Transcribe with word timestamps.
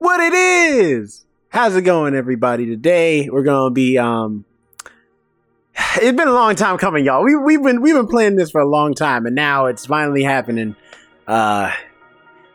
what 0.00 0.18
it 0.18 0.32
is. 0.32 1.26
How's 1.50 1.76
it 1.76 1.82
going, 1.82 2.14
everybody? 2.14 2.66
Today 2.66 3.28
we're 3.30 3.44
gonna 3.44 3.70
be 3.70 3.96
um. 3.96 4.44
It's 5.96 6.16
been 6.16 6.28
a 6.28 6.32
long 6.32 6.56
time 6.56 6.78
coming, 6.78 7.04
y'all. 7.04 7.22
We 7.22 7.36
we've 7.36 7.62
been 7.62 7.80
we've 7.80 7.94
been 7.94 8.06
playing 8.06 8.36
this 8.36 8.50
for 8.50 8.60
a 8.60 8.68
long 8.68 8.94
time, 8.94 9.26
and 9.26 9.34
now 9.36 9.66
it's 9.66 9.86
finally 9.86 10.22
happening. 10.22 10.74
Uh, 11.28 11.72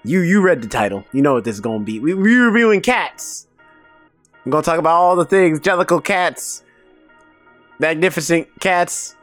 you 0.03 0.21
you 0.21 0.41
read 0.41 0.61
the 0.61 0.67
title. 0.67 1.05
You 1.11 1.21
know 1.21 1.33
what 1.35 1.43
this 1.43 1.55
is 1.55 1.61
gonna 1.61 1.83
be. 1.83 1.99
We 1.99 2.13
we 2.15 2.35
reviewing 2.35 2.81
cats. 2.81 3.47
I'm 4.43 4.51
gonna 4.51 4.63
talk 4.63 4.79
about 4.79 4.95
all 4.95 5.15
the 5.15 5.25
things: 5.25 5.59
Jellicle 5.59 6.03
cats, 6.03 6.63
magnificent 7.77 8.47
cats, 8.59 9.15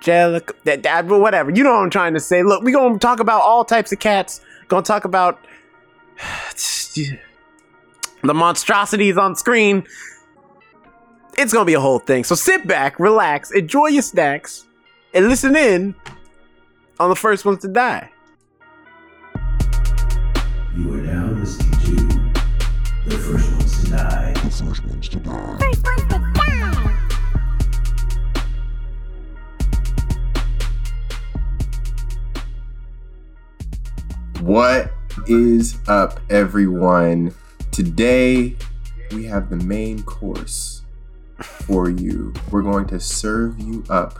Jellicle, 0.00 0.52
that, 0.64 0.82
that 0.82 1.06
whatever. 1.06 1.50
You 1.50 1.62
know 1.64 1.72
what 1.72 1.82
I'm 1.84 1.90
trying 1.90 2.12
to 2.14 2.20
say. 2.20 2.42
Look, 2.42 2.62
we 2.62 2.72
gonna 2.72 2.98
talk 2.98 3.18
about 3.18 3.40
all 3.40 3.64
types 3.64 3.92
of 3.92 3.98
cats. 3.98 4.42
Gonna 4.68 4.82
talk 4.82 5.06
about 5.06 5.38
the 8.22 8.34
monstrosities 8.34 9.16
on 9.16 9.34
screen. 9.34 9.84
It's 11.36 11.52
gonna 11.52 11.64
be 11.64 11.74
a 11.74 11.80
whole 11.80 11.98
thing. 11.98 12.24
So 12.24 12.34
sit 12.34 12.66
back, 12.66 12.98
relax, 13.00 13.50
enjoy 13.50 13.88
your 13.88 14.02
snacks, 14.02 14.66
and 15.14 15.28
listen 15.28 15.56
in 15.56 15.94
on 17.00 17.08
the 17.08 17.16
first 17.16 17.44
ones 17.44 17.60
to 17.62 17.68
die. 17.68 18.10
You 20.76 20.94
are 20.94 20.98
now 20.98 21.30
listening 21.32 21.72
to 21.80 21.96
The 23.06 23.18
First 23.18 23.50
Ones 23.52 23.84
to 23.84 23.90
Die. 23.90 24.34
First 24.34 24.62
ones 24.62 25.08
to 25.08 25.18
die. 25.18 25.58
What 34.40 34.92
is 35.28 35.78
up, 35.88 36.20
everyone? 36.30 37.34
Today 37.72 38.54
we 39.12 39.24
have 39.24 39.48
the 39.48 39.56
main 39.56 40.02
course 40.02 40.82
for 41.40 41.88
you. 41.88 42.34
We're 42.50 42.60
going 42.60 42.86
to 42.88 43.00
serve 43.00 43.58
you 43.58 43.82
up 43.88 44.18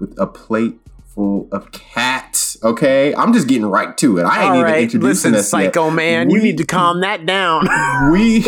with 0.00 0.18
a 0.18 0.26
plate 0.26 0.80
full 1.06 1.48
of 1.52 1.70
cats. 1.70 2.56
Okay, 2.64 3.14
I'm 3.14 3.32
just 3.32 3.46
getting 3.46 3.66
right 3.66 3.96
to 3.98 4.18
it. 4.18 4.24
I 4.24 4.42
ain't 4.42 4.50
All 4.50 4.54
even 4.56 4.64
right, 4.64 4.82
introducing 4.82 5.32
listen, 5.32 5.34
us 5.34 5.62
yet. 5.62 5.74
psycho 5.74 5.90
man, 5.90 6.30
you 6.30 6.42
need 6.42 6.58
to 6.58 6.66
calm 6.66 7.00
that 7.02 7.24
down. 7.24 7.68
We 8.12 8.42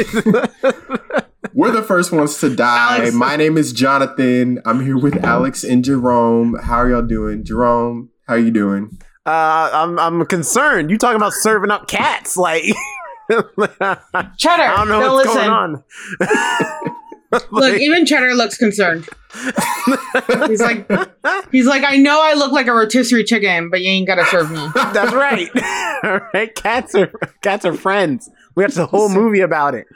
we're 1.54 1.70
the 1.70 1.84
first 1.86 2.10
ones 2.10 2.38
to 2.40 2.54
die. 2.54 2.98
Alex. 2.98 3.14
My 3.14 3.36
name 3.36 3.56
is 3.56 3.72
Jonathan. 3.72 4.60
I'm 4.64 4.84
here 4.84 4.98
with 4.98 5.24
Alex 5.24 5.62
and 5.62 5.84
Jerome. 5.84 6.56
How 6.60 6.78
are 6.78 6.90
y'all 6.90 7.02
doing, 7.02 7.44
Jerome? 7.44 8.10
How 8.26 8.34
are 8.34 8.38
you 8.38 8.50
doing? 8.50 8.98
Uh, 9.26 9.70
I'm 9.72 9.98
I'm 9.98 10.26
concerned. 10.26 10.90
You 10.90 10.98
talking 10.98 11.16
about 11.16 11.34
serving 11.34 11.70
up 11.70 11.86
cats? 11.88 12.36
Like, 12.36 12.64
I 13.80 14.30
Cheddar, 14.36 14.76
don't 14.76 14.88
know 14.88 15.00
no, 15.00 15.14
what's 15.14 15.28
listen. 15.28 15.46
going 15.46 15.50
on. 15.50 15.84
Look, 17.52 17.80
even 17.80 18.06
Cheddar 18.06 18.34
looks 18.34 18.56
concerned. 18.56 19.08
he's 20.48 20.60
like, 20.60 20.90
he's 21.52 21.66
like, 21.66 21.84
I 21.84 21.96
know 21.96 22.20
I 22.20 22.34
look 22.34 22.50
like 22.50 22.66
a 22.66 22.72
rotisserie 22.72 23.22
chicken, 23.22 23.70
but 23.70 23.82
you 23.82 23.88
ain't 23.88 24.08
gotta 24.08 24.24
serve 24.26 24.50
me. 24.50 24.66
That's 24.74 25.12
right. 25.12 25.48
All 26.02 26.20
right, 26.34 26.52
cats 26.56 26.92
are 26.96 27.12
cats 27.40 27.64
are 27.64 27.74
friends. 27.74 28.28
We 28.56 28.64
watched 28.64 28.78
a 28.78 28.86
whole 28.86 29.08
movie 29.08 29.40
about 29.42 29.76
it. 29.76 29.86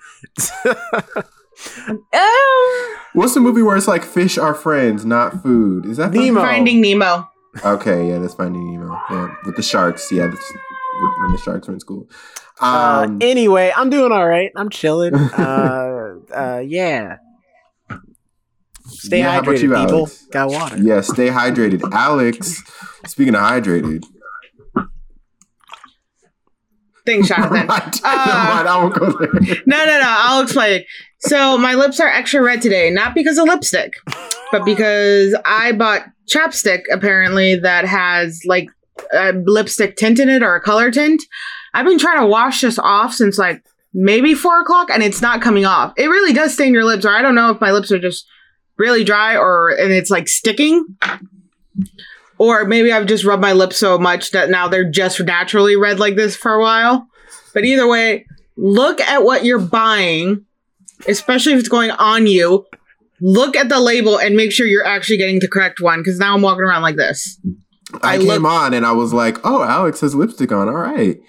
Oh, 2.13 2.97
What's 3.15 3.35
the 3.35 3.41
movie 3.41 3.63
where 3.63 3.77
it's 3.77 3.89
like 3.89 4.05
fish 4.05 4.39
are 4.39 4.55
friends, 4.55 5.05
not 5.05 5.43
food? 5.43 5.87
Is 5.87 5.97
that 5.97 6.13
Nemo. 6.13 6.41
Finding 6.41 6.81
Nemo. 6.81 7.29
Okay, 7.65 8.09
yeah, 8.09 8.19
that's 8.19 8.35
Finding 8.35 8.73
Nemo. 8.73 9.01
Yeah, 9.11 9.35
with 9.45 9.57
the 9.57 9.63
sharks. 9.63 10.11
Yeah, 10.13 10.27
that's 10.29 10.53
when 11.21 11.33
the 11.33 11.39
sharks 11.39 11.67
were 11.69 11.75
in 11.75 11.81
school. 11.81 12.09
Uh, 12.61 13.05
Um, 13.07 13.19
anyway, 13.21 13.73
I'm 13.77 13.91
doing 13.91 14.13
all 14.13 14.27
right. 14.27 14.51
I'm 14.57 14.71
chilling. 14.71 15.15
Uh, 15.35 16.15
uh, 16.35 16.63
yeah. 16.65 17.17
Stay 18.87 19.19
Yeah, 19.21 19.41
hydrated, 19.41 19.63
you, 19.63 19.69
people. 19.75 19.97
Alex? 19.99 20.27
Got 20.31 20.51
water. 20.51 20.77
yeah, 20.79 21.01
stay 21.01 21.29
hydrated. 21.29 21.83
Alex, 21.93 22.63
speaking 23.07 23.35
of 23.35 23.41
hydrated, 23.41 24.05
Thanks, 27.07 27.29
Jonathan. 27.29 27.53
Never 27.53 27.67
mind, 27.67 28.01
I 28.03 28.79
won't 28.81 28.95
go 28.95 29.11
there. 29.13 29.29
No, 29.67 29.77
no, 29.79 29.85
no. 29.85 30.03
I'll 30.07 30.43
explain. 30.43 30.81
it. 30.81 30.87
So 31.21 31.59
my 31.59 31.75
lips 31.75 32.01
are 32.01 32.09
extra 32.09 32.43
red 32.43 32.63
today, 32.63 32.91
not 32.91 33.15
because 33.15 33.37
of 33.39 33.47
lipstick, 33.47 33.95
but 34.51 34.65
because 34.65 35.35
I 35.45 35.73
bought 35.73 36.03
chapstick 36.33 36.83
apparently 36.91 37.57
that 37.57 37.85
has 37.85 38.41
like 38.47 38.69
a 39.13 39.33
lipstick 39.33 39.97
tint 39.97 40.19
in 40.19 40.29
it 40.31 40.43
or 40.43 40.55
a 40.55 40.61
color 40.63 40.91
tint. 40.91 41.23
I've 41.75 41.85
been 41.85 41.99
trying 41.99 42.21
to 42.21 42.27
wash 42.27 42.61
this 42.61 42.79
off 42.79 43.13
since 43.13 43.37
like 43.37 43.63
maybe 43.93 44.33
four 44.33 44.61
o'clock, 44.61 44.89
and 44.91 45.03
it's 45.03 45.21
not 45.21 45.43
coming 45.43 45.67
off. 45.67 45.93
It 45.97 46.07
really 46.07 46.33
does 46.33 46.55
stain 46.55 46.73
your 46.73 46.85
lips, 46.85 47.05
or 47.05 47.15
I 47.15 47.21
don't 47.21 47.35
know 47.35 47.51
if 47.51 47.61
my 47.61 47.73
lips 47.73 47.91
are 47.93 47.99
just 47.99 48.27
really 48.77 49.05
dry 49.05 49.37
or 49.37 49.71
and 49.71 49.93
it's 49.93 50.11
like 50.11 50.29
sticking. 50.29 50.85
Or 52.39 52.65
maybe 52.65 52.93
I've 52.93 53.07
just 53.07 53.25
rubbed 53.25 53.43
my 53.43 53.53
lips 53.53 53.77
so 53.77 53.99
much 53.99 54.33
that 54.33 54.51
now 54.51 54.67
they're 54.69 54.89
just 54.89 55.21
naturally 55.21 55.77
red 55.77 56.01
like 56.01 56.17
this 56.17 56.37
for 56.37 56.55
a 56.55 56.61
while. 56.61 57.07
But 57.53 57.65
either 57.65 57.87
way, 57.87 58.27
look 58.57 59.01
at 59.01 59.23
what 59.23 59.45
you're 59.45 59.61
buying, 59.61 60.45
especially 61.07 61.53
if 61.53 61.61
it's 61.61 61.69
going 61.69 61.93
on 61.93 62.27
you. 62.27 62.67
Look 63.21 63.57
at 63.57 63.69
the 63.69 63.79
label 63.79 64.19
and 64.19 64.37
make 64.37 64.51
sure 64.51 64.67
you're 64.67 64.87
actually 64.87 65.19
getting 65.19 65.39
the 65.39 65.49
correct 65.49 65.81
one 65.81 66.01
because 66.01 66.19
now 66.19 66.35
I'm 66.35 66.43
walking 66.43 66.65
around 66.65 66.83
like 66.83 66.97
this. 66.97 67.41
I, 68.03 68.17
I 68.17 68.19
came 68.19 68.45
on 68.45 68.75
and 68.75 68.85
I 68.85 68.93
was 68.93 69.13
like, 69.13 69.39
"Oh, 69.45 69.63
Alex 69.63 70.01
has 70.01 70.15
lipstick 70.17 70.51
on. 70.51 70.69
All 70.69 70.75
right." 70.75 71.21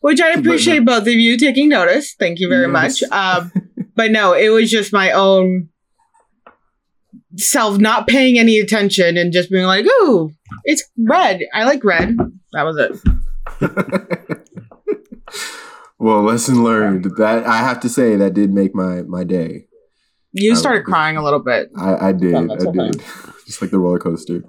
Which 0.00 0.20
I 0.20 0.30
appreciate 0.32 0.84
both 0.84 1.02
of 1.02 1.08
you 1.14 1.36
taking 1.36 1.68
notice. 1.68 2.14
Thank 2.18 2.38
you 2.40 2.48
very 2.48 2.70
Yes. 2.72 3.02
much. 3.02 3.10
Um, 3.12 3.52
but 3.94 4.10
no, 4.10 4.32
it 4.32 4.48
was 4.50 4.70
just 4.70 4.92
my 4.92 5.10
own 5.12 5.68
self 7.36 7.78
not 7.78 8.06
paying 8.08 8.38
any 8.38 8.58
attention 8.58 9.16
and 9.16 9.32
just 9.32 9.50
being 9.50 9.66
like, 9.66 9.86
ooh, 9.86 10.30
it's 10.64 10.82
red. 10.98 11.42
I 11.54 11.64
like 11.64 11.84
red. 11.84 12.16
That 12.52 12.64
was 12.64 12.76
it. 12.76 12.98
Well, 15.98 16.22
lesson 16.22 16.64
learned. 16.64 17.04
That 17.18 17.46
I 17.46 17.58
have 17.58 17.78
to 17.80 17.88
say 17.90 18.16
that 18.16 18.32
did 18.32 18.54
make 18.54 18.74
my 18.74 19.02
my 19.02 19.22
day. 19.22 19.66
You 20.32 20.56
started 20.56 20.80
good. 20.84 20.92
crying 20.92 21.18
a 21.18 21.22
little 21.22 21.40
bit. 21.40 21.68
I, 21.76 22.08
I 22.08 22.12
did. 22.12 22.34
Oh, 22.34 22.48
I 22.50 22.72
did. 22.72 23.02
Just 23.46 23.60
like 23.60 23.70
the 23.70 23.78
roller 23.78 23.98
coaster. 23.98 24.42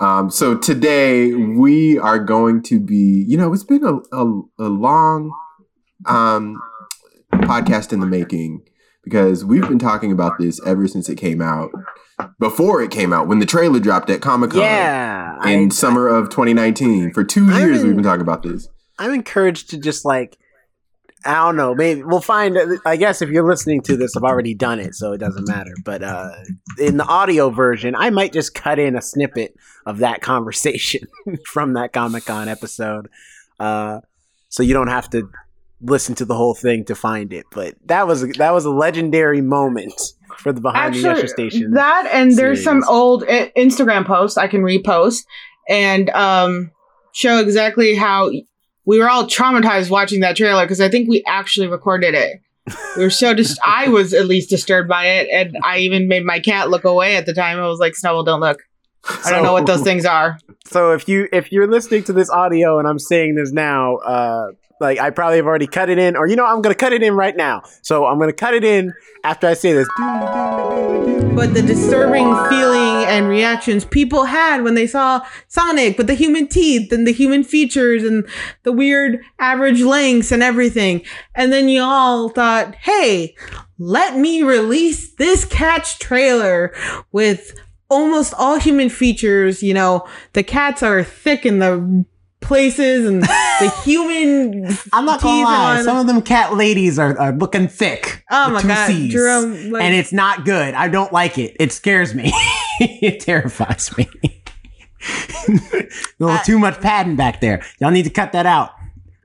Um, 0.00 0.30
so 0.30 0.56
today 0.56 1.34
we 1.34 1.98
are 1.98 2.18
going 2.18 2.62
to 2.64 2.80
be, 2.80 3.24
you 3.28 3.36
know, 3.36 3.52
it's 3.52 3.64
been 3.64 3.84
a, 3.84 3.96
a, 4.16 4.42
a 4.58 4.68
long 4.68 5.30
um, 6.06 6.58
podcast 7.32 7.92
in 7.92 8.00
the 8.00 8.06
making 8.06 8.62
because 9.04 9.44
we've 9.44 9.68
been 9.68 9.78
talking 9.78 10.10
about 10.10 10.38
this 10.38 10.58
ever 10.66 10.88
since 10.88 11.08
it 11.10 11.16
came 11.16 11.42
out. 11.42 11.70
Before 12.38 12.82
it 12.82 12.90
came 12.90 13.12
out, 13.12 13.28
when 13.28 13.38
the 13.40 13.46
trailer 13.46 13.78
dropped 13.80 14.08
at 14.10 14.20
Comic 14.20 14.50
Con 14.52 14.60
Yeah. 14.60 15.36
in 15.46 15.66
I- 15.66 15.68
summer 15.68 16.08
of 16.08 16.30
2019. 16.30 17.12
For 17.12 17.22
two 17.24 17.48
I'm 17.50 17.58
years, 17.60 17.82
we've 17.84 17.94
been 17.94 18.04
talking 18.04 18.22
about 18.22 18.42
this. 18.42 18.68
I'm 18.98 19.12
encouraged 19.12 19.70
to 19.70 19.78
just 19.78 20.04
like 20.04 20.38
I 21.24 21.34
don't 21.34 21.56
know, 21.56 21.74
maybe 21.74 22.02
we'll 22.02 22.20
find 22.20 22.58
I 22.86 22.96
guess 22.96 23.22
if 23.22 23.30
you're 23.30 23.46
listening 23.46 23.82
to 23.82 23.96
this 23.96 24.16
I've 24.16 24.24
already 24.24 24.54
done 24.54 24.80
it, 24.80 24.94
so 24.94 25.12
it 25.12 25.18
doesn't 25.18 25.48
matter. 25.48 25.72
But 25.84 26.02
uh 26.02 26.30
in 26.78 26.96
the 26.96 27.04
audio 27.04 27.50
version, 27.50 27.94
I 27.94 28.10
might 28.10 28.32
just 28.32 28.54
cut 28.54 28.78
in 28.78 28.96
a 28.96 29.02
snippet 29.02 29.54
of 29.86 29.98
that 29.98 30.22
conversation 30.22 31.02
from 31.46 31.74
that 31.74 31.92
Comic-Con 31.92 32.48
episode. 32.48 33.08
Uh 33.58 34.00
so 34.48 34.62
you 34.62 34.74
don't 34.74 34.88
have 34.88 35.08
to 35.10 35.28
listen 35.82 36.14
to 36.14 36.24
the 36.24 36.34
whole 36.34 36.54
thing 36.54 36.84
to 36.84 36.94
find 36.94 37.32
it. 37.32 37.46
But 37.52 37.74
that 37.86 38.06
was 38.06 38.22
a, 38.22 38.26
that 38.38 38.52
was 38.52 38.64
a 38.64 38.70
legendary 38.70 39.40
moment 39.40 39.94
for 40.38 40.52
the 40.52 40.60
behind 40.60 40.94
the 40.94 41.10
Usher 41.10 41.26
station. 41.26 41.72
that 41.72 42.08
and 42.12 42.32
there's 42.36 42.62
some 42.62 42.82
old 42.88 43.24
Instagram 43.24 44.06
posts 44.06 44.38
I 44.38 44.48
can 44.48 44.62
repost 44.62 45.24
and 45.68 46.08
um, 46.10 46.70
show 47.12 47.38
exactly 47.40 47.94
how 47.94 48.30
we 48.84 48.98
were 48.98 49.08
all 49.08 49.24
traumatized 49.24 49.90
watching 49.90 50.20
that 50.20 50.36
trailer 50.36 50.64
because 50.64 50.80
I 50.80 50.88
think 50.88 51.08
we 51.08 51.22
actually 51.26 51.66
recorded 51.66 52.14
it. 52.14 52.40
We 52.96 53.04
were 53.04 53.10
so 53.10 53.34
just 53.40 53.58
I 53.64 53.88
was 53.88 54.12
at 54.14 54.26
least 54.26 54.50
disturbed 54.50 54.88
by 54.88 55.06
it, 55.06 55.28
and 55.32 55.56
I 55.64 55.78
even 55.78 56.08
made 56.08 56.24
my 56.24 56.40
cat 56.40 56.70
look 56.70 56.84
away 56.84 57.16
at 57.16 57.26
the 57.26 57.34
time. 57.34 57.58
I 57.58 57.66
was 57.66 57.78
like, 57.80 57.96
"Snowball, 57.96 58.24
don't 58.24 58.40
look." 58.40 58.60
I 59.24 59.30
don't 59.30 59.42
know 59.42 59.54
what 59.54 59.66
those 59.66 59.82
things 59.82 60.04
are. 60.04 60.38
So 60.66 60.92
if 60.92 61.08
you 61.08 61.26
if 61.32 61.50
you're 61.50 61.66
listening 61.66 62.04
to 62.04 62.12
this 62.12 62.30
audio 62.30 62.78
and 62.78 62.86
I'm 62.86 62.98
saying 62.98 63.34
this 63.34 63.50
now, 63.50 63.96
uh, 63.96 64.52
like 64.80 64.98
I 64.98 65.10
probably 65.10 65.36
have 65.36 65.46
already 65.46 65.66
cut 65.66 65.90
it 65.90 65.98
in, 65.98 66.16
or 66.16 66.26
you 66.26 66.36
know 66.36 66.46
I'm 66.46 66.62
gonna 66.62 66.74
cut 66.74 66.92
it 66.92 67.02
in 67.02 67.14
right 67.14 67.36
now. 67.36 67.62
So 67.82 68.06
I'm 68.06 68.18
gonna 68.18 68.32
cut 68.32 68.54
it 68.54 68.64
in 68.64 68.92
after 69.24 69.46
I 69.46 69.54
say 69.54 69.72
this. 69.72 69.88
But 69.98 71.54
the 71.54 71.62
disturbing 71.62 72.34
feeling 72.48 73.06
and 73.06 73.28
reactions 73.28 73.84
people 73.84 74.24
had 74.24 74.62
when 74.62 74.74
they 74.74 74.86
saw 74.86 75.26
Sonic 75.48 75.96
with 75.96 76.06
the 76.06 76.14
human 76.14 76.48
teeth 76.48 76.92
and 76.92 77.06
the 77.06 77.12
human 77.12 77.44
features 77.44 78.02
and 78.02 78.28
the 78.62 78.72
weird 78.72 79.20
average 79.38 79.82
lengths 79.82 80.32
and 80.32 80.42
everything. 80.42 81.02
And 81.34 81.52
then 81.52 81.68
you 81.68 81.82
all 81.82 82.28
thought, 82.28 82.74
hey, 82.74 83.34
let 83.78 84.16
me 84.16 84.42
release 84.42 85.14
this 85.14 85.44
catch 85.44 85.98
trailer 85.98 86.74
with 87.12 87.54
almost 87.88 88.34
all 88.34 88.58
human 88.58 88.88
features. 88.88 89.62
You 89.62 89.74
know, 89.74 90.06
the 90.32 90.42
cats 90.42 90.82
are 90.82 91.02
thick 91.02 91.44
and 91.44 91.62
the 91.62 92.04
places 92.40 93.06
and 93.06 93.22
the 93.22 93.74
human. 93.84 94.66
I'm 94.92 95.04
not 95.04 95.20
gonna 95.22 95.44
lie. 95.44 95.82
Some 95.82 95.96
of 95.98 96.06
them 96.06 96.22
cat 96.22 96.56
ladies 96.56 96.98
are, 96.98 97.18
are 97.18 97.32
looking 97.32 97.68
thick. 97.68 98.24
Oh 98.30 98.50
my 98.50 98.62
God, 98.62 98.86
Cs. 98.88 99.12
Jerome, 99.12 99.70
like- 99.70 99.82
and 99.82 99.94
it's 99.94 100.12
not 100.12 100.44
good. 100.44 100.74
I 100.74 100.88
don't 100.88 101.12
like 101.12 101.38
it. 101.38 101.56
It 101.60 101.72
scares 101.72 102.14
me. 102.14 102.32
it 102.80 103.20
terrifies 103.20 103.96
me. 103.96 104.08
a 105.48 105.88
little 106.18 106.38
too 106.44 106.58
much 106.58 106.80
padding 106.80 107.16
back 107.16 107.40
there. 107.40 107.62
Y'all 107.80 107.90
need 107.90 108.04
to 108.04 108.10
cut 108.10 108.32
that 108.32 108.46
out. 108.46 108.70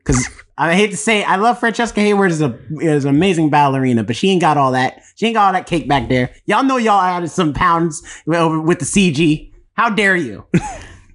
Cause 0.04 0.28
I 0.58 0.74
hate 0.76 0.92
to 0.92 0.98
say, 0.98 1.22
it, 1.22 1.30
I 1.30 1.36
love 1.36 1.60
Francesca 1.60 2.00
Hayward 2.00 2.32
as 2.32 2.42
a 2.42 2.58
is 2.80 3.04
an 3.06 3.14
amazing 3.14 3.50
ballerina, 3.50 4.04
but 4.04 4.16
she 4.16 4.30
ain't 4.30 4.40
got 4.40 4.56
all 4.56 4.72
that. 4.72 5.02
She 5.16 5.26
ain't 5.26 5.36
got 5.36 5.48
all 5.48 5.54
that 5.54 5.66
cake 5.66 5.88
back 5.88 6.08
there. 6.08 6.34
Y'all 6.46 6.64
know 6.64 6.78
y'all 6.78 7.02
added 7.02 7.30
some 7.30 7.54
pounds 7.54 8.02
over 8.28 8.62
with 8.62 8.80
the 8.80 8.86
CG. 8.86 9.52
How 9.74 9.90
dare 9.90 10.16
you? 10.16 10.46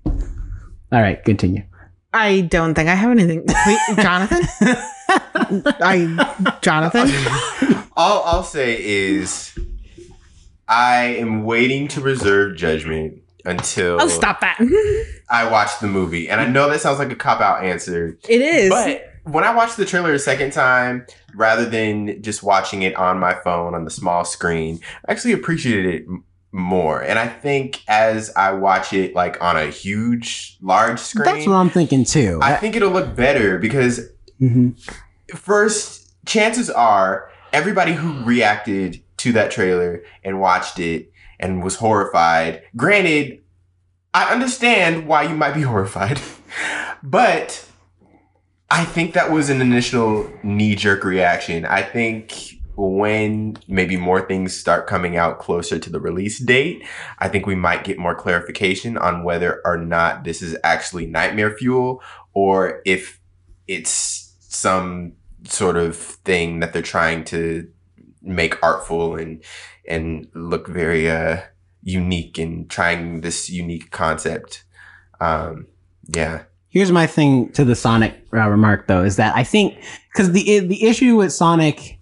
all 0.07 1.01
right, 1.01 1.25
continue. 1.25 1.63
I 2.13 2.41
don't 2.43 2.75
think 2.75 2.89
I 2.89 2.95
have 2.95 3.11
anything. 3.11 3.45
Wait, 3.67 3.79
Jonathan? 4.03 4.43
I 5.81 6.59
Jonathan? 6.61 7.09
All 7.97 8.23
I'll 8.25 8.43
say 8.43 8.83
is, 8.83 9.57
I 10.69 11.05
am 11.19 11.45
waiting 11.45 11.89
to 11.89 12.01
reserve 12.01 12.57
judgment 12.57 13.23
until 13.45 13.99
Oh, 14.01 14.09
stop 14.09 14.41
that. 14.41 14.59
I 15.31 15.49
watch 15.51 15.79
the 15.81 15.87
movie. 15.87 16.29
And 16.29 16.41
I 16.41 16.47
know 16.47 16.69
that 16.71 16.81
sounds 16.81 16.99
like 16.99 17.13
a 17.13 17.17
cop 17.17 17.41
out 17.41 17.65
answer, 17.65 18.19
It 18.29 18.41
is. 18.41 18.71
but 18.71 19.07
when 19.25 19.45
I 19.45 19.55
watched 19.55 19.77
the 19.77 19.85
trailer 19.85 20.13
a 20.13 20.19
second 20.19 20.53
time, 20.53 21.07
rather 21.35 21.65
than 21.69 22.23
just 22.23 22.43
watching 22.43 22.83
it 22.83 22.95
on 22.97 23.19
my 23.19 23.35
phone 23.35 23.75
on 23.75 23.85
the 23.85 23.91
small 23.91 24.25
screen, 24.25 24.81
I 25.09 25.13
actually 25.13 25.33
appreciated 25.33 25.95
it 25.95 26.07
more. 26.53 27.01
And 27.03 27.19
I 27.19 27.29
think 27.29 27.83
as 27.87 28.33
I 28.37 28.53
watch 28.53 28.93
it 28.93 29.15
like 29.15 29.41
on 29.43 29.57
a 29.57 29.67
huge, 29.67 30.57
large 30.61 30.99
screen, 30.99 31.25
That's 31.25 31.47
what 31.47 31.55
I'm 31.55 31.71
thinking 31.71 32.05
too. 32.05 32.39
I 32.43 32.55
think 32.55 32.75
it'll 32.77 32.91
look 32.91 33.15
better 33.15 33.59
because 33.59 34.01
Mhm. 34.41 34.75
first, 35.35 36.09
chances 36.27 36.69
are 36.71 37.31
everybody 37.53 37.93
who 37.93 38.25
reacted 38.25 39.01
to 39.19 39.33
that 39.33 39.51
trailer 39.51 40.03
and 40.25 40.41
watched 40.41 40.79
it 40.79 41.11
and 41.39 41.63
was 41.63 41.77
horrified. 41.77 42.63
Granted, 42.77 43.39
I 44.13 44.33
understand 44.33 45.07
why 45.07 45.23
you 45.25 45.37
might 45.37 45.55
be 45.55 45.63
horrified, 45.73 46.21
but 47.03 47.65
I 48.71 48.85
think 48.85 49.15
that 49.15 49.31
was 49.31 49.51
an 49.51 49.61
initial 49.61 50.31
knee 50.43 50.75
jerk 50.75 51.05
reaction. 51.05 51.65
I 51.65 51.83
think 51.83 52.60
when 52.81 53.59
maybe 53.69 53.97
more 53.97 54.27
things 54.27 54.57
start 54.57 54.87
coming 54.87 55.17
out 55.17 55.39
closer 55.39 55.79
to 55.79 55.91
the 55.91 56.01
release 56.01 56.39
date, 56.39 56.83
I 57.19 57.29
think 57.29 57.47
we 57.47 57.55
might 57.55 57.85
get 57.85 57.99
more 57.99 58.15
clarification 58.15 58.97
on 58.97 59.23
whether 59.23 59.61
or 59.67 59.77
not 59.77 60.25
this 60.25 60.41
is 60.41 60.57
actually 60.65 61.07
nightmare 61.07 61.55
fuel 61.57 62.03
or 62.33 62.81
if 62.87 63.21
it's 63.69 64.35
some 64.41 65.13
sort 65.45 65.77
of 65.77 65.97
thing 65.97 66.61
that 66.61 66.73
they're 66.73 66.83
trying 66.83 67.25
to 67.25 67.69
make 68.23 68.63
artful 68.63 69.17
and 69.17 69.43
and 69.89 70.27
look 70.35 70.69
very 70.69 71.11
uh 71.11 71.41
unique 71.83 72.39
and 72.39 72.71
trying 72.71 73.21
this 73.21 73.51
unique 73.51 73.91
concept. 73.91 74.65
Um 75.21 75.67
yeah. 76.15 76.45
Here's 76.69 76.93
my 76.93 77.07
thing 77.07 77.51
to 77.53 77.65
the 77.65 77.75
Sonic 77.75 78.15
uh, 78.33 78.49
remark 78.49 78.87
though 78.87 79.05
is 79.05 79.17
that 79.17 79.37
I 79.37 79.45
think 79.45 79.79
because 80.13 80.33
the 80.33 80.61
the 80.61 80.87
issue 80.87 81.17
with 81.17 81.33
Sonic 81.33 82.00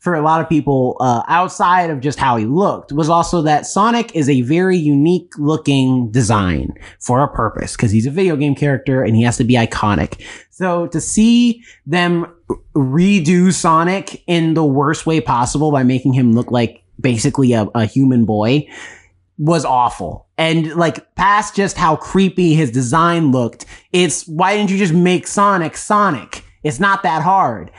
for 0.00 0.14
a 0.14 0.22
lot 0.22 0.40
of 0.40 0.48
people 0.48 0.96
uh, 0.98 1.22
outside 1.28 1.90
of 1.90 2.00
just 2.00 2.18
how 2.18 2.36
he 2.36 2.46
looked 2.46 2.90
was 2.90 3.08
also 3.08 3.42
that 3.42 3.66
Sonic 3.66 4.16
is 4.16 4.28
a 4.28 4.40
very 4.40 4.76
unique 4.76 5.32
looking 5.38 6.10
design 6.10 6.74
for 6.98 7.22
a 7.22 7.28
purpose 7.28 7.76
because 7.76 7.92
he's 7.92 8.06
a 8.06 8.10
video 8.10 8.34
game 8.34 8.54
character 8.54 9.04
and 9.04 9.14
he 9.14 9.22
has 9.22 9.36
to 9.36 9.44
be 9.44 9.54
iconic. 9.54 10.22
So 10.48 10.86
to 10.88 11.00
see 11.00 11.62
them 11.86 12.26
redo 12.74 13.52
Sonic 13.52 14.24
in 14.26 14.54
the 14.54 14.64
worst 14.64 15.04
way 15.04 15.20
possible 15.20 15.70
by 15.70 15.82
making 15.82 16.14
him 16.14 16.32
look 16.32 16.50
like 16.50 16.82
basically 16.98 17.52
a, 17.52 17.68
a 17.74 17.84
human 17.84 18.24
boy 18.24 18.66
was 19.36 19.66
awful. 19.66 20.28
And 20.38 20.74
like 20.76 21.14
past 21.14 21.54
just 21.54 21.76
how 21.76 21.96
creepy 21.96 22.54
his 22.54 22.70
design 22.70 23.32
looked, 23.32 23.66
it's 23.92 24.26
why 24.26 24.56
didn't 24.56 24.70
you 24.70 24.78
just 24.78 24.94
make 24.94 25.26
Sonic 25.26 25.76
Sonic? 25.76 26.44
It's 26.62 26.80
not 26.80 27.02
that 27.02 27.22
hard. 27.22 27.70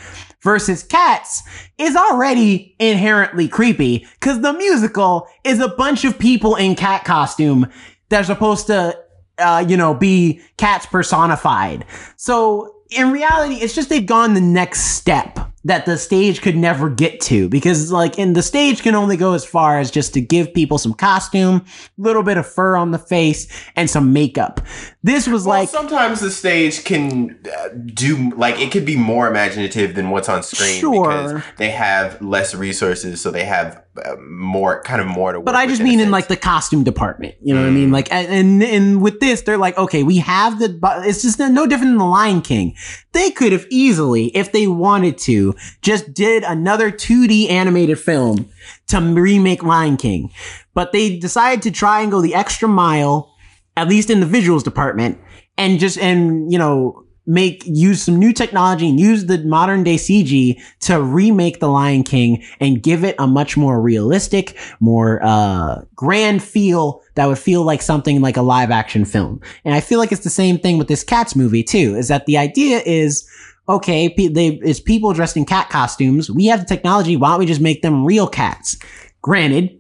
Versus 0.42 0.82
Cats 0.82 1.44
is 1.78 1.96
already 1.96 2.76
inherently 2.80 3.48
creepy 3.48 4.08
because 4.20 4.42
the 4.42 4.54
musical 4.54 5.28
is 5.44 5.60
a 5.60 5.68
bunch 5.68 6.04
of 6.04 6.18
people 6.18 6.56
in 6.56 6.76
cat 6.76 7.04
costume 7.04 7.68
that 8.10 8.22
are 8.22 8.26
supposed 8.26 8.68
to, 8.68 8.98
uh, 9.38 9.64
you 9.68 9.78
know, 9.78 9.94
be 9.94 10.42
cats 10.58 10.88
personified. 10.88 11.86
So 12.16 12.76
in 12.90 13.12
reality, 13.12 13.56
it's 13.56 13.76
just 13.76 13.90
they've 13.90 14.06
gone 14.06 14.34
the 14.34 14.42
next 14.42 14.96
step 14.96 15.51
that 15.64 15.86
the 15.86 15.98
stage 15.98 16.42
could 16.42 16.56
never 16.56 16.90
get 16.90 17.22
to 17.22 17.48
because 17.50 17.92
like 17.92 18.18
in 18.18 18.34
the 18.34 18.42
stage 18.42 18.82
can 18.82 18.96
only 18.96 19.16
go 19.16 19.34
as 19.34 19.46
far 19.46 19.80
as 19.80 19.92
just 19.92 20.14
to 20.16 20.22
give 20.22 20.54
people 20.54 20.78
some 20.80 20.94
costume, 20.94 21.58
a 21.58 22.02
little 22.02 22.24
bit 22.24 22.38
of 22.38 22.48
fur 22.52 22.76
on 22.76 22.90
the 22.92 22.98
face 22.98 23.48
and 23.76 23.90
some 23.90 24.12
makeup. 24.12 24.60
This 25.04 25.28
was 25.28 25.46
well, 25.46 25.60
like 25.60 25.70
sometimes 25.70 26.20
the 26.20 26.32
stage 26.32 26.84
can 26.84 27.40
uh, 27.46 27.70
do 27.94 28.32
like 28.36 28.60
it 28.60 28.72
could 28.72 28.86
be 28.86 28.96
more 28.98 29.28
imaginative 29.28 29.94
than 29.96 30.10
what's 30.10 30.30
on 30.30 30.42
screen 30.44 30.80
Sure. 30.80 31.08
because 31.08 31.44
they 31.58 31.70
have 31.70 32.20
less 32.22 32.56
resources 32.56 33.22
so 33.22 33.30
they 33.32 33.46
have 33.46 33.84
uh, 34.04 34.16
more 34.22 34.82
kind 34.84 35.02
of 35.02 35.08
more 35.08 35.34
to 35.34 35.40
work 35.40 35.46
But 35.46 35.56
I 35.56 35.68
just 35.68 35.82
mean 35.82 36.00
in 36.00 36.06
sense. 36.06 36.12
like 36.12 36.28
the 36.28 36.38
costume 36.38 36.84
department. 36.84 37.36
You 37.42 37.54
know 37.54 37.62
what 37.62 37.68
I 37.68 37.72
Mm. 37.72 37.76
mean? 37.76 37.92
Like, 37.92 38.12
and, 38.12 38.28
and 38.32 38.64
and 38.64 39.02
with 39.02 39.20
this, 39.20 39.42
they're 39.42 39.58
like, 39.58 39.78
okay, 39.78 40.02
we 40.04 40.18
have 40.20 40.60
the. 40.60 40.80
It's 41.06 41.22
just 41.22 41.40
no 41.40 41.68
different 41.68 41.92
than 41.92 41.98
the 41.98 42.06
Lion 42.06 42.42
King. 42.42 42.74
They 43.12 43.32
could 43.32 43.52
have 43.52 43.66
easily, 43.70 44.28
if 44.28 44.54
they 44.54 44.68
wanted 44.68 45.18
to, 45.20 45.51
just 45.82 46.14
did 46.14 46.44
another 46.44 46.92
2D 46.92 47.50
animated 47.50 48.00
film 48.00 48.50
to 48.88 49.00
remake 49.00 49.64
Lion 49.64 49.98
King. 49.98 50.32
But 50.74 50.92
they 50.92 51.18
decided 51.18 51.62
to 51.64 51.72
try 51.72 52.02
and 52.02 52.12
go 52.12 52.22
the 52.22 52.36
extra 52.36 52.68
mile, 52.68 53.36
at 53.76 53.88
least 53.88 54.10
in 54.10 54.20
the 54.20 54.26
visuals 54.26 54.64
department, 54.64 55.20
and 55.58 55.80
just 55.80 55.98
and 55.98 56.52
you 56.52 56.58
know 56.58 57.06
make 57.28 57.64
use 57.66 58.02
some 58.02 58.18
new 58.18 58.34
technology 58.34 58.90
and 58.90 59.00
use 59.00 59.26
the 59.26 59.38
modern 59.44 59.84
day 59.84 59.96
CG 59.96 60.60
to 60.80 61.02
remake 61.02 61.60
the 61.60 61.68
Lion 61.68 62.04
King 62.04 62.44
and 62.60 62.82
give 62.82 63.04
it 63.04 63.16
a 63.20 63.28
much 63.28 63.56
more 63.56 63.80
realistic, 63.80 64.58
more 64.80 65.24
uh 65.24 65.82
grand 65.96 66.42
feel 66.42 67.02
that 67.16 67.28
would 67.28 67.38
feel 67.38 67.64
like 67.64 67.82
something 67.82 68.22
like 68.22 68.38
a 68.38 68.42
live 68.42 68.72
action 68.72 69.06
film. 69.06 69.40
And 69.64 69.76
I 69.76 69.82
feel 69.82 70.00
like 70.00 70.12
it's 70.12 70.24
the 70.24 70.30
same 70.30 70.58
thing 70.58 70.78
with 70.78 70.88
this 70.88 71.04
Cats 71.04 71.36
movie 71.36 71.64
too. 71.64 71.96
Is 71.96 72.08
that 72.08 72.26
the 72.26 72.38
idea 72.38 72.82
is 72.86 73.28
okay, 73.76 74.08
they 74.08 74.60
it's 74.64 74.80
people 74.80 75.14
dressed 75.14 75.38
in 75.38 75.46
cat 75.46 75.70
costumes. 75.70 76.30
We 76.30 76.46
have 76.48 76.62
the 76.62 76.66
technology. 76.66 77.16
Why 77.16 77.32
don't 77.32 77.40
we 77.40 77.46
just 77.46 77.62
make 77.62 77.82
them 77.82 78.06
real 78.06 78.28
cats? 78.28 78.78
Granted, 79.22 79.80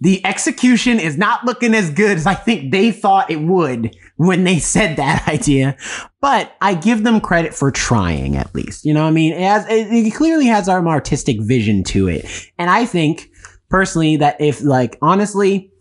the 0.00 0.24
execution 0.26 0.98
is 0.98 1.16
not 1.16 1.44
looking 1.44 1.74
as 1.74 1.90
good 1.90 2.16
as 2.16 2.26
I 2.26 2.34
think 2.34 2.72
they 2.72 2.90
thought 2.90 3.30
it 3.30 3.40
would 3.40 3.96
when 4.16 4.42
they 4.42 4.58
said 4.60 4.96
that 4.96 5.28
idea. 5.28 5.76
But 6.20 6.56
I 6.60 6.74
give 6.74 7.04
them 7.04 7.20
credit 7.20 7.54
for 7.54 7.70
trying 7.70 8.36
at 8.36 8.54
least. 8.54 8.84
You 8.84 8.94
know 8.94 9.02
what 9.02 9.08
I 9.08 9.12
mean? 9.12 9.32
It, 9.32 9.40
has, 9.40 9.66
it, 9.68 10.14
clearly 10.14 10.46
has 10.46 10.68
an 10.68 10.86
artistic 10.88 11.40
vision 11.40 11.84
to 11.84 12.08
it. 12.08 12.26
And 12.58 12.68
I 12.68 12.84
think 12.84 13.30
personally 13.70 14.16
that 14.16 14.40
if 14.40 14.62
like 14.62 14.98
honestly, 15.02 15.71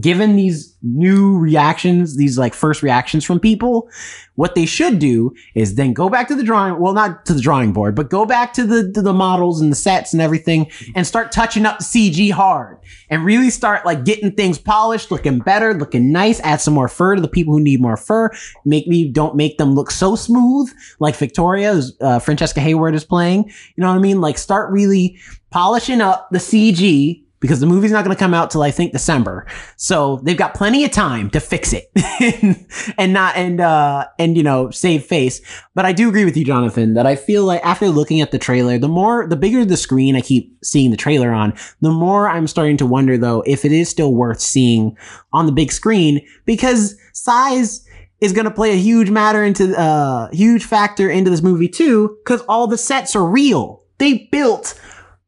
given 0.00 0.36
these 0.36 0.76
new 0.82 1.38
reactions, 1.38 2.16
these 2.16 2.36
like 2.36 2.54
first 2.54 2.82
reactions 2.82 3.24
from 3.24 3.40
people, 3.40 3.88
what 4.34 4.54
they 4.54 4.66
should 4.66 4.98
do 4.98 5.34
is 5.54 5.74
then 5.74 5.94
go 5.94 6.08
back 6.10 6.28
to 6.28 6.34
the 6.34 6.42
drawing, 6.42 6.78
well, 6.78 6.92
not 6.92 7.24
to 7.24 7.32
the 7.32 7.40
drawing 7.40 7.72
board, 7.72 7.94
but 7.94 8.10
go 8.10 8.26
back 8.26 8.52
to 8.52 8.64
the, 8.64 8.92
to 8.92 9.00
the 9.00 9.14
models 9.14 9.60
and 9.60 9.72
the 9.72 9.76
sets 9.76 10.12
and 10.12 10.20
everything 10.20 10.70
and 10.94 11.06
start 11.06 11.32
touching 11.32 11.64
up 11.64 11.78
the 11.78 11.84
CG 11.84 12.30
hard 12.30 12.78
and 13.08 13.24
really 13.24 13.48
start 13.48 13.86
like 13.86 14.04
getting 14.04 14.30
things 14.30 14.58
polished, 14.58 15.10
looking 15.10 15.38
better, 15.38 15.72
looking 15.72 16.12
nice, 16.12 16.40
add 16.40 16.60
some 16.60 16.74
more 16.74 16.88
fur 16.88 17.14
to 17.14 17.22
the 17.22 17.28
people 17.28 17.54
who 17.54 17.60
need 17.60 17.80
more 17.80 17.96
fur. 17.96 18.30
Make 18.66 18.86
me, 18.86 19.10
don't 19.10 19.34
make 19.34 19.56
them 19.56 19.74
look 19.74 19.90
so 19.90 20.14
smooth 20.14 20.70
like 21.00 21.16
Victoria, 21.16 21.80
uh, 22.00 22.18
Francesca 22.18 22.60
Hayward 22.60 22.94
is 22.94 23.04
playing. 23.04 23.44
You 23.76 23.82
know 23.82 23.88
what 23.88 23.96
I 23.96 24.00
mean? 24.00 24.20
Like 24.20 24.36
start 24.36 24.70
really 24.70 25.18
polishing 25.50 26.02
up 26.02 26.28
the 26.30 26.38
CG 26.38 27.25
because 27.40 27.60
the 27.60 27.66
movie's 27.66 27.92
not 27.92 28.04
going 28.04 28.16
to 28.16 28.18
come 28.18 28.34
out 28.34 28.50
till 28.50 28.62
I 28.62 28.70
think 28.70 28.92
December. 28.92 29.46
So 29.76 30.20
they've 30.22 30.36
got 30.36 30.54
plenty 30.54 30.84
of 30.84 30.90
time 30.90 31.30
to 31.30 31.40
fix 31.40 31.72
it 31.72 31.90
and 32.98 33.12
not 33.12 33.36
and 33.36 33.60
uh 33.60 34.06
and 34.18 34.36
you 34.36 34.42
know 34.42 34.70
save 34.70 35.04
face. 35.04 35.40
But 35.74 35.84
I 35.84 35.92
do 35.92 36.08
agree 36.08 36.24
with 36.24 36.36
you, 36.36 36.44
Jonathan, 36.44 36.94
that 36.94 37.06
I 37.06 37.16
feel 37.16 37.44
like 37.44 37.64
after 37.64 37.88
looking 37.88 38.20
at 38.20 38.30
the 38.30 38.38
trailer, 38.38 38.78
the 38.78 38.88
more 38.88 39.26
the 39.26 39.36
bigger 39.36 39.64
the 39.64 39.76
screen 39.76 40.16
I 40.16 40.20
keep 40.20 40.56
seeing 40.64 40.90
the 40.90 40.96
trailer 40.96 41.32
on, 41.32 41.54
the 41.80 41.90
more 41.90 42.28
I'm 42.28 42.46
starting 42.46 42.76
to 42.78 42.86
wonder 42.86 43.18
though 43.18 43.42
if 43.46 43.64
it 43.64 43.72
is 43.72 43.88
still 43.88 44.14
worth 44.14 44.40
seeing 44.40 44.96
on 45.32 45.46
the 45.46 45.52
big 45.52 45.72
screen 45.72 46.26
because 46.44 46.96
size 47.12 47.84
is 48.20 48.32
going 48.32 48.46
to 48.46 48.50
play 48.50 48.72
a 48.72 48.76
huge 48.76 49.10
matter 49.10 49.44
into 49.44 49.78
uh 49.78 50.30
huge 50.30 50.64
factor 50.64 51.10
into 51.10 51.30
this 51.30 51.42
movie 51.42 51.68
too 51.68 52.16
cuz 52.24 52.40
all 52.48 52.66
the 52.66 52.78
sets 52.78 53.14
are 53.14 53.28
real. 53.28 53.82
They 53.98 54.28
built 54.32 54.78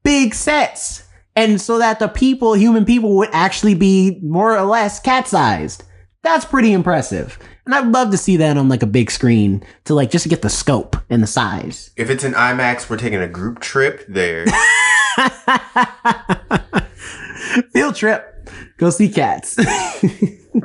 big 0.03 0.35
sets 0.35 1.03
and 1.39 1.61
so 1.61 1.79
that 1.79 2.01
the 2.01 2.09
people, 2.09 2.55
human 2.55 2.85
people, 2.85 3.15
would 3.17 3.29
actually 3.33 3.75
be 3.75 4.19
more 4.25 4.59
or 4.59 4.65
less 4.65 4.99
cat 4.99 5.29
sized. 5.29 5.85
That's 6.25 6.45
pretty 6.45 6.73
impressive. 6.73 7.39
And 7.65 7.77
I'd 7.77 7.87
love 7.87 8.11
to 8.11 8.17
see 8.17 8.37
that 8.39 8.57
on 8.57 8.69
like 8.69 8.83
a 8.83 8.87
big 8.87 9.09
screen 9.09 9.63
to 9.85 9.95
like 9.95 10.11
just 10.11 10.29
get 10.29 10.43
the 10.43 10.51
scope 10.51 10.97
and 11.09 11.23
the 11.23 11.29
size. 11.29 11.93
If 11.97 12.11
it's 12.11 12.25
an 12.25 12.33
IMAX, 12.33 12.91
we're 12.91 12.97
taking 12.97 13.21
a 13.21 13.29
group 13.29 13.61
trip 13.61 14.05
there. 14.09 14.47
Field 17.73 17.95
trip. 17.95 18.51
Go 18.79 18.91
see 18.91 19.09
cats. 19.09 19.55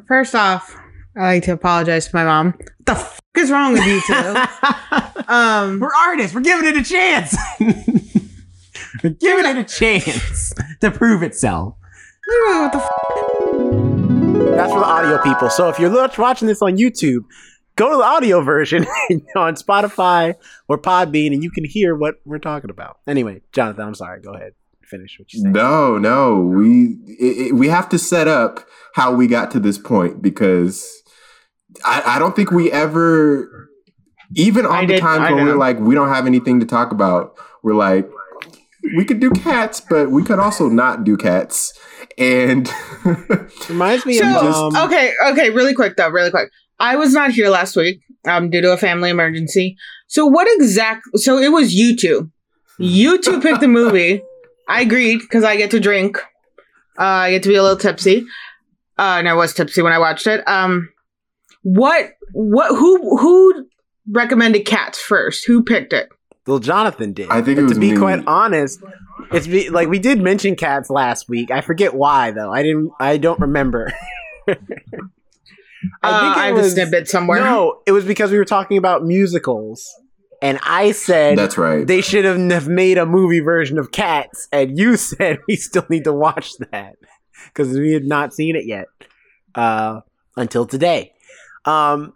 First 0.08 0.34
off, 0.34 0.76
I 1.16 1.22
like 1.22 1.44
to 1.44 1.52
apologize 1.52 2.08
to 2.08 2.16
my 2.16 2.24
mom. 2.24 2.54
What 2.58 2.86
the 2.86 2.92
f- 2.94 3.20
is 3.38 3.52
wrong 3.52 3.74
with 3.74 3.86
you 3.86 4.02
two? 4.08 4.14
um, 5.32 5.80
We're 5.80 5.94
artists. 5.94 6.34
We're 6.34 6.42
giving 6.42 6.68
it 6.68 6.78
a 6.78 6.84
chance. 6.84 7.36
We're 9.04 9.12
giving 9.12 9.46
it 9.46 9.58
a 9.58 9.64
chance 9.64 10.54
to 10.82 10.92
prove 10.92 11.24
itself. 11.24 11.76
what 12.28 12.72
the 12.72 12.78
f- 12.80 14.56
That's 14.56 14.72
for 14.72 14.80
the 14.80 14.86
audio 14.86 15.22
people. 15.24 15.50
So 15.50 15.70
if 15.70 15.80
you're 15.80 15.92
watching 16.18 16.48
this 16.48 16.62
on 16.62 16.78
YouTube, 16.78 17.22
go 17.76 17.90
to 17.92 17.98
the 17.98 18.04
audio 18.04 18.42
version 18.42 18.86
on 19.36 19.56
Spotify 19.56 20.36
or 20.68 20.78
Podbean, 20.78 21.34
and 21.34 21.44
you 21.44 21.50
can 21.52 21.66
hear 21.66 21.96
what 21.96 22.16
we're 22.26 22.38
talking 22.40 22.70
about. 22.70 23.00
Anyway, 23.08 23.42
Jonathan, 23.52 23.88
I'm 23.88 23.96
sorry. 23.96 24.22
Go 24.22 24.34
ahead. 24.34 24.54
Finish 24.84 25.18
what 25.18 25.34
you 25.34 25.42
said. 25.42 25.54
no, 25.54 25.98
no, 25.98 26.40
we 26.40 26.98
it, 27.08 27.48
it- 27.48 27.56
we 27.56 27.70
have 27.70 27.90
to 27.90 27.98
set 27.98 28.28
up 28.28 28.60
how 28.94 29.14
we 29.16 29.26
got 29.28 29.50
to 29.52 29.60
this 29.60 29.78
point 29.80 30.22
because 30.22 31.02
I, 31.84 32.04
I 32.06 32.20
don't 32.20 32.36
think 32.36 32.52
we 32.52 32.72
ever, 32.72 33.70
even 34.36 34.68
I 34.68 34.80
on 34.82 34.88
the 34.88 34.94
did- 34.96 35.02
times 35.02 35.22
I 35.22 35.32
when 35.32 35.46
we're 35.46 35.56
like 35.58 35.80
we 35.80 35.96
don't 35.96 36.10
have 36.10 36.28
anything 36.28 36.60
to 36.60 36.66
talk 36.68 36.92
about, 36.92 37.34
we're 37.64 37.74
like 37.74 38.08
we 38.96 39.06
could 39.06 39.20
do 39.20 39.32
cats, 39.32 39.80
but 39.80 40.12
we 40.12 40.24
could 40.24 40.40
also 40.40 40.70
not 40.70 41.04
do 41.04 41.18
cats. 41.18 41.74
And 42.18 42.70
Reminds 43.70 44.06
me 44.06 44.18
So, 44.18 44.26
of 44.28 44.76
um, 44.76 44.86
okay, 44.86 45.14
okay, 45.30 45.50
really 45.50 45.74
quick 45.74 45.96
though, 45.96 46.10
really 46.10 46.32
quick. 46.32 46.50
I 46.80 46.96
was 46.96 47.14
not 47.14 47.32
here 47.32 47.50
last 47.50 47.76
week 47.76 48.02
um, 48.28 48.50
due 48.50 48.62
to 48.62 48.74
a 48.74 48.78
family 48.78 49.10
emergency. 49.10 49.78
So 50.08 50.26
what 50.26 50.48
exact? 50.50 51.04
So 51.16 51.38
it 51.38 51.52
was 51.52 51.74
you 51.74 51.96
two. 51.96 52.32
You 52.78 53.22
two 53.22 53.40
picked 53.40 53.62
the 53.62 53.68
movie. 53.68 54.22
I 54.68 54.82
agreed 54.82 55.20
because 55.20 55.44
I 55.44 55.56
get 55.56 55.72
to 55.72 55.80
drink. 55.80 56.18
Uh, 57.00 57.04
I 57.04 57.32
get 57.32 57.44
to 57.44 57.50
be 57.50 57.56
a 57.56 57.64
little 57.64 57.78
tipsy. 57.78 58.26
Uh, 58.98 59.16
and 59.18 59.28
I 59.28 59.34
was 59.34 59.54
tipsy 59.54 59.82
when 59.82 59.94
I 59.94 59.98
watched 60.00 60.28
it. 60.28 60.48
Um, 60.48 60.90
what? 61.64 62.12
What? 62.34 62.70
Who? 62.70 63.18
Who 63.18 63.68
recommended 64.12 64.66
Cats 64.66 65.00
first? 65.00 65.46
Who 65.48 65.64
picked 65.64 65.94
it? 65.94 66.10
Well, 66.46 66.60
Jonathan 66.60 67.14
did. 67.14 67.30
I 67.30 67.42
think 67.42 67.58
it 67.58 67.64
was 67.64 67.74
to 67.74 67.80
be 67.80 67.92
me. 67.92 67.98
quite 67.98 68.24
honest, 68.28 68.82
it's 69.32 69.48
be, 69.48 69.70
like 69.70 69.88
we 69.88 70.00
did 70.00 70.22
mention 70.22 70.56
cats 70.56 70.90
last 70.90 71.30
week. 71.30 71.52
I 71.52 71.62
forget 71.62 71.94
why 71.94 72.32
though. 72.32 72.52
I 72.52 72.64
didn't. 72.64 72.92
I 73.00 73.18
don't 73.18 73.40
remember. 73.40 73.94
I 74.48 76.20
think 76.20 76.38
uh, 76.38 76.40
I, 76.40 76.48
have 76.48 76.58
a 76.58 76.70
snippet 76.70 77.08
somewhere. 77.10 77.40
No, 77.40 77.82
it 77.86 77.92
was 77.92 78.06
because 78.06 78.32
we 78.32 78.38
were 78.38 78.46
talking 78.46 78.78
about 78.78 79.06
musicals, 79.06 79.90
and 80.42 80.60
I 80.64 80.92
said 80.92 81.38
that's 81.38 81.58
right. 81.58 81.88
they 81.88 82.02
should 82.02 82.26
have 82.26 82.38
have 82.52 82.68
made 82.68 82.98
a 82.98 83.06
movie 83.06 83.40
version 83.40 83.78
of 83.78 83.92
Cats, 83.92 84.48
and 84.52 84.78
you 84.78 84.98
said 84.98 85.40
we 85.48 85.56
still 85.56 85.86
need 85.90 86.04
to 86.04 86.14
watch 86.14 86.54
that 86.72 86.98
because 87.48 87.78
we 87.78 87.94
had 87.94 88.06
not 88.06 88.34
seen 88.34 88.56
it 88.56 88.66
yet 88.66 88.88
uh, 89.56 90.02
until 90.36 90.66
today. 90.66 91.14
Um, 91.64 92.14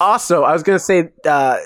also, 0.00 0.42
I 0.42 0.52
was 0.52 0.64
gonna 0.64 0.80
say 0.80 1.10
uh, 1.24 1.58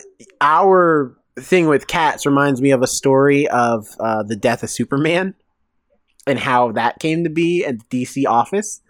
our 0.42 1.16
thing 1.38 1.68
with 1.68 1.86
Cats 1.86 2.26
reminds 2.26 2.60
me 2.60 2.70
of 2.70 2.82
a 2.82 2.86
story 2.86 3.48
of 3.48 3.86
uh, 3.98 4.22
the 4.22 4.36
death 4.36 4.62
of 4.62 4.70
Superman 4.70 5.34
and 6.26 6.38
how 6.38 6.72
that 6.72 6.98
came 6.98 7.24
to 7.24 7.30
be 7.30 7.64
at 7.64 7.76
the 7.88 8.04
DC 8.04 8.26
office 8.26 8.80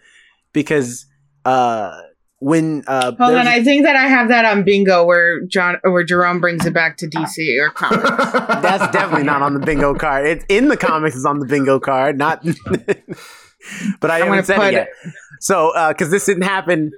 because 0.52 1.06
uh, 1.44 2.00
when 2.40 2.82
uh, 2.86 3.12
Hold 3.18 3.34
on, 3.34 3.46
I 3.46 3.62
think 3.62 3.84
that 3.84 3.96
I 3.96 4.08
have 4.08 4.28
that 4.28 4.44
on 4.44 4.64
bingo 4.64 5.04
where 5.04 5.44
John 5.46 5.76
where 5.82 6.04
Jerome 6.04 6.40
brings 6.40 6.66
it 6.66 6.74
back 6.74 6.96
to 6.98 7.06
DC 7.06 7.58
or 7.60 7.70
comics. 7.70 8.02
That's 8.62 8.92
definitely 8.92 9.24
not 9.24 9.42
on 9.42 9.54
the 9.54 9.60
bingo 9.60 9.94
card. 9.94 10.26
It's 10.26 10.44
in 10.48 10.68
the 10.68 10.76
comics. 10.76 11.14
It's 11.14 11.24
on 11.24 11.38
the 11.38 11.46
bingo 11.46 11.78
card. 11.78 12.18
Not, 12.18 12.44
but 14.00 14.10
I 14.10 14.16
I'm 14.16 14.26
gonna 14.26 14.42
haven't 14.42 14.44
said 14.44 14.60
it 14.60 14.72
yet. 14.72 14.88
So, 15.40 15.72
because 15.88 16.10
this 16.10 16.26
didn't 16.26 16.42
happen, 16.42 16.92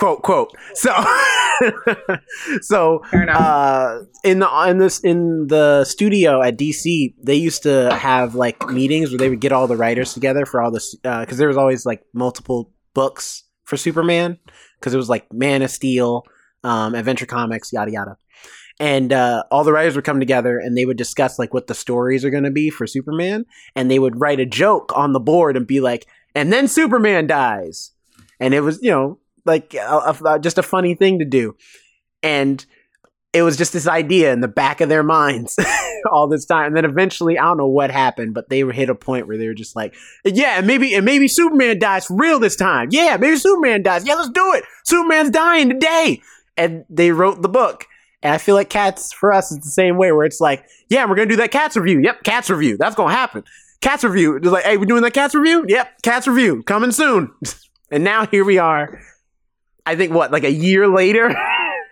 quote 0.00 0.22
quote. 0.22 0.52
So, 0.74 0.92
so 2.62 3.04
uh, 3.14 3.98
in 4.24 4.40
the 4.40 4.64
in 4.66 4.78
this 4.78 4.98
in 5.00 5.46
the 5.46 5.84
studio 5.84 6.42
at 6.42 6.58
DC, 6.58 7.14
they 7.22 7.34
used 7.34 7.62
to 7.62 7.94
have 7.94 8.34
like 8.34 8.68
meetings 8.68 9.10
where 9.10 9.18
they 9.18 9.28
would 9.28 9.40
get 9.40 9.52
all 9.52 9.68
the 9.68 9.76
writers 9.76 10.14
together 10.14 10.46
for 10.46 10.60
all 10.60 10.72
this 10.72 10.96
because 10.96 11.38
there 11.38 11.48
was 11.48 11.56
always 11.56 11.86
like 11.86 12.02
multiple 12.14 12.72
books 12.94 13.44
for 13.64 13.76
Superman 13.76 14.38
because 14.78 14.94
it 14.94 14.96
was 14.96 15.10
like 15.10 15.30
Man 15.32 15.62
of 15.62 15.70
Steel, 15.70 16.24
um, 16.64 16.94
Adventure 16.94 17.26
Comics, 17.26 17.72
yada 17.72 17.92
yada, 17.92 18.16
and 18.80 19.12
uh, 19.12 19.44
all 19.50 19.64
the 19.64 19.72
writers 19.72 19.94
would 19.94 20.04
come 20.04 20.18
together 20.18 20.58
and 20.58 20.76
they 20.76 20.86
would 20.86 20.96
discuss 20.96 21.38
like 21.38 21.52
what 21.52 21.66
the 21.66 21.74
stories 21.74 22.24
are 22.24 22.30
going 22.30 22.44
to 22.44 22.50
be 22.50 22.70
for 22.70 22.86
Superman, 22.86 23.44
and 23.76 23.90
they 23.90 23.98
would 23.98 24.18
write 24.18 24.40
a 24.40 24.46
joke 24.46 24.92
on 24.96 25.12
the 25.12 25.20
board 25.20 25.56
and 25.56 25.66
be 25.66 25.80
like, 25.80 26.06
and 26.34 26.52
then 26.52 26.66
Superman 26.66 27.26
dies, 27.26 27.92
and 28.40 28.54
it 28.54 28.62
was 28.62 28.80
you 28.82 28.90
know 28.90 29.19
like 29.44 29.74
a, 29.74 30.14
a- 30.24 30.38
just 30.40 30.58
a 30.58 30.62
funny 30.62 30.94
thing 30.94 31.18
to 31.20 31.24
do, 31.24 31.56
and 32.22 32.64
it 33.32 33.42
was 33.42 33.56
just 33.56 33.72
this 33.72 33.86
idea 33.86 34.32
in 34.32 34.40
the 34.40 34.48
back 34.48 34.80
of 34.80 34.88
their 34.88 35.04
minds 35.04 35.56
all 36.10 36.26
this 36.26 36.44
time. 36.46 36.66
And 36.68 36.76
then 36.76 36.84
eventually, 36.84 37.38
I 37.38 37.44
don't 37.44 37.58
know 37.58 37.68
what 37.68 37.90
happened, 37.92 38.34
but 38.34 38.48
they 38.48 38.60
hit 38.62 38.90
a 38.90 38.94
point 38.94 39.28
where 39.28 39.38
they 39.38 39.46
were 39.46 39.54
just 39.54 39.76
like, 39.76 39.94
"Yeah, 40.24 40.58
and 40.58 40.66
maybe 40.66 40.94
and 40.94 41.04
maybe 41.04 41.28
Superman 41.28 41.78
dies 41.78 42.06
for 42.06 42.16
real 42.16 42.38
this 42.40 42.56
time. 42.56 42.88
Yeah, 42.90 43.16
maybe 43.20 43.36
Superman 43.36 43.82
dies. 43.82 44.04
Yeah, 44.06 44.14
let's 44.14 44.30
do 44.30 44.52
it. 44.54 44.64
Superman's 44.84 45.30
dying 45.30 45.68
today." 45.68 46.22
And 46.56 46.84
they 46.90 47.12
wrote 47.12 47.40
the 47.42 47.48
book. 47.48 47.86
And 48.22 48.34
I 48.34 48.38
feel 48.38 48.54
like 48.54 48.68
Cats 48.68 49.14
for 49.14 49.32
us 49.32 49.50
is 49.50 49.60
the 49.60 49.70
same 49.70 49.96
way, 49.96 50.12
where 50.12 50.26
it's 50.26 50.40
like, 50.40 50.66
"Yeah, 50.88 51.06
we're 51.06 51.14
gonna 51.14 51.28
do 51.30 51.36
that 51.36 51.52
Cats 51.52 51.76
review. 51.76 52.00
Yep, 52.02 52.22
Cats 52.24 52.50
review. 52.50 52.76
That's 52.76 52.94
gonna 52.96 53.14
happen. 53.14 53.44
Cats 53.80 54.04
review. 54.04 54.36
It's 54.36 54.46
like, 54.46 54.64
hey, 54.64 54.76
we're 54.76 54.84
doing 54.84 55.02
that 55.02 55.14
Cats 55.14 55.34
review. 55.34 55.64
Yep, 55.68 56.02
Cats 56.02 56.26
review 56.26 56.62
coming 56.64 56.90
soon." 56.92 57.30
and 57.90 58.04
now 58.04 58.26
here 58.26 58.44
we 58.44 58.58
are. 58.58 59.00
I 59.86 59.96
think 59.96 60.12
what 60.12 60.30
like 60.32 60.44
a 60.44 60.52
year 60.52 60.86
later. 60.88 61.34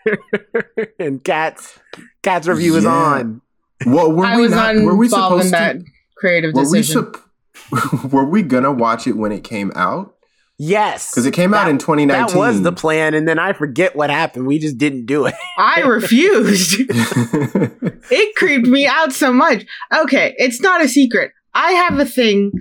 and 0.98 1.22
cats 1.22 1.78
cats 2.22 2.46
review 2.46 2.76
is 2.76 2.84
Yeah. 2.84 2.90
on 2.90 3.40
well, 3.86 4.10
were 4.10 4.24
I 4.26 4.36
we 4.36 4.42
was 4.42 4.50
not? 4.52 4.76
Were 4.76 4.96
we 4.96 5.08
supposed 5.08 5.46
in 5.46 5.50
that 5.52 5.72
to? 5.80 5.84
creative 6.16 6.54
Were 6.54 6.62
we, 6.70 6.78
decision. 6.78 7.12
were 8.10 8.24
we 8.24 8.42
gonna 8.42 8.72
watch 8.72 9.06
it 9.06 9.12
when 9.16 9.32
it 9.32 9.44
came 9.44 9.70
out? 9.76 10.14
yes 10.60 11.10
Because 11.12 11.24
it 11.26 11.32
came 11.34 11.54
out 11.54 11.68
in 11.68 11.78
2019. 11.78 12.26
that 12.34 12.36
was 12.36 12.62
the 12.62 12.72
plan 12.72 13.14
and 13.14 13.28
then 13.28 13.38
i 13.38 13.52
forget 13.52 13.94
what 13.94 14.10
happened 14.10 14.44
we 14.44 14.58
just 14.58 14.76
didn't 14.76 15.06
do 15.06 15.26
it 15.26 15.34
I 15.56 15.80
refused. 15.86 16.80
it 16.90 18.34
creeped 18.34 18.66
me 18.66 18.86
out 18.86 19.12
so 19.12 19.32
much. 19.32 19.64
Okay, 19.96 20.34
it's 20.38 20.60
not 20.60 20.82
a 20.82 20.88
secret. 20.88 21.32
I 21.54 21.72
have 21.72 21.98
a 21.98 22.04
thing. 22.04 22.52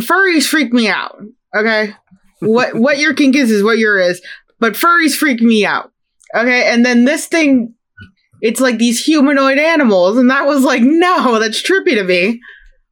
Furries 0.00 0.46
freak 0.46 0.72
me 0.72 0.88
out. 0.88 1.18
Okay, 1.56 1.94
what 2.40 2.74
what 2.74 2.98
your 2.98 3.14
kink 3.14 3.34
is 3.36 3.50
is 3.50 3.62
what 3.64 3.78
your 3.78 3.98
is, 3.98 4.22
but 4.60 4.74
furries 4.74 5.14
freak 5.14 5.40
me 5.40 5.64
out. 5.64 5.92
Okay, 6.34 6.70
and 6.72 6.84
then 6.84 7.04
this 7.04 7.26
thing, 7.26 7.74
it's 8.40 8.60
like 8.60 8.78
these 8.78 9.04
humanoid 9.04 9.58
animals, 9.58 10.18
and 10.18 10.30
that 10.30 10.46
was 10.46 10.62
like, 10.62 10.82
no, 10.82 11.38
that's 11.38 11.62
trippy 11.62 11.94
to 11.94 12.04
me. 12.04 12.40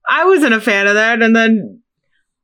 I 0.09 0.25
wasn't 0.25 0.55
a 0.55 0.61
fan 0.61 0.87
of 0.87 0.95
that, 0.95 1.23
and 1.23 1.35
then. 1.35 1.83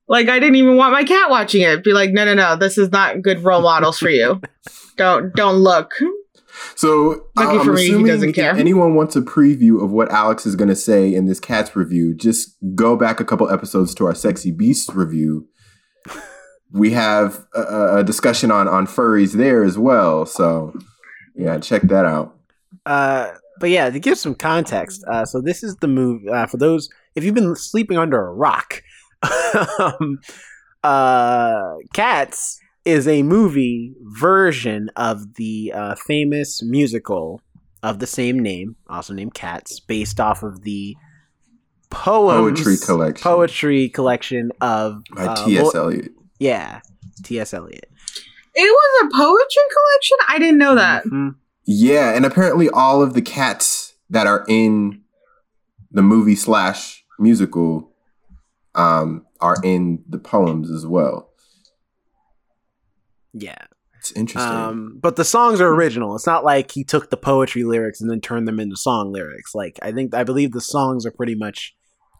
Like 0.08 0.28
I 0.28 0.40
didn't 0.40 0.56
even 0.56 0.76
want 0.76 0.92
my 0.92 1.04
cat 1.04 1.30
watching 1.30 1.62
it. 1.62 1.84
Be 1.84 1.94
like, 1.94 2.10
no, 2.10 2.26
no, 2.26 2.34
no, 2.34 2.56
this 2.56 2.76
is 2.76 2.90
not 2.90 3.22
good 3.22 3.44
role 3.44 3.62
models 3.62 3.98
for 3.98 4.10
you. 4.10 4.42
don't 4.96 5.34
don't 5.34 5.56
look. 5.56 5.92
So 6.74 7.26
Lucky 7.36 7.56
uh, 7.56 7.60
I'm 7.60 7.64
for 7.64 7.72
me, 7.72 7.86
he 7.86 8.04
doesn't 8.04 8.30
if 8.30 8.34
care. 8.34 8.54
anyone 8.54 8.94
wants 8.94 9.16
a 9.16 9.22
preview 9.22 9.82
of 9.82 9.90
what 9.90 10.10
Alex 10.10 10.46
is 10.46 10.56
going 10.56 10.68
to 10.68 10.76
say 10.76 11.14
in 11.14 11.26
this 11.26 11.40
Cats 11.40 11.74
review, 11.74 12.14
just 12.14 12.56
go 12.74 12.96
back 12.96 13.20
a 13.20 13.24
couple 13.24 13.48
episodes 13.50 13.94
to 13.96 14.06
our 14.06 14.14
Sexy 14.14 14.50
Beasts 14.50 14.92
review. 14.94 15.48
We 16.72 16.90
have 16.92 17.44
a, 17.54 17.98
a 17.98 18.04
discussion 18.04 18.50
on 18.50 18.66
on 18.68 18.86
furries 18.86 19.32
there 19.34 19.62
as 19.64 19.78
well. 19.78 20.26
So 20.26 20.72
yeah, 21.34 21.58
check 21.58 21.82
that 21.82 22.04
out. 22.04 22.36
uh 22.86 23.32
but 23.60 23.70
yeah 23.70 23.90
to 23.90 24.00
give 24.00 24.18
some 24.18 24.34
context 24.34 25.04
uh 25.08 25.24
so 25.24 25.40
this 25.40 25.62
is 25.62 25.76
the 25.76 25.86
movie 25.86 26.28
uh, 26.28 26.46
for 26.46 26.56
those 26.56 26.88
if 27.14 27.22
you've 27.22 27.34
been 27.34 27.54
sleeping 27.54 27.96
under 27.98 28.18
a 28.26 28.32
rock 28.32 28.82
um, 29.78 30.18
uh 30.82 31.74
cats 31.92 32.58
is 32.84 33.06
a 33.06 33.22
movie 33.22 33.94
version 34.00 34.90
of 34.96 35.34
the 35.34 35.72
uh, 35.74 35.94
famous 36.06 36.62
musical 36.64 37.40
of 37.82 37.98
the 38.00 38.06
same 38.06 38.38
name 38.40 38.74
also 38.88 39.12
named 39.14 39.34
cats 39.34 39.78
based 39.78 40.18
off 40.18 40.42
of 40.42 40.62
the 40.62 40.96
poems 41.90 42.58
Poetry 42.60 42.76
collection. 42.84 43.22
poetry 43.22 43.88
collection 43.90 44.50
of 44.60 45.02
By 45.14 45.26
uh, 45.26 45.44
T.S. 45.44 45.74
Eliot. 45.74 46.10
Yeah 46.42 46.80
ts 47.24 47.52
eliot 47.54 47.88
It 48.54 48.70
was 48.80 48.92
a 49.04 49.16
poetry 49.16 49.66
collection. 49.76 50.18
I 50.28 50.38
didn't 50.38 50.58
know 50.58 50.74
that. 50.74 51.04
Mhm. 51.04 51.36
Yeah, 51.64 52.14
and 52.14 52.26
apparently 52.26 52.68
all 52.68 53.00
of 53.02 53.14
the 53.14 53.22
cats 53.22 53.94
that 54.10 54.26
are 54.26 54.44
in 54.48 55.00
the 55.90 56.02
movie 56.02 56.34
slash 56.36 57.04
musical 57.18 57.92
um, 58.74 59.24
are 59.40 59.56
in 59.62 60.02
the 60.08 60.18
poems 60.18 60.70
as 60.70 60.84
well. 60.86 61.30
Yeah. 63.32 63.64
It's 63.98 64.12
interesting. 64.12 64.52
Um, 64.52 64.98
but 65.00 65.14
the 65.16 65.24
songs 65.24 65.60
are 65.60 65.68
original. 65.68 66.16
It's 66.16 66.26
not 66.26 66.44
like 66.44 66.72
he 66.72 66.82
took 66.82 67.10
the 67.10 67.16
poetry 67.16 67.62
lyrics 67.62 68.00
and 68.00 68.10
then 68.10 68.20
turned 68.20 68.48
them 68.48 68.58
into 68.58 68.76
song 68.76 69.12
lyrics. 69.12 69.54
Like 69.54 69.78
I 69.80 69.92
think 69.92 70.12
I 70.14 70.24
believe 70.24 70.50
the 70.52 70.60
songs 70.60 71.06
are 71.06 71.12
pretty 71.12 71.36
much 71.36 71.74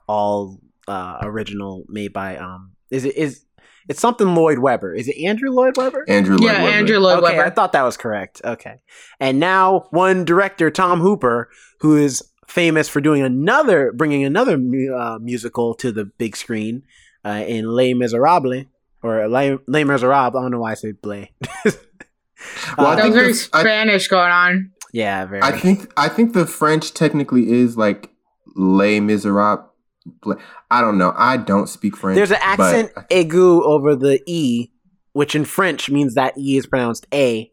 all 0.07 0.61
uh, 0.87 1.19
original, 1.23 1.85
made 1.89 2.13
by 2.13 2.37
um. 2.37 2.73
Is 2.91 3.05
it 3.05 3.17
is 3.17 3.45
it's 3.89 4.01
something 4.01 4.35
Lloyd 4.35 4.59
Webber? 4.59 4.95
Is 4.95 5.09
it 5.09 5.17
Andrew 5.23 5.51
Lloyd 5.51 5.77
Webber? 5.77 6.05
Andrew 6.09 6.37
Lloyd 6.37 6.45
yeah, 6.45 6.63
Webber. 6.63 6.77
Andrew 6.77 6.99
Lloyd 6.99 7.19
okay, 7.19 7.37
Webber. 7.37 7.45
I 7.47 7.51
thought 7.51 7.73
that 7.73 7.83
was 7.83 7.97
correct. 7.97 8.41
Okay, 8.45 8.81
and 9.21 9.41
now 9.41 9.87
one 9.91 10.25
director, 10.25 10.71
Tom 10.71 11.01
Hooper, 11.01 11.51
who 11.81 11.97
is 11.97 12.23
famous 12.47 12.89
for 12.89 13.01
doing 13.01 13.23
another, 13.23 13.93
bringing 13.93 14.25
another 14.25 14.55
uh, 14.55 15.19
musical 15.21 15.75
to 15.75 15.91
the 15.93 16.05
big 16.05 16.37
screen 16.37 16.83
uh, 17.25 17.45
in 17.47 17.67
Les 17.67 17.95
Miserables 17.95 18.67
or 19.03 19.27
Les, 19.29 19.57
Les 19.67 19.85
Miserables. 19.85 20.37
I 20.37 20.43
don't 20.43 20.51
know 20.51 20.61
why 20.61 20.73
I 20.73 20.75
say 20.75 20.93
Blay. 20.93 21.33
Well, 22.77 22.89
I 22.89 22.97
that 22.97 23.05
was 23.05 23.15
think 23.15 23.15
very 23.15 23.33
the- 23.33 23.49
I- 23.53 23.61
Spanish 23.61 24.09
going 24.09 24.31
on. 24.31 24.73
yeah, 24.93 25.25
very. 25.27 25.43
I 25.43 25.53
think 25.53 25.93
I 25.97 26.09
think 26.09 26.33
the 26.33 26.47
French 26.47 26.93
technically 26.93 27.51
is 27.51 27.77
like 27.77 28.11
Les 28.57 29.01
Miserables. 29.01 29.69
I 30.71 30.81
don't 30.81 30.99
know. 30.99 31.13
I 31.17 31.37
don't 31.37 31.69
speak 31.69 31.97
French. 31.97 32.17
There's 32.17 32.31
an 32.31 32.39
accent 32.41 32.93
aigu 33.11 33.63
over 33.63 33.95
the 33.95 34.21
e, 34.27 34.71
which 35.13 35.35
in 35.35 35.45
French 35.45 35.91
means 35.91 36.15
that 36.15 36.37
e 36.37 36.57
is 36.57 36.67
pronounced 36.67 37.07
a, 37.13 37.51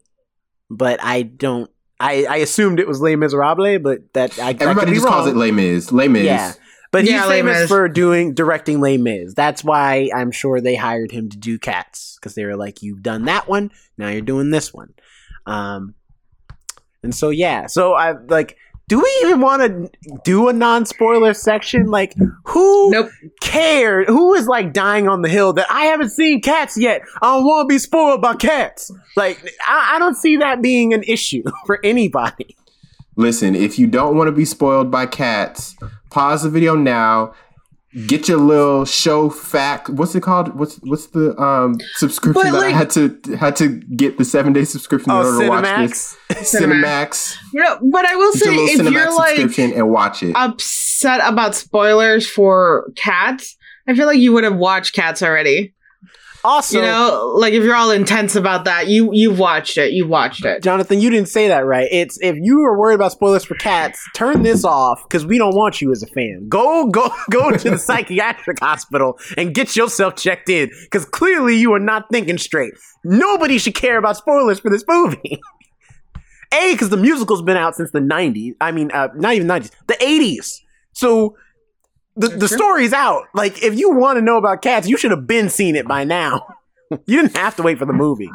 but 0.68 1.02
I 1.02 1.22
don't. 1.22 1.70
I, 1.98 2.24
I 2.28 2.36
assumed 2.36 2.80
it 2.80 2.88
was 2.88 3.00
Les 3.00 3.14
Miserables, 3.14 3.82
but 3.82 4.12
that 4.14 4.38
I 4.38 4.48
I 4.48 4.52
could 4.54 4.62
Everybody 4.62 4.92
be 4.92 4.96
just 4.96 5.06
calls 5.06 5.26
it 5.26 5.36
Les 5.36 5.50
Mis. 5.50 5.92
Les 5.92 6.08
Mis. 6.08 6.24
Yeah. 6.24 6.52
But 6.92 7.02
he's 7.02 7.12
Les 7.12 7.28
famous 7.28 7.60
Mis. 7.60 7.68
for 7.68 7.88
doing 7.88 8.34
directing 8.34 8.80
Les 8.80 8.96
Mis. 8.96 9.34
That's 9.34 9.62
why 9.62 10.10
I'm 10.14 10.32
sure 10.32 10.60
they 10.60 10.74
hired 10.74 11.12
him 11.12 11.28
to 11.28 11.36
do 11.36 11.58
Cats 11.58 12.16
because 12.16 12.34
they 12.34 12.44
were 12.44 12.56
like, 12.56 12.82
"You've 12.82 13.02
done 13.02 13.26
that 13.26 13.48
one, 13.48 13.70
now 13.96 14.08
you're 14.08 14.22
doing 14.22 14.50
this 14.50 14.74
one." 14.74 14.94
Um, 15.46 15.94
and 17.02 17.14
so 17.14 17.30
yeah, 17.30 17.66
so 17.66 17.94
I 17.94 18.12
like. 18.12 18.56
Do 18.90 18.98
we 18.98 19.20
even 19.22 19.40
want 19.40 19.62
to 19.62 20.18
do 20.24 20.48
a 20.48 20.52
non-spoiler 20.52 21.32
section? 21.32 21.86
Like, 21.86 22.12
who 22.44 22.90
Nope. 22.90 23.08
cared? 23.40 24.08
Who 24.08 24.34
is 24.34 24.48
like 24.48 24.72
dying 24.72 25.08
on 25.08 25.22
the 25.22 25.28
hill 25.28 25.52
that 25.52 25.70
I 25.70 25.82
haven't 25.84 26.08
seen 26.08 26.42
Cats 26.42 26.76
yet? 26.76 27.02
I 27.22 27.36
don't 27.36 27.44
want 27.44 27.68
to 27.68 27.72
be 27.72 27.78
spoiled 27.78 28.20
by 28.20 28.34
Cats. 28.34 28.90
Like, 29.16 29.38
I, 29.64 29.92
I 29.94 29.98
don't 30.00 30.16
see 30.16 30.38
that 30.38 30.60
being 30.60 30.92
an 30.92 31.04
issue 31.04 31.44
for 31.66 31.78
anybody. 31.84 32.56
Listen, 33.14 33.54
if 33.54 33.78
you 33.78 33.86
don't 33.86 34.16
want 34.16 34.26
to 34.26 34.32
be 34.32 34.44
spoiled 34.44 34.90
by 34.90 35.06
cats, 35.06 35.76
pause 36.10 36.42
the 36.42 36.50
video 36.50 36.74
now. 36.74 37.32
Get 38.06 38.28
your 38.28 38.38
little 38.38 38.84
show 38.84 39.30
fact. 39.30 39.88
What's 39.88 40.14
it 40.14 40.22
called? 40.22 40.54
What's 40.56 40.76
what's 40.84 41.08
the 41.08 41.36
um 41.42 41.74
subscription 41.94 42.42
But, 42.44 42.52
that 42.52 42.62
I 42.62 42.70
had 42.70 42.90
to 42.90 43.18
had 43.36 43.56
to 43.56 43.68
get 43.96 44.16
the 44.16 44.24
seven 44.24 44.52
day 44.52 44.64
subscription 44.64 45.10
in 45.10 45.16
Oh, 45.16 45.24
order 45.26 45.42
to 45.44 45.48
watch 45.48 45.64
this? 45.88 46.16
Cinemax. 46.30 46.60
Cinemax. 46.60 47.36
You 47.52 47.62
know, 47.64 47.78
but 47.90 48.06
I 48.06 48.14
will 48.14 48.32
Get 48.32 48.42
say, 48.42 48.54
your 48.54 48.64
little 48.64 48.86
if 48.86 48.86
Cinemax 48.86 48.92
you're 48.92 49.16
like 49.16 49.58
and 49.76 49.90
watch 49.90 50.22
it. 50.22 50.36
upset 50.36 51.20
about 51.24 51.56
spoilers 51.56 52.28
for 52.30 52.92
cats, 52.96 53.56
I 53.88 53.94
feel 53.96 54.06
like 54.06 54.18
you 54.18 54.32
would 54.34 54.44
have 54.44 54.56
watched 54.56 54.94
Cats 54.94 55.20
already. 55.22 55.74
Also, 56.42 56.78
you 56.78 56.82
know, 56.82 57.34
like 57.36 57.52
if 57.52 57.62
you're 57.62 57.74
all 57.74 57.90
intense 57.90 58.34
about 58.34 58.64
that, 58.64 58.88
you 58.88 59.10
you've 59.12 59.38
watched 59.38 59.76
it. 59.76 59.92
You 59.92 60.06
watched 60.06 60.44
it. 60.44 60.62
Jonathan, 60.62 61.00
you 61.00 61.10
didn't 61.10 61.28
say 61.28 61.48
that 61.48 61.66
right. 61.66 61.88
It's 61.90 62.18
if 62.22 62.36
you 62.40 62.62
are 62.64 62.78
worried 62.78 62.94
about 62.94 63.12
spoilers 63.12 63.44
for 63.44 63.56
cats, 63.56 64.02
turn 64.14 64.42
this 64.42 64.64
off 64.64 65.02
because 65.04 65.26
we 65.26 65.36
don't 65.36 65.54
want 65.54 65.80
you 65.82 65.92
as 65.92 66.02
a 66.02 66.06
fan. 66.06 66.46
Go, 66.48 66.86
go, 66.86 67.10
go 67.30 67.50
to 67.50 67.70
the 67.70 67.78
psychiatric 67.78 68.58
hospital 68.60 69.18
and 69.36 69.54
get 69.54 69.76
yourself 69.76 70.16
checked 70.16 70.48
in 70.48 70.70
because 70.82 71.04
clearly 71.04 71.56
you 71.56 71.72
are 71.74 71.80
not 71.80 72.06
thinking 72.10 72.38
straight. 72.38 72.72
Nobody 73.04 73.58
should 73.58 73.74
care 73.74 73.98
about 73.98 74.16
spoilers 74.16 74.60
for 74.60 74.70
this 74.70 74.84
movie. 74.88 75.40
A, 76.52 76.72
because 76.72 76.88
the 76.88 76.96
musical's 76.96 77.42
been 77.42 77.56
out 77.56 77.76
since 77.76 77.92
the 77.92 78.00
'90s. 78.00 78.54
I 78.60 78.72
mean, 78.72 78.90
uh, 78.92 79.08
not 79.14 79.34
even 79.34 79.46
'90s, 79.46 79.70
the 79.86 79.94
'80s. 79.94 80.62
So 80.92 81.36
the 82.16 82.28
the 82.28 82.48
true. 82.48 82.56
story's 82.56 82.92
out. 82.92 83.24
Like, 83.34 83.62
if 83.62 83.78
you 83.78 83.90
want 83.90 84.18
to 84.18 84.22
know 84.22 84.36
about 84.36 84.62
cats, 84.62 84.88
you 84.88 84.96
should 84.96 85.10
have 85.10 85.26
been 85.26 85.48
seen 85.48 85.76
it 85.76 85.86
by 85.86 86.04
now. 86.04 86.46
You 87.06 87.22
didn't 87.22 87.36
have 87.36 87.54
to 87.54 87.62
wait 87.62 87.78
for 87.78 87.84
the 87.84 87.92
movie. 87.92 88.32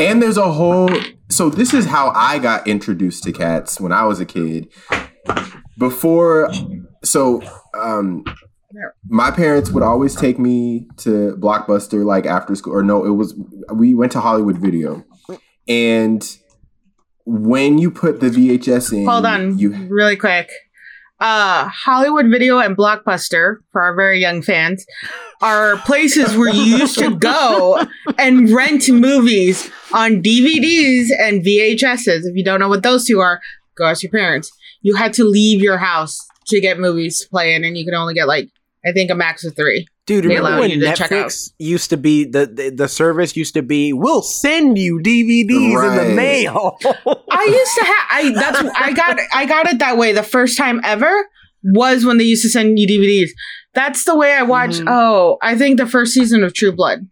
And 0.00 0.20
there's 0.20 0.36
a 0.36 0.50
whole 0.50 0.90
so 1.28 1.48
this 1.48 1.72
is 1.72 1.86
how 1.86 2.10
I 2.10 2.40
got 2.40 2.66
introduced 2.66 3.22
to 3.22 3.32
cats 3.32 3.80
when 3.80 3.92
I 3.92 4.04
was 4.04 4.18
a 4.18 4.26
kid. 4.26 4.68
Before 5.78 6.52
so 7.04 7.42
um 7.72 8.24
my 9.08 9.30
parents 9.30 9.70
would 9.70 9.84
always 9.84 10.16
take 10.16 10.40
me 10.40 10.88
to 10.96 11.36
Blockbuster 11.38 12.04
like 12.04 12.26
after 12.26 12.56
school 12.56 12.74
or 12.74 12.82
no, 12.82 13.04
it 13.04 13.10
was 13.10 13.38
we 13.72 13.94
went 13.94 14.10
to 14.12 14.20
Hollywood 14.20 14.58
Video. 14.58 15.04
And 15.68 16.24
when 17.26 17.78
you 17.78 17.90
put 17.92 18.18
the 18.18 18.28
VHS 18.28 18.92
in 18.92 19.06
Hold 19.06 19.24
on, 19.24 19.56
you 19.56 19.70
really 19.88 20.16
quick. 20.16 20.50
Uh, 21.18 21.68
Hollywood 21.68 22.26
Video 22.30 22.58
and 22.58 22.76
Blockbuster 22.76 23.56
for 23.72 23.80
our 23.80 23.94
very 23.94 24.20
young 24.20 24.42
fans 24.42 24.84
are 25.40 25.78
places 25.78 26.36
where 26.36 26.52
you 26.52 26.76
used 26.76 26.98
to 26.98 27.16
go 27.16 27.80
and 28.18 28.50
rent 28.50 28.88
movies 28.90 29.70
on 29.94 30.22
DVDs 30.22 31.08
and 31.18 31.42
VHSs. 31.42 32.20
If 32.24 32.36
you 32.36 32.44
don't 32.44 32.60
know 32.60 32.68
what 32.68 32.82
those 32.82 33.06
two 33.06 33.20
are, 33.20 33.40
go 33.76 33.86
ask 33.86 34.02
your 34.02 34.12
parents. 34.12 34.50
You 34.82 34.96
had 34.96 35.14
to 35.14 35.24
leave 35.24 35.62
your 35.62 35.78
house 35.78 36.18
to 36.48 36.60
get 36.60 36.78
movies 36.78 37.20
to 37.20 37.28
play 37.28 37.54
in, 37.54 37.64
and 37.64 37.76
you 37.76 37.84
could 37.84 37.94
only 37.94 38.14
get 38.14 38.28
like 38.28 38.50
I 38.84 38.92
think 38.92 39.10
a 39.10 39.14
max 39.14 39.44
of 39.44 39.56
three. 39.56 39.88
Dude, 40.06 40.22
They 40.24 40.36
remember 40.36 40.60
when 40.60 40.70
you 40.70 40.80
to. 40.80 40.86
Netflix 40.86 41.50
used 41.58 41.90
to 41.90 41.96
be 41.96 42.24
the, 42.24 42.46
the 42.46 42.70
the 42.70 42.88
service 42.88 43.36
used 43.36 43.54
to 43.54 43.62
be 43.62 43.92
we'll 43.92 44.22
send 44.22 44.78
you 44.78 45.00
DVDs 45.00 45.50
in 46.00 46.08
the 46.08 46.14
mail. 46.14 46.78
I 46.84 47.44
used 47.44 47.74
to 47.78 47.84
have 47.84 48.06
I 48.10 48.32
that's 48.32 48.58
I 48.80 48.92
got 48.92 49.18
I 49.34 49.46
got 49.46 49.66
it 49.66 49.80
that 49.80 49.98
way 49.98 50.12
the 50.12 50.22
first 50.22 50.56
time 50.56 50.80
ever 50.84 51.28
was 51.64 52.04
when 52.04 52.18
they 52.18 52.24
used 52.24 52.42
to 52.42 52.48
send 52.48 52.78
you 52.78 52.86
DVDs. 52.86 53.30
That's 53.74 54.04
the 54.04 54.14
way 54.16 54.32
I 54.32 54.42
watched. 54.42 54.80
Mhm. 54.80 54.86
Oh, 54.88 55.38
I 55.42 55.56
think 55.56 55.76
the 55.78 55.86
first 55.86 56.12
season 56.14 56.44
of 56.44 56.54
True 56.54 56.70
Blood 56.72 57.08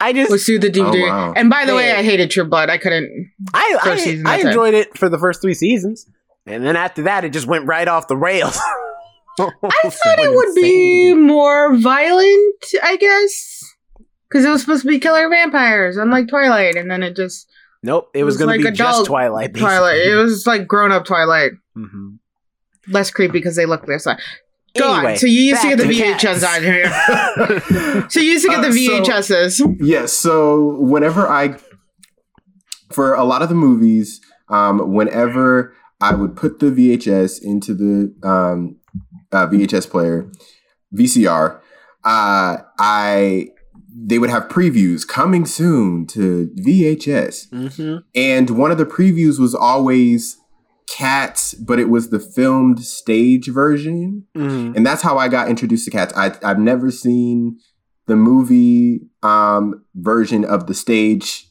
I 0.00 0.12
just 0.12 0.28
was 0.30 0.44
through 0.44 0.58
the 0.58 0.70
DVD. 0.70 1.04
Oh, 1.04 1.06
wow. 1.06 1.32
And 1.36 1.48
by 1.48 1.64
the 1.64 1.74
way, 1.76 1.92
I 1.92 2.02
hated 2.02 2.32
True 2.32 2.44
Blood. 2.44 2.68
I 2.68 2.78
couldn't. 2.78 3.30
I 3.54 3.78
I, 3.80 3.96
season, 3.96 4.26
I 4.26 4.30
that's 4.32 4.44
it. 4.44 4.48
enjoyed 4.48 4.74
it 4.74 4.98
for 4.98 5.08
the 5.08 5.18
first 5.18 5.40
three 5.40 5.54
seasons, 5.54 6.04
and 6.46 6.66
then 6.66 6.74
after 6.74 7.02
that, 7.02 7.24
it 7.24 7.32
just 7.32 7.46
went 7.46 7.66
right 7.66 7.86
off 7.86 8.08
the 8.08 8.16
rails. 8.16 8.58
I 9.38 9.50
thought 9.62 10.18
it 10.18 10.30
would 10.34 10.54
be 10.54 11.14
more 11.14 11.76
violent. 11.76 12.64
I 12.82 12.96
guess 12.96 13.60
because 14.28 14.44
it 14.44 14.50
was 14.50 14.60
supposed 14.62 14.82
to 14.82 14.88
be 14.88 14.98
killer 14.98 15.28
vampires, 15.28 15.96
unlike 15.96 16.28
Twilight, 16.28 16.76
and 16.76 16.90
then 16.90 17.02
it 17.02 17.16
just 17.16 17.48
Nope, 17.82 18.08
it, 18.14 18.20
It 18.20 18.24
was, 18.24 18.34
was 18.34 18.38
going 18.38 18.48
like 18.48 18.60
to 18.60 18.72
be 18.72 18.74
adult 18.82 18.96
just 19.00 19.06
Twilight. 19.06 19.52
basically. 19.52 19.60
Twilight. 19.76 19.98
It 19.98 20.14
was 20.14 20.46
like 20.46 20.66
grown 20.66 20.90
up 20.92 21.04
Twilight, 21.04 21.52
Mhm. 21.76 22.18
less 22.88 23.10
creepy 23.10 23.32
because 23.32 23.56
they 23.56 23.66
look 23.66 23.84
this 23.86 24.06
way. 24.06 24.16
Go 24.78 24.94
Anyway, 24.94 25.12
on. 25.12 25.18
So 25.18 25.26
you 25.26 25.40
used 25.42 25.60
to 25.62 25.68
get 25.68 25.78
the 25.78 25.84
to 25.84 25.90
VHS 25.90 26.40
cats. 26.40 26.44
on 26.44 26.62
here. 26.62 28.08
So 28.10 28.20
you 28.20 28.30
used 28.32 28.44
to 28.46 28.50
get 28.50 28.60
Uh, 28.60 28.68
the 28.68 28.72
so- 28.72 29.02
VHSs. 29.02 29.76
Yes. 29.80 30.12
So 30.14 30.76
whenever 30.80 31.28
I, 31.28 31.56
for 32.90 33.14
a 33.14 33.24
lot 33.24 33.42
of 33.42 33.48
the 33.48 33.54
movies, 33.54 34.20
um, 34.48 34.92
whenever 34.94 35.74
I 36.00 36.14
would 36.14 36.36
put 36.36 36.58
the 36.60 36.70
VHS 36.70 37.38
into 37.42 37.74
the 37.74 38.14
um, 38.28 38.76
uh, 39.34 39.46
VHS 39.48 39.90
player, 39.90 40.30
VCR, 40.94 41.60
uh, 42.04 42.56
I 42.78 43.48
they 43.96 44.18
would 44.18 44.30
have 44.30 44.48
previews 44.48 45.06
coming 45.06 45.44
soon 45.46 46.04
to 46.06 46.50
VHS, 46.56 47.48
Mhm. 47.52 48.02
and 48.14 48.50
one 48.50 48.70
of 48.72 48.78
the 48.78 48.86
previews 48.86 49.38
was 49.38 49.54
always 49.54 50.36
Cats, 50.86 51.54
but 51.54 51.80
it 51.80 51.88
was 51.88 52.10
the 52.10 52.20
filmed 52.20 52.80
stage 52.84 53.48
version 53.48 54.24
Mhm. 54.36 54.76
and 54.76 54.84
that's 54.86 55.00
how 55.02 55.16
I 55.16 55.28
got 55.28 55.48
introduced 55.48 55.86
to 55.86 55.90
cats. 55.90 56.12
I, 56.14 56.36
I've 56.42 56.58
never 56.58 56.90
seen 56.90 57.58
the 58.06 58.14
movie 58.16 59.00
um, 59.22 59.82
version 59.94 60.44
of 60.44 60.66
the 60.66 60.74
stage 60.74 61.50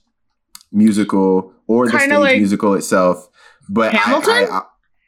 musical 0.71 1.51
or 1.67 1.85
the 1.87 1.91
Kinda 1.97 2.05
stage 2.15 2.19
like 2.19 2.37
musical 2.37 2.73
itself, 2.75 3.27
but 3.69 3.93
I- 3.93 3.97
Hamilton? 3.97 4.33
I, 4.33 4.43
I, 4.45 4.61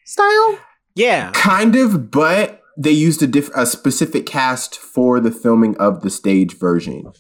Style? 0.06 0.58
Yeah, 0.96 1.32
kind 1.34 1.76
of. 1.76 2.10
But 2.12 2.62
they 2.78 2.92
used 2.92 3.22
a 3.24 3.28
diff- 3.28 3.56
a 3.56 3.66
specific 3.66 4.26
cast 4.26 4.78
for 4.78 5.20
the 5.20 5.32
filming 5.32 5.78
of 5.78 6.02
the 6.02 6.10
stage 6.10 6.58
version, 6.58 7.12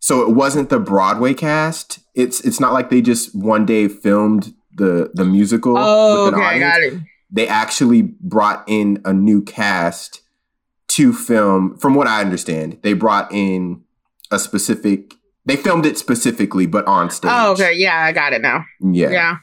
so 0.00 0.22
it 0.22 0.34
wasn't 0.34 0.68
the 0.70 0.78
Broadway 0.78 1.34
cast. 1.34 2.00
It's 2.14 2.40
it's 2.42 2.60
not 2.60 2.72
like 2.72 2.90
they 2.90 3.00
just 3.02 3.34
one 3.34 3.64
day 3.66 3.88
filmed 3.88 4.54
the 4.72 5.10
the 5.14 5.24
musical. 5.24 5.74
Oh, 5.78 6.24
with 6.26 6.34
an 6.34 6.40
okay, 6.40 6.44
I 6.46 6.54
audience 6.54 6.72
got 6.74 6.82
it. 6.82 7.02
they 7.30 7.48
actually 7.48 8.02
brought 8.02 8.64
in 8.66 9.00
a 9.04 9.12
new 9.12 9.42
cast 9.42 10.20
to 10.88 11.12
film 11.12 11.76
from 11.78 11.94
what 11.94 12.06
i 12.06 12.20
understand 12.20 12.78
they 12.82 12.92
brought 12.92 13.32
in 13.32 13.82
a 14.30 14.38
specific 14.38 15.14
they 15.46 15.56
filmed 15.56 15.86
it 15.86 15.96
specifically 15.98 16.66
but 16.66 16.86
on 16.86 17.10
stage 17.10 17.30
Oh, 17.34 17.52
okay. 17.52 17.72
Yeah, 17.74 17.96
I 17.98 18.12
got 18.12 18.32
it 18.32 18.42
now. 18.42 18.64
yeah, 18.80 19.10
Yeah. 19.10 19.36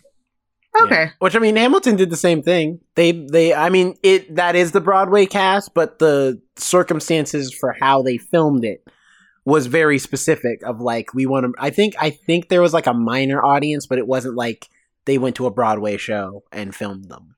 Okay. 0.79 1.03
Yeah. 1.03 1.09
Which 1.19 1.35
I 1.35 1.39
mean, 1.39 1.55
Hamilton 1.55 1.95
did 1.95 2.09
the 2.09 2.17
same 2.17 2.41
thing. 2.41 2.79
They 2.95 3.11
they 3.11 3.53
I 3.53 3.69
mean 3.69 3.95
it 4.03 4.35
that 4.35 4.55
is 4.55 4.71
the 4.71 4.81
Broadway 4.81 5.25
cast, 5.25 5.73
but 5.73 5.99
the 5.99 6.41
circumstances 6.55 7.53
for 7.53 7.75
how 7.79 8.01
they 8.01 8.17
filmed 8.17 8.63
it 8.63 8.85
was 9.43 9.65
very 9.67 9.97
specific 9.97 10.61
of 10.63 10.79
like 10.79 11.13
we 11.13 11.25
want 11.25 11.45
to 11.45 11.53
I 11.59 11.71
think 11.71 11.95
I 11.99 12.11
think 12.11 12.49
there 12.49 12.61
was 12.61 12.73
like 12.73 12.87
a 12.87 12.93
minor 12.93 13.43
audience 13.43 13.87
but 13.87 13.97
it 13.97 14.07
wasn't 14.07 14.35
like 14.35 14.69
they 15.05 15.17
went 15.17 15.35
to 15.37 15.47
a 15.47 15.51
Broadway 15.51 15.97
show 15.97 16.43
and 16.51 16.75
filmed 16.75 17.09
them. 17.09 17.35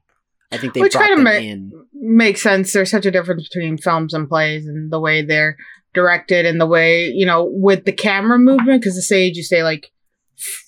I 0.52 0.58
think 0.58 0.74
they 0.74 0.82
Which 0.82 0.94
kinda 0.94 1.16
them 1.16 1.24
ma- 1.24 1.32
in. 1.32 1.72
Makes 1.94 2.44
sense. 2.44 2.74
There's 2.74 2.92
such 2.92 3.06
a 3.06 3.12
difference 3.12 3.48
between 3.50 3.78
films 3.78 4.14
and 4.14 4.30
plays 4.30 4.68
and 4.68 4.92
the 4.92 5.00
way 5.00 5.24
they're 5.24 5.58
directed 5.94 6.46
and 6.46 6.60
the 6.60 6.68
way, 6.68 7.06
you 7.08 7.26
know, 7.26 7.50
with 7.52 7.86
the 7.86 7.92
camera 7.92 8.38
movement, 8.38 8.82
because 8.82 8.96
the 8.96 9.02
stage, 9.02 9.38
you 9.38 9.44
say 9.44 9.64
like 9.64 9.92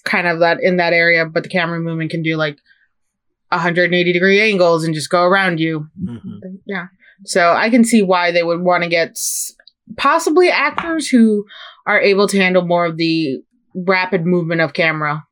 kind 0.04 0.28
of 0.28 0.39
that 0.39 0.60
in 0.62 0.78
that 0.78 0.93
area, 0.93 1.25
but 1.25 1.43
the 1.43 1.49
camera 1.49 1.80
movement 1.80 2.12
can 2.12 2.21
do 2.23 2.36
like 2.36 2.58
180 3.49 4.12
degree 4.13 4.41
angles 4.41 4.84
and 4.84 4.93
just 4.93 5.10
go 5.10 5.23
around 5.23 5.60
you. 5.60 5.88
Mhm. 6.04 6.60
Yeah. 6.65 6.88
So 7.25 7.54
I 7.54 7.69
can 7.69 7.84
see 7.84 8.01
why 8.01 8.32
they 8.32 8.43
would 8.43 8.62
want 8.62 8.84
to 8.84 8.89
get 8.89 9.17
possibly 9.97 10.49
actors 10.49 11.08
who 11.08 11.45
are 11.86 11.99
able 11.99 12.28
to 12.28 12.38
handle 12.38 12.65
more 12.65 12.86
of 12.86 12.97
the 12.97 13.38
rapid 13.75 14.25
movement 14.25 14.62
of 14.62 14.73
camera. 14.73 15.23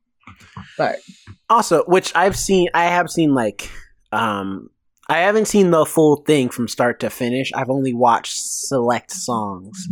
But 0.78 1.00
Also, 1.50 1.84
which 1.84 2.12
I've 2.14 2.36
seen, 2.36 2.68
I 2.74 2.84
have 2.86 3.10
seen 3.10 3.34
like, 3.34 3.70
um, 4.12 4.70
I 5.08 5.18
haven't 5.18 5.46
seen 5.46 5.70
the 5.70 5.84
full 5.84 6.16
thing 6.16 6.48
from 6.48 6.68
start 6.68 7.00
to 7.00 7.10
finish. 7.10 7.52
I've 7.54 7.68
only 7.68 7.92
watched 7.92 8.38
select 8.38 9.10
songs. 9.10 9.86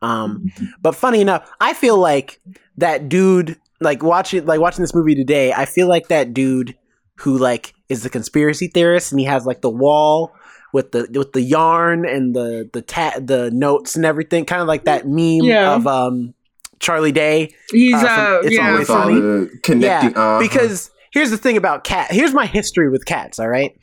Um, 0.00 0.50
but 0.80 0.94
funny 0.94 1.20
enough, 1.20 1.50
I 1.60 1.74
feel 1.74 1.98
like 1.98 2.40
that 2.78 3.08
dude, 3.10 3.58
like 3.80 4.02
watching, 4.02 4.44
like 4.46 4.60
watching 4.60 4.82
this 4.82 4.94
movie 4.94 5.14
today, 5.14 5.52
I 5.52 5.64
feel 5.66 5.88
like 5.88 6.08
that 6.08 6.32
dude 6.34 6.76
who 7.16 7.38
like 7.38 7.74
is 7.88 8.02
the 8.02 8.10
conspiracy 8.10 8.68
theorist 8.68 9.12
and 9.12 9.18
he 9.20 9.26
has 9.26 9.46
like 9.46 9.60
the 9.62 9.70
wall 9.70 10.34
with 10.72 10.92
the 10.92 11.06
with 11.14 11.32
the 11.32 11.40
yarn 11.40 12.04
and 12.06 12.34
the 12.34 12.68
the 12.72 12.82
ta- 12.82 13.18
the 13.20 13.50
notes 13.52 13.96
and 13.96 14.04
everything, 14.04 14.44
kind 14.44 14.60
of 14.60 14.68
like 14.68 14.84
that 14.84 15.06
meme 15.06 15.44
Yeah. 15.44 15.74
of 15.76 15.86
um 15.86 16.34
Charlie 16.78 17.12
Day. 17.12 17.54
he's 17.70 17.94
Uh, 17.94 18.00
from 18.00 18.08
uh, 18.08 18.38
It's 18.42 18.54
yeah, 18.54 18.66
Always 18.68 18.80
with 18.80 18.90
all 18.90 19.02
Sunny. 19.04 19.20
the 19.20 19.50
connecting. 19.62 20.16
uh 20.16 20.38
Because 20.38 20.90
here's 21.12 21.30
the 21.30 21.38
thing 21.38 21.56
about 21.56 21.84
cat. 21.84 22.10
Here's 22.10 22.34
my 22.34 22.44
history 22.46 22.90
with 22.90 23.06
cats. 23.06 23.38
All 23.38 23.48
right, 23.48 23.78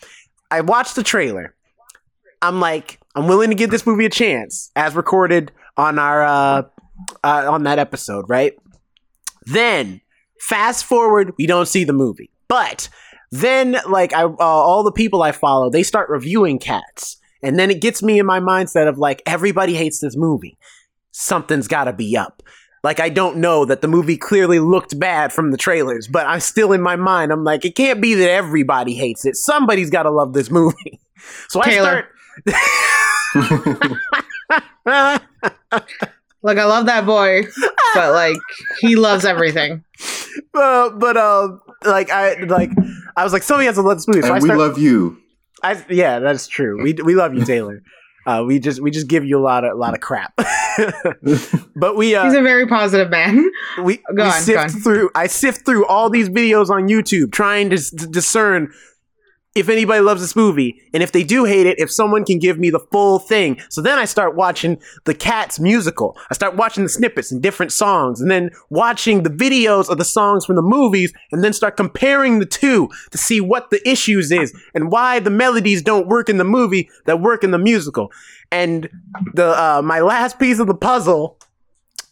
I 0.51 0.61
watched 0.61 0.95
the 0.95 1.03
trailer. 1.03 1.55
I'm 2.41 2.59
like, 2.59 2.99
I'm 3.15 3.27
willing 3.27 3.49
to 3.49 3.55
give 3.55 3.71
this 3.71 3.87
movie 3.87 4.05
a 4.05 4.09
chance, 4.09 4.69
as 4.75 4.95
recorded 4.95 5.51
on 5.77 5.97
our 5.97 6.23
uh, 6.23 6.63
uh 7.23 7.45
on 7.49 7.63
that 7.63 7.79
episode, 7.79 8.25
right? 8.29 8.53
Then 9.45 10.01
fast 10.39 10.85
forward, 10.85 11.33
we 11.37 11.47
don't 11.47 11.67
see 11.67 11.83
the 11.83 11.93
movie, 11.93 12.31
but 12.47 12.89
then 13.31 13.77
like 13.89 14.13
I 14.13 14.23
uh, 14.23 14.35
all 14.39 14.83
the 14.83 14.91
people 14.91 15.23
I 15.23 15.31
follow, 15.31 15.69
they 15.69 15.83
start 15.83 16.09
reviewing 16.09 16.59
cats, 16.59 17.17
and 17.41 17.57
then 17.57 17.71
it 17.71 17.81
gets 17.81 18.03
me 18.03 18.19
in 18.19 18.25
my 18.25 18.39
mindset 18.39 18.87
of 18.87 18.97
like 18.97 19.21
everybody 19.25 19.75
hates 19.75 19.99
this 19.99 20.15
movie. 20.15 20.57
Something's 21.11 21.67
got 21.67 21.85
to 21.85 21.93
be 21.93 22.15
up. 22.15 22.43
Like 22.83 22.99
I 22.99 23.09
don't 23.09 23.37
know 23.37 23.65
that 23.65 23.81
the 23.81 23.87
movie 23.87 24.17
clearly 24.17 24.59
looked 24.59 24.99
bad 24.99 25.31
from 25.31 25.51
the 25.51 25.57
trailers, 25.57 26.07
but 26.07 26.27
I'm 26.27 26.41
still 26.41 26.73
in 26.73 26.81
my 26.81 26.95
mind. 26.95 27.31
I'm 27.31 27.43
like, 27.43 27.65
it 27.65 27.75
can't 27.75 28.01
be 28.01 28.13
that 28.15 28.29
everybody 28.29 28.93
hates 28.93 29.25
it. 29.25 29.35
Somebody's 29.35 29.89
got 29.89 30.03
to 30.03 30.11
love 30.11 30.33
this 30.33 30.51
movie. 30.51 30.99
So 31.47 31.61
Taylor. 31.61 32.09
I 32.45 33.79
start. 34.85 35.21
Like 36.43 36.57
I 36.57 36.65
love 36.65 36.85
that 36.87 37.05
boy, 37.05 37.43
but 37.95 38.11
like 38.11 38.37
he 38.81 38.95
loves 38.95 39.23
everything. 39.25 39.83
uh, 40.53 40.89
but 40.91 41.15
uh, 41.17 41.49
like 41.85 42.09
I 42.09 42.35
like 42.43 42.69
I 43.15 43.23
was 43.23 43.31
like, 43.33 43.43
somebody 43.43 43.65
has 43.67 43.75
to 43.75 43.81
love 43.81 43.97
this 43.97 44.07
movie. 44.07 44.21
So 44.21 44.33
I 44.33 44.39
we 44.39 44.41
start, 44.41 44.59
love 44.59 44.77
you. 44.77 45.17
I, 45.63 45.81
yeah, 45.89 46.19
that's 46.19 46.47
true. 46.47 46.83
We 46.83 46.93
we 46.93 47.15
love 47.15 47.33
you, 47.33 47.45
Taylor. 47.45 47.81
Uh, 48.25 48.43
we 48.45 48.59
just 48.59 48.81
we 48.81 48.91
just 48.91 49.07
give 49.07 49.25
you 49.25 49.37
a 49.37 49.41
lot 49.43 49.63
of 49.63 49.71
a 49.73 49.75
lot 49.75 49.93
of 49.93 49.99
crap. 50.01 50.33
but 51.75 51.95
we 51.95 52.15
uh, 52.15 52.23
He's 52.25 52.33
a 52.35 52.41
very 52.41 52.67
positive 52.67 53.09
man. 53.09 53.49
we, 53.83 53.97
Go 53.97 54.03
we 54.15 54.21
on, 54.23 54.31
sift 54.41 54.55
go 54.57 54.61
on. 54.61 54.69
through 54.69 55.09
I 55.15 55.27
sift 55.27 55.65
through 55.65 55.85
all 55.87 56.09
these 56.09 56.29
videos 56.29 56.69
on 56.69 56.87
YouTube 56.87 57.31
trying 57.31 57.69
to, 57.69 57.75
s- 57.75 57.89
to 57.91 58.07
discern 58.07 58.71
if 59.55 59.69
anybody 59.69 60.01
loves 60.01 60.21
this 60.21 60.35
movie 60.35 60.81
and 60.93 61.03
if 61.03 61.11
they 61.11 61.23
do 61.23 61.45
hate 61.45 61.67
it 61.67 61.79
if 61.79 61.91
someone 61.91 62.25
can 62.25 62.39
give 62.39 62.57
me 62.57 62.69
the 62.69 62.79
full 62.79 63.19
thing. 63.19 63.59
So 63.69 63.81
then 63.81 63.99
I 63.99 64.05
start 64.05 64.35
watching 64.35 64.79
the 65.05 65.13
Cats 65.13 65.59
musical. 65.59 66.17
I 66.29 66.33
start 66.33 66.55
watching 66.55 66.83
the 66.83 66.89
snippets 66.89 67.31
and 67.31 67.41
different 67.41 67.71
songs 67.71 68.19
and 68.19 68.31
then 68.31 68.49
watching 68.69 69.23
the 69.23 69.29
videos 69.29 69.89
of 69.89 69.97
the 69.97 70.05
songs 70.05 70.45
from 70.45 70.55
the 70.55 70.61
movies 70.61 71.13
and 71.31 71.43
then 71.43 71.53
start 71.53 71.77
comparing 71.77 72.39
the 72.39 72.45
two 72.45 72.89
to 73.11 73.17
see 73.17 73.41
what 73.41 73.69
the 73.69 73.87
issues 73.87 74.31
is 74.31 74.53
and 74.73 74.91
why 74.91 75.19
the 75.19 75.29
melodies 75.29 75.81
don't 75.81 76.07
work 76.07 76.29
in 76.29 76.37
the 76.37 76.43
movie 76.43 76.89
that 77.05 77.21
work 77.21 77.43
in 77.43 77.51
the 77.51 77.59
musical. 77.59 78.11
And 78.51 78.89
the 79.33 79.47
uh, 79.47 79.81
my 79.83 79.99
last 79.99 80.39
piece 80.39 80.59
of 80.59 80.67
the 80.67 80.75
puzzle 80.75 81.37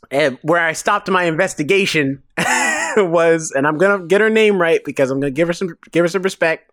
and 0.09 0.37
where 0.41 0.59
I 0.59 0.73
stopped 0.73 1.09
my 1.09 1.23
investigation 1.23 2.21
was, 2.97 3.51
and 3.51 3.65
I'm 3.65 3.77
gonna 3.77 4.05
get 4.05 4.21
her 4.21 4.29
name 4.29 4.59
right 4.59 4.83
because 4.83 5.09
I'm 5.09 5.19
gonna 5.19 5.31
give 5.31 5.47
her 5.47 5.53
some 5.53 5.77
give 5.91 6.03
her 6.03 6.09
some 6.09 6.21
respect 6.23 6.71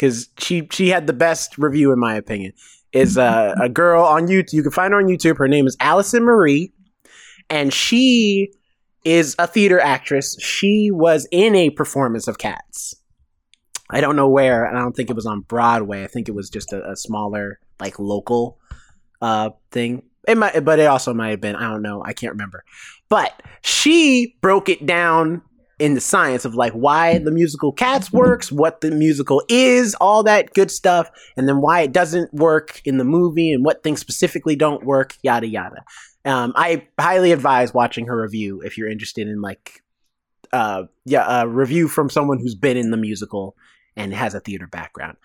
because 0.00 0.30
she 0.38 0.66
she 0.72 0.88
had 0.88 1.06
the 1.06 1.12
best 1.12 1.58
review 1.58 1.92
in 1.92 1.98
my 1.98 2.14
opinion. 2.14 2.52
Is 2.92 3.18
uh, 3.18 3.54
a 3.60 3.68
girl 3.68 4.02
on 4.02 4.26
YouTube? 4.26 4.54
You 4.54 4.62
can 4.62 4.72
find 4.72 4.92
her 4.92 4.98
on 4.98 5.06
YouTube. 5.06 5.36
Her 5.36 5.46
name 5.46 5.66
is 5.66 5.76
Allison 5.78 6.24
Marie, 6.24 6.72
and 7.48 7.72
she 7.72 8.52
is 9.04 9.36
a 9.38 9.46
theater 9.46 9.78
actress. 9.78 10.36
She 10.40 10.90
was 10.90 11.28
in 11.30 11.54
a 11.54 11.70
performance 11.70 12.26
of 12.26 12.38
Cats. 12.38 12.96
I 13.90 14.00
don't 14.00 14.16
know 14.16 14.28
where, 14.28 14.64
and 14.64 14.76
I 14.76 14.80
don't 14.80 14.96
think 14.96 15.10
it 15.10 15.16
was 15.16 15.26
on 15.26 15.42
Broadway. 15.42 16.02
I 16.02 16.06
think 16.06 16.28
it 16.28 16.34
was 16.34 16.48
just 16.50 16.72
a, 16.72 16.90
a 16.90 16.96
smaller, 16.96 17.60
like 17.78 17.98
local 17.98 18.58
uh, 19.20 19.50
thing. 19.70 20.02
It 20.26 20.36
might, 20.36 20.64
but 20.64 20.78
it 20.78 20.86
also 20.86 21.14
might 21.14 21.30
have 21.30 21.40
been. 21.40 21.56
I 21.56 21.70
don't 21.70 21.82
know. 21.82 22.02
I 22.04 22.12
can't 22.12 22.32
remember. 22.32 22.64
But 23.08 23.40
she 23.62 24.36
broke 24.40 24.68
it 24.68 24.86
down 24.86 25.42
in 25.80 25.94
the 25.94 26.00
science 26.00 26.44
of 26.44 26.54
like 26.54 26.72
why 26.74 27.18
the 27.18 27.30
musical 27.30 27.72
Cats 27.72 28.12
works, 28.12 28.52
what 28.52 28.82
the 28.82 28.90
musical 28.90 29.42
is, 29.48 29.94
all 29.94 30.22
that 30.22 30.52
good 30.52 30.70
stuff, 30.70 31.10
and 31.36 31.48
then 31.48 31.60
why 31.60 31.80
it 31.80 31.92
doesn't 31.92 32.32
work 32.34 32.82
in 32.84 32.98
the 32.98 33.04
movie 33.04 33.50
and 33.50 33.64
what 33.64 33.82
things 33.82 33.98
specifically 33.98 34.54
don't 34.54 34.84
work, 34.84 35.16
yada 35.22 35.46
yada. 35.46 35.82
Um, 36.24 36.52
I 36.54 36.86
highly 37.00 37.32
advise 37.32 37.72
watching 37.72 38.06
her 38.06 38.20
review 38.20 38.60
if 38.60 38.76
you're 38.76 38.90
interested 38.90 39.26
in 39.26 39.40
like, 39.40 39.82
uh, 40.52 40.84
yeah, 41.06 41.42
a 41.42 41.48
review 41.48 41.88
from 41.88 42.10
someone 42.10 42.38
who's 42.38 42.54
been 42.54 42.76
in 42.76 42.90
the 42.90 42.98
musical 42.98 43.56
and 43.96 44.12
has 44.12 44.34
a 44.34 44.40
theater 44.40 44.66
background. 44.66 45.16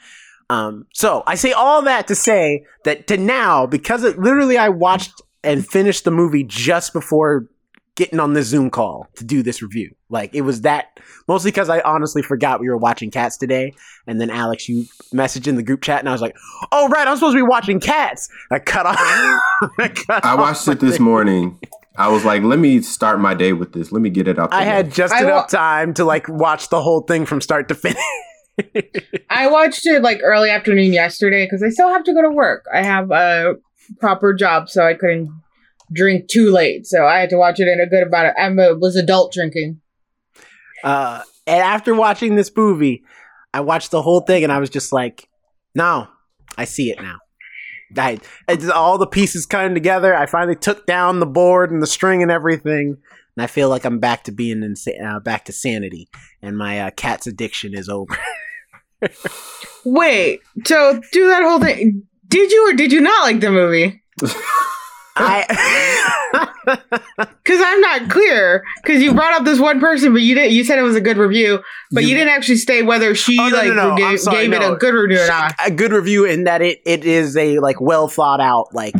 Um, 0.49 0.85
so 0.93 1.23
I 1.27 1.35
say 1.35 1.51
all 1.51 1.81
that 1.81 2.07
to 2.07 2.15
say 2.15 2.65
that 2.85 3.07
to 3.07 3.17
now, 3.17 3.65
because 3.65 4.03
it 4.03 4.17
literally 4.17 4.57
I 4.57 4.69
watched 4.69 5.21
and 5.43 5.67
finished 5.67 6.05
the 6.05 6.11
movie 6.11 6.43
just 6.43 6.93
before 6.93 7.47
getting 7.95 8.19
on 8.19 8.33
this 8.33 8.47
Zoom 8.47 8.69
call 8.69 9.07
to 9.15 9.23
do 9.23 9.41
this 9.41 9.61
review. 9.61 9.95
Like 10.09 10.33
it 10.35 10.41
was 10.41 10.61
that 10.61 10.99
mostly 11.27 11.51
because 11.51 11.69
I 11.69 11.79
honestly 11.81 12.21
forgot 12.21 12.59
we 12.59 12.69
were 12.69 12.77
watching 12.77 13.09
Cats 13.11 13.37
today, 13.37 13.73
and 14.07 14.19
then 14.21 14.29
Alex, 14.29 14.69
you 14.69 14.85
messaged 15.13 15.47
in 15.47 15.55
the 15.55 15.63
group 15.63 15.81
chat, 15.81 15.99
and 15.99 16.09
I 16.09 16.11
was 16.11 16.21
like, 16.21 16.35
"Oh 16.71 16.87
right, 16.89 17.07
I'm 17.07 17.15
supposed 17.17 17.33
to 17.35 17.39
be 17.43 17.47
watching 17.47 17.79
Cats." 17.79 18.29
I 18.51 18.59
cut 18.59 18.85
off. 18.85 18.97
I, 18.99 19.87
cut 19.87 20.25
I 20.25 20.33
off 20.33 20.39
watched 20.39 20.67
it 20.67 20.79
this 20.79 20.97
thing. 20.97 21.05
morning. 21.05 21.59
I 21.97 22.09
was 22.09 22.25
like, 22.25 22.43
let 22.43 22.59
me 22.59 22.81
start 22.81 23.21
my 23.21 23.33
day 23.33 23.53
with 23.53 23.71
this. 23.71 23.93
Let 23.93 24.01
me 24.01 24.09
get 24.09 24.27
it 24.27 24.37
up. 24.37 24.49
I 24.53 24.65
the 24.65 24.69
had 24.69 24.91
just 24.91 25.13
I 25.13 25.21
enough 25.23 25.43
wa- 25.53 25.59
time 25.59 25.93
to 25.93 26.03
like 26.03 26.27
watch 26.27 26.67
the 26.67 26.81
whole 26.81 27.01
thing 27.01 27.25
from 27.25 27.39
start 27.39 27.69
to 27.69 27.75
finish. 27.75 28.03
I 29.29 29.47
watched 29.47 29.85
it 29.85 30.01
like 30.01 30.19
early 30.21 30.49
afternoon 30.49 30.91
yesterday 30.93 31.45
because 31.45 31.63
I 31.63 31.69
still 31.69 31.89
have 31.89 32.03
to 32.03 32.13
go 32.13 32.21
to 32.21 32.29
work. 32.29 32.65
I 32.73 32.83
have 32.83 33.11
a 33.11 33.55
proper 33.99 34.33
job, 34.33 34.69
so 34.69 34.85
I 34.85 34.93
couldn't 34.93 35.29
drink 35.93 36.27
too 36.27 36.51
late. 36.51 36.85
So 36.85 37.05
I 37.05 37.19
had 37.19 37.29
to 37.29 37.37
watch 37.37 37.59
it 37.59 37.67
in 37.67 37.79
a 37.79 37.87
good 37.87 38.07
amount 38.07 38.27
of. 38.27 38.33
I 38.37 38.71
was 38.73 38.95
adult 38.95 39.33
drinking. 39.33 39.81
Uh, 40.83 41.21
and 41.47 41.61
after 41.61 41.95
watching 41.95 42.35
this 42.35 42.51
movie, 42.55 43.03
I 43.53 43.61
watched 43.61 43.91
the 43.91 44.01
whole 44.01 44.21
thing 44.21 44.43
and 44.43 44.51
I 44.51 44.59
was 44.59 44.69
just 44.69 44.91
like, 44.91 45.29
no, 45.73 46.07
I 46.57 46.65
see 46.65 46.91
it 46.91 47.01
now. 47.01 47.17
I, 47.97 48.19
it's 48.47 48.69
all 48.69 48.97
the 48.97 49.07
pieces 49.07 49.45
coming 49.45 49.73
together. 49.73 50.15
I 50.15 50.25
finally 50.25 50.55
took 50.55 50.85
down 50.85 51.19
the 51.19 51.25
board 51.25 51.71
and 51.71 51.81
the 51.81 51.87
string 51.87 52.21
and 52.21 52.31
everything, 52.31 52.97
and 53.37 53.43
I 53.43 53.47
feel 53.47 53.69
like 53.69 53.85
I'm 53.85 53.99
back 53.99 54.23
to 54.25 54.31
being 54.31 54.61
insa- 54.61 55.01
uh, 55.01 55.19
back 55.19 55.45
to 55.45 55.53
sanity, 55.53 56.09
and 56.41 56.57
my 56.57 56.81
uh, 56.81 56.91
cat's 56.91 57.27
addiction 57.27 57.73
is 57.73 57.87
over. 57.87 58.17
Wait, 59.85 60.41
so 60.65 60.99
do 61.11 61.27
that 61.27 61.43
whole 61.43 61.59
thing. 61.59 62.03
Did 62.27 62.51
you 62.51 62.69
or 62.69 62.73
did 62.73 62.91
you 62.91 63.01
not 63.01 63.23
like 63.23 63.39
the 63.39 63.51
movie? 63.51 64.01
I 65.17 66.49
Because 67.17 67.61
I'm 67.63 67.79
not 67.81 68.09
clear. 68.09 68.63
Because 68.83 69.01
you 69.01 69.13
brought 69.13 69.33
up 69.33 69.45
this 69.45 69.59
one 69.59 69.79
person, 69.79 70.11
but 70.13 70.21
you 70.21 70.35
didn't. 70.35 70.51
You 70.53 70.63
said 70.63 70.79
it 70.79 70.83
was 70.83 70.95
a 70.95 71.01
good 71.01 71.17
review, 71.17 71.59
but 71.91 72.03
you, 72.03 72.09
You- 72.09 72.15
didn't 72.15 72.29
actually 72.33 72.57
state 72.57 72.83
whether 72.83 73.13
she 73.15 73.37
Oh, 73.39 73.47
no, 73.49 73.57
like 73.57 73.67
no, 73.67 73.73
no, 73.73 73.89
I'm 73.91 73.97
gave, 73.97 74.19
sorry, 74.19 74.47
gave 74.47 74.53
it 74.53 74.61
a 74.63 74.75
good 74.75 74.93
review 74.93 75.21
or 75.23 75.27
not. 75.27 75.53
a 75.65 75.71
good 75.71 75.91
review 75.91 76.25
in 76.25 76.43
that 76.45 76.61
it 76.61 76.81
it 76.85 77.05
is 77.05 77.37
a 77.37 77.59
like 77.59 77.79
well 77.79 78.07
thought 78.07 78.41
out 78.41 78.73
like 78.73 78.95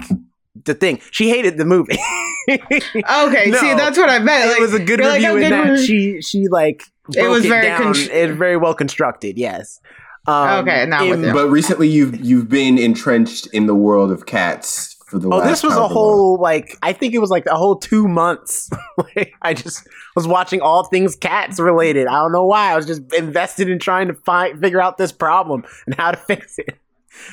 the 0.63 0.73
thing. 0.73 1.01
She 1.11 1.29
hated 1.29 1.57
the 1.57 1.65
movie. 1.65 1.97
Okay, 2.47 3.49
No. 3.49 3.57
see, 3.57 3.73
that's 3.73 3.97
what 3.97 4.07
I 4.07 4.19
meant. 4.19 4.49
Like, 4.51 4.57
it 4.59 4.61
was 4.61 4.73
a 4.75 4.79
good 4.79 4.99
you're 4.99 5.07
like, 5.09 5.15
review 5.23 5.29
"Oh, 5.31 5.35
in 5.37 5.41
good 5.41 5.51
that 5.51 5.69
review." 5.71 5.85
she 5.85 6.21
she 6.21 6.47
like 6.47 6.83
It 7.09 7.15
broke 7.19 7.29
was 7.31 7.45
it 7.45 7.49
very 7.49 7.65
down. 7.65 7.81
const- 7.81 8.09
it's 8.11 8.37
very 8.37 8.55
well 8.55 8.75
constructed. 8.75 9.35
Yes. 9.39 9.81
Um, 10.27 10.59
Okay, 10.59 10.85
now 10.85 11.09
with 11.09 11.23
you. 11.25 11.33
But 11.33 11.49
recently, 11.49 11.87
you've 11.87 12.15
you've 12.23 12.47
been 12.47 12.77
entrenched 12.77 13.47
in 13.47 13.65
the 13.65 13.73
world 13.73 14.11
of 14.11 14.27
cats 14.27 14.94
for 15.15 15.19
the 15.19 15.29
Oh, 15.33 15.37
last 15.37 15.47
this 15.49 15.63
was 15.63 15.73
a 15.73 15.75
however 15.77 15.93
long. 15.93 16.03
whole 16.03 16.37
like 16.39 16.77
I 16.83 16.93
think 16.93 17.13
it 17.13 17.19
was 17.19 17.29
like 17.29 17.45
a 17.45 17.55
whole 17.55 17.75
two 17.77 18.07
months. 18.07 18.69
like, 19.15 19.33
I 19.41 19.53
just 19.53 19.87
was 20.15 20.27
watching 20.27 20.61
all 20.61 20.83
things 20.85 21.15
cats 21.15 21.59
related. 21.59 22.07
I 22.07 22.13
don't 22.19 22.31
know 22.31 22.45
why. 22.45 22.71
I 22.73 22.75
was 22.75 22.85
just 22.85 23.01
invested 23.13 23.69
in 23.69 23.79
trying 23.79 24.07
to 24.07 24.13
find 24.13 24.59
figure 24.59 24.81
out 24.81 24.97
this 24.97 25.11
problem 25.11 25.63
and 25.85 25.95
how 25.95 26.11
to 26.11 26.17
fix 26.27 26.57
it. 26.59 26.77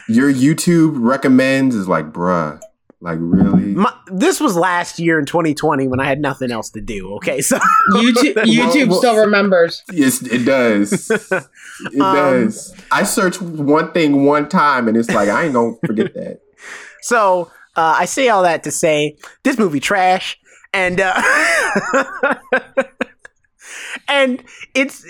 Your 0.09 0.33
YouTube 0.33 0.93
recommends 0.97 1.75
is 1.75 1.89
like, 1.89 2.13
bruh, 2.13 2.61
like 3.01 3.19
really? 3.21 3.75
My, 3.75 3.93
this 4.13 4.41
was 4.41 4.55
last 4.57 5.01
year 5.01 5.19
in 5.19 5.27
2020 5.27 5.89
when 5.89 5.99
I 5.99 6.07
had 6.07 6.21
nothing 6.21 6.53
else 6.53 6.71
to 6.71 6.81
do. 6.81 7.15
Okay, 7.17 7.41
so 7.41 7.59
YouTube, 7.97 8.35
YouTube 8.45 8.89
well- 8.91 8.99
still 9.01 9.17
remembers. 9.17 9.83
Yes, 9.93 10.23
it 10.23 10.45
does. 10.45 11.11
It 11.11 12.01
Um, 12.01 12.15
does. 12.15 12.73
I 12.93 13.03
searched 13.03 13.43
one 13.43 13.91
thing 13.93 14.25
one 14.25 14.49
time, 14.49 14.87
and 14.87 14.97
it's 14.97 15.11
like 15.11 15.29
I 15.29 15.45
ain't 15.47 15.55
gonna 15.55 15.75
forget 15.85 16.15
that. 16.15 16.41
So 17.01 17.51
uh, 17.77 17.97
I 17.99 18.05
say 18.05 18.29
all 18.29 18.43
that 18.43 18.65
to 18.65 18.71
say 18.71 19.17
this 19.43 19.59
movie 19.59 19.81
trash, 19.81 20.39
and 20.73 21.01
uh, 21.01 21.21
and 24.09 24.43
it's 24.75 25.05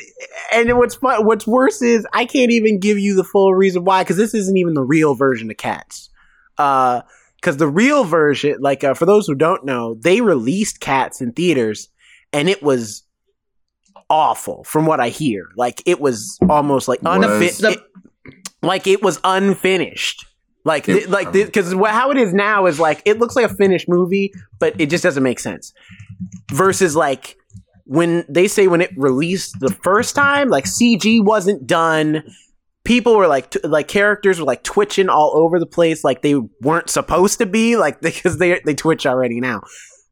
and 0.52 0.76
what's 0.78 0.94
fun, 0.94 1.26
what's 1.26 1.46
worse 1.46 1.82
is 1.82 2.06
I 2.12 2.24
can't 2.24 2.52
even 2.52 2.78
give 2.78 2.98
you 2.98 3.14
the 3.14 3.24
full 3.24 3.54
reason 3.54 3.84
why 3.84 4.02
because 4.02 4.16
this 4.16 4.34
isn't 4.34 4.56
even 4.56 4.74
the 4.74 4.82
real 4.82 5.14
version 5.14 5.50
of 5.50 5.56
Cats. 5.56 6.08
Because 6.56 7.56
the 7.56 7.68
real 7.68 8.04
version, 8.04 8.56
like 8.60 8.84
uh, 8.84 8.94
for 8.94 9.06
those 9.06 9.26
who 9.26 9.34
don't 9.34 9.64
know, 9.64 9.94
they 9.94 10.20
released 10.20 10.80
Cats 10.80 11.20
in 11.20 11.32
theaters, 11.32 11.88
and 12.32 12.48
it 12.48 12.62
was 12.62 13.02
awful 14.08 14.62
from 14.64 14.86
what 14.86 15.00
I 15.00 15.08
hear. 15.08 15.48
Like 15.56 15.82
it 15.86 16.00
was 16.00 16.38
almost 16.48 16.86
like 16.86 17.00
unfit. 17.04 17.80
Like 18.62 18.86
it 18.86 19.02
was 19.02 19.18
unfinished. 19.24 20.26
Like, 20.64 20.88
It- 20.88 20.94
th- 20.94 21.08
like, 21.08 21.32
because 21.32 21.72
how 21.72 22.10
it 22.10 22.16
is 22.16 22.32
now 22.32 22.66
is 22.66 22.78
like 22.78 23.02
it 23.04 23.18
looks 23.18 23.34
like 23.36 23.50
a 23.50 23.54
finished 23.54 23.88
movie, 23.88 24.32
but 24.58 24.74
it 24.80 24.90
just 24.90 25.02
doesn't 25.02 25.22
make 25.22 25.40
sense. 25.40 25.72
Versus 26.52 26.94
like 26.94 27.36
when 27.84 28.24
they 28.28 28.46
say 28.48 28.68
when 28.68 28.80
it 28.80 28.90
released 28.96 29.56
the 29.60 29.70
first 29.82 30.14
time, 30.14 30.48
like 30.48 30.64
CG 30.64 31.22
wasn't 31.24 31.66
done. 31.66 32.22
People 32.84 33.16
were 33.16 33.26
like, 33.28 33.50
t- 33.50 33.60
like 33.64 33.86
characters 33.88 34.38
were 34.40 34.44
like 34.46 34.62
twitching 34.64 35.08
all 35.08 35.32
over 35.36 35.58
the 35.60 35.66
place, 35.66 36.02
like 36.04 36.22
they 36.22 36.34
weren't 36.60 36.90
supposed 36.90 37.38
to 37.38 37.46
be, 37.46 37.76
like 37.76 38.00
because 38.08 38.38
they 38.38 38.60
they 38.64 38.74
twitch 38.74 39.04
already 39.06 39.40
now. 39.40 39.62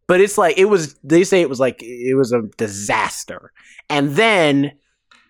But 0.07 0.21
it's 0.21 0.37
like 0.37 0.59
it 0.59 0.65
was. 0.65 0.95
They 1.05 1.23
say 1.23 1.41
it 1.41 1.49
was 1.49 1.61
like 1.61 1.81
it 1.83 2.17
was 2.17 2.33
a 2.33 2.43
disaster, 2.57 3.53
and 3.89 4.11
then 4.17 4.73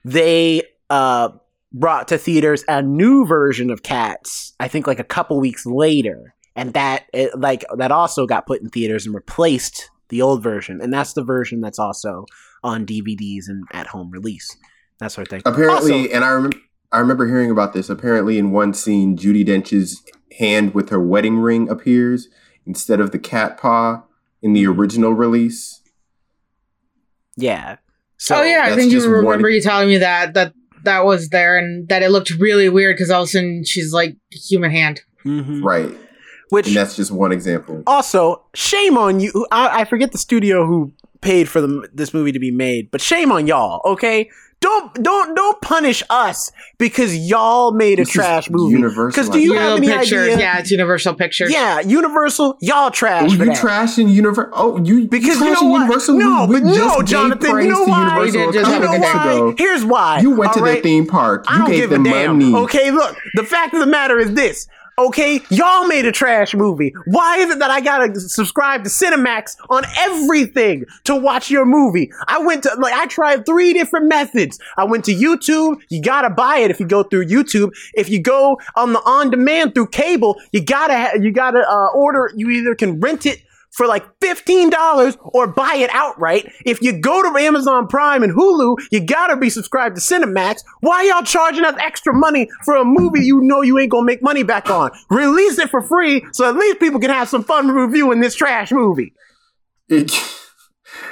they 0.04 0.62
uh 0.88 1.30
brought 1.72 2.08
to 2.08 2.18
theaters 2.18 2.64
a 2.68 2.82
new 2.82 3.26
version 3.26 3.70
of 3.70 3.82
Cats. 3.82 4.54
I 4.60 4.68
think 4.68 4.86
like 4.86 4.98
a 4.98 5.04
couple 5.04 5.38
weeks 5.40 5.64
later, 5.66 6.34
and 6.56 6.72
that 6.74 7.04
it, 7.12 7.38
like 7.38 7.64
that 7.76 7.92
also 7.92 8.26
got 8.26 8.46
put 8.46 8.60
in 8.60 8.68
theaters 8.68 9.06
and 9.06 9.14
replaced 9.14 9.90
the 10.08 10.20
old 10.22 10.42
version, 10.42 10.80
and 10.80 10.92
that's 10.92 11.12
the 11.12 11.22
version 11.22 11.60
that's 11.60 11.78
also 11.78 12.26
on 12.64 12.84
DVDs 12.84 13.48
and 13.48 13.64
at 13.72 13.86
home 13.86 14.10
release. 14.10 14.56
That 14.98 15.12
sort 15.12 15.26
of 15.28 15.30
thing. 15.30 15.42
Apparently, 15.46 15.92
Also- 15.92 16.14
and 16.14 16.24
I 16.24 16.28
remember 16.30 16.56
I 16.92 16.98
remember 16.98 17.26
hearing 17.28 17.50
about 17.52 17.72
this. 17.72 17.88
Apparently, 17.88 18.36
in 18.36 18.50
one 18.50 18.74
scene, 18.74 19.16
Judi 19.16 19.46
Dench's 19.46 20.02
hand 20.38 20.74
with 20.74 20.88
her 20.90 20.98
wedding 21.00 21.38
ring 21.38 21.68
appears 21.68 22.28
instead 22.66 22.98
of 23.00 23.12
the 23.12 23.18
cat 23.18 23.56
paw 23.58 24.02
in 24.42 24.52
the 24.54 24.66
original 24.66 25.12
release. 25.12 25.80
yeah. 27.36 27.76
So 28.16 28.36
oh 28.36 28.42
yeah, 28.42 28.62
I 28.64 28.74
think 28.74 28.90
you 28.92 28.98
just 28.98 29.06
one- 29.08 29.24
remember 29.24 29.48
you 29.48 29.62
telling 29.62 29.88
me 29.88 29.98
that 29.98 30.34
that 30.34 30.52
that 30.84 31.04
was 31.04 31.28
there 31.28 31.58
and 31.58 31.88
that 31.88 32.02
it 32.02 32.10
looked 32.10 32.30
really 32.30 32.68
weird 32.68 32.96
because 32.96 33.10
all 33.10 33.22
of 33.22 33.28
a 33.28 33.30
sudden 33.30 33.64
she's 33.64 33.92
like 33.92 34.16
human 34.32 34.70
hand. 34.70 35.02
mhm. 35.24 35.62
Right, 35.62 35.90
Which 36.50 36.66
and 36.68 36.76
that's 36.76 36.96
just 36.96 37.10
one 37.10 37.32
example. 37.32 37.82
also 37.86 38.42
shame 38.54 38.98
on 38.98 39.20
you. 39.20 39.46
I, 39.50 39.80
I 39.80 39.84
forget 39.84 40.12
the 40.12 40.18
studio 40.18 40.66
who 40.66 40.92
paid 41.20 41.48
for 41.48 41.60
the, 41.60 41.88
this 41.92 42.12
movie 42.14 42.32
to 42.32 42.38
be 42.38 42.50
made, 42.50 42.90
but 42.90 43.00
shame 43.00 43.30
on 43.32 43.46
y'all. 43.46 43.80
Okay, 43.92 44.28
don't 44.60 44.92
don't 45.02 45.34
don't 45.34 45.60
punish 45.62 46.02
us 46.10 46.50
because 46.78 47.16
y'all 47.16 47.72
made 47.72 47.98
a 47.98 48.02
This 48.02 48.10
trash 48.12 48.50
movie. 48.50 48.72
Universal, 48.72 49.22
'Cause 49.22 49.30
do 49.30 49.38
you 49.38 49.54
I 49.56 49.62
have 49.62 49.76
any 49.78 49.86
pictures, 49.88 50.34
idea? 50.34 50.38
yeah, 50.38 50.58
it's 50.58 50.70
Universal 50.70 51.14
Pictures. 51.14 51.50
Yeah, 51.52 51.80
Universal, 51.80 52.58
y'all 52.60 52.90
trash. 52.90 53.30
Oh, 53.30 53.32
you 53.32 53.44
that. 53.44 53.56
trashing 53.56 54.12
Universal? 54.12 54.52
Oh, 54.54 54.82
you 54.84 55.06
Because 55.08 55.40
you 55.40 55.46
trashing 55.46 55.62
know 55.62 55.68
what? 55.68 55.78
Universal? 55.82 56.18
No, 56.18 56.46
We 56.46 56.56
but 56.56 56.64
no, 56.64 56.74
just 56.74 57.06
Jonathan, 57.06 57.58
you 57.62 57.68
know 57.70 57.84
why? 57.84 58.18
Universal 58.18 58.24
We 58.24 58.30
did 58.32 58.48
a 58.48 58.52
just 58.52 58.66
You 58.66 58.72
have 58.74 58.82
couple 58.82 58.96
a 58.96 58.98
know 58.98 59.04
good 59.06 59.14
weeks 59.14 59.24
day. 59.24 59.40
why? 59.40 59.54
Here's 59.56 59.84
why. 59.84 60.20
You 60.20 60.30
went 60.32 60.52
to 60.52 60.58
all 60.58 60.64
their 60.66 60.74
right? 60.74 60.82
theme 60.82 61.06
park. 61.06 61.44
I 61.48 61.52
You 61.54 61.58
don't 61.60 61.70
gave 61.70 61.78
give 61.90 61.92
a 62.00 62.04
damn. 62.04 62.38
money. 62.38 62.54
Okay, 62.64 62.90
look, 62.90 63.16
the 63.36 63.44
fact 63.44 63.72
of 63.74 63.80
the 63.80 63.86
matter 63.86 64.18
is 64.18 64.32
this. 64.34 64.66
Okay, 65.00 65.40
y'all 65.48 65.86
made 65.86 66.04
a 66.04 66.12
trash 66.12 66.54
movie. 66.54 66.92
Why 67.06 67.38
is 67.38 67.50
it 67.50 67.58
that 67.60 67.70
I 67.70 67.80
gotta 67.80 68.20
subscribe 68.20 68.84
to 68.84 68.90
Cinemax 68.90 69.56
on 69.70 69.84
everything 69.98 70.84
to 71.04 71.16
watch 71.16 71.50
your 71.50 71.64
movie? 71.64 72.12
I 72.28 72.38
went 72.40 72.64
to 72.64 72.74
like 72.74 72.92
I 72.92 73.06
tried 73.06 73.46
three 73.46 73.72
different 73.72 74.08
methods. 74.10 74.58
I 74.76 74.84
went 74.84 75.06
to 75.06 75.14
YouTube. 75.14 75.80
You 75.88 76.02
gotta 76.02 76.28
buy 76.28 76.58
it 76.58 76.70
if 76.70 76.80
you 76.80 76.86
go 76.86 77.02
through 77.02 77.28
YouTube. 77.28 77.72
If 77.94 78.10
you 78.10 78.20
go 78.20 78.60
on 78.76 78.92
the 78.92 79.00
on 79.00 79.30
demand 79.30 79.74
through 79.74 79.86
cable, 79.86 80.38
you 80.52 80.62
gotta 80.62 81.18
you 81.18 81.32
gotta 81.32 81.66
uh, 81.66 81.88
order. 81.94 82.30
You 82.36 82.50
either 82.50 82.74
can 82.74 83.00
rent 83.00 83.24
it 83.24 83.40
for 83.72 83.86
like 83.86 84.04
$15 84.20 85.16
or 85.22 85.46
buy 85.46 85.74
it 85.76 85.90
outright. 85.92 86.50
If 86.64 86.82
you 86.82 87.00
go 87.00 87.22
to 87.22 87.38
Amazon 87.38 87.86
Prime 87.86 88.22
and 88.22 88.32
Hulu, 88.32 88.76
you 88.90 89.00
gotta 89.04 89.36
be 89.36 89.50
subscribed 89.50 89.96
to 89.96 90.02
Cinemax. 90.02 90.62
Why 90.80 91.04
y'all 91.04 91.22
charging 91.22 91.64
us 91.64 91.76
extra 91.78 92.12
money 92.12 92.48
for 92.64 92.76
a 92.76 92.84
movie 92.84 93.24
you 93.24 93.40
know 93.40 93.62
you 93.62 93.78
ain't 93.78 93.90
gonna 93.90 94.06
make 94.06 94.22
money 94.22 94.42
back 94.42 94.70
on? 94.70 94.90
Release 95.10 95.58
it 95.58 95.70
for 95.70 95.82
free 95.82 96.24
so 96.32 96.48
at 96.48 96.56
least 96.56 96.80
people 96.80 97.00
can 97.00 97.10
have 97.10 97.28
some 97.28 97.44
fun 97.44 97.68
reviewing 97.68 98.20
this 98.20 98.34
trash 98.34 98.72
movie. 98.72 99.14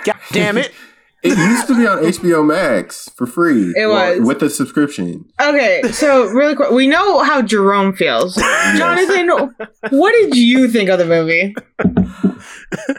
God 0.05 0.17
damn 0.33 0.59
it. 0.59 0.73
it 1.23 1.37
used 1.37 1.67
to 1.67 1.77
be 1.77 1.87
on 1.87 1.99
HBO 2.05 2.47
Max 2.47 3.09
for 3.17 3.27
free. 3.27 3.73
It 3.77 3.89
was. 3.89 4.21
with 4.21 4.43
a 4.43 4.51
subscription. 4.51 5.29
Okay, 5.41 5.83
so 5.91 6.27
really 6.27 6.55
quick, 6.55 6.71
we 6.71 6.87
know 6.87 7.23
how 7.23 7.43
Jerome 7.43 7.95
feels. 7.95 8.35
Jonathan, 8.77 9.55
what 9.91 10.13
did 10.13 10.37
you 10.37 10.69
think 10.69 10.89
of 10.91 10.99
the 10.99 11.07
movie? 11.07 11.55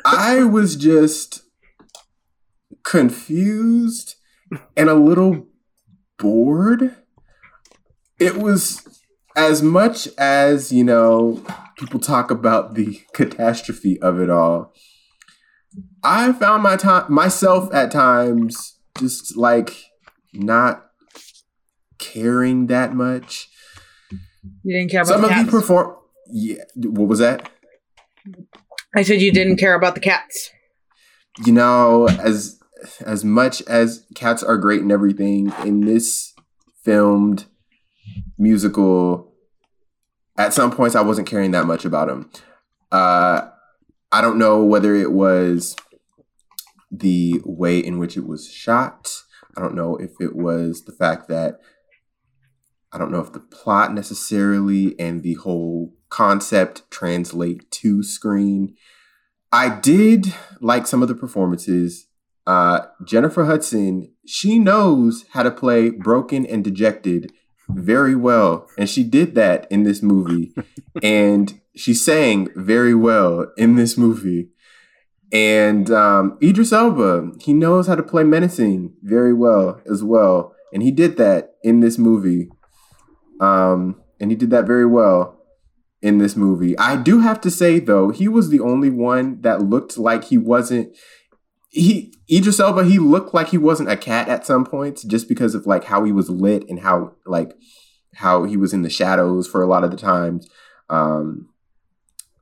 I 0.06 0.44
was 0.44 0.76
just 0.76 1.44
confused 2.84 4.16
and 4.76 4.90
a 4.90 4.96
little 4.96 5.48
bored. 6.18 6.96
It 8.20 8.38
was 8.38 8.86
as 9.36 9.62
much 9.62 10.08
as, 10.18 10.72
you 10.72 10.84
know, 10.84 11.44
people 11.78 12.00
talk 12.00 12.32
about 12.32 12.76
the 12.76 13.02
catastrophe 13.14 14.02
of 14.02 14.20
it 14.20 14.30
all. 14.30 14.74
I 16.04 16.32
found 16.34 16.64
my 16.64 16.76
time 16.76 17.12
myself 17.12 17.74
at 17.74 17.92
times 17.92 18.78
just 18.98 19.36
like 19.38 19.76
not 20.34 20.86
caring 21.98 22.68
that 22.68 22.94
much. 22.94 23.50
You 24.64 24.78
didn't 24.78 24.92
care 24.92 25.02
about 25.02 25.12
Some 25.12 25.22
the 25.22 25.28
of 25.28 25.34
cats. 25.34 25.50
perform 25.50 25.96
yeah, 26.32 26.64
what 26.76 27.08
was 27.08 27.20
that? 27.20 27.50
I 28.96 29.04
said 29.04 29.22
you 29.22 29.32
didn't 29.32 29.58
care 29.58 29.74
about 29.76 29.96
the 29.96 30.02
cats. 30.02 30.52
you 31.46 31.52
know, 31.54 32.08
as 32.08 32.60
as 33.06 33.26
much 33.26 33.62
as 33.64 34.06
cats 34.16 34.42
are 34.44 34.58
great 34.58 34.82
and 34.82 34.92
everything, 34.92 35.52
in 35.66 35.82
this 35.82 36.34
filmed 36.84 37.46
musical, 38.38 39.34
at 40.38 40.54
some 40.54 40.72
points 40.72 40.96
I 40.96 41.02
wasn't 41.02 41.28
caring 41.28 41.52
that 41.52 41.66
much 41.66 41.84
about 41.86 42.08
them. 42.08 42.30
Uh, 42.92 43.50
I 44.12 44.22
don't 44.22 44.38
know 44.38 44.64
whether 44.64 44.96
it 44.96 45.12
was 45.12 45.76
the 46.92 47.42
way 47.46 47.80
in 47.80 48.00
which 48.00 48.18
it 48.18 48.26
was 48.26 48.52
shot. 48.52 49.24
I 49.56 49.62
don't 49.62 49.76
know 49.76 49.96
if 49.98 50.12
it 50.20 50.36
was 50.36 50.86
the 50.86 50.92
fact 50.92 51.28
that 51.30 51.60
I 52.92 52.98
don't 52.98 53.12
know 53.12 53.20
if 53.20 53.34
the 53.34 53.40
plot 53.40 53.94
necessarily 53.94 55.00
and 55.00 55.22
the 55.22 55.36
whole 55.36 55.94
concept 56.10 56.90
translate 56.90 57.70
to 57.72 58.02
screen. 58.02 58.76
I 59.52 59.70
did 59.70 60.34
like 60.60 60.88
some 60.88 61.02
of 61.02 61.08
the 61.08 61.16
performances. 61.16 62.08
Uh, 62.48 62.88
Jennifer 63.04 63.46
Hudson, 63.46 64.12
she 64.26 64.58
knows 64.58 65.26
how 65.32 65.44
to 65.44 65.52
play 65.52 65.92
broken 65.92 66.46
and 66.46 66.64
dejected 66.64 67.32
very 67.70 68.16
well, 68.16 68.68
and 68.78 68.90
she 68.90 69.04
did 69.04 69.36
that 69.36 69.68
in 69.70 69.84
this 69.84 70.02
movie. 70.02 70.54
and 71.04 71.62
she 71.76 71.94
sang 71.94 72.50
very 72.56 72.96
well 72.96 73.52
in 73.56 73.76
this 73.76 73.98
movie. 73.98 74.50
And 75.32 75.92
um, 75.92 76.38
Idris 76.42 76.74
Elba, 76.74 77.34
he 77.40 77.54
knows 77.54 77.88
how 77.88 77.96
to 77.96 78.04
play 78.04 78.24
menacing 78.24 78.94
very 79.04 79.34
well 79.34 79.80
as 79.90 80.04
well, 80.04 80.56
and 80.74 80.82
he 80.82 80.92
did 80.92 81.18
that 81.18 81.56
in 81.64 81.82
this 81.82 81.98
movie. 81.98 82.50
Um, 83.40 84.02
and 84.20 84.32
he 84.32 84.36
did 84.36 84.50
that 84.50 84.66
very 84.66 84.86
well 84.86 85.40
in 86.02 86.18
this 86.18 86.36
movie. 86.36 86.78
I 86.78 86.96
do 86.96 87.20
have 87.20 87.42
to 87.42 87.52
say 87.52 87.80
though, 87.80 88.10
he 88.10 88.28
was 88.28 88.50
the 88.50 88.60
only 88.60 88.90
one 88.90 89.42
that 89.42 89.62
looked 89.62 89.98
like 89.98 90.26
he 90.26 90.38
wasn't 90.38 90.96
he 91.70 92.14
Idris 92.32 92.60
Elba, 92.60 92.86
he 92.86 93.00
looked 93.00 93.34
like 93.34 93.50
he 93.50 93.58
wasn't 93.58 93.92
a 93.92 93.98
cat 93.98 94.28
at 94.28 94.46
some 94.46 94.66
points 94.66 95.04
just 95.04 95.28
because 95.28 95.56
of 95.56 95.68
like 95.68 95.86
how 95.86 96.04
he 96.04 96.12
was 96.12 96.30
lit 96.30 96.68
and 96.70 96.80
how 96.80 97.14
like 97.26 97.54
how 98.16 98.44
he 98.44 98.58
was 98.58 98.74
in 98.74 98.82
the 98.82 98.90
shadows 98.90 99.48
for 99.48 99.62
a 99.62 99.68
lot 99.68 99.84
of 99.84 99.92
the 99.92 99.98
times. 99.98 100.48
Um 100.90 101.50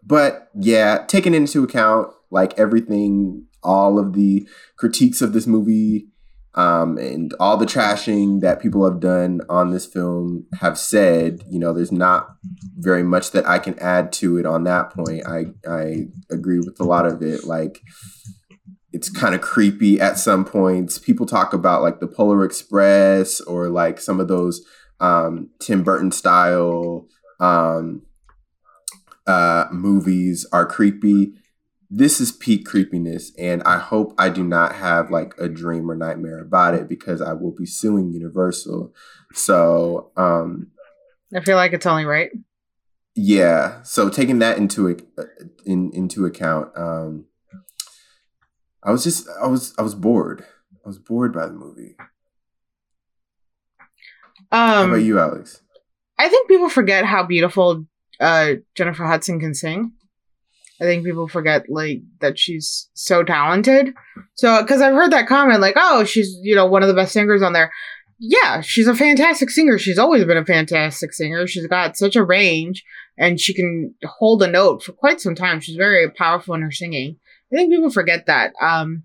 but 0.03 0.49
yeah, 0.55 1.03
taking 1.07 1.33
into 1.33 1.63
account 1.63 2.13
like 2.29 2.57
everything, 2.57 3.45
all 3.63 3.99
of 3.99 4.13
the 4.13 4.47
critiques 4.77 5.21
of 5.21 5.33
this 5.33 5.47
movie, 5.47 6.07
um, 6.55 6.97
and 6.97 7.33
all 7.39 7.55
the 7.55 7.67
trashing 7.67 8.41
that 8.41 8.59
people 8.59 8.83
have 8.89 8.99
done 8.99 9.41
on 9.47 9.69
this 9.69 9.85
film 9.85 10.47
have 10.59 10.77
said, 10.77 11.43
you 11.47 11.59
know, 11.59 11.71
there's 11.71 11.91
not 11.91 12.29
very 12.77 13.03
much 13.03 13.31
that 13.31 13.45
I 13.45 13.59
can 13.59 13.77
add 13.77 14.11
to 14.13 14.37
it 14.37 14.45
on 14.47 14.63
that 14.63 14.91
point. 14.91 15.27
I 15.27 15.45
I 15.69 16.07
agree 16.31 16.57
with 16.59 16.79
a 16.79 16.83
lot 16.83 17.05
of 17.05 17.21
it. 17.21 17.43
Like 17.43 17.81
it's 18.91 19.09
kind 19.09 19.35
of 19.35 19.41
creepy 19.41 20.01
at 20.01 20.17
some 20.17 20.43
points. 20.43 20.97
People 20.97 21.27
talk 21.27 21.53
about 21.53 21.83
like 21.83 21.99
the 21.99 22.07
Polar 22.07 22.43
Express 22.43 23.39
or 23.41 23.69
like 23.69 23.99
some 23.99 24.19
of 24.19 24.27
those 24.27 24.65
um, 24.99 25.51
Tim 25.59 25.83
Burton 25.83 26.11
style 26.11 27.05
um, 27.39 28.01
uh, 29.27 29.65
movies 29.71 30.47
are 30.51 30.65
creepy. 30.65 31.33
This 31.89 32.19
is 32.19 32.31
peak 32.33 32.65
creepiness, 32.65 33.31
and 33.37 33.63
I 33.63 33.77
hope 33.77 34.13
I 34.17 34.27
do 34.29 34.43
not 34.43 34.75
have 34.75 35.09
like 35.09 35.33
a 35.37 35.47
dream 35.47 35.89
or 35.89 35.95
nightmare 35.95 36.39
about 36.39 36.73
it 36.73 36.89
because 36.89 37.21
I 37.21 37.31
will 37.33 37.51
be 37.55 37.65
suing 37.65 38.11
Universal. 38.11 38.93
So, 39.33 40.11
um, 40.17 40.71
I 41.33 41.39
feel 41.39 41.55
like 41.55 41.71
it's 41.73 41.85
only 41.85 42.03
right. 42.05 42.29
yeah. 43.15 43.81
So 43.83 44.09
taking 44.09 44.39
that 44.39 44.57
into 44.57 44.97
uh, 45.17 45.23
in 45.65 45.91
into 45.93 46.25
account, 46.25 46.71
um, 46.75 47.25
I 48.83 48.91
was 48.91 49.03
just 49.03 49.27
I 49.41 49.47
was 49.47 49.73
I 49.77 49.81
was 49.81 49.95
bored. 49.95 50.43
I 50.85 50.87
was 50.89 50.99
bored 50.99 51.31
by 51.33 51.45
the 51.47 51.53
movie. 51.53 51.95
How 54.51 54.83
Um, 54.83 54.89
about 54.91 55.03
you, 55.03 55.19
Alex? 55.19 55.61
I 56.17 56.29
think 56.29 56.47
people 56.47 56.69
forget 56.69 57.05
how 57.05 57.23
beautiful 57.25 57.85
uh, 58.19 58.53
Jennifer 58.75 59.05
Hudson 59.05 59.39
can 59.39 59.53
sing. 59.53 59.91
I 60.79 60.83
think 60.83 61.03
people 61.03 61.27
forget 61.27 61.63
like 61.69 62.01
that 62.19 62.37
she's 62.37 62.89
so 62.93 63.23
talented. 63.23 63.93
So 64.35 64.61
because 64.61 64.81
I've 64.81 64.93
heard 64.93 65.11
that 65.11 65.27
comment 65.27 65.61
like, 65.61 65.75
"Oh, 65.77 66.03
she's 66.03 66.37
you 66.41 66.55
know 66.55 66.65
one 66.65 66.83
of 66.83 66.87
the 66.87 66.93
best 66.93 67.13
singers 67.13 67.41
on 67.41 67.53
there." 67.53 67.71
Yeah, 68.19 68.61
she's 68.61 68.87
a 68.87 68.95
fantastic 68.95 69.49
singer. 69.49 69.77
She's 69.77 69.99
always 69.99 70.25
been 70.25 70.37
a 70.37 70.45
fantastic 70.45 71.13
singer. 71.13 71.45
She's 71.45 71.67
got 71.67 71.97
such 71.97 72.15
a 72.15 72.23
range, 72.23 72.83
and 73.17 73.39
she 73.39 73.53
can 73.53 73.93
hold 74.03 74.41
a 74.43 74.47
note 74.47 74.83
for 74.83 74.91
quite 74.91 75.21
some 75.21 75.35
time. 75.35 75.59
She's 75.59 75.75
very 75.75 76.09
powerful 76.09 76.55
in 76.55 76.61
her 76.61 76.71
singing. 76.71 77.17
I 77.51 77.55
think 77.55 77.71
people 77.71 77.91
forget 77.91 78.25
that. 78.25 78.53
Um, 78.61 79.03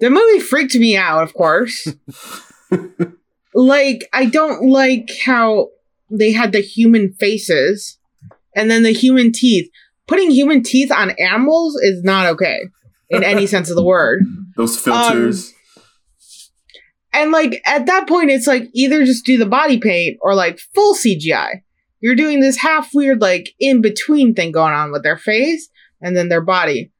the 0.00 0.10
movie 0.10 0.40
freaked 0.40 0.74
me 0.74 0.96
out, 0.96 1.22
of 1.22 1.34
course. 1.34 1.88
like 3.54 4.08
I 4.12 4.26
don't 4.26 4.68
like 4.70 5.10
how 5.24 5.70
they 6.10 6.32
had 6.32 6.52
the 6.52 6.60
human 6.60 7.12
faces 7.12 7.98
and 8.54 8.70
then 8.70 8.82
the 8.82 8.92
human 8.92 9.32
teeth. 9.32 9.70
Putting 10.06 10.30
human 10.30 10.62
teeth 10.62 10.92
on 10.92 11.10
animals 11.18 11.76
is 11.76 12.02
not 12.02 12.26
okay 12.26 12.60
in 13.10 13.24
any 13.24 13.46
sense 13.46 13.70
of 13.70 13.76
the 13.76 13.84
word. 13.84 14.22
Those 14.56 14.78
filters. 14.78 15.52
And 17.12 17.32
like 17.32 17.62
at 17.64 17.86
that 17.86 18.06
point, 18.06 18.30
it's 18.30 18.46
like 18.46 18.68
either 18.74 19.04
just 19.04 19.24
do 19.24 19.38
the 19.38 19.46
body 19.46 19.78
paint 19.78 20.18
or 20.20 20.34
like 20.34 20.58
full 20.74 20.94
CGI. 20.94 21.62
You're 22.00 22.14
doing 22.14 22.40
this 22.40 22.58
half 22.58 22.90
weird, 22.92 23.22
like 23.22 23.54
in 23.58 23.80
between 23.80 24.34
thing 24.34 24.52
going 24.52 24.74
on 24.74 24.92
with 24.92 25.02
their 25.02 25.16
face 25.16 25.68
and 26.00 26.16
then 26.16 26.28
their 26.28 26.42
body. 26.42 26.92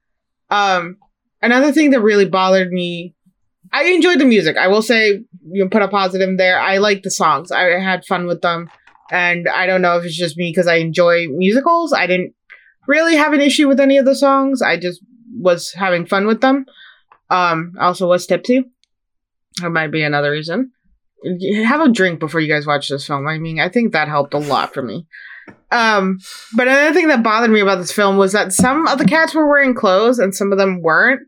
Um, 0.50 0.96
another 1.42 1.70
thing 1.70 1.90
that 1.90 2.00
really 2.00 2.24
bothered 2.24 2.72
me, 2.72 3.14
I 3.72 3.84
enjoyed 3.84 4.18
the 4.18 4.24
music. 4.24 4.56
I 4.56 4.68
will 4.68 4.82
say 4.82 5.20
you 5.50 5.68
put 5.68 5.82
a 5.82 5.88
positive 5.88 6.36
there. 6.38 6.58
I 6.58 6.78
like 6.78 7.02
the 7.02 7.10
songs. 7.10 7.52
I 7.52 7.78
had 7.78 8.06
fun 8.06 8.26
with 8.26 8.40
them, 8.40 8.70
and 9.10 9.48
I 9.48 9.66
don't 9.66 9.82
know 9.82 9.98
if 9.98 10.04
it's 10.04 10.16
just 10.16 10.36
me 10.36 10.50
because 10.50 10.66
I 10.66 10.76
enjoy 10.76 11.26
musicals. 11.28 11.92
I 11.92 12.06
didn't 12.06 12.34
really 12.86 13.16
have 13.16 13.32
an 13.32 13.40
issue 13.40 13.68
with 13.68 13.80
any 13.80 13.98
of 13.98 14.04
the 14.04 14.14
songs. 14.14 14.62
I 14.62 14.76
just 14.78 15.00
was 15.38 15.72
having 15.72 16.06
fun 16.06 16.26
with 16.26 16.40
them. 16.40 16.66
Um, 17.30 17.74
also 17.80 18.08
was 18.08 18.26
tipsy. 18.26 18.64
That 19.60 19.70
might 19.70 19.90
be 19.90 20.02
another 20.02 20.30
reason. 20.30 20.72
Have 21.64 21.80
a 21.80 21.90
drink 21.90 22.20
before 22.20 22.40
you 22.40 22.52
guys 22.52 22.66
watch 22.66 22.88
this 22.88 23.06
film. 23.06 23.26
I 23.26 23.38
mean, 23.38 23.58
I 23.58 23.68
think 23.68 23.92
that 23.92 24.08
helped 24.08 24.34
a 24.34 24.38
lot 24.38 24.74
for 24.74 24.82
me. 24.82 25.06
Um, 25.72 26.18
but 26.54 26.68
another 26.68 26.94
thing 26.94 27.08
that 27.08 27.22
bothered 27.22 27.50
me 27.50 27.60
about 27.60 27.78
this 27.78 27.92
film 27.92 28.16
was 28.16 28.32
that 28.32 28.52
some 28.52 28.86
of 28.86 28.98
the 28.98 29.04
cats 29.04 29.34
were 29.34 29.48
wearing 29.48 29.74
clothes 29.74 30.18
and 30.18 30.34
some 30.34 30.52
of 30.52 30.58
them 30.58 30.82
weren't. 30.82 31.22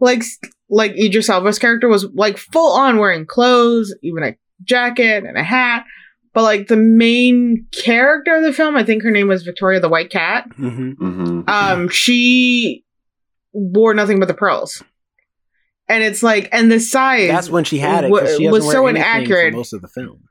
Like, 0.00 0.22
like 0.70 0.92
Idris 0.92 1.28
Elba's 1.28 1.58
character 1.58 1.88
was 1.88 2.06
like 2.14 2.38
full 2.38 2.76
on 2.76 2.98
wearing 2.98 3.26
clothes, 3.26 3.94
even 4.02 4.22
a 4.22 4.36
jacket 4.64 5.24
and 5.24 5.36
a 5.36 5.42
hat. 5.42 5.84
But 6.34 6.42
like 6.44 6.68
the 6.68 6.76
main 6.76 7.66
character 7.72 8.36
of 8.36 8.42
the 8.42 8.52
film, 8.54 8.74
I 8.76 8.84
think 8.84 9.02
her 9.02 9.10
name 9.10 9.28
was 9.28 9.42
Victoria 9.42 9.80
the 9.80 9.88
White 9.88 10.10
Cat. 10.10 10.46
hmm 10.56 10.92
hmm 10.92 11.40
Um, 11.46 11.88
she 11.88 12.84
wore 13.52 13.92
nothing 13.92 14.18
but 14.18 14.28
the 14.28 14.34
pearls, 14.34 14.82
and 15.88 16.02
it's 16.02 16.22
like, 16.22 16.48
and 16.52 16.72
the 16.72 16.80
size. 16.80 17.28
That's 17.28 17.50
when 17.50 17.64
she 17.64 17.78
had 17.78 18.04
it. 18.04 18.10
wa- 18.10 18.20
'cause 18.20 18.36
she 18.38 18.48
was 18.48 18.62
so 18.70 18.82
wear 18.82 18.92
for 18.94 18.96
inaccurate. 18.98 19.52
most 19.52 19.72
of 19.74 19.82
the 19.82 19.88
film. 19.88 20.22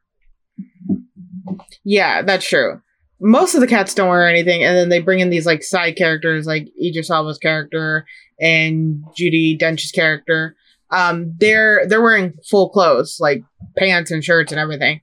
Yeah, 1.83 2.21
that's 2.21 2.47
true. 2.47 2.81
Most 3.19 3.53
of 3.53 3.61
the 3.61 3.67
cats 3.67 3.93
don't 3.93 4.09
wear 4.09 4.27
anything, 4.27 4.63
and 4.63 4.75
then 4.75 4.89
they 4.89 4.99
bring 4.99 5.19
in 5.19 5.29
these 5.29 5.45
like 5.45 5.61
side 5.63 5.95
characters, 5.95 6.47
like 6.47 6.67
Idris 6.83 7.11
Elba's 7.11 7.37
character 7.37 8.05
and 8.39 9.03
Judi 9.19 9.57
Dench's 9.57 9.91
character. 9.91 10.55
Um, 10.89 11.35
they're 11.37 11.85
they're 11.87 12.01
wearing 12.01 12.33
full 12.49 12.69
clothes, 12.69 13.17
like 13.19 13.43
pants 13.77 14.09
and 14.09 14.23
shirts 14.23 14.51
and 14.51 14.59
everything. 14.59 15.01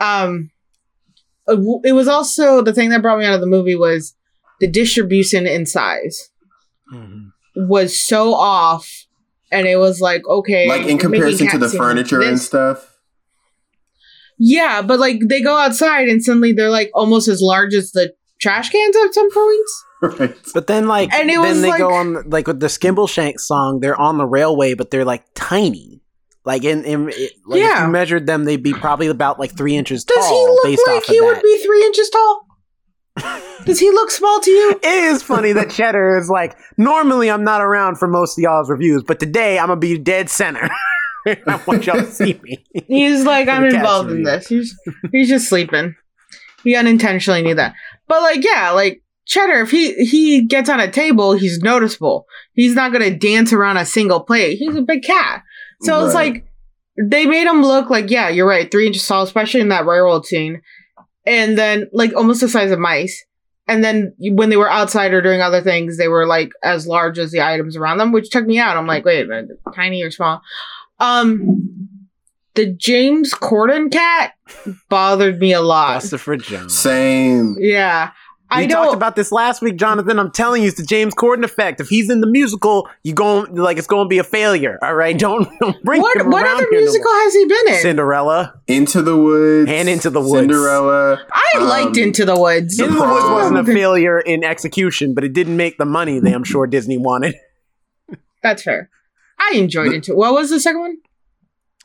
Um, 0.00 0.50
it 1.48 1.94
was 1.94 2.08
also 2.08 2.60
the 2.62 2.72
thing 2.72 2.90
that 2.90 3.02
brought 3.02 3.18
me 3.18 3.24
out 3.24 3.34
of 3.34 3.40
the 3.40 3.46
movie 3.46 3.76
was 3.76 4.14
the 4.60 4.66
distribution 4.66 5.46
in 5.46 5.64
size 5.66 6.30
Mhm. 6.92 7.30
was 7.56 7.98
so 7.98 8.34
off, 8.34 8.88
and 9.52 9.66
it 9.66 9.76
was 9.78 10.00
like 10.00 10.26
okay, 10.28 10.68
Like 10.68 10.86
in 10.86 10.98
comparison 10.98 11.48
to 11.50 11.58
the 11.58 11.68
scenes. 11.68 11.78
furniture 11.78 12.20
and 12.22 12.38
stuff. 12.40 12.92
Yeah, 14.38 14.82
but 14.82 14.98
like 14.98 15.20
they 15.28 15.40
go 15.40 15.56
outside 15.56 16.08
and 16.08 16.22
suddenly 16.22 16.52
they're 16.52 16.70
like 16.70 16.90
almost 16.94 17.28
as 17.28 17.40
large 17.40 17.74
as 17.74 17.92
the 17.92 18.12
trash 18.40 18.68
cans 18.70 18.96
at 18.96 19.14
some 19.14 19.30
points. 19.30 19.82
Right. 20.02 20.36
But 20.52 20.66
then, 20.66 20.86
like, 20.88 21.10
And 21.14 21.30
it 21.30 21.36
then 21.36 21.40
was 21.40 21.62
they 21.62 21.68
like- 21.70 21.78
go 21.78 21.90
on 21.94 22.28
like 22.28 22.46
with 22.46 22.60
the 22.60 22.66
Skimbleshank 22.66 23.40
song. 23.40 23.80
They're 23.80 23.98
on 23.98 24.18
the 24.18 24.26
railway, 24.26 24.74
but 24.74 24.90
they're 24.90 25.06
like 25.06 25.24
tiny. 25.34 26.02
Like 26.46 26.64
in, 26.64 26.84
in 26.84 27.04
like 27.06 27.14
if 27.16 27.32
Yeah. 27.48 27.84
you 27.86 27.90
measured 27.92 28.26
them, 28.26 28.44
they'd 28.44 28.62
be 28.62 28.72
probably 28.72 29.08
about 29.08 29.38
like 29.38 29.54
three 29.56 29.76
inches 29.76 30.04
Does 30.04 30.16
tall. 30.16 30.56
Does 30.62 30.64
he 30.70 30.76
look 30.76 30.86
like 30.86 31.04
he 31.04 31.20
would 31.20 31.36
that. 31.36 31.42
be 31.42 31.62
three 31.64 31.82
inches 31.84 32.08
tall? 32.08 32.46
Does 33.64 33.80
he 33.80 33.90
look 33.90 34.10
small 34.10 34.40
to 34.40 34.50
you? 34.50 34.70
It 34.82 35.04
is 35.04 35.22
funny 35.22 35.52
that 35.52 35.70
Cheddar 35.70 36.18
is 36.18 36.28
like, 36.30 36.56
normally 36.78 37.30
I'm 37.30 37.42
not 37.44 37.62
around 37.62 37.96
for 37.96 38.06
most 38.06 38.38
of 38.38 38.42
y'all's 38.42 38.70
reviews, 38.70 39.02
but 39.02 39.18
today 39.18 39.58
I'm 39.58 39.66
gonna 39.68 39.80
be 39.80 39.98
dead 39.98 40.30
center. 40.30 40.70
I 41.26 41.60
want 41.66 41.84
y'all 41.86 41.96
to 41.96 42.06
see 42.12 42.38
me. 42.44 42.64
He's 42.86 43.24
like, 43.24 43.48
I'm 43.48 43.64
involved 43.64 44.12
in 44.12 44.22
this. 44.22 44.46
He's 44.46 44.78
he's 45.10 45.28
just 45.28 45.48
sleeping. 45.48 45.96
He 46.62 46.76
unintentionally 46.76 47.42
knew 47.42 47.54
that. 47.56 47.74
But 48.06 48.22
like, 48.22 48.44
yeah, 48.44 48.70
like 48.70 49.02
Cheddar, 49.26 49.62
if 49.62 49.72
he 49.72 49.94
he 50.04 50.42
gets 50.46 50.68
on 50.70 50.78
a 50.78 50.88
table, 50.88 51.32
he's 51.32 51.58
noticeable. 51.58 52.26
He's 52.52 52.74
not 52.76 52.92
gonna 52.92 53.10
dance 53.16 53.52
around 53.52 53.78
a 53.78 53.84
single 53.86 54.20
plate. 54.20 54.58
He's 54.58 54.76
a 54.76 54.82
big 54.82 55.02
cat. 55.02 55.42
So 55.82 56.04
it's 56.06 56.14
Right. 56.14 56.34
like 56.34 56.46
they 56.98 57.26
made 57.26 57.46
him 57.46 57.62
look 57.62 57.90
like, 57.90 58.10
yeah, 58.10 58.28
you're 58.28 58.48
right, 58.48 58.70
three 58.70 58.86
inches 58.86 59.06
tall, 59.06 59.22
especially 59.22 59.60
in 59.60 59.68
that 59.68 59.84
railroad 59.86 60.24
scene. 60.26 60.62
And 61.26 61.58
then 61.58 61.88
like 61.92 62.14
almost 62.14 62.40
the 62.40 62.48
size 62.48 62.70
of 62.70 62.78
mice. 62.78 63.24
And 63.68 63.82
then 63.82 64.14
when 64.20 64.48
they 64.48 64.56
were 64.56 64.70
outside 64.70 65.12
or 65.12 65.20
doing 65.20 65.40
other 65.42 65.60
things, 65.60 65.98
they 65.98 66.06
were 66.08 66.26
like 66.26 66.50
as 66.62 66.86
large 66.86 67.18
as 67.18 67.32
the 67.32 67.40
items 67.42 67.76
around 67.76 67.98
them, 67.98 68.12
which 68.12 68.30
took 68.30 68.46
me 68.46 68.58
out. 68.58 68.76
I'm 68.76 68.86
like, 68.86 69.04
wait, 69.04 69.26
tiny 69.74 70.02
or 70.02 70.10
small? 70.12 70.40
Um, 71.00 71.98
the 72.54 72.66
James 72.66 73.34
Corden 73.34 73.90
cat 73.92 74.34
bothered 74.88 75.40
me 75.40 75.52
a 75.52 75.60
lot. 75.60 75.98
Christopher 76.00 76.36
Jones. 76.36 76.78
Same. 76.78 77.56
Yeah, 77.58 78.12
We 78.48 78.62
I 78.62 78.66
talked 78.68 78.94
about 78.94 79.16
this 79.16 79.32
last 79.32 79.60
week, 79.60 79.76
Jonathan. 79.76 80.20
I'm 80.20 80.30
telling 80.30 80.62
you, 80.62 80.68
it's 80.68 80.76
the 80.76 80.86
James 80.86 81.14
Corden 81.16 81.42
effect. 81.42 81.80
If 81.80 81.88
he's 81.88 82.08
in 82.08 82.20
the 82.20 82.28
musical, 82.28 82.88
you 83.02 83.12
going 83.12 83.52
like 83.56 83.76
it's 83.76 83.88
going 83.88 84.04
to 84.04 84.08
be 84.08 84.18
a 84.18 84.24
failure. 84.24 84.78
All 84.82 84.94
right, 84.94 85.18
don't, 85.18 85.48
don't 85.58 85.82
bring 85.82 86.00
what 86.00 86.16
him 86.16 86.30
what 86.30 86.44
around 86.44 86.58
other 86.58 86.66
here 86.70 86.78
no 86.78 86.84
musical 86.84 87.10
has 87.10 87.34
he 87.34 87.44
been 87.44 87.68
in? 87.74 87.80
Cinderella. 87.80 88.60
Into 88.68 89.02
the 89.02 89.16
Woods. 89.16 89.68
And 89.68 89.88
Into 89.88 90.10
the 90.10 90.20
Woods. 90.20 90.32
Cinderella. 90.42 91.26
I 91.32 91.58
liked 91.58 91.96
um, 91.96 92.04
Into 92.04 92.24
the 92.24 92.38
Woods. 92.38 92.78
Into 92.78 92.94
the 92.94 93.00
Woods 93.00 93.24
wasn't 93.30 93.58
a 93.58 93.64
failure 93.64 94.20
in 94.20 94.44
execution, 94.44 95.12
but 95.12 95.24
it 95.24 95.32
didn't 95.32 95.56
make 95.56 95.76
the 95.78 95.84
money 95.86 96.20
they 96.20 96.32
I'm 96.32 96.44
sure 96.44 96.68
Disney 96.68 96.98
wanted. 96.98 97.34
That's 98.44 98.62
fair. 98.62 98.90
I 99.40 99.54
enjoyed 99.56 99.90
The- 99.90 99.94
Into. 99.96 100.14
What 100.14 100.34
was 100.34 100.50
the 100.50 100.60
second 100.60 100.80
one? 100.80 100.98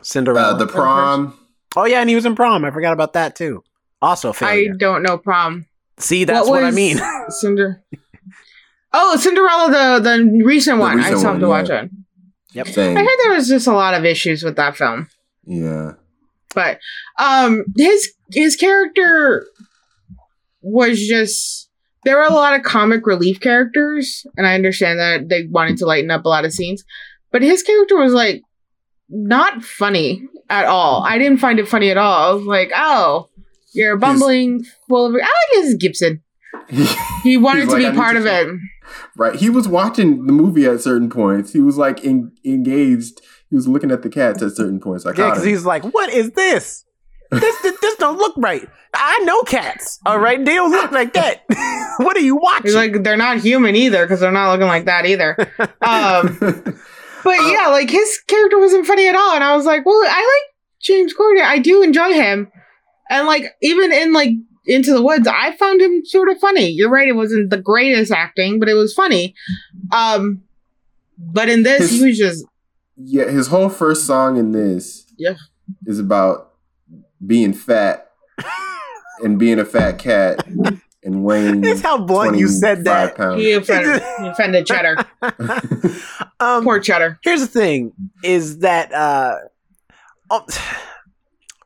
Cinderella. 0.03 0.53
Uh, 0.53 0.57
the 0.57 0.67
prom. 0.67 1.39
oh 1.75 1.85
yeah, 1.85 2.01
and 2.01 2.09
he 2.09 2.15
was 2.15 2.25
in 2.25 2.35
prom. 2.35 2.63
I 2.65 2.69
forgot 2.71 2.93
about 2.93 3.13
that 3.13 3.35
too. 3.35 3.63
Also 3.99 4.29
a 4.29 4.31
I 4.31 4.35
failure. 4.35 4.73
I 4.73 4.77
don't 4.77 5.01
know. 5.03 5.17
Prom. 5.17 5.65
See, 6.01 6.23
that's 6.25 6.47
what, 6.49 6.63
I 6.63 6.71
mean. 6.71 6.99
Cinder. 7.29 7.83
Oh, 8.93 9.15
Cinderella, 9.17 9.99
the 10.01 10.17
the 10.17 10.43
recent 10.43 10.77
The 10.77 10.81
one. 10.81 10.91
I 10.93 10.95
recent 10.95 11.17
still 11.19 11.31
have 11.31 11.39
to 11.41 11.47
one, 11.47 11.59
watch 11.61 11.69
it. 11.69 11.89
Yep. 12.53 12.67
Same. 12.67 12.97
I 12.97 13.01
heard 13.01 13.17
there 13.23 13.33
was 13.33 13.47
just 13.47 13.67
a 13.67 13.71
lot 13.73 13.93
of 13.93 14.03
issues 14.03 14.43
with 14.43 14.57
that 14.57 14.75
film. 14.75 15.07
Yeah. 15.45 15.93
but 16.53 16.79
um 17.17 17.63
his 17.77 18.11
his 18.31 18.55
character 18.55 19.45
was 20.61 20.99
just 20.99 21.69
there 22.03 22.17
were 22.17 22.23
a 22.23 22.33
lot 22.33 22.53
of 22.55 22.63
comic 22.63 23.05
relief 23.07 23.39
characters, 23.39 24.25
and 24.37 24.45
I 24.45 24.55
understand 24.55 24.99
that 24.99 25.29
they 25.29 25.45
wanted 25.49 25.77
to 25.77 25.85
lighten 25.85 26.11
up 26.11 26.25
a 26.25 26.29
lot 26.29 26.45
of 26.45 26.51
scenes, 26.53 26.83
but 27.31 27.41
his 27.41 27.63
character 27.63 27.95
was 27.97 28.13
like 28.13 28.41
not 29.09 29.63
funny 29.63 30.23
at 30.49 30.65
all. 30.65 31.03
I 31.07 31.17
didn't 31.17 31.39
find 31.39 31.59
it 31.59 31.67
funny 31.67 31.89
at 31.89 31.97
all. 31.97 32.31
I 32.31 32.33
was 32.33 32.45
like, 32.45 32.71
oh, 32.75 33.29
you're 33.73 33.97
bumbling 33.97 34.65
full 34.87 35.07
of. 35.07 35.15
I 35.15 35.17
like 35.17 35.63
his 35.63 35.75
Gibson. 35.75 36.23
He 37.23 37.37
wanted 37.37 37.69
to 37.69 37.73
like, 37.73 37.91
be 37.91 37.95
part 37.95 38.15
to 38.15 38.19
of 38.19 38.25
it. 38.25 38.59
Right. 39.15 39.35
He 39.35 39.49
was 39.49 39.67
watching 39.67 40.25
the 40.25 40.33
movie 40.33 40.65
at 40.65 40.81
certain 40.81 41.07
points. 41.07 41.53
He 41.53 41.59
was 41.59 41.77
like 41.77 42.03
en- 42.03 42.31
engaged. 42.43 43.21
He 43.49 43.55
was 43.55 43.67
looking 43.67 43.91
at 43.91 44.01
the 44.01 44.09
cats 44.09 44.41
at 44.41 44.53
certain 44.53 44.79
points. 44.79 45.05
I 45.05 45.09
Yeah, 45.09 45.29
because 45.29 45.43
he's 45.43 45.65
like, 45.65 45.83
"What 45.83 46.11
is 46.11 46.31
this? 46.31 46.85
This, 47.29 47.61
this 47.61 47.79
this 47.79 47.95
don't 47.97 48.17
look 48.17 48.33
right. 48.37 48.67
I 48.93 49.19
know 49.19 49.41
cats. 49.43 49.99
All 50.05 50.19
right, 50.19 50.43
they 50.43 50.55
don't 50.55 50.71
look 50.71 50.91
like 50.91 51.13
that. 51.13 51.43
what 51.97 52.17
are 52.17 52.21
you 52.21 52.35
watching?" 52.35 52.65
He's 52.65 52.75
like, 52.75 53.03
they're 53.03 53.17
not 53.17 53.39
human 53.39 53.75
either 53.75 54.03
because 54.03 54.19
they're 54.19 54.31
not 54.31 54.51
looking 54.51 54.67
like 54.67 54.85
that 54.85 55.05
either. 55.05 55.37
Um, 55.83 56.37
but 57.23 57.35
yeah, 57.51 57.67
like 57.69 57.89
his 57.89 58.19
character 58.27 58.59
wasn't 58.59 58.85
funny 58.85 59.07
at 59.07 59.15
all, 59.15 59.35
and 59.35 59.43
I 59.43 59.55
was 59.55 59.65
like, 59.65 59.85
well, 59.85 60.01
I 60.03 60.19
like 60.19 60.55
James 60.79 61.13
Corden. 61.13 61.43
I 61.43 61.59
do 61.59 61.83
enjoy 61.83 62.13
him, 62.13 62.51
and 63.11 63.27
like 63.27 63.43
even 63.61 63.91
in 63.91 64.13
like 64.13 64.31
Into 64.65 64.93
the 64.93 65.03
Woods, 65.03 65.27
I 65.27 65.55
found 65.57 65.81
him 65.81 66.03
sort 66.05 66.29
of 66.29 66.39
funny. 66.39 66.69
You're 66.69 66.89
right; 66.89 67.07
it 67.07 67.15
wasn't 67.15 67.49
the 67.51 67.57
greatest 67.61 68.11
acting, 68.11 68.59
but 68.59 68.69
it 68.69 68.73
was 68.73 68.93
funny. 68.93 69.35
Um, 69.91 70.41
but 71.17 71.49
in 71.49 71.61
this, 71.63 71.81
His- 71.91 71.99
he 71.99 72.05
was 72.07 72.17
just 72.17 72.45
yeah, 72.97 73.29
his 73.29 73.47
whole 73.47 73.69
first 73.69 74.05
song 74.05 74.37
in 74.37 74.51
this 74.51 75.05
Yeah. 75.17 75.35
is 75.85 75.99
about 75.99 76.51
being 77.25 77.53
fat 77.53 78.11
and 79.23 79.37
being 79.39 79.57
a 79.59 79.65
fat 79.65 79.97
cat 79.97 80.45
and 81.03 81.23
weighing. 81.23 81.61
That's 81.61 81.81
how 81.81 81.97
blunt 82.05 82.37
you 82.37 82.47
said 82.47 82.83
that. 82.83 83.15
Pounds. 83.17 83.41
he 83.41 83.53
offended, 83.53 84.03
he 84.21 84.27
offended 84.27 84.65
Cheddar. 84.67 84.97
um, 86.39 86.63
Poor 86.63 86.79
Cheddar. 86.79 87.19
here's 87.23 87.41
the 87.41 87.47
thing: 87.47 87.93
is 88.23 88.59
that 88.59 88.93
uh, 88.93 89.35
oh, 90.29 90.45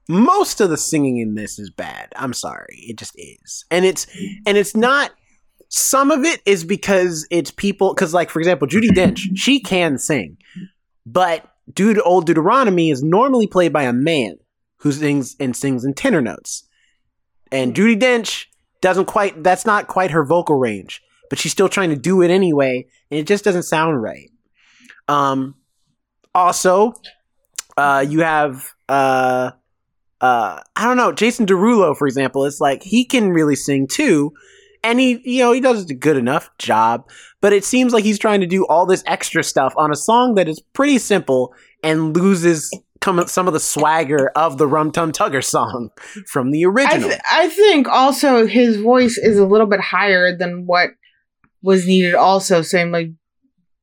most 0.07 0.61
of 0.61 0.69
the 0.69 0.77
singing 0.77 1.17
in 1.17 1.35
this 1.35 1.57
is 1.57 1.69
bad. 1.69 2.13
I'm 2.15 2.33
sorry, 2.33 2.77
it 2.87 2.97
just 2.97 3.15
is, 3.17 3.65
and 3.71 3.85
it's 3.85 4.07
and 4.45 4.57
it's 4.57 4.75
not. 4.75 5.11
Some 5.67 6.11
of 6.11 6.23
it 6.23 6.41
is 6.45 6.63
because 6.63 7.27
it's 7.31 7.51
people. 7.51 7.93
Because, 7.93 8.13
like 8.13 8.29
for 8.29 8.39
example, 8.39 8.67
Judi 8.67 8.89
Dench, 8.89 9.21
she 9.35 9.59
can 9.59 9.97
sing, 9.97 10.37
but 11.05 11.49
dude, 11.73 11.99
old 12.03 12.27
Deuteronomy 12.27 12.91
is 12.91 13.01
normally 13.01 13.47
played 13.47 13.73
by 13.73 13.83
a 13.83 13.93
man 13.93 14.37
who 14.77 14.91
sings 14.91 15.35
and 15.39 15.55
sings 15.55 15.83
in 15.83 15.93
tenor 15.93 16.21
notes, 16.21 16.67
and 17.51 17.75
Judi 17.75 17.99
Dench 17.99 18.45
doesn't 18.81 19.05
quite. 19.05 19.43
That's 19.43 19.65
not 19.65 19.87
quite 19.87 20.11
her 20.11 20.23
vocal 20.23 20.55
range, 20.55 21.01
but 21.29 21.39
she's 21.39 21.51
still 21.51 21.69
trying 21.69 21.89
to 21.89 21.95
do 21.95 22.21
it 22.21 22.29
anyway, 22.29 22.85
and 23.09 23.19
it 23.19 23.27
just 23.27 23.43
doesn't 23.43 23.63
sound 23.63 24.01
right. 24.01 24.29
Um, 25.07 25.55
also, 26.33 26.93
uh, 27.77 28.05
you 28.07 28.19
have 28.19 28.73
uh, 28.87 29.51
uh, 30.21 30.59
I 30.75 30.83
don't 30.85 30.97
know, 30.97 31.11
Jason 31.11 31.45
Derulo, 31.45 31.95
for 31.95 32.07
example. 32.07 32.45
It's 32.45 32.59
like 32.61 32.83
he 32.83 33.05
can 33.05 33.31
really 33.31 33.55
sing 33.55 33.87
too, 33.87 34.33
and 34.83 34.99
he, 34.99 35.21
you 35.23 35.43
know, 35.43 35.51
he 35.51 35.59
does 35.61 35.89
a 35.89 35.93
good 35.93 36.17
enough 36.17 36.49
job. 36.57 37.07
But 37.41 37.53
it 37.53 37.63
seems 37.63 37.93
like 37.93 38.03
he's 38.03 38.17
trying 38.19 38.41
to 38.41 38.47
do 38.47 38.65
all 38.67 38.85
this 38.85 39.03
extra 39.05 39.43
stuff 39.43 39.73
on 39.77 39.91
a 39.91 39.95
song 39.95 40.35
that 40.35 40.47
is 40.47 40.59
pretty 40.73 40.97
simple 40.97 41.53
and 41.83 42.15
loses 42.15 42.71
some 43.27 43.47
of 43.47 43.53
the 43.53 43.59
swagger 43.59 44.29
of 44.35 44.57
the 44.57 44.65
Rum 44.65 44.91
Tum 44.91 45.11
Tugger 45.11 45.43
song 45.43 45.89
from 46.27 46.49
the 46.49 46.65
I, 46.65 46.69
original. 46.69 47.09
th- 47.09 47.21
I 47.31 47.49
think 47.49 47.87
also 47.87 48.47
his 48.47 48.77
voice 48.77 49.19
is 49.19 49.37
a 49.37 49.45
little 49.45 49.67
bit 49.67 49.79
higher 49.79 50.35
than 50.35 50.65
what 50.65 50.89
was 51.61 51.85
needed. 51.85 52.15
Also, 52.15 52.63
same 52.63 52.91
like 52.91 53.11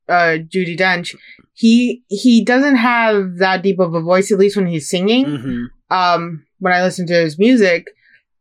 uh, 0.08 0.38
Judi 0.48 0.76
Dench. 0.76 1.14
He 1.54 2.02
he 2.08 2.44
doesn't 2.44 2.76
have 2.76 3.36
that 3.36 3.62
deep 3.62 3.78
of 3.78 3.94
a 3.94 4.00
voice, 4.00 4.32
at 4.32 4.38
least 4.38 4.56
when 4.56 4.66
he's 4.66 4.88
singing. 4.88 5.24
Mhm. 5.26 5.66
Um, 5.92 6.44
when 6.58 6.72
I 6.72 6.82
listen 6.82 7.06
to 7.08 7.14
his 7.14 7.38
music, 7.38 7.86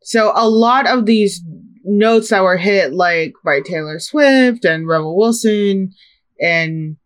so 0.02 0.32
a 0.34 0.48
lot 0.48 0.86
of 0.86 1.06
these 1.06 1.42
notes 1.84 2.30
that 2.30 2.42
were 2.42 2.56
hit 2.56 2.92
like 2.92 3.34
by 3.44 3.60
Taylor 3.60 3.98
Swift 3.98 4.64
and 4.64 4.86
Rebel 4.86 5.16
Wilson 5.16 5.92
and 6.40 6.96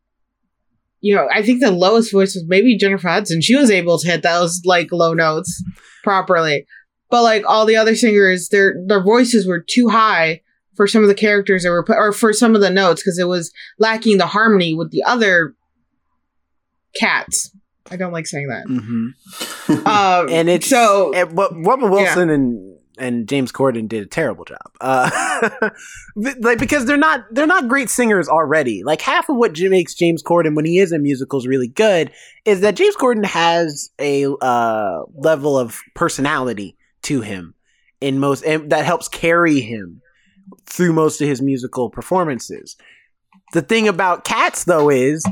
you 1.00 1.14
know, 1.14 1.28
I 1.32 1.42
think 1.42 1.60
the 1.60 1.70
lowest 1.70 2.10
voice 2.10 2.34
was 2.34 2.44
maybe 2.48 2.76
Jennifer 2.76 3.08
Hudson. 3.08 3.40
She 3.40 3.54
was 3.54 3.70
able 3.70 3.98
to 3.98 4.10
hit 4.10 4.22
those 4.22 4.62
like 4.64 4.90
low 4.90 5.14
notes 5.14 5.62
properly. 6.02 6.66
But 7.10 7.22
like 7.22 7.44
all 7.46 7.64
the 7.64 7.76
other 7.76 7.94
singers, 7.94 8.48
their 8.48 8.74
their 8.86 9.02
voices 9.02 9.46
were 9.46 9.60
too 9.60 9.88
high 9.88 10.40
for 10.74 10.86
some 10.86 11.02
of 11.02 11.08
the 11.08 11.14
characters 11.14 11.62
that 11.62 11.70
were 11.70 11.84
put, 11.84 11.96
or 11.96 12.12
for 12.12 12.32
some 12.32 12.54
of 12.54 12.60
the 12.60 12.70
notes 12.70 13.02
because 13.02 13.18
it 13.18 13.28
was 13.28 13.52
lacking 13.78 14.18
the 14.18 14.26
harmony 14.26 14.74
with 14.74 14.90
the 14.90 15.02
other 15.04 15.54
cats. 16.94 17.54
I 17.90 17.96
don't 17.96 18.12
like 18.12 18.26
saying 18.26 18.48
that. 18.48 18.66
Mhm. 18.66 19.14
Um, 19.86 20.28
and 20.30 20.48
it's 20.48 20.68
so 20.68 21.12
and 21.12 21.32
what 21.36 21.50
Robin 21.64 21.90
Wilson 21.90 22.30
and 22.30 22.76
and 22.98 23.28
James 23.28 23.50
Corden 23.52 23.88
did 23.88 24.02
a 24.04 24.06
terrible 24.06 24.44
job. 24.44 24.60
Uh, 24.80 25.10
like 26.16 26.58
because 26.58 26.86
they're 26.86 26.96
not 26.96 27.24
they're 27.32 27.46
not 27.48 27.68
great 27.68 27.90
singers 27.90 28.28
already. 28.28 28.84
Like 28.84 29.00
half 29.00 29.28
of 29.28 29.36
what 29.36 29.52
j- 29.54 29.68
makes 29.68 29.94
James 29.94 30.22
Corden 30.22 30.54
when 30.54 30.64
he 30.64 30.78
is 30.78 30.92
in 30.92 31.02
musicals 31.02 31.46
really 31.48 31.66
good 31.68 32.12
is 32.44 32.60
that 32.60 32.76
James 32.76 32.94
Corden 32.96 33.24
has 33.26 33.90
a 33.98 34.26
uh, 34.40 35.02
level 35.14 35.58
of 35.58 35.80
personality 35.94 36.76
to 37.02 37.20
him 37.22 37.54
in 38.00 38.18
most 38.20 38.44
and 38.44 38.70
that 38.70 38.84
helps 38.84 39.08
carry 39.08 39.60
him 39.60 40.00
through 40.66 40.92
most 40.92 41.20
of 41.20 41.28
his 41.28 41.42
musical 41.42 41.90
performances. 41.90 42.76
The 43.52 43.62
thing 43.62 43.88
about 43.88 44.24
Cats 44.24 44.62
though 44.64 44.90
is 44.90 45.24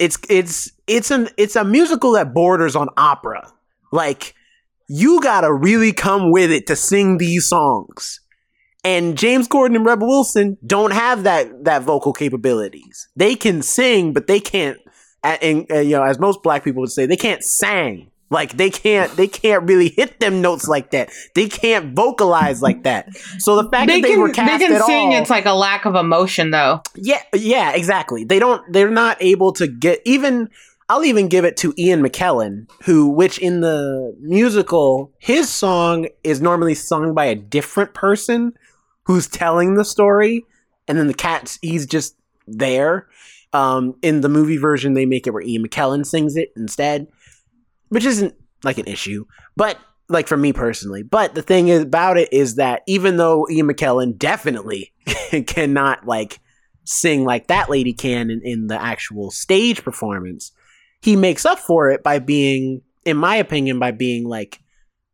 it's 0.00 0.18
it's 0.30 0.72
it's 0.86 1.10
an 1.10 1.28
it's 1.36 1.54
a 1.54 1.62
musical 1.62 2.12
that 2.12 2.32
borders 2.34 2.74
on 2.74 2.88
opera. 2.96 3.52
Like 3.92 4.34
you 4.88 5.20
gotta 5.20 5.52
really 5.52 5.92
come 5.92 6.32
with 6.32 6.50
it 6.50 6.66
to 6.66 6.74
sing 6.74 7.18
these 7.18 7.46
songs. 7.46 8.20
And 8.82 9.18
James 9.18 9.46
Corden 9.46 9.76
and 9.76 9.84
Rebel 9.84 10.08
Wilson 10.08 10.56
don't 10.66 10.92
have 10.92 11.24
that 11.24 11.64
that 11.64 11.82
vocal 11.82 12.14
capabilities. 12.14 13.08
They 13.14 13.36
can 13.36 13.60
sing, 13.60 14.14
but 14.14 14.26
they 14.26 14.40
can't. 14.40 14.78
And 15.22 15.70
uh, 15.70 15.80
you 15.80 15.96
know, 15.96 16.02
as 16.02 16.18
most 16.18 16.42
black 16.42 16.64
people 16.64 16.80
would 16.80 16.90
say, 16.90 17.04
they 17.04 17.18
can't 17.18 17.44
sing. 17.44 18.10
Like 18.30 18.56
they 18.56 18.70
can't 18.70 19.14
they 19.16 19.26
can't 19.26 19.64
really 19.68 19.88
hit 19.88 20.20
them 20.20 20.40
notes 20.40 20.68
like 20.68 20.92
that. 20.92 21.10
They 21.34 21.48
can't 21.48 21.94
vocalize 21.96 22.62
like 22.62 22.84
that. 22.84 23.08
So 23.38 23.60
the 23.60 23.68
fact 23.68 23.88
they 23.88 24.00
that 24.00 24.06
they 24.06 24.12
can 24.14 24.20
were 24.20 24.28
they 24.28 24.34
cast 24.34 24.62
can 24.62 24.72
at 24.72 24.84
sing. 24.84 25.08
all, 25.14 25.20
It's 25.20 25.30
like 25.30 25.46
a 25.46 25.52
lack 25.52 25.84
of 25.84 25.96
emotion, 25.96 26.50
though. 26.50 26.82
yeah, 26.94 27.22
yeah, 27.34 27.72
exactly. 27.72 28.22
They 28.24 28.38
don't. 28.38 28.62
They're 28.72 28.88
not 28.90 29.16
able 29.20 29.52
to 29.54 29.66
get 29.66 30.00
even. 30.04 30.48
I'll 30.88 31.04
even 31.04 31.28
give 31.28 31.44
it 31.44 31.56
to 31.58 31.72
Ian 31.78 32.02
McKellen, 32.02 32.68
who, 32.84 33.08
which 33.10 33.38
in 33.38 33.60
the 33.60 34.16
musical, 34.20 35.12
his 35.20 35.48
song 35.48 36.08
is 36.24 36.40
normally 36.40 36.74
sung 36.74 37.14
by 37.14 37.26
a 37.26 37.36
different 37.36 37.94
person 37.94 38.54
who's 39.04 39.28
telling 39.28 39.74
the 39.76 39.84
story, 39.84 40.44
and 40.88 40.98
then 40.98 41.06
the 41.06 41.14
cat's 41.14 41.58
he's 41.62 41.86
just 41.86 42.16
there. 42.46 43.06
Um, 43.52 43.96
in 44.02 44.20
the 44.20 44.28
movie 44.28 44.56
version, 44.56 44.94
they 44.94 45.06
make 45.06 45.26
it 45.26 45.30
where 45.30 45.42
Ian 45.42 45.64
McKellen 45.66 46.06
sings 46.06 46.36
it 46.36 46.52
instead, 46.56 47.06
which 47.90 48.04
isn't 48.04 48.34
like 48.64 48.78
an 48.78 48.86
issue, 48.86 49.26
but 49.56 49.78
like 50.08 50.26
for 50.26 50.36
me 50.36 50.52
personally. 50.52 51.02
But 51.02 51.34
the 51.34 51.42
thing 51.42 51.68
is 51.68 51.82
about 51.82 52.18
it 52.18 52.32
is 52.32 52.56
that 52.56 52.82
even 52.86 53.16
though 53.16 53.46
Ian 53.50 53.68
McKellen 53.68 54.18
definitely 54.18 54.92
cannot 55.46 56.06
like 56.06 56.40
sing 56.84 57.24
like 57.24 57.46
that 57.48 57.70
lady 57.70 57.92
can 57.92 58.30
in, 58.30 58.40
in 58.42 58.66
the 58.66 58.80
actual 58.80 59.30
stage 59.30 59.84
performance, 59.84 60.52
he 61.02 61.16
makes 61.16 61.46
up 61.46 61.58
for 61.58 61.90
it 61.90 62.02
by 62.02 62.18
being, 62.18 62.82
in 63.04 63.16
my 63.16 63.36
opinion, 63.36 63.78
by 63.78 63.90
being 63.90 64.26
like 64.26 64.60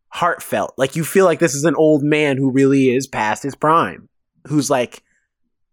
heartfelt. 0.09 0.75
Like 0.77 0.97
you 0.97 1.05
feel 1.05 1.25
like 1.25 1.39
this 1.39 1.55
is 1.55 1.65
an 1.65 1.77
old 1.77 2.03
man 2.03 2.37
who 2.37 2.51
really 2.51 2.95
is 2.95 3.07
past 3.07 3.43
his 3.43 3.55
prime, 3.55 4.09
who's 4.47 4.71
like 4.71 5.03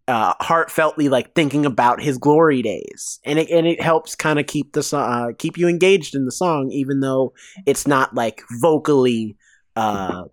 uh, 0.08 0.34
heartfeltly 0.36 1.10
like 1.10 1.34
thinking 1.34 1.66
about 1.66 2.02
his 2.02 2.18
glory 2.18 2.62
days, 2.62 3.20
and 3.26 3.40
it 3.40 3.50
and 3.50 3.66
it 3.66 3.82
helps 3.82 4.16
kind 4.16 4.40
of 4.40 4.48
keep 4.48 4.74
the 4.74 4.98
uh, 4.98 5.32
keep 5.38 5.58
you 5.58 5.68
engaged 5.68 6.16
in 6.16 6.26
the 6.26 6.32
song, 6.32 6.70
even 6.72 7.00
though 7.00 7.34
it's 7.66 7.88
not 7.88 8.14
like 8.14 8.42
vocally 8.62 9.38
uh, 9.76 10.26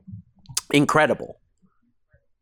incredible. 0.73 1.41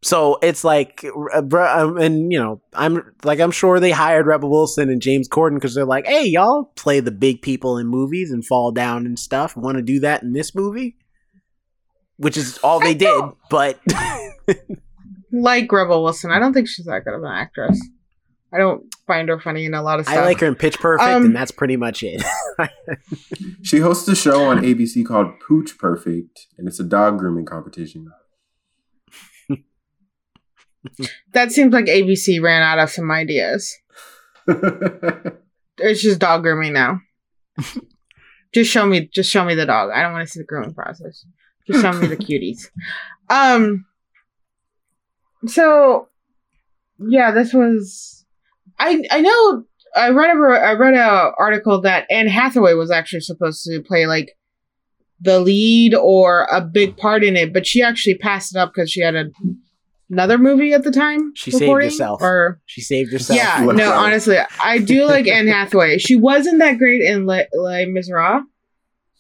So 0.01 0.39
it's 0.43 0.63
like, 0.63 1.05
uh, 1.05 1.39
um, 1.39 1.99
and 1.99 2.31
you 2.31 2.39
know, 2.39 2.63
I'm 2.73 3.03
like, 3.25 3.41
I'm 3.41 3.51
sure 3.51 3.81
they 3.81 3.91
hired 3.91 4.27
Rebel 4.27 4.49
Wilson 4.49 4.89
and 4.91 5.03
James 5.03 5.29
Corden 5.29 5.55
because 5.55 5.75
they're 5.75 5.85
like, 5.85 6.07
hey, 6.07 6.25
y'all 6.25 6.73
play 6.77 7.01
the 7.01 7.11
big 7.11 7.43
people 7.43 7.79
in 7.79 7.89
movies 7.89 8.31
and 8.31 8.47
fall 8.47 8.71
down 8.71 9.07
and 9.07 9.19
stuff. 9.19 9.57
Want 9.57 9.77
to 9.77 9.83
do 9.83 10.01
that 10.01 10.23
in 10.23 10.33
this 10.33 10.55
movie? 10.55 10.97
Which 12.17 12.37
is 12.37 12.59
all 12.59 12.81
they 12.81 12.95
did, 12.95 13.23
but 13.51 13.81
Like 15.33 15.71
Rebel 15.71 16.03
Wilson, 16.03 16.31
I 16.31 16.39
don't 16.39 16.53
think 16.53 16.69
she's 16.69 16.87
that 16.87 17.05
good 17.05 17.15
of 17.15 17.23
an 17.23 17.31
actress. 17.33 17.81
I 18.53 18.57
don't 18.57 18.83
find 19.07 19.29
her 19.29 19.39
funny 19.39 19.67
in 19.67 19.75
a 19.75 19.83
lot 19.83 19.99
of 20.01 20.07
stuff. 20.07 20.17
I 20.17 20.25
like 20.25 20.41
her 20.41 20.47
in 20.47 20.55
Pitch 20.55 20.79
Perfect, 20.79 21.07
Um, 21.09 21.27
and 21.27 21.37
that's 21.37 21.51
pretty 21.51 21.77
much 21.77 22.03
it. 22.03 22.23
She 23.63 23.79
hosts 23.79 24.09
a 24.09 24.17
show 24.17 24.45
on 24.47 24.63
ABC 24.63 25.05
called 25.05 25.39
Pooch 25.47 25.77
Perfect, 25.79 26.47
and 26.57 26.67
it's 26.67 26.81
a 26.81 26.85
dog 26.85 27.19
grooming 27.19 27.45
competition. 27.45 28.11
That 31.33 31.53
seems 31.53 31.73
like 31.73 31.87
ABC 31.87 32.41
ran 32.43 32.63
out 32.63 32.79
of 32.79 32.91
some 32.91 33.11
ideas. 33.11 33.77
It's 35.81 36.03
just 36.03 36.19
dog 36.19 36.43
grooming 36.43 36.73
now. 36.73 37.01
just 38.53 38.69
show 38.71 38.85
me, 38.85 39.09
just 39.15 39.31
show 39.31 39.45
me 39.45 39.55
the 39.55 39.65
dog. 39.67 39.91
I 39.95 40.03
don't 40.03 40.13
want 40.13 40.27
to 40.27 40.33
see 40.33 40.41
the 40.41 40.45
grooming 40.47 40.75
process. 40.75 41.25
Just 41.69 41.83
show 41.83 41.93
me 41.93 42.09
the 42.09 42.17
cuties. 42.17 42.67
Um. 43.31 43.85
So, 45.49 46.09
yeah, 46.99 47.31
this 47.31 47.53
was. 47.53 48.25
I 48.79 49.03
I 49.11 49.21
know. 49.21 49.65
I 49.97 50.11
read 50.11 50.31
a 50.31 50.41
I 50.41 50.73
read 50.75 50.95
a 50.95 51.33
article 51.39 51.81
that 51.83 52.07
Anne 52.11 52.29
Hathaway 52.29 52.75
was 52.75 52.91
actually 52.91 53.21
supposed 53.21 53.65
to 53.65 53.81
play 53.83 54.07
like 54.07 54.37
the 55.21 55.41
lead 55.41 55.95
or 55.95 56.47
a 56.53 56.61
big 56.61 56.97
part 56.97 57.25
in 57.25 57.37
it, 57.37 57.53
but 57.53 57.67
she 57.67 57.83
actually 57.83 58.17
passed 58.17 58.55
it 58.55 58.59
up 58.59 58.73
because 58.73 58.91
she 58.91 59.01
had 59.01 59.17
a, 59.17 59.27
another 60.11 60.39
movie 60.39 60.73
at 60.73 60.85
the 60.85 60.93
time. 60.93 61.33
She 61.35 61.51
saved 61.51 61.83
herself. 61.83 62.23
Or 62.23 62.61
She 62.67 62.81
saved 62.83 63.13
herself. 63.13 63.37
yeah, 63.37 63.61
Left 63.65 63.79
no, 63.79 63.91
out. 63.91 64.05
honestly, 64.05 64.37
I 64.63 64.79
do 64.79 65.07
like 65.07 65.27
Anne 65.29 65.49
Hathaway. 65.49 65.99
She 65.99 66.15
wasn't 66.15 66.61
that 66.61 66.79
great 66.79 67.01
in 67.01 67.27
Les, 67.27 67.47
Les 67.53 67.87
Miserables. 67.87 68.45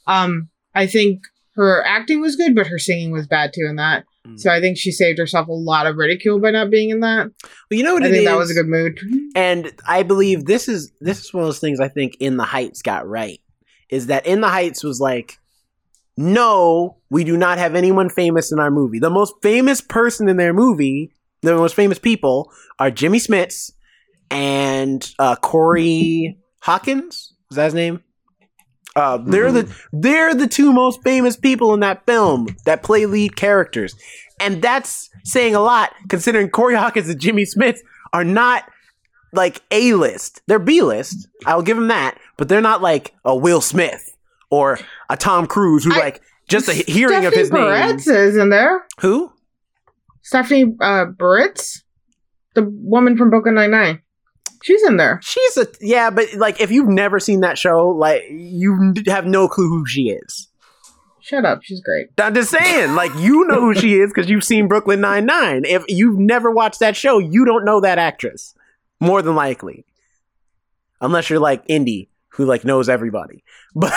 Um, 0.06 0.48
I 0.74 0.86
think 0.86 1.22
her 1.56 1.84
acting 1.84 2.20
was 2.20 2.36
good, 2.36 2.54
but 2.54 2.68
her 2.68 2.78
singing 2.78 3.10
was 3.10 3.26
bad 3.26 3.52
too 3.52 3.66
in 3.68 3.76
that. 3.76 4.04
Mm. 4.28 4.40
So 4.40 4.50
I 4.50 4.60
think 4.60 4.78
she 4.78 4.92
saved 4.92 5.18
herself 5.18 5.48
a 5.48 5.52
lot 5.52 5.86
of 5.86 5.96
ridicule 5.96 6.40
by 6.40 6.50
not 6.50 6.70
being 6.70 6.90
in 6.90 7.00
that. 7.00 7.30
But 7.42 7.78
you 7.78 7.82
know 7.82 7.94
what 7.94 8.02
I 8.02 8.10
think 8.10 8.24
that 8.24 8.32
is? 8.32 8.38
was 8.38 8.50
a 8.50 8.54
good 8.54 8.68
mood. 8.68 9.00
And 9.34 9.72
I 9.86 10.02
believe 10.02 10.44
this 10.44 10.68
is 10.68 10.92
this 11.00 11.20
is 11.20 11.32
one 11.32 11.42
of 11.42 11.48
those 11.48 11.60
things 11.60 11.80
I 11.80 11.88
think 11.88 12.16
In 12.20 12.36
the 12.36 12.44
Heights 12.44 12.82
got 12.82 13.06
right. 13.08 13.40
Is 13.90 14.06
that 14.08 14.26
In 14.26 14.40
the 14.40 14.48
Heights 14.48 14.84
was 14.84 15.00
like, 15.00 15.38
no, 16.16 16.96
we 17.10 17.24
do 17.24 17.36
not 17.36 17.58
have 17.58 17.74
anyone 17.74 18.10
famous 18.10 18.52
in 18.52 18.58
our 18.58 18.70
movie. 18.70 18.98
The 18.98 19.10
most 19.10 19.34
famous 19.40 19.80
person 19.80 20.28
in 20.28 20.36
their 20.36 20.52
movie, 20.52 21.12
the 21.42 21.54
most 21.54 21.74
famous 21.74 21.98
people, 21.98 22.52
are 22.78 22.90
Jimmy 22.90 23.18
Smits 23.18 23.72
and 24.30 25.08
uh, 25.18 25.36
Corey 25.36 26.38
Hawkins. 26.60 27.34
Is 27.50 27.56
that 27.56 27.66
his 27.66 27.74
name? 27.74 28.02
Uh, 28.98 29.16
they're 29.18 29.52
the 29.52 29.76
they're 29.92 30.34
the 30.34 30.48
two 30.48 30.72
most 30.72 31.02
famous 31.04 31.36
people 31.36 31.72
in 31.72 31.80
that 31.80 32.04
film 32.04 32.48
that 32.64 32.82
play 32.82 33.06
lead 33.06 33.36
characters, 33.36 33.94
and 34.40 34.60
that's 34.60 35.08
saying 35.24 35.54
a 35.54 35.60
lot 35.60 35.90
considering 36.08 36.50
Corey 36.50 36.74
Hawkins 36.74 37.08
and 37.08 37.20
Jimmy 37.20 37.44
Smits 37.44 37.78
are 38.12 38.24
not 38.24 38.64
like 39.32 39.62
A 39.70 39.94
list. 39.94 40.40
They're 40.48 40.58
B 40.58 40.82
list. 40.82 41.28
I'll 41.46 41.62
give 41.62 41.76
them 41.76 41.88
that, 41.88 42.18
but 42.36 42.48
they're 42.48 42.60
not 42.60 42.82
like 42.82 43.14
a 43.24 43.36
Will 43.36 43.60
Smith 43.60 44.16
or 44.50 44.78
a 45.08 45.16
Tom 45.16 45.46
Cruise 45.46 45.84
who 45.84 45.92
I- 45.94 45.98
like 45.98 46.22
just 46.48 46.68
a 46.68 46.72
hearing 46.72 47.20
Stephanie 47.20 47.26
of 47.26 47.34
his 47.34 47.52
name. 47.52 47.62
Barretts 47.62 48.08
is 48.08 48.36
in 48.36 48.48
there. 48.48 48.86
Who? 49.00 49.30
Stephanie 50.22 50.74
uh, 50.80 51.04
Barretts, 51.16 51.82
the 52.54 52.64
woman 52.68 53.16
from 53.16 53.30
Brooklyn 53.30 53.54
Nine 53.54 53.70
Nine. 53.70 54.02
She's 54.62 54.82
in 54.82 54.96
there. 54.96 55.20
She's 55.22 55.56
a 55.56 55.66
yeah, 55.80 56.10
but 56.10 56.34
like 56.34 56.60
if 56.60 56.70
you've 56.70 56.88
never 56.88 57.20
seen 57.20 57.40
that 57.40 57.58
show, 57.58 57.88
like 57.88 58.24
you 58.30 58.94
have 59.06 59.26
no 59.26 59.48
clue 59.48 59.68
who 59.68 59.86
she 59.86 60.10
is. 60.10 60.48
Shut 61.20 61.44
up. 61.44 61.60
She's 61.62 61.80
great. 61.82 62.08
I'm 62.18 62.34
just 62.34 62.50
saying, 62.50 62.94
like 62.94 63.14
you 63.16 63.46
know 63.46 63.60
who 63.60 63.74
she 63.74 63.98
is 64.00 64.10
because 64.10 64.30
you've 64.30 64.44
seen 64.44 64.66
Brooklyn 64.66 65.00
Nine 65.00 65.26
Nine. 65.26 65.64
If 65.64 65.84
you've 65.88 66.18
never 66.18 66.50
watched 66.50 66.80
that 66.80 66.96
show, 66.96 67.18
you 67.18 67.44
don't 67.44 67.64
know 67.64 67.80
that 67.80 67.98
actress. 67.98 68.54
More 69.00 69.20
than 69.22 69.34
likely, 69.36 69.84
unless 71.00 71.28
you're 71.30 71.38
like 71.38 71.66
indie 71.68 72.08
who 72.30 72.44
like 72.46 72.64
knows 72.64 72.88
everybody. 72.88 73.44
But 73.74 73.92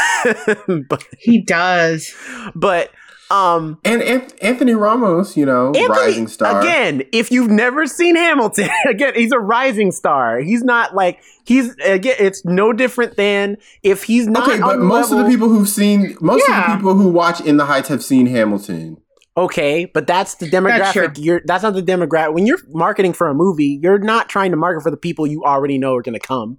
but 0.89 1.03
He 1.18 1.41
does. 1.41 2.14
but 2.53 2.91
um, 3.32 3.79
and 3.86 4.01
An- 4.01 4.27
Anthony 4.41 4.73
Ramos, 4.73 5.38
you 5.38 5.45
know, 5.45 5.67
Anthony, 5.67 5.88
rising 5.88 6.27
star. 6.27 6.59
again. 6.59 7.03
If 7.11 7.32
you've 7.32 7.49
never 7.49 7.86
seen 7.88 8.15
Hamilton, 8.15 8.69
again, 8.89 9.13
he's 9.15 9.32
a 9.32 9.39
rising 9.39 9.91
star. 9.91 10.39
He's 10.39 10.63
not 10.63 10.93
like 10.93 11.21
he's 11.45 11.73
again. 11.84 12.15
It's 12.19 12.43
no 12.45 12.73
different 12.73 13.17
than 13.17 13.57
if 13.84 14.03
he's 14.03 14.27
not. 14.27 14.47
Okay, 14.47 14.59
but 14.59 14.79
on 14.79 14.84
most 14.84 15.11
of 15.11 15.19
the 15.19 15.25
people 15.25 15.49
who've 15.49 15.69
seen, 15.69 16.17
most 16.21 16.47
of 16.49 16.55
the 16.55 16.75
people 16.75 16.93
who 16.95 17.09
watch 17.09 17.39
In 17.41 17.57
the 17.57 17.65
Heights 17.65 17.88
have 17.89 18.03
seen 18.03 18.25
Hamilton. 18.27 18.97
Okay, 19.38 19.86
but 19.86 20.07
that's 20.07 20.36
the 20.36 20.49
That's 20.49 20.91
true. 20.91 21.07
demographic. 21.07 21.23
you're 21.23 21.41
that's 21.45 21.63
not 21.63 21.73
the 21.73 21.82
demographic. 21.82 22.34
When 22.34 22.45
you're 22.45 22.59
marketing 22.67 23.13
for 23.13 23.29
a 23.29 23.34
movie, 23.34 23.79
you're 23.82 23.97
not 23.97 24.27
trying 24.27 24.51
to 24.51 24.57
market 24.57 24.84
for 24.84 24.91
the 24.91 24.97
people 24.97 25.25
you 25.25 25.43
already 25.45 25.77
know 25.77 25.95
are 25.95 26.01
going 26.01 26.19
to 26.19 26.19
come. 26.19 26.57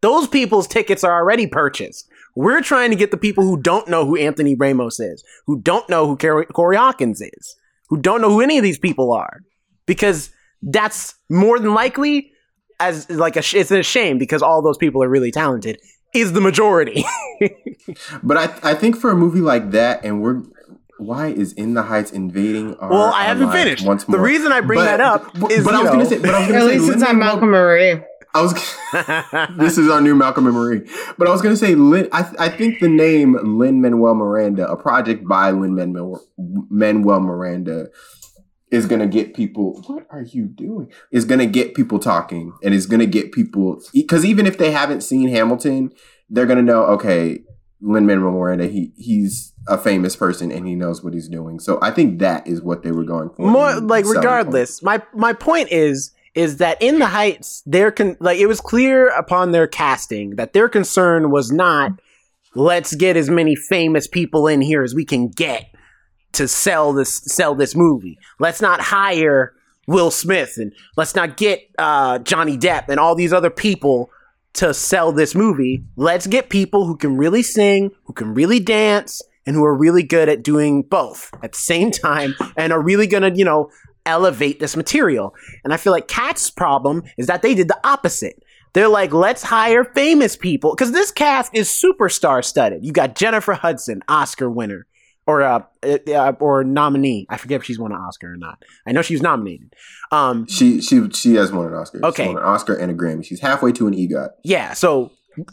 Those 0.00 0.26
people's 0.26 0.66
tickets 0.66 1.04
are 1.04 1.12
already 1.14 1.46
purchased. 1.46 2.08
We're 2.36 2.60
trying 2.62 2.90
to 2.90 2.96
get 2.96 3.10
the 3.10 3.16
people 3.16 3.44
who 3.44 3.60
don't 3.60 3.86
know 3.88 4.04
who 4.04 4.16
Anthony 4.16 4.54
Ramos 4.54 4.98
is, 5.00 5.22
who 5.46 5.60
don't 5.60 5.88
know 5.88 6.06
who 6.06 6.16
Corey, 6.16 6.46
Corey 6.46 6.76
Hawkins 6.76 7.20
is, 7.20 7.56
who 7.88 7.96
don't 7.98 8.20
know 8.20 8.28
who 8.30 8.40
any 8.40 8.58
of 8.58 8.64
these 8.64 8.78
people 8.78 9.12
are, 9.12 9.40
because 9.86 10.30
that's 10.62 11.14
more 11.30 11.58
than 11.60 11.74
likely 11.74 12.32
as 12.80 13.08
like 13.10 13.36
a 13.36 13.42
sh- 13.42 13.54
it's 13.54 13.70
a 13.70 13.82
shame 13.82 14.18
because 14.18 14.42
all 14.42 14.62
those 14.62 14.76
people 14.78 15.02
are 15.02 15.08
really 15.08 15.30
talented. 15.30 15.78
Is 16.14 16.32
the 16.32 16.40
majority. 16.40 17.04
But 18.22 18.36
I, 18.36 18.70
I 18.70 18.74
think 18.74 18.96
for 18.96 19.10
a 19.10 19.16
movie 19.16 19.40
like 19.40 19.72
that, 19.72 20.04
and 20.04 20.22
we're 20.22 20.42
why 20.98 21.26
is 21.28 21.52
In 21.54 21.74
the 21.74 21.82
Heights 21.82 22.12
invading 22.12 22.76
our? 22.76 22.88
well, 22.88 23.12
I 23.12 23.24
haven't 23.24 23.48
lives 23.48 23.58
finished. 23.62 23.84
Once 23.86 24.06
more. 24.08 24.16
The 24.16 24.22
reason 24.22 24.52
I 24.52 24.60
bring 24.60 24.78
But- 24.78 24.84
that 24.84 25.00
up 25.00 25.38
but, 25.38 25.50
is 25.50 25.64
but 25.64 25.74
I 25.74 25.78
you 25.78 25.82
was 25.84 25.90
gonna 25.90 26.06
say, 26.06 26.18
but 26.20 26.30
I 26.34 26.38
was 26.38 26.48
gonna 26.48 26.60
At 26.64 26.66
say, 26.70 26.78
least 26.78 26.92
it's 26.92 27.02
on 27.02 27.08
Lin-Manuel- 27.08 27.32
Malcolm 27.32 27.50
Marie. 27.50 28.00
I 28.34 28.42
was. 28.42 28.52
this 29.58 29.78
is 29.78 29.88
our 29.88 30.00
new 30.00 30.14
Malcolm 30.14 30.46
and 30.46 30.54
Marie. 30.54 30.82
But 31.16 31.28
I 31.28 31.30
was 31.30 31.40
going 31.40 31.54
to 31.54 31.58
say, 31.58 31.74
Lin, 31.74 32.08
I, 32.12 32.30
I 32.38 32.48
think 32.48 32.80
the 32.80 32.88
name 32.88 33.58
Lin 33.58 33.80
Manuel 33.80 34.14
Miranda, 34.14 34.68
a 34.68 34.76
project 34.76 35.26
by 35.26 35.50
Lin 35.50 35.74
Manuel 35.76 37.20
Miranda, 37.20 37.88
is 38.70 38.86
going 38.86 39.00
to 39.00 39.06
get 39.06 39.34
people. 39.34 39.80
What 39.86 40.06
are 40.10 40.22
you 40.22 40.46
doing? 40.46 40.92
Is 41.12 41.24
going 41.24 41.38
to 41.38 41.46
get 41.46 41.74
people 41.74 41.98
talking, 41.98 42.52
and 42.62 42.74
is 42.74 42.86
going 42.86 43.00
to 43.00 43.06
get 43.06 43.32
people 43.32 43.80
because 43.92 44.24
even 44.24 44.46
if 44.46 44.58
they 44.58 44.72
haven't 44.72 45.02
seen 45.02 45.28
Hamilton, 45.28 45.92
they're 46.28 46.46
going 46.46 46.58
to 46.58 46.64
know. 46.64 46.84
Okay, 46.86 47.38
Lin 47.80 48.06
Manuel 48.06 48.32
Miranda, 48.32 48.66
he 48.66 48.92
he's 48.96 49.52
a 49.68 49.78
famous 49.78 50.16
person 50.16 50.50
and 50.50 50.66
he 50.66 50.74
knows 50.74 51.04
what 51.04 51.14
he's 51.14 51.28
doing. 51.28 51.60
So 51.60 51.78
I 51.82 51.90
think 51.90 52.18
that 52.18 52.46
is 52.46 52.62
what 52.62 52.82
they 52.82 52.92
were 52.92 53.04
going 53.04 53.30
for. 53.30 53.46
more 53.46 53.80
like 53.80 54.06
regardless 54.06 54.82
my 54.82 55.02
my 55.14 55.32
point 55.32 55.70
is 55.70 56.13
is 56.34 56.56
that 56.56 56.80
in 56.82 56.98
the 56.98 57.06
heights 57.06 57.62
their 57.66 57.90
con- 57.90 58.16
like 58.20 58.38
it 58.38 58.46
was 58.46 58.60
clear 58.60 59.08
upon 59.08 59.52
their 59.52 59.66
casting 59.66 60.36
that 60.36 60.52
their 60.52 60.68
concern 60.68 61.30
was 61.30 61.52
not 61.52 61.92
let's 62.54 62.94
get 62.94 63.16
as 63.16 63.30
many 63.30 63.54
famous 63.54 64.06
people 64.06 64.46
in 64.46 64.60
here 64.60 64.82
as 64.82 64.94
we 64.94 65.04
can 65.04 65.28
get 65.28 65.74
to 66.32 66.48
sell 66.48 66.92
this 66.92 67.22
sell 67.24 67.54
this 67.54 67.74
movie. 67.74 68.18
Let's 68.38 68.60
not 68.60 68.80
hire 68.80 69.54
will 69.86 70.10
smith 70.10 70.56
and 70.56 70.72
let's 70.96 71.14
not 71.14 71.36
get 71.36 71.60
uh, 71.78 72.18
johnny 72.20 72.56
depp 72.56 72.88
and 72.88 72.98
all 72.98 73.14
these 73.14 73.34
other 73.34 73.50
people 73.50 74.10
to 74.54 74.72
sell 74.72 75.12
this 75.12 75.34
movie. 75.34 75.84
Let's 75.96 76.26
get 76.26 76.48
people 76.48 76.86
who 76.86 76.96
can 76.96 77.16
really 77.16 77.42
sing 77.42 77.90
who 78.04 78.12
can 78.12 78.34
really 78.34 78.60
dance 78.60 79.22
and 79.46 79.54
who 79.56 79.64
are 79.64 79.76
really 79.76 80.02
good 80.02 80.28
at 80.28 80.42
doing 80.42 80.82
both 80.82 81.30
at 81.42 81.52
the 81.52 81.58
same 81.58 81.90
time 81.90 82.34
and 82.56 82.72
are 82.72 82.82
really 82.82 83.06
gonna 83.06 83.32
you 83.34 83.44
know 83.44 83.70
elevate 84.06 84.60
this 84.60 84.76
material 84.76 85.34
and 85.64 85.72
i 85.72 85.76
feel 85.76 85.92
like 85.92 86.08
cat's 86.08 86.50
problem 86.50 87.02
is 87.16 87.26
that 87.26 87.42
they 87.42 87.54
did 87.54 87.68
the 87.68 87.80
opposite 87.84 88.42
they're 88.72 88.88
like 88.88 89.12
let's 89.12 89.42
hire 89.42 89.84
famous 89.84 90.36
people 90.36 90.74
because 90.74 90.92
this 90.92 91.10
cast 91.10 91.54
is 91.54 91.68
superstar 91.68 92.44
studded 92.44 92.84
you 92.84 92.92
got 92.92 93.14
jennifer 93.14 93.54
hudson 93.54 94.02
oscar 94.08 94.50
winner 94.50 94.86
or 95.26 95.42
uh, 95.42 95.60
uh 95.82 96.32
or 96.40 96.64
nominee 96.64 97.26
i 97.30 97.36
forget 97.36 97.60
if 97.60 97.64
she's 97.64 97.78
won 97.78 97.92
an 97.92 97.98
oscar 97.98 98.32
or 98.32 98.36
not 98.36 98.62
i 98.86 98.92
know 98.92 99.00
she 99.02 99.14
was 99.14 99.22
nominated 99.22 99.74
um 100.12 100.46
She 100.46 100.80
she 100.80 101.10
she 101.10 101.34
has 101.34 101.50
won 101.50 101.66
an 101.66 101.74
Oscar. 101.74 102.00
Okay. 102.04 102.28
An 102.30 102.38
Oscar 102.38 102.74
and 102.74 102.90
a 102.90 102.94
Grammy. 102.94 103.24
She's 103.24 103.40
halfway 103.40 103.72
to 103.72 103.86
an 103.86 103.94
EGOT. 103.94 104.30
Yeah, 104.44 104.72
so 104.74 105.10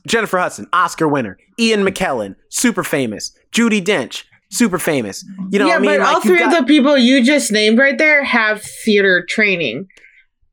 Jennifer 0.07 0.37
Hudson, 0.37 0.67
Oscar 0.71 1.07
winner. 1.07 1.37
Ian 1.59 1.83
McKellen, 1.83 2.35
super 2.49 2.83
famous. 2.83 3.31
Judi 3.51 3.83
Dench, 3.83 4.25
super 4.51 4.77
famous. 4.79 5.23
You 5.49 5.59
know 5.59 5.67
yeah, 5.67 5.73
what 5.73 5.77
I 5.77 5.79
mean? 5.79 5.99
but 5.99 5.99
all 6.01 6.13
Like, 6.15 6.23
you've 6.25 6.37
three 6.37 6.43
of 6.43 6.51
the 6.51 6.63
people 6.65 6.97
you 6.97 7.23
just 7.23 7.51
named 7.51 7.77
right 7.79 7.97
there 7.97 8.23
have 8.23 8.61
theater 8.61 9.25
training. 9.27 9.87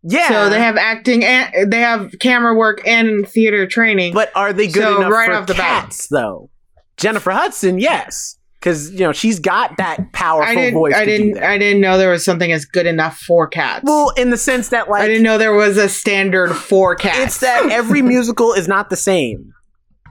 Yeah. 0.02 0.28
So 0.28 0.48
they 0.48 0.60
have 0.60 0.76
acting 0.76 1.24
and 1.24 1.70
they 1.72 1.80
have 1.80 2.14
camera 2.20 2.54
work 2.54 2.86
and 2.86 3.28
theater 3.28 3.66
training. 3.66 4.14
But 4.14 4.30
are 4.34 4.52
they 4.52 4.66
good 4.68 4.82
So, 4.82 4.98
enough 4.98 5.12
right 5.12 5.26
for 5.26 5.34
off 5.34 5.46
the 5.46 5.54
bat. 5.54 5.84
cats, 5.84 6.06
though? 6.08 6.50
Jennifer 6.96 7.30
Hudson, 7.32 7.78
yes. 7.78 8.36
Because, 8.60 8.90
you 8.92 9.00
know, 9.00 9.12
she's 9.12 9.38
got 9.38 9.76
that 9.76 10.12
powerful 10.12 10.50
I 10.50 10.54
didn't. 10.56 10.74
voice 10.74 10.94
I 10.94 11.04
didn't. 11.04 11.38
I 11.42 11.58
didn't 11.58 11.80
know 11.80 11.96
there 11.96 12.10
was 12.10 12.24
something 12.24 12.50
as 12.50 12.64
good 12.64 12.86
enough 12.86 13.16
for 13.18 13.46
cats. 13.46 13.84
well, 13.84 14.10
in 14.16 14.30
the 14.30 14.36
sense 14.36 14.70
that, 14.70 14.88
like, 14.90 15.02
I 15.02 15.06
didn't 15.06 15.22
know 15.22 15.38
there 15.38 15.52
was 15.52 15.76
a 15.76 15.88
standard 15.88 16.52
for 16.54 16.96
cats. 16.96 17.18
it's 17.18 17.38
that 17.40 17.70
every 17.70 18.02
musical 18.14 18.52
is 18.52 18.66
not 18.66 18.90
the 18.90 18.96
same. 18.96 19.52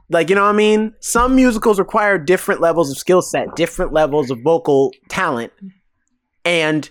Like, 0.09 0.29
you 0.29 0.35
know 0.35 0.43
what 0.43 0.49
I 0.49 0.57
mean? 0.57 0.93
Some 0.99 1.35
musicals 1.35 1.79
require 1.79 2.17
different 2.17 2.61
levels 2.61 2.89
of 2.89 2.97
skill 2.97 3.21
set, 3.21 3.55
different 3.55 3.91
levels 3.91 4.31
of 4.31 4.41
vocal 4.41 4.91
talent. 5.09 5.51
And 6.45 6.89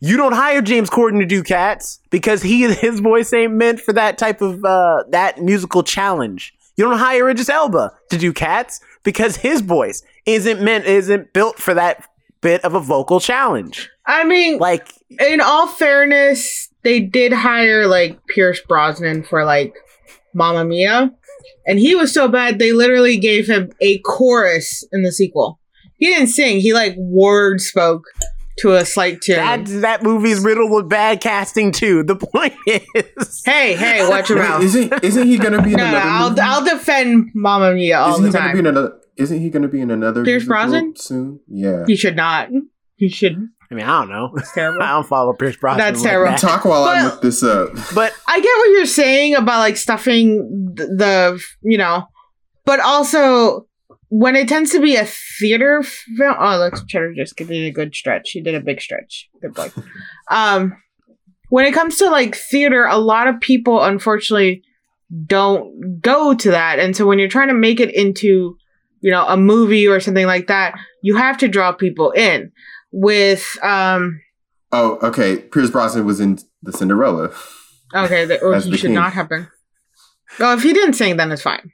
you 0.00 0.18
don't 0.18 0.32
hire 0.34 0.60
James 0.60 0.90
Corden 0.90 1.20
to 1.20 1.26
do 1.26 1.42
cats 1.42 2.00
because 2.10 2.42
he 2.42 2.62
his 2.74 3.00
voice 3.00 3.32
ain't 3.32 3.52
meant 3.52 3.80
for 3.80 3.92
that 3.94 4.18
type 4.18 4.42
of 4.42 4.62
uh 4.64 5.04
that 5.10 5.40
musical 5.40 5.82
challenge. 5.82 6.54
You 6.76 6.84
don't 6.84 6.98
hire 6.98 7.30
Idris 7.30 7.48
Elba 7.48 7.92
to 8.10 8.18
do 8.18 8.32
cats 8.32 8.80
because 9.04 9.36
his 9.36 9.60
voice 9.60 10.02
isn't 10.26 10.60
meant 10.60 10.84
isn't 10.86 11.32
built 11.32 11.58
for 11.58 11.72
that 11.74 12.08
bit 12.40 12.62
of 12.64 12.74
a 12.74 12.80
vocal 12.80 13.20
challenge. 13.20 13.88
I 14.06 14.24
mean, 14.24 14.58
Like, 14.58 14.92
in 15.18 15.40
all 15.40 15.66
fairness, 15.66 16.68
they 16.82 17.00
did 17.00 17.32
hire 17.32 17.86
like 17.86 18.18
Pierce 18.26 18.60
Brosnan 18.60 19.22
for 19.22 19.44
like 19.46 19.74
Mamma 20.34 20.64
Mia, 20.64 21.10
and 21.66 21.78
he 21.78 21.94
was 21.94 22.12
so 22.12 22.28
bad 22.28 22.58
they 22.58 22.72
literally 22.72 23.16
gave 23.16 23.46
him 23.48 23.70
a 23.80 23.98
chorus 23.98 24.84
in 24.92 25.02
the 25.02 25.12
sequel. 25.12 25.58
He 25.96 26.06
didn't 26.06 26.28
sing; 26.28 26.60
he 26.60 26.72
like 26.74 26.94
word 26.96 27.60
spoke 27.60 28.04
to 28.58 28.74
a 28.74 28.84
slight 28.84 29.20
tune. 29.20 29.36
that 29.36 29.64
that 29.80 30.02
movie's 30.02 30.38
riddled 30.40 30.70
with 30.70 30.88
bad 30.88 31.20
casting 31.20 31.72
too. 31.72 32.02
The 32.04 32.16
point 32.32 32.54
is, 32.66 33.42
hey, 33.44 33.74
hey, 33.74 34.06
watch 34.08 34.28
your 34.28 34.38
Wait, 34.38 34.44
mouth. 34.48 34.62
isn't 34.62 35.04
isn't 35.04 35.26
he 35.26 35.38
gonna 35.38 35.62
be 35.62 35.72
in 35.72 35.76
No, 35.78 35.84
no, 35.84 35.88
another 35.90 36.08
I'll 36.10 36.30
movie? 36.30 36.40
I'll 36.42 36.64
defend 36.64 37.30
Mamma 37.34 37.74
Mia 37.74 37.98
all 37.98 38.12
isn't 38.12 38.22
the 38.22 38.28
he 38.30 38.32
gonna 38.32 38.52
be 38.52 38.58
in 38.58 38.64
time. 38.64 38.76
another? 38.76 39.00
Isn't 39.16 39.40
he 39.40 39.50
gonna 39.50 39.68
be 39.68 39.80
in 39.80 39.90
another? 39.90 40.24
Pierce 40.24 40.42
musical 40.46 40.54
Brosnan? 40.70 40.96
soon? 40.96 41.40
Yeah. 41.48 41.84
He 41.86 41.96
should 41.96 42.16
not. 42.16 42.48
He 42.96 43.08
should. 43.08 43.48
I 43.70 43.74
mean, 43.74 43.84
I 43.84 44.00
don't 44.00 44.10
know. 44.10 44.32
It's 44.36 44.52
terrible. 44.52 44.82
I 44.82 44.90
don't 44.90 45.06
follow 45.06 45.32
Pierce 45.32 45.56
Brosnan. 45.56 45.78
That's 45.78 46.00
like 46.00 46.10
terrible. 46.10 46.32
that. 46.32 46.40
Talk 46.40 46.64
while 46.64 46.84
I 46.84 47.04
look 47.04 47.22
this 47.22 47.42
up. 47.42 47.70
But 47.94 48.12
I 48.28 48.40
get 48.40 48.56
what 48.58 48.70
you're 48.70 48.86
saying 48.86 49.34
about 49.34 49.58
like 49.58 49.76
stuffing 49.76 50.74
th- 50.76 50.88
the, 50.88 51.42
you 51.62 51.78
know, 51.78 52.06
but 52.64 52.80
also 52.80 53.66
when 54.08 54.36
it 54.36 54.48
tends 54.48 54.70
to 54.70 54.80
be 54.80 54.96
a 54.96 55.04
theater 55.04 55.82
film. 55.82 56.36
Oh, 56.38 56.58
look, 56.58 56.86
Cheddar 56.86 57.14
just 57.14 57.36
did 57.36 57.50
a 57.50 57.70
good 57.70 57.94
stretch. 57.94 58.30
He 58.30 58.40
did 58.40 58.54
a 58.54 58.60
big 58.60 58.80
stretch. 58.80 59.28
Good 59.42 59.54
boy. 59.54 59.70
um, 60.30 60.76
when 61.48 61.66
it 61.66 61.74
comes 61.74 61.96
to 61.98 62.08
like 62.08 62.36
theater, 62.36 62.84
a 62.84 62.98
lot 62.98 63.26
of 63.26 63.40
people 63.40 63.82
unfortunately 63.82 64.62
don't 65.26 66.00
go 66.00 66.34
to 66.34 66.50
that, 66.50 66.78
and 66.78 66.96
so 66.96 67.06
when 67.06 67.18
you're 67.18 67.28
trying 67.28 67.48
to 67.48 67.54
make 67.54 67.80
it 67.80 67.94
into, 67.94 68.56
you 69.00 69.10
know, 69.10 69.26
a 69.26 69.36
movie 69.36 69.86
or 69.86 70.00
something 70.00 70.26
like 70.26 70.46
that, 70.46 70.74
you 71.02 71.16
have 71.16 71.38
to 71.38 71.48
draw 71.48 71.72
people 71.72 72.10
in. 72.12 72.52
With 72.96 73.58
um, 73.62 74.20
Oh, 74.70 74.98
okay. 75.02 75.36
Pierce 75.38 75.70
Brosnan 75.70 76.04
was 76.04 76.18
in 76.20 76.38
the 76.62 76.72
Cinderella. 76.72 77.30
Okay, 77.94 78.38
or 78.38 78.58
he 78.60 78.76
should 78.76 78.88
king. 78.88 78.94
not 78.94 79.12
have 79.12 79.28
been. 79.28 79.46
Well, 80.40 80.56
if 80.56 80.64
he 80.64 80.72
didn't 80.72 80.94
sing, 80.94 81.16
then 81.16 81.30
it's 81.30 81.42
fine. 81.42 81.70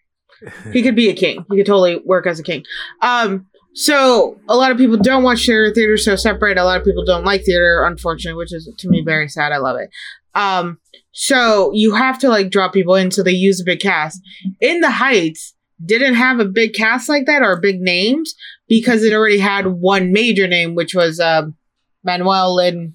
He 0.73 0.83
could 0.83 0.97
be 0.97 1.09
a 1.09 1.15
king. 1.15 1.45
He 1.51 1.57
could 1.57 1.67
totally 1.67 1.97
work 2.05 2.27
as 2.27 2.39
a 2.39 2.43
king. 2.43 2.65
Um, 3.01 3.47
so 3.75 4.39
a 4.49 4.57
lot 4.57 4.71
of 4.71 4.77
people 4.77 4.99
don't 4.99 5.23
watch 5.23 5.47
theater. 5.47 5.73
Theater's 5.75 6.05
so 6.05 6.17
separate. 6.17 6.59
A 6.59 6.65
lot 6.65 6.79
of 6.79 6.85
people 6.85 7.05
don't 7.05 7.25
like 7.25 7.45
theater, 7.45 7.85
unfortunately, 7.85 8.37
which 8.37 8.53
is 8.53 8.71
to 8.79 8.89
me 8.89 9.03
very 9.03 9.29
sad. 9.29 9.53
I 9.53 9.59
love 9.59 9.79
it. 9.79 9.89
Um, 10.35 10.79
so 11.13 11.71
you 11.73 11.95
have 11.95 12.19
to 12.19 12.29
like 12.29 12.51
draw 12.51 12.69
people 12.69 12.95
in, 12.97 13.11
so 13.11 13.23
they 13.23 13.33
use 13.33 13.61
a 13.61 13.65
big 13.65 13.81
cast. 13.81 14.21
In 14.61 14.81
the 14.81 14.91
Heights 14.91 15.55
didn't 15.85 16.15
have 16.15 16.39
a 16.39 16.45
big 16.45 16.75
cast 16.75 17.09
like 17.09 17.25
that 17.27 17.43
or 17.43 17.59
big 17.61 17.81
names 17.81 18.35
because 18.71 19.03
it 19.03 19.13
already 19.13 19.39
had 19.39 19.67
one 19.67 20.13
major 20.13 20.47
name, 20.47 20.75
which 20.75 20.95
was 20.95 21.21
um, 21.21 21.57
Manuel 22.03 22.55
Lynn 22.57 22.95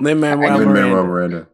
Lin 0.00 0.18
Manuel 0.18 0.58
Lin-Manuel 0.58 1.04
Miranda. 1.04 1.36
Miranda. 1.36 1.48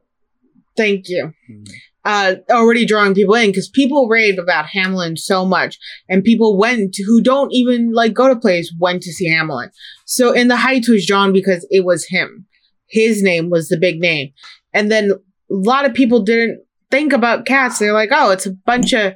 Thank 0.75 1.09
you. 1.09 1.35
Mhm. 1.51 1.69
Uh, 2.05 2.37
already 2.51 2.87
drawing 2.87 3.13
people 3.13 3.35
in 3.35 3.51
because 3.51 3.69
people 3.69 4.09
rave 4.09 4.39
about 4.39 4.67
Hamlin 4.67 5.17
so 5.19 5.45
much, 5.45 5.77
and 6.09 6.25
people 6.25 6.57
went 6.57 6.95
to, 6.95 7.03
who 7.03 7.21
don't 7.21 7.53
even 7.53 7.93
like 7.93 8.15
go 8.15 8.29
to 8.29 8.37
plays 8.37 8.73
went 8.79 9.03
to 9.03 9.13
see 9.13 9.29
Hamlin. 9.29 9.71
So 10.07 10.33
in 10.33 10.49
the 10.49 10.57
Heights 10.57 10.89
was 10.89 11.07
drawn 11.07 11.33
because 11.35 11.67
it 11.71 11.85
was 11.85 12.07
him. 12.09 12.47
His 12.89 13.23
name 13.23 13.51
was 13.51 13.69
the 13.69 13.77
big 13.79 14.01
name, 14.01 14.33
and 14.73 14.91
then 14.91 15.11
a 15.11 15.17
lot 15.51 15.85
of 15.85 15.93
people 15.93 16.23
didn't 16.23 16.63
think 16.91 17.13
about 17.13 17.45
cats. 17.45 17.79
They're 17.79 17.93
like, 17.93 18.11
oh, 18.13 18.31
it's 18.31 18.47
a 18.47 18.53
bunch 18.65 18.95
of 18.95 19.15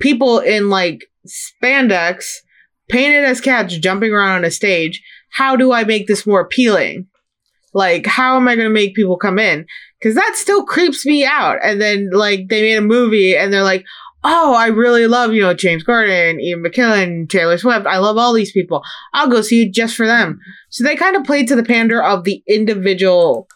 people 0.00 0.40
in 0.40 0.68
like 0.68 1.06
spandex 1.26 2.40
painted 2.88 3.24
as 3.24 3.40
cats 3.40 3.76
jumping 3.78 4.12
around 4.12 4.36
on 4.36 4.44
a 4.44 4.50
stage. 4.50 5.02
How 5.30 5.56
do 5.56 5.72
I 5.72 5.84
make 5.84 6.06
this 6.06 6.26
more 6.26 6.40
appealing? 6.40 7.06
Like, 7.72 8.06
how 8.06 8.36
am 8.36 8.46
I 8.46 8.54
going 8.54 8.68
to 8.68 8.72
make 8.72 8.94
people 8.94 9.16
come 9.16 9.38
in? 9.38 9.66
Because 9.98 10.14
that 10.14 10.34
still 10.36 10.64
creeps 10.64 11.04
me 11.04 11.24
out. 11.24 11.58
And 11.62 11.80
then, 11.80 12.10
like, 12.12 12.48
they 12.48 12.62
made 12.62 12.76
a 12.76 12.82
movie 12.82 13.36
and 13.36 13.52
they're 13.52 13.64
like, 13.64 13.84
oh, 14.22 14.54
I 14.54 14.68
really 14.68 15.06
love, 15.06 15.34
you 15.34 15.42
know, 15.42 15.54
James 15.54 15.84
Corden, 15.84 16.40
Ian 16.40 16.62
McKellen, 16.62 17.28
Taylor 17.28 17.58
Swift. 17.58 17.86
I 17.86 17.98
love 17.98 18.16
all 18.16 18.32
these 18.32 18.52
people. 18.52 18.82
I'll 19.12 19.28
go 19.28 19.42
see 19.42 19.64
it 19.64 19.74
just 19.74 19.96
for 19.96 20.06
them. 20.06 20.38
So 20.70 20.84
they 20.84 20.96
kind 20.96 21.16
of 21.16 21.24
played 21.24 21.48
to 21.48 21.56
the 21.56 21.64
pander 21.64 22.02
of 22.02 22.24
the 22.24 22.42
individual 22.46 23.48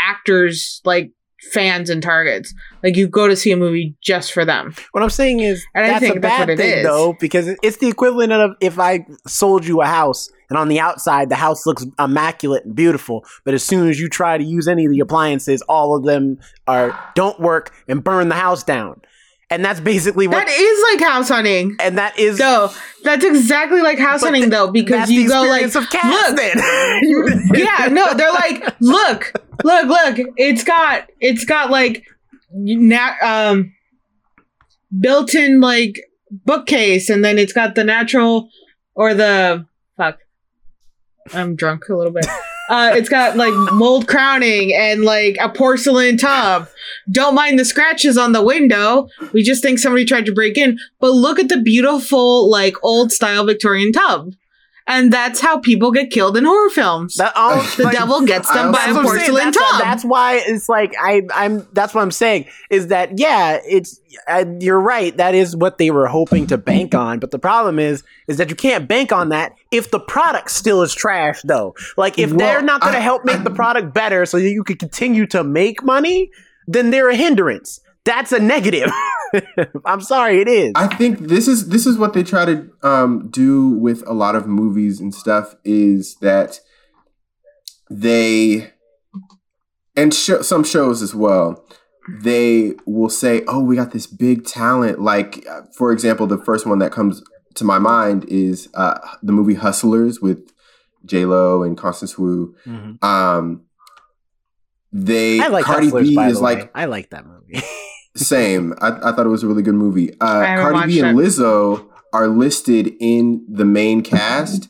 actors, 0.00 0.80
like, 0.84 1.12
fans 1.52 1.90
and 1.90 2.02
targets. 2.02 2.54
Like, 2.82 2.96
you 2.96 3.08
go 3.08 3.28
to 3.28 3.36
see 3.36 3.50
a 3.52 3.56
movie 3.56 3.94
just 4.00 4.32
for 4.32 4.44
them. 4.44 4.74
What 4.92 5.02
I'm 5.02 5.10
saying 5.10 5.40
is 5.40 5.64
And 5.74 5.84
I 5.84 5.88
that's 5.88 6.00
think 6.00 6.16
a 6.16 6.20
that's 6.20 6.38
bad 6.38 6.48
what 6.48 6.58
thing 6.58 6.78
is. 6.78 6.84
though, 6.86 7.14
because 7.20 7.48
it's 7.62 7.78
the 7.78 7.88
equivalent 7.88 8.32
of 8.32 8.52
if 8.60 8.78
I 8.78 9.06
sold 9.26 9.66
you 9.66 9.80
a 9.82 9.86
house 9.86 10.30
and 10.48 10.58
on 10.58 10.68
the 10.68 10.80
outside 10.80 11.28
the 11.28 11.36
house 11.36 11.66
looks 11.66 11.84
immaculate 11.98 12.64
and 12.64 12.74
beautiful, 12.74 13.24
but 13.44 13.54
as 13.54 13.62
soon 13.62 13.88
as 13.88 13.98
you 14.00 14.08
try 14.08 14.38
to 14.38 14.44
use 14.44 14.68
any 14.68 14.84
of 14.84 14.92
the 14.92 15.00
appliances, 15.00 15.62
all 15.62 15.96
of 15.96 16.04
them 16.04 16.38
are 16.68 16.98
don't 17.14 17.40
work 17.40 17.74
and 17.88 18.04
burn 18.04 18.28
the 18.28 18.34
house 18.34 18.62
down. 18.62 19.00
And 19.52 19.62
that's 19.64 19.80
basically 19.80 20.26
what 20.28 20.46
That 20.46 20.48
is 20.48 20.84
like 21.00 21.08
house 21.10 21.28
hunting. 21.28 21.76
and 21.78 21.98
that 21.98 22.18
is 22.18 22.38
So 22.38 22.70
that's 23.04 23.22
exactly 23.24 23.82
like 23.82 23.98
house 23.98 24.22
hunting, 24.22 24.44
th- 24.44 24.50
though, 24.50 24.70
because 24.70 25.10
you 25.10 25.28
go 25.28 25.42
like, 25.42 25.66
of 25.74 25.90
cats 25.90 26.30
look, 26.30 26.36
then. 26.36 26.56
yeah, 27.54 27.88
no, 27.88 28.14
they're 28.14 28.32
like, 28.32 28.64
look, 28.80 29.32
look, 29.62 29.86
look. 29.88 30.26
It's 30.36 30.64
got, 30.64 31.08
it's 31.20 31.44
got 31.44 31.70
like, 31.70 32.02
na- 32.50 33.16
um, 33.22 33.74
built-in 34.98 35.60
like 35.60 36.00
bookcase, 36.30 37.10
and 37.10 37.22
then 37.24 37.38
it's 37.38 37.52
got 37.52 37.74
the 37.74 37.84
natural 37.84 38.48
or 38.94 39.12
the 39.14 39.66
fuck. 39.98 40.18
I'm 41.34 41.56
drunk 41.56 41.88
a 41.88 41.94
little 41.94 42.12
bit. 42.12 42.26
Uh, 42.72 42.90
it's 42.94 43.10
got 43.10 43.36
like 43.36 43.52
mold 43.74 44.08
crowning 44.08 44.72
and 44.74 45.04
like 45.04 45.36
a 45.42 45.48
porcelain 45.50 46.16
tub. 46.16 46.66
Don't 47.10 47.34
mind 47.34 47.58
the 47.58 47.66
scratches 47.66 48.16
on 48.16 48.32
the 48.32 48.42
window. 48.42 49.08
We 49.34 49.42
just 49.42 49.62
think 49.62 49.78
somebody 49.78 50.06
tried 50.06 50.24
to 50.24 50.32
break 50.32 50.56
in. 50.56 50.78
But 50.98 51.10
look 51.10 51.38
at 51.38 51.50
the 51.50 51.60
beautiful, 51.60 52.50
like 52.50 52.74
old 52.82 53.12
style 53.12 53.44
Victorian 53.44 53.92
tub. 53.92 54.32
And 54.86 55.12
that's 55.12 55.40
how 55.40 55.58
people 55.58 55.92
get 55.92 56.10
killed 56.10 56.36
in 56.36 56.44
horror 56.44 56.70
films. 56.70 57.16
That, 57.16 57.36
um, 57.36 57.64
the 57.76 57.84
like, 57.84 57.96
devil 57.96 58.20
gets 58.22 58.52
them 58.52 58.72
by 58.72 58.78
That's 58.86 58.90
a 58.90 58.94
what 58.94 59.16
saying. 59.16 59.30
porcelain 59.30 59.44
That's, 59.44 59.56
tub. 59.56 59.80
that's 59.80 60.04
why 60.04 60.42
it's 60.44 60.68
like 60.68 60.94
I, 61.00 61.22
I'm. 61.32 61.66
That's 61.72 61.94
what 61.94 62.02
I'm 62.02 62.10
saying 62.10 62.46
is 62.68 62.88
that 62.88 63.18
yeah, 63.18 63.60
it's 63.64 64.00
uh, 64.26 64.44
you're 64.58 64.80
right. 64.80 65.16
That 65.16 65.34
is 65.34 65.54
what 65.56 65.78
they 65.78 65.90
were 65.90 66.06
hoping 66.08 66.46
to 66.48 66.58
bank 66.58 66.94
on. 66.94 67.20
But 67.20 67.30
the 67.30 67.38
problem 67.38 67.78
is, 67.78 68.02
is 68.26 68.38
that 68.38 68.50
you 68.50 68.56
can't 68.56 68.88
bank 68.88 69.12
on 69.12 69.28
that 69.28 69.54
if 69.70 69.90
the 69.90 70.00
product 70.00 70.50
still 70.50 70.82
is 70.82 70.94
trash. 70.94 71.42
Though, 71.42 71.74
like 71.96 72.18
if 72.18 72.30
they're 72.30 72.62
not 72.62 72.80
going 72.80 72.94
to 72.94 73.00
help 73.00 73.24
make 73.24 73.44
the 73.44 73.50
product 73.50 73.94
better 73.94 74.26
so 74.26 74.38
that 74.38 74.50
you 74.50 74.64
can 74.64 74.76
continue 74.76 75.26
to 75.28 75.44
make 75.44 75.82
money, 75.84 76.30
then 76.66 76.90
they're 76.90 77.08
a 77.08 77.16
hindrance. 77.16 77.80
That's 78.04 78.32
a 78.32 78.38
negative. 78.40 78.90
I'm 79.86 80.00
sorry, 80.00 80.40
it 80.40 80.48
is. 80.48 80.72
I 80.74 80.88
think 80.94 81.20
this 81.20 81.46
is 81.48 81.68
this 81.68 81.86
is 81.86 81.96
what 81.96 82.12
they 82.14 82.22
try 82.22 82.44
to 82.44 82.68
um, 82.82 83.28
do 83.30 83.70
with 83.70 84.02
a 84.06 84.12
lot 84.12 84.34
of 84.34 84.46
movies 84.46 85.00
and 85.00 85.14
stuff 85.14 85.54
is 85.64 86.16
that 86.16 86.60
they 87.90 88.70
and 89.96 90.12
sh- 90.12 90.42
some 90.42 90.64
shows 90.64 91.02
as 91.02 91.14
well. 91.14 91.64
They 92.22 92.74
will 92.86 93.08
say, 93.08 93.44
"Oh, 93.46 93.60
we 93.62 93.76
got 93.76 93.92
this 93.92 94.06
big 94.06 94.44
talent." 94.44 95.00
Like, 95.00 95.46
uh, 95.48 95.62
for 95.76 95.92
example, 95.92 96.26
the 96.26 96.38
first 96.38 96.66
one 96.66 96.78
that 96.80 96.90
comes 96.92 97.22
to 97.54 97.64
my 97.64 97.78
mind 97.78 98.24
is 98.28 98.68
uh, 98.74 98.98
the 99.22 99.32
movie 99.32 99.54
Hustlers 99.54 100.20
with 100.20 100.50
J 101.06 101.24
Lo 101.26 101.62
and 101.62 101.78
Constance 101.78 102.18
Wu. 102.18 102.54
Mhm. 102.66 103.02
Um, 103.04 103.62
they 104.92 105.40
I 105.40 105.46
like 105.48 105.64
Cardi 105.64 105.86
Hustlers, 105.86 106.08
B 106.08 106.18
is 106.20 106.38
the 106.38 106.44
way. 106.44 106.54
like 106.56 106.70
I 106.74 106.84
like 106.86 107.10
that 107.10 107.24
movie. 107.26 107.62
same. 108.16 108.74
I, 108.80 108.88
I 108.88 109.12
thought 109.12 109.26
it 109.26 109.30
was 109.30 109.42
a 109.42 109.46
really 109.46 109.62
good 109.62 109.74
movie. 109.74 110.12
Uh, 110.20 110.40
I 110.40 110.56
Cardi 110.56 110.86
B 110.94 111.00
and 111.00 111.18
it. 111.18 111.22
Lizzo 111.22 111.88
are 112.12 112.28
listed 112.28 112.92
in 113.00 113.44
the 113.48 113.64
main 113.64 114.02
cast, 114.02 114.68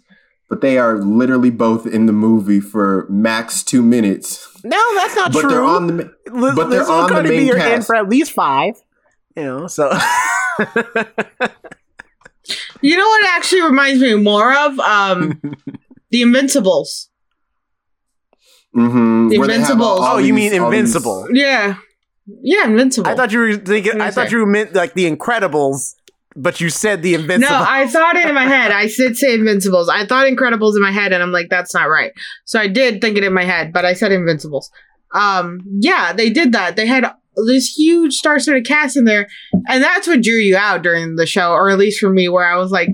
but 0.48 0.60
they 0.60 0.78
are 0.78 0.98
literally 0.98 1.50
both 1.50 1.86
in 1.86 2.06
the 2.06 2.12
movie 2.12 2.60
for 2.60 3.06
max 3.10 3.62
two 3.62 3.82
minutes. 3.82 4.46
no, 4.64 4.76
that's 4.94 5.16
not 5.16 5.32
but 5.32 5.40
true. 5.40 5.50
they're 5.50 5.64
on 5.64 5.86
the. 5.88 5.92
ma- 5.92 6.02
Li- 6.46 6.52
but 6.54 6.70
they're 6.70 6.84
Lizzo 6.84 6.90
on 6.90 7.00
and 7.00 7.08
the 7.10 7.14
Cardi 7.14 7.28
B 7.30 7.36
main 7.36 7.50
are 7.52 7.56
in 7.56 7.60
cast. 7.62 7.86
for 7.86 7.96
at 7.96 8.08
least 8.08 8.32
five. 8.32 8.74
You 9.36 9.42
know, 9.44 9.66
so 9.66 9.90
you 12.82 12.96
know 12.96 13.06
what 13.06 13.26
actually 13.28 13.62
reminds 13.62 14.00
me 14.02 14.14
more 14.14 14.54
of? 14.54 14.78
Um, 14.80 15.40
the 16.10 16.22
Invincibles. 16.22 17.08
Mm-hmm. 18.76 19.28
The 19.28 19.38
where 19.38 19.48
they 19.48 19.54
have 19.54 19.62
Invincibles. 19.70 20.00
oh, 20.02 20.18
you 20.18 20.34
mean 20.34 20.52
all 20.60 20.70
these- 20.70 20.78
Invincible? 20.80 21.28
Yeah. 21.32 21.76
Yeah, 22.26 22.66
Invincible. 22.66 23.10
I 23.10 23.14
thought 23.14 23.32
you 23.32 23.38
were 23.40 23.56
thinking. 23.56 24.00
I 24.00 24.10
thought 24.10 24.24
did 24.24 24.32
you 24.32 24.46
meant 24.46 24.74
like 24.74 24.94
the 24.94 25.10
Incredibles, 25.10 25.94
but 26.36 26.60
you 26.60 26.70
said 26.70 27.02
the 27.02 27.14
Invincible. 27.14 27.56
No, 27.56 27.64
I 27.66 27.86
thought 27.86 28.16
it 28.16 28.26
in 28.26 28.34
my 28.34 28.44
head. 28.44 28.70
I 28.70 28.86
did 28.86 29.16
say 29.16 29.34
Invincibles. 29.34 29.88
I 29.88 30.06
thought 30.06 30.26
Incredibles 30.26 30.76
in 30.76 30.82
my 30.82 30.92
head, 30.92 31.12
and 31.12 31.22
I'm 31.22 31.32
like, 31.32 31.48
that's 31.50 31.74
not 31.74 31.84
right. 31.84 32.12
So 32.44 32.60
I 32.60 32.68
did 32.68 33.00
think 33.00 33.16
it 33.16 33.24
in 33.24 33.32
my 33.34 33.44
head, 33.44 33.72
but 33.72 33.84
I 33.84 33.94
said 33.94 34.12
Invincibles. 34.12 34.70
Um, 35.14 35.60
yeah, 35.80 36.12
they 36.12 36.30
did 36.30 36.52
that. 36.52 36.76
They 36.76 36.86
had 36.86 37.10
this 37.46 37.74
huge 37.76 38.14
star-studded 38.14 38.66
cast 38.66 38.96
in 38.96 39.04
there, 39.04 39.28
and 39.68 39.82
that's 39.82 40.06
what 40.06 40.22
drew 40.22 40.36
you 40.36 40.56
out 40.56 40.82
during 40.82 41.16
the 41.16 41.26
show, 41.26 41.52
or 41.52 41.70
at 41.70 41.78
least 41.78 42.00
for 42.00 42.10
me, 42.10 42.28
where 42.28 42.46
I 42.46 42.56
was 42.56 42.70
like, 42.70 42.88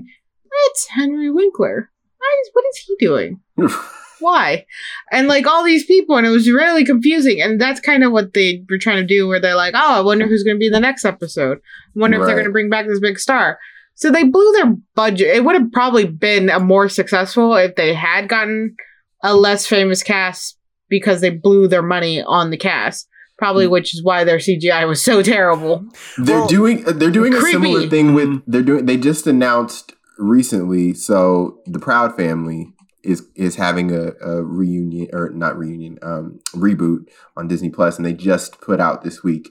it's 0.67 0.87
Henry 0.87 1.29
Winkler. 1.31 1.91
why 2.17 2.41
is 2.41 2.49
what 2.53 2.65
is 2.71 2.77
he 2.77 2.95
doing? 2.99 3.39
Why? 4.19 4.65
And 5.11 5.27
like 5.27 5.47
all 5.47 5.63
these 5.63 5.85
people, 5.85 6.17
and 6.17 6.25
it 6.27 6.29
was 6.31 6.49
really 6.49 6.85
confusing. 6.85 7.41
And 7.41 7.59
that's 7.59 7.79
kind 7.79 8.03
of 8.03 8.11
what 8.11 8.33
they 8.33 8.63
were 8.69 8.77
trying 8.77 8.97
to 9.01 9.07
do, 9.07 9.27
where 9.27 9.39
they're 9.39 9.55
like, 9.55 9.73
"Oh, 9.75 9.93
I 9.97 10.01
wonder 10.01 10.27
who's 10.27 10.43
going 10.43 10.55
to 10.57 10.59
be 10.59 10.69
the 10.69 10.79
next 10.79 11.05
episode. 11.05 11.57
I 11.59 11.99
wonder 11.99 12.19
if 12.19 12.25
they're 12.25 12.35
going 12.35 12.45
to 12.45 12.51
bring 12.51 12.69
back 12.69 12.87
this 12.87 12.99
big 12.99 13.19
star." 13.19 13.59
So 13.95 14.09
they 14.11 14.23
blew 14.23 14.51
their 14.53 14.75
budget. 14.95 15.35
It 15.35 15.43
would 15.43 15.55
have 15.55 15.71
probably 15.73 16.05
been 16.05 16.49
a 16.49 16.59
more 16.59 16.87
successful 16.87 17.55
if 17.55 17.75
they 17.75 17.93
had 17.93 18.29
gotten 18.29 18.75
a 19.23 19.35
less 19.35 19.65
famous 19.65 20.03
cast 20.03 20.57
because 20.89 21.19
they 21.21 21.29
blew 21.29 21.67
their 21.67 21.81
money 21.83 22.21
on 22.21 22.49
the 22.49 22.57
cast. 22.57 23.07
Probably, 23.37 23.67
Mm. 23.67 23.71
which 23.71 23.93
is 23.93 24.03
why 24.03 24.23
their 24.25 24.37
CGI 24.39 24.85
was 24.85 25.01
so 25.03 25.21
terrible. 25.21 25.85
They're 26.17 26.39
Well, 26.39 26.47
doing 26.47 26.83
they're 26.83 27.09
doing 27.11 27.33
a 27.33 27.41
similar 27.41 27.87
thing 27.87 28.13
with 28.13 28.41
they're 28.47 28.61
doing 28.63 28.85
they 28.85 28.97
just 28.97 29.27
announced 29.27 29.93
recently 30.17 30.93
so 30.93 31.59
the 31.65 31.79
Proud 31.79 32.15
family 32.17 32.73
is 33.03 33.27
is 33.35 33.55
having 33.55 33.91
a, 33.91 34.11
a 34.21 34.43
reunion 34.43 35.09
or 35.13 35.29
not 35.29 35.57
reunion 35.57 35.97
um 36.01 36.39
reboot 36.53 37.07
on 37.35 37.47
Disney 37.47 37.69
Plus 37.69 37.97
and 37.97 38.05
they 38.05 38.13
just 38.13 38.59
put 38.61 38.79
out 38.79 39.03
this 39.03 39.23
week 39.23 39.49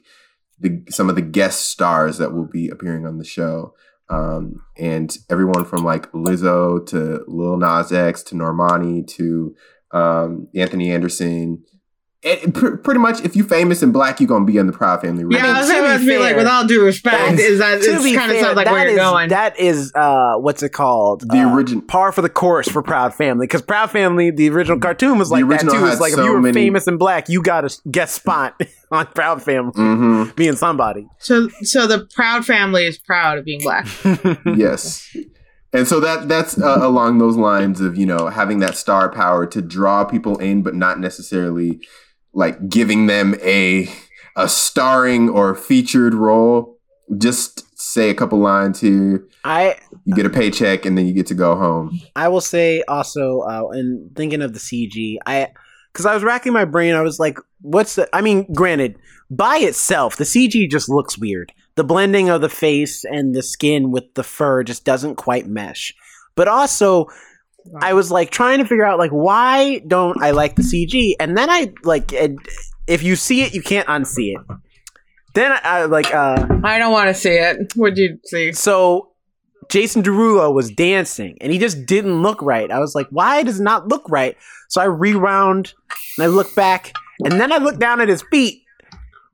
the 0.59 0.83
some 0.91 1.09
of 1.09 1.15
the 1.15 1.23
guest 1.23 1.71
stars 1.71 2.19
that 2.19 2.33
will 2.33 2.47
be 2.47 2.69
appearing 2.69 3.07
on 3.07 3.19
the 3.19 3.25
show. 3.25 3.75
Um 4.09 4.63
and 4.77 5.17
everyone 5.31 5.65
from 5.65 5.85
like 5.85 6.11
Lizzo 6.13 6.85
to 6.87 7.25
Lil 7.27 7.57
Nas 7.57 7.93
X 7.93 8.23
to 8.25 8.35
Normani 8.35 9.07
to 9.09 9.55
um 9.93 10.49
Anthony 10.55 10.91
Anderson 10.93 11.65
and 12.25 12.53
pr- 12.53 12.75
pretty 12.77 12.99
much 12.99 13.21
if 13.25 13.37
you 13.37 13.45
famous 13.45 13.81
and 13.81 13.93
black 13.93 14.19
you're 14.21 14.27
gonna 14.27 14.45
be 14.45 14.57
in 14.57 14.67
the 14.67 14.73
Proud 14.73 15.01
family 15.03 15.25
Yeah, 15.37 15.47
I 15.47 15.61
was 15.61 15.69
to 15.71 15.79
about 15.79 15.99
be 16.01 16.05
to 16.07 16.11
be 16.11 16.19
like, 16.19 16.35
with 16.37 16.47
all 16.49 16.67
due 16.67 16.85
respect, 16.85 17.17
that's- 17.17 17.39
is 17.39 17.59
that 17.61 17.81
to 17.83 17.91
it 17.95 18.03
be 18.03 18.15
kind 18.15 18.33
of 18.33 18.39
sounds 18.41 18.57
like 18.57 18.67
that 18.67 18.73
where 18.73 18.83
you're 18.89 18.93
is- 18.93 18.97
going. 18.99 19.29
That 19.29 19.59
is 19.59 19.93
uh, 19.95 20.35
what's 20.39 20.63
it 20.65 20.71
called? 20.71 21.23
The 21.31 21.39
Uh, 21.39 21.53
origin- 21.53 21.81
par 21.83 22.11
for 22.11 22.23
the 22.23 22.29
course 22.29 22.69
for 22.69 22.83
Proud 22.83 23.15
Family 23.15 23.47
because 23.47 23.63
Proud 23.63 23.91
Family, 23.91 24.31
the 24.33 24.51
original 24.51 24.79
cartoon 24.81 25.17
was 25.19 25.29
The 25.29 25.37
like 25.37 25.49
that 25.49 25.61
too. 25.61 25.67
It's 25.85 25.91
had 25.91 26.01
like 26.01 26.13
if 26.15 26.19
you 26.19 26.33
were 26.33 26.41
many- 26.43 26.55
famous 26.55 26.87
and 26.89 26.99
black, 26.99 27.29
you 27.29 27.41
got 27.41 27.65
a 27.65 27.77
guest 27.91 28.17
spot 28.17 28.61
on 28.91 29.07
Proud 29.15 29.41
Family, 29.43 29.73
mm-hmm 29.73 30.31
being 30.35 30.57
somebody. 30.57 31.07
So, 31.19 31.49
so 31.63 31.87
the 31.87 32.07
Proud 32.15 32.45
family 32.45 32.85
is 32.87 32.99
proud 32.99 33.39
of 33.39 33.45
being 33.45 33.61
black. 33.63 33.87
yes 34.57 35.09
and 35.73 35.87
so 35.87 36.01
that 36.01 36.29
that's 36.29 36.59
uh, 36.61 36.79
along 36.81 37.19
those 37.19 37.37
lines 37.37 37.81
of 37.81 37.97
you 37.97 38.07
know 38.07 38.29
having 38.29 38.59
that 38.61 38.75
star 38.77 39.11
power 39.11 39.47
to 39.47 39.61
draw 39.61 40.05
people 40.05 40.39
in 40.39 40.63
but 40.63 40.75
not 40.75 40.99
necessarily 40.99 41.79
like 42.39 42.69
giving 42.69 43.07
them 43.07 43.35
a 43.43 43.91
a 44.37 44.49
starring 44.49 45.29
or 45.29 45.55
featured 45.55 46.15
role 46.15 46.79
just 47.19 47.65
say 47.79 48.11
a 48.11 48.15
couple 48.15 48.39
lines 48.39 48.81
here 48.81 49.27
I 49.45 49.77
you 50.05 50.15
get 50.15 50.27
a 50.27 50.31
paycheck 50.31 50.87
and 50.87 50.97
then 50.97 51.07
you 51.07 51.13
get 51.13 51.27
to 51.27 51.35
go 51.35 51.57
home 51.57 51.99
I 52.15 52.29
will 52.29 52.41
say 52.41 52.83
also, 52.89 53.41
uh, 53.41 53.69
and 53.73 54.15
thinking 54.17 54.43
of 54.43 54.53
the 54.53 54.59
CG, 54.59 55.17
I 55.27 55.49
because 55.93 56.07
I 56.07 56.15
was 56.15 56.23
racking 56.23 56.53
my 56.53 56.65
brain, 56.65 56.95
I 56.95 57.03
was 57.03 57.19
like, 57.19 57.39
"What's 57.61 57.95
the?" 57.95 58.09
I 58.15 58.21
mean, 58.21 58.53
granted, 58.53 58.97
by 59.31 59.59
itself, 59.59 60.17
the 60.17 60.25
CG 60.25 60.71
just 60.71 60.89
looks 60.89 61.19
weird. 61.19 61.53
The 61.75 61.85
blending 61.85 62.29
of 62.29 62.41
the 62.41 62.49
face 62.49 63.05
and 63.05 63.35
the 63.35 63.43
skin 63.43 63.91
with 63.91 64.15
the 64.15 64.23
fur 64.23 64.63
just 64.63 64.85
doesn't 64.85 65.17
quite 65.17 65.47
mesh. 65.47 65.95
But 66.35 66.49
also, 66.49 67.07
I 67.81 67.95
was 67.95 68.11
like 68.11 68.31
trying 68.31 68.59
to 68.59 68.65
figure 68.65 68.85
out 68.85 68.99
like 68.99 69.11
why 69.11 69.81
don't 69.87 70.23
I 70.23 70.33
like 70.33 70.57
the 70.57 70.63
CG? 70.63 71.15
And 71.21 71.37
then 71.37 71.51
I 71.51 71.73
like, 71.85 72.13
it, 72.13 72.37
if 72.87 73.03
you 73.03 73.17
see 73.17 73.43
it, 73.43 73.55
you 73.55 73.63
can't 73.63 73.87
unsee 73.89 74.35
it. 74.35 74.41
Then 75.35 75.53
I, 75.53 75.61
I 75.63 75.85
like 75.85 76.13
uh 76.15 76.47
I 76.65 76.79
don't 76.79 76.93
want 76.93 77.09
to 77.09 77.15
see 77.15 77.31
it. 77.31 77.73
What'd 77.77 77.99
you 77.99 78.19
see? 78.25 78.53
so 78.53 79.13
Jason 79.69 80.03
Derulo 80.03 80.53
was 80.53 80.71
dancing 80.71 81.37
and 81.41 81.53
he 81.53 81.59
just 81.59 81.85
didn't 81.87 82.23
look 82.23 82.41
right. 82.41 82.71
I 82.71 82.79
was 82.79 82.95
like, 82.95 83.07
why 83.11 83.43
does 83.43 83.61
it 83.61 83.63
not 83.63 83.89
look 83.89 84.09
right? 84.09 84.37
So 84.69 84.81
I 84.81 84.85
rewound 84.85 85.75
and 86.17 86.25
I 86.25 86.27
look 86.27 86.55
back 86.55 86.93
and 87.21 87.39
then 87.39 87.53
I 87.53 87.59
look 87.59 87.79
down 87.79 88.01
at 88.01 88.09
his 88.09 88.23
feet 88.31 88.63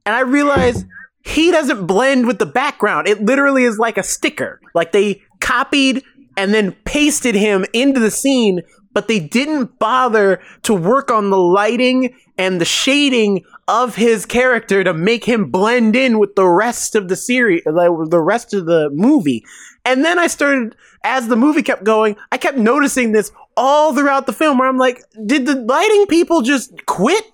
and 0.04 0.14
I 0.14 0.20
realize 0.20 0.84
he 1.24 1.50
doesn't 1.50 1.86
blend 1.86 2.26
with 2.26 2.38
the 2.38 2.46
background. 2.46 3.08
It 3.08 3.22
literally 3.22 3.64
is 3.64 3.78
like 3.78 3.96
a 3.96 4.02
sticker. 4.02 4.60
Like 4.74 4.92
they 4.92 5.22
copied 5.40 6.02
and 6.36 6.52
then 6.54 6.72
pasted 6.84 7.34
him 7.34 7.64
into 7.72 8.00
the 8.00 8.10
scene, 8.10 8.62
but 8.92 9.08
they 9.08 9.18
didn't 9.18 9.78
bother 9.78 10.40
to 10.62 10.74
work 10.74 11.10
on 11.10 11.30
the 11.30 11.38
lighting 11.38 12.14
and 12.38 12.60
the 12.60 12.64
shading 12.64 13.44
of 13.66 13.96
his 13.96 14.26
character 14.26 14.84
to 14.84 14.92
make 14.92 15.24
him 15.24 15.50
blend 15.50 15.96
in 15.96 16.18
with 16.18 16.34
the 16.34 16.46
rest 16.46 16.94
of 16.94 17.08
the 17.08 17.16
series, 17.16 17.62
the 17.64 18.22
rest 18.22 18.54
of 18.54 18.66
the 18.66 18.90
movie. 18.90 19.44
And 19.84 20.04
then 20.04 20.18
I 20.18 20.26
started, 20.28 20.76
as 21.02 21.28
the 21.28 21.36
movie 21.36 21.62
kept 21.62 21.84
going, 21.84 22.16
I 22.32 22.38
kept 22.38 22.56
noticing 22.56 23.12
this 23.12 23.32
all 23.56 23.94
throughout 23.94 24.26
the 24.26 24.32
film 24.32 24.58
where 24.58 24.68
I'm 24.68 24.78
like, 24.78 25.02
did 25.26 25.46
the 25.46 25.56
lighting 25.56 26.06
people 26.06 26.42
just 26.42 26.86
quit 26.86 27.24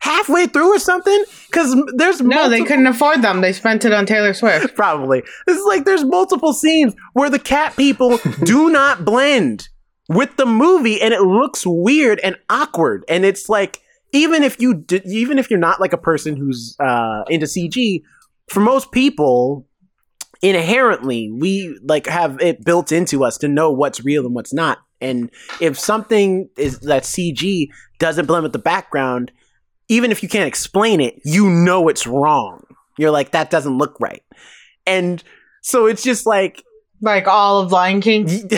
halfway 0.00 0.46
through 0.46 0.74
or 0.74 0.78
something? 0.78 1.24
Because 1.46 1.74
there's 1.96 2.20
No, 2.20 2.48
they 2.48 2.62
couldn't 2.64 2.86
afford 2.86 3.22
them. 3.22 3.40
They 3.40 3.52
spent 3.52 3.84
it 3.84 3.92
on 3.92 4.06
Taylor 4.06 4.34
Swift. 4.34 4.74
Probably. 4.76 5.22
This 5.46 5.58
is 5.58 5.64
like 5.64 5.84
there's 5.84 6.04
multiple 6.04 6.52
scenes 6.52 6.94
where 7.12 7.30
the 7.30 7.38
cat 7.38 7.76
people 7.76 8.18
do 8.44 8.70
not 8.70 9.04
blend 9.04 9.68
with 10.08 10.36
the 10.36 10.46
movie 10.46 11.00
and 11.00 11.12
it 11.12 11.20
looks 11.22 11.64
weird 11.66 12.18
and 12.20 12.36
awkward 12.48 13.04
and 13.08 13.24
it's 13.26 13.48
like 13.48 13.80
even 14.12 14.42
if 14.42 14.58
you 14.58 14.72
d- 14.72 15.02
even 15.04 15.38
if 15.38 15.50
you're 15.50 15.58
not 15.58 15.80
like 15.80 15.92
a 15.92 15.98
person 15.98 16.34
who's 16.34 16.74
uh 16.80 17.24
into 17.28 17.44
CG 17.44 18.02
for 18.48 18.60
most 18.60 18.90
people 18.90 19.66
inherently 20.40 21.30
we 21.30 21.78
like 21.82 22.06
have 22.06 22.40
it 22.40 22.64
built 22.64 22.90
into 22.90 23.22
us 23.22 23.36
to 23.36 23.48
know 23.48 23.70
what's 23.70 24.02
real 24.02 24.24
and 24.24 24.34
what's 24.34 24.54
not 24.54 24.78
and 25.00 25.30
if 25.60 25.78
something 25.78 26.48
is 26.56 26.80
that 26.80 27.02
CG 27.02 27.68
doesn't 27.98 28.26
blend 28.26 28.44
with 28.44 28.52
the 28.52 28.58
background 28.58 29.30
even 29.88 30.10
if 30.10 30.22
you 30.22 30.28
can't 30.28 30.46
explain 30.48 31.00
it 31.00 31.20
you 31.24 31.48
know 31.48 31.88
it's 31.88 32.06
wrong 32.06 32.62
you're 32.96 33.10
like 33.10 33.30
that 33.32 33.50
doesn't 33.50 33.78
look 33.78 33.96
right 34.00 34.22
and 34.86 35.22
so 35.62 35.86
it's 35.86 36.02
just 36.02 36.26
like 36.26 36.62
Like 37.00 37.26
all 37.26 37.60
of 37.60 37.72
Lion 37.72 38.00
King. 38.00 38.28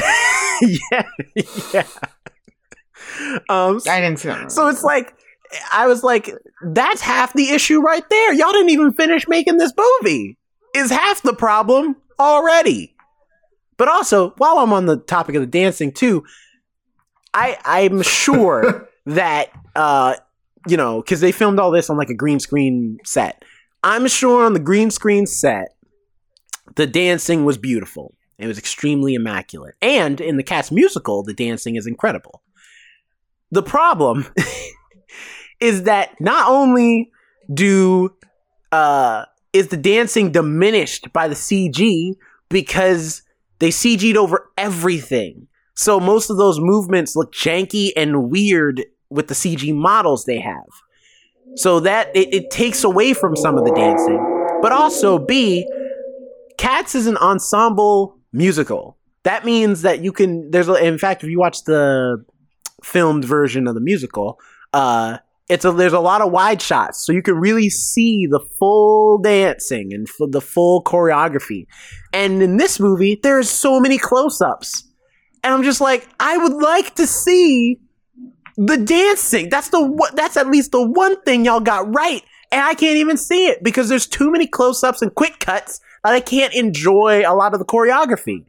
yeah 0.63 1.03
yeah 1.73 1.87
um 3.49 3.81
I 3.89 4.01
didn't 4.01 4.19
see 4.19 4.29
that. 4.29 4.53
so 4.53 4.69
it's 4.69 4.83
like 4.85 5.15
I 5.73 5.89
was 5.89 6.05
like, 6.05 6.31
that's 6.63 7.01
half 7.01 7.33
the 7.33 7.49
issue 7.51 7.81
right 7.81 8.09
there. 8.09 8.33
Y'all 8.33 8.53
didn't 8.53 8.71
even 8.71 8.93
finish 8.93 9.27
making 9.27 9.57
this 9.59 9.73
movie. 9.77 10.39
Is 10.77 10.91
half 10.91 11.23
the 11.23 11.33
problem 11.35 11.97
already. 12.21 12.95
But 13.77 13.89
also, 13.89 14.31
while 14.37 14.59
I'm 14.59 14.73
on 14.73 14.87
the 14.87 14.97
topic 14.97 15.35
of 15.35 15.41
the 15.43 15.49
dancing 15.49 15.91
too, 15.91 16.23
I 17.35 17.59
I'm 17.65 18.03
sure 18.03 18.89
that 19.07 19.51
uh 19.75 20.17
you 20.67 20.77
know, 20.77 21.01
because 21.01 21.21
they 21.21 21.33
filmed 21.33 21.59
all 21.59 21.71
this 21.71 21.91
on 21.91 21.97
like 21.97 22.11
a 22.11 22.15
green 22.15 22.41
screen 22.41 22.99
set. 23.05 23.45
I'm 23.83 24.07
sure 24.09 24.45
on 24.45 24.53
the 24.53 24.61
green 24.61 24.91
screen 24.91 25.27
set, 25.27 25.75
the 26.77 26.87
dancing 26.87 27.45
was 27.45 27.57
beautiful. 27.57 28.15
It 28.39 28.47
was 28.47 28.59
extremely 28.59 29.15
immaculate. 29.15 29.75
And 29.83 30.21
in 30.21 30.37
the 30.37 30.43
Cats 30.43 30.71
musical, 30.71 31.23
the 31.23 31.35
dancing 31.35 31.77
is 31.77 31.87
incredible. 31.87 32.43
The 33.51 33.63
problem 33.63 34.27
is 35.61 35.85
that 35.85 36.21
not 36.21 36.49
only 36.49 37.11
do 37.53 38.15
uh 38.73 39.25
is 39.53 39.69
the 39.69 39.77
dancing 39.77 40.31
diminished 40.31 41.13
by 41.13 41.27
the 41.27 41.35
CG 41.35 42.15
because 42.49 43.23
they 43.59 43.71
CG'd 43.71 44.17
over 44.17 44.51
everything. 44.57 45.49
So 45.75 45.99
most 45.99 46.31
of 46.31 46.37
those 46.37 46.61
movements 46.61 47.17
look 47.17 47.33
janky 47.33 47.91
and 47.97 48.31
weird 48.31 48.85
with 49.11 49.29
the 49.29 49.35
CG 49.35 49.75
models 49.75 50.25
they 50.25 50.41
have. 50.41 50.69
So 51.57 51.81
that 51.81 52.15
it, 52.15 52.33
it 52.33 52.51
takes 52.51 52.85
away 52.85 53.13
from 53.13 53.37
some 53.37 53.59
of 53.59 53.65
the 53.65 53.73
dancing. 53.73 54.19
But 54.63 54.73
also 54.73 55.19
B, 55.19 55.67
Cats 56.59 56.95
is 56.95 57.07
an 57.07 57.17
ensemble 57.17 58.19
musical. 58.33 58.99
That 59.25 59.45
means 59.45 59.83
that 59.83 60.01
you 60.01 60.13
can 60.13 60.51
there's 60.51 60.69
a, 60.69 60.75
in 60.75 60.99
fact 60.99 61.25
if 61.25 61.31
you 61.31 61.39
watch 61.39 61.65
the 61.65 62.25
filmed 62.85 63.25
version 63.25 63.67
of 63.67 63.75
the 63.75 63.81
musical, 63.81 64.39
uh 64.73 65.19
it's 65.49 65.65
a 65.65 65.73
there's 65.73 65.93
a 65.93 66.01
lot 66.01 66.21
of 66.21 66.31
wide 66.31 66.63
shots 66.63 67.05
so 67.05 67.13
you 67.13 67.23
can 67.23 67.35
really 67.35 67.69
see 67.71 68.27
the 68.31 68.41
full 68.59 69.19
dancing 69.19 69.93
and 69.93 70.07
f- 70.09 70.31
the 70.31 70.41
full 70.41 70.85
choreography. 70.85 71.67
And 72.13 72.43
in 72.43 72.59
this 72.59 72.79
movie 72.79 73.19
there's 73.21 73.51
so 73.51 73.81
many 73.81 73.99
close-ups. 73.99 74.87
And 75.43 75.55
I'm 75.55 75.63
just 75.63 75.81
like 75.81 76.07
I 76.21 76.37
would 76.37 76.55
like 76.55 76.95
to 76.97 77.07
see 77.07 77.81
the 78.61 78.77
dancing. 78.77 79.49
That's 79.49 79.71
the 79.71 80.11
that's 80.15 80.37
at 80.37 80.49
least 80.49 80.73
the 80.73 80.87
one 80.87 81.21
thing 81.23 81.45
y'all 81.45 81.61
got 81.61 81.93
right. 81.95 82.23
And 82.53 82.61
I 82.61 82.75
can't 82.75 82.97
even 82.97 83.17
see 83.17 83.47
it 83.47 83.63
because 83.63 83.89
there's 83.89 84.07
too 84.07 84.31
many 84.31 84.47
close-ups 84.47 85.03
and 85.03 85.15
quick 85.15 85.39
cuts 85.39 85.81
that 86.05 86.13
I 86.13 86.21
can't 86.21 86.53
enjoy 86.53 87.23
a 87.27 87.35
lot 87.35 87.55
of 87.55 87.61
the 87.61 87.65
choreography. 87.65 88.45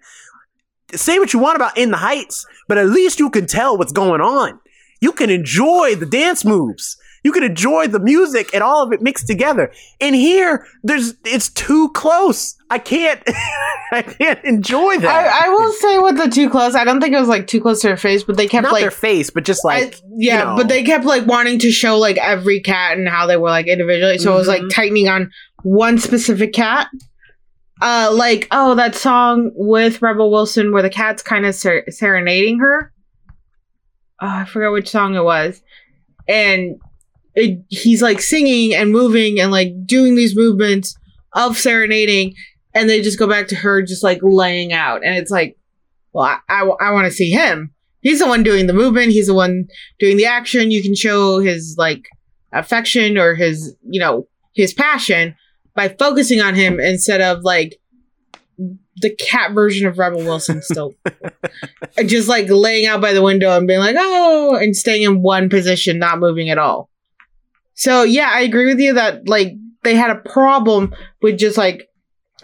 Say 0.93 1.19
what 1.19 1.33
you 1.33 1.39
want 1.39 1.55
about 1.55 1.77
In 1.77 1.91
the 1.91 1.97
Heights, 1.97 2.45
but 2.67 2.77
at 2.77 2.89
least 2.89 3.19
you 3.19 3.29
can 3.29 3.45
tell 3.45 3.77
what's 3.77 3.93
going 3.93 4.19
on. 4.19 4.59
You 4.99 5.11
can 5.13 5.29
enjoy 5.29 5.95
the 5.95 6.05
dance 6.05 6.43
moves 6.43 6.97
You 7.23 7.31
can 7.31 7.43
enjoy 7.43 7.87
the 7.87 7.99
music 7.99 8.49
and 8.53 8.63
all 8.63 8.81
of 8.81 8.91
it 8.93 9.01
mixed 9.01 9.27
together. 9.27 9.71
In 9.99 10.13
here, 10.15 10.65
there's 10.83 11.13
it's 11.23 11.49
too 11.49 11.89
close. 11.89 12.55
I 12.71 12.79
can't 12.79 13.21
I 13.91 14.01
can't 14.01 14.43
enjoy 14.43 14.97
that. 14.97 15.27
I, 15.33 15.45
I 15.45 15.49
will 15.49 15.71
say 15.73 15.99
with 15.99 16.17
the 16.17 16.29
too 16.29 16.49
close, 16.49 16.73
I 16.73 16.83
don't 16.83 16.99
think 16.99 17.13
it 17.13 17.19
was 17.19 17.27
like 17.29 17.45
too 17.45 17.61
close 17.61 17.81
to 17.81 17.89
her 17.89 17.97
face, 17.97 18.23
but 18.23 18.37
they 18.37 18.47
kept 18.47 18.63
Not 18.63 18.73
like 18.73 18.81
their 18.81 18.89
face, 18.91 19.29
but 19.29 19.45
just 19.45 19.63
like 19.63 19.95
I- 19.95 19.99
yeah, 20.17 20.39
you 20.39 20.45
know. 20.45 20.55
but 20.57 20.67
they 20.67 20.81
kept 20.83 21.05
like 21.05 21.27
wanting 21.27 21.59
to 21.59 21.71
show 21.71 21.97
like 21.99 22.17
every 22.17 22.59
cat 22.61 22.97
and 22.97 23.07
how 23.07 23.27
they 23.27 23.37
were 23.37 23.49
like 23.49 23.67
individually. 23.67 24.17
So 24.17 24.33
it 24.33 24.37
was 24.37 24.47
like 24.47 24.63
Mhm. 24.63 24.73
tightening 24.73 25.07
on 25.07 25.31
one 25.63 25.99
specific 25.99 26.53
cat. 26.53 26.87
Uh, 27.83 28.11
like 28.13 28.47
oh, 28.51 28.73
that 28.75 28.95
song 28.95 29.51
with 29.55 30.01
Rebel 30.01 30.31
Wilson 30.31 30.71
where 30.71 30.83
the 30.83 30.89
cat's 30.89 31.21
kind 31.21 31.45
of 31.45 31.53
ser- 31.53 31.85
serenading 31.89 32.59
her. 32.59 32.91
Oh, 34.21 34.27
I 34.27 34.45
forgot 34.45 34.71
which 34.71 34.89
song 34.89 35.15
it 35.15 35.23
was, 35.23 35.61
and 36.27 36.79
it, 37.35 37.63
he's 37.69 38.01
like 38.01 38.21
singing 38.21 38.73
and 38.73 38.91
moving 38.91 39.39
and 39.39 39.51
like 39.51 39.71
doing 39.85 40.15
these 40.15 40.35
movements 40.35 40.95
of 41.33 41.57
serenading, 41.57 42.35
and 42.73 42.89
they 42.89 43.01
just 43.01 43.19
go 43.19 43.27
back 43.27 43.47
to 43.49 43.55
her 43.55 43.81
just 43.81 44.03
like 44.03 44.19
laying 44.21 44.73
out, 44.73 45.03
and 45.03 45.15
it's 45.15 45.31
like, 45.31 45.57
well, 46.13 46.39
I, 46.49 46.69
I, 46.81 46.91
want 46.91 47.05
to 47.05 47.11
see 47.11 47.31
him. 47.31 47.73
He's 48.01 48.19
the 48.19 48.27
one 48.27 48.43
doing 48.43 48.67
the 48.67 48.73
movement. 48.73 49.11
He's 49.11 49.27
the 49.27 49.33
one 49.33 49.67
doing 49.99 50.17
the 50.17 50.25
action. 50.25 50.71
You 50.71 50.81
can 50.81 50.95
show 50.95 51.39
his 51.39 51.75
like 51.77 52.03
affection 52.51 53.17
or 53.17 53.35
his, 53.35 53.75
you 53.83 53.99
know, 53.99 54.27
his 54.53 54.73
passion 54.73 55.35
by 55.75 55.89
focusing 55.89 56.41
on 56.41 56.55
him 56.55 56.79
instead 56.79 57.21
of 57.21 57.43
like 57.43 57.79
the 58.97 59.15
cat 59.15 59.53
version 59.53 59.87
of 59.87 59.97
Rebel 59.97 60.23
Wilson 60.23 60.61
still 60.61 60.93
And 61.97 62.09
just 62.09 62.27
like 62.27 62.49
laying 62.49 62.85
out 62.85 63.01
by 63.01 63.13
the 63.13 63.21
window 63.21 63.55
and 63.57 63.67
being 63.67 63.79
like, 63.79 63.95
oh, 63.97 64.55
and 64.55 64.75
staying 64.75 65.03
in 65.03 65.21
one 65.21 65.49
position, 65.49 65.99
not 65.99 66.19
moving 66.19 66.49
at 66.49 66.57
all. 66.57 66.89
So 67.81 68.03
yeah, 68.03 68.29
I 68.31 68.41
agree 68.41 68.67
with 68.67 68.79
you 68.79 68.93
that 68.93 69.27
like 69.27 69.53
they 69.81 69.95
had 69.95 70.11
a 70.11 70.29
problem 70.29 70.93
with 71.23 71.39
just 71.39 71.57
like 71.57 71.89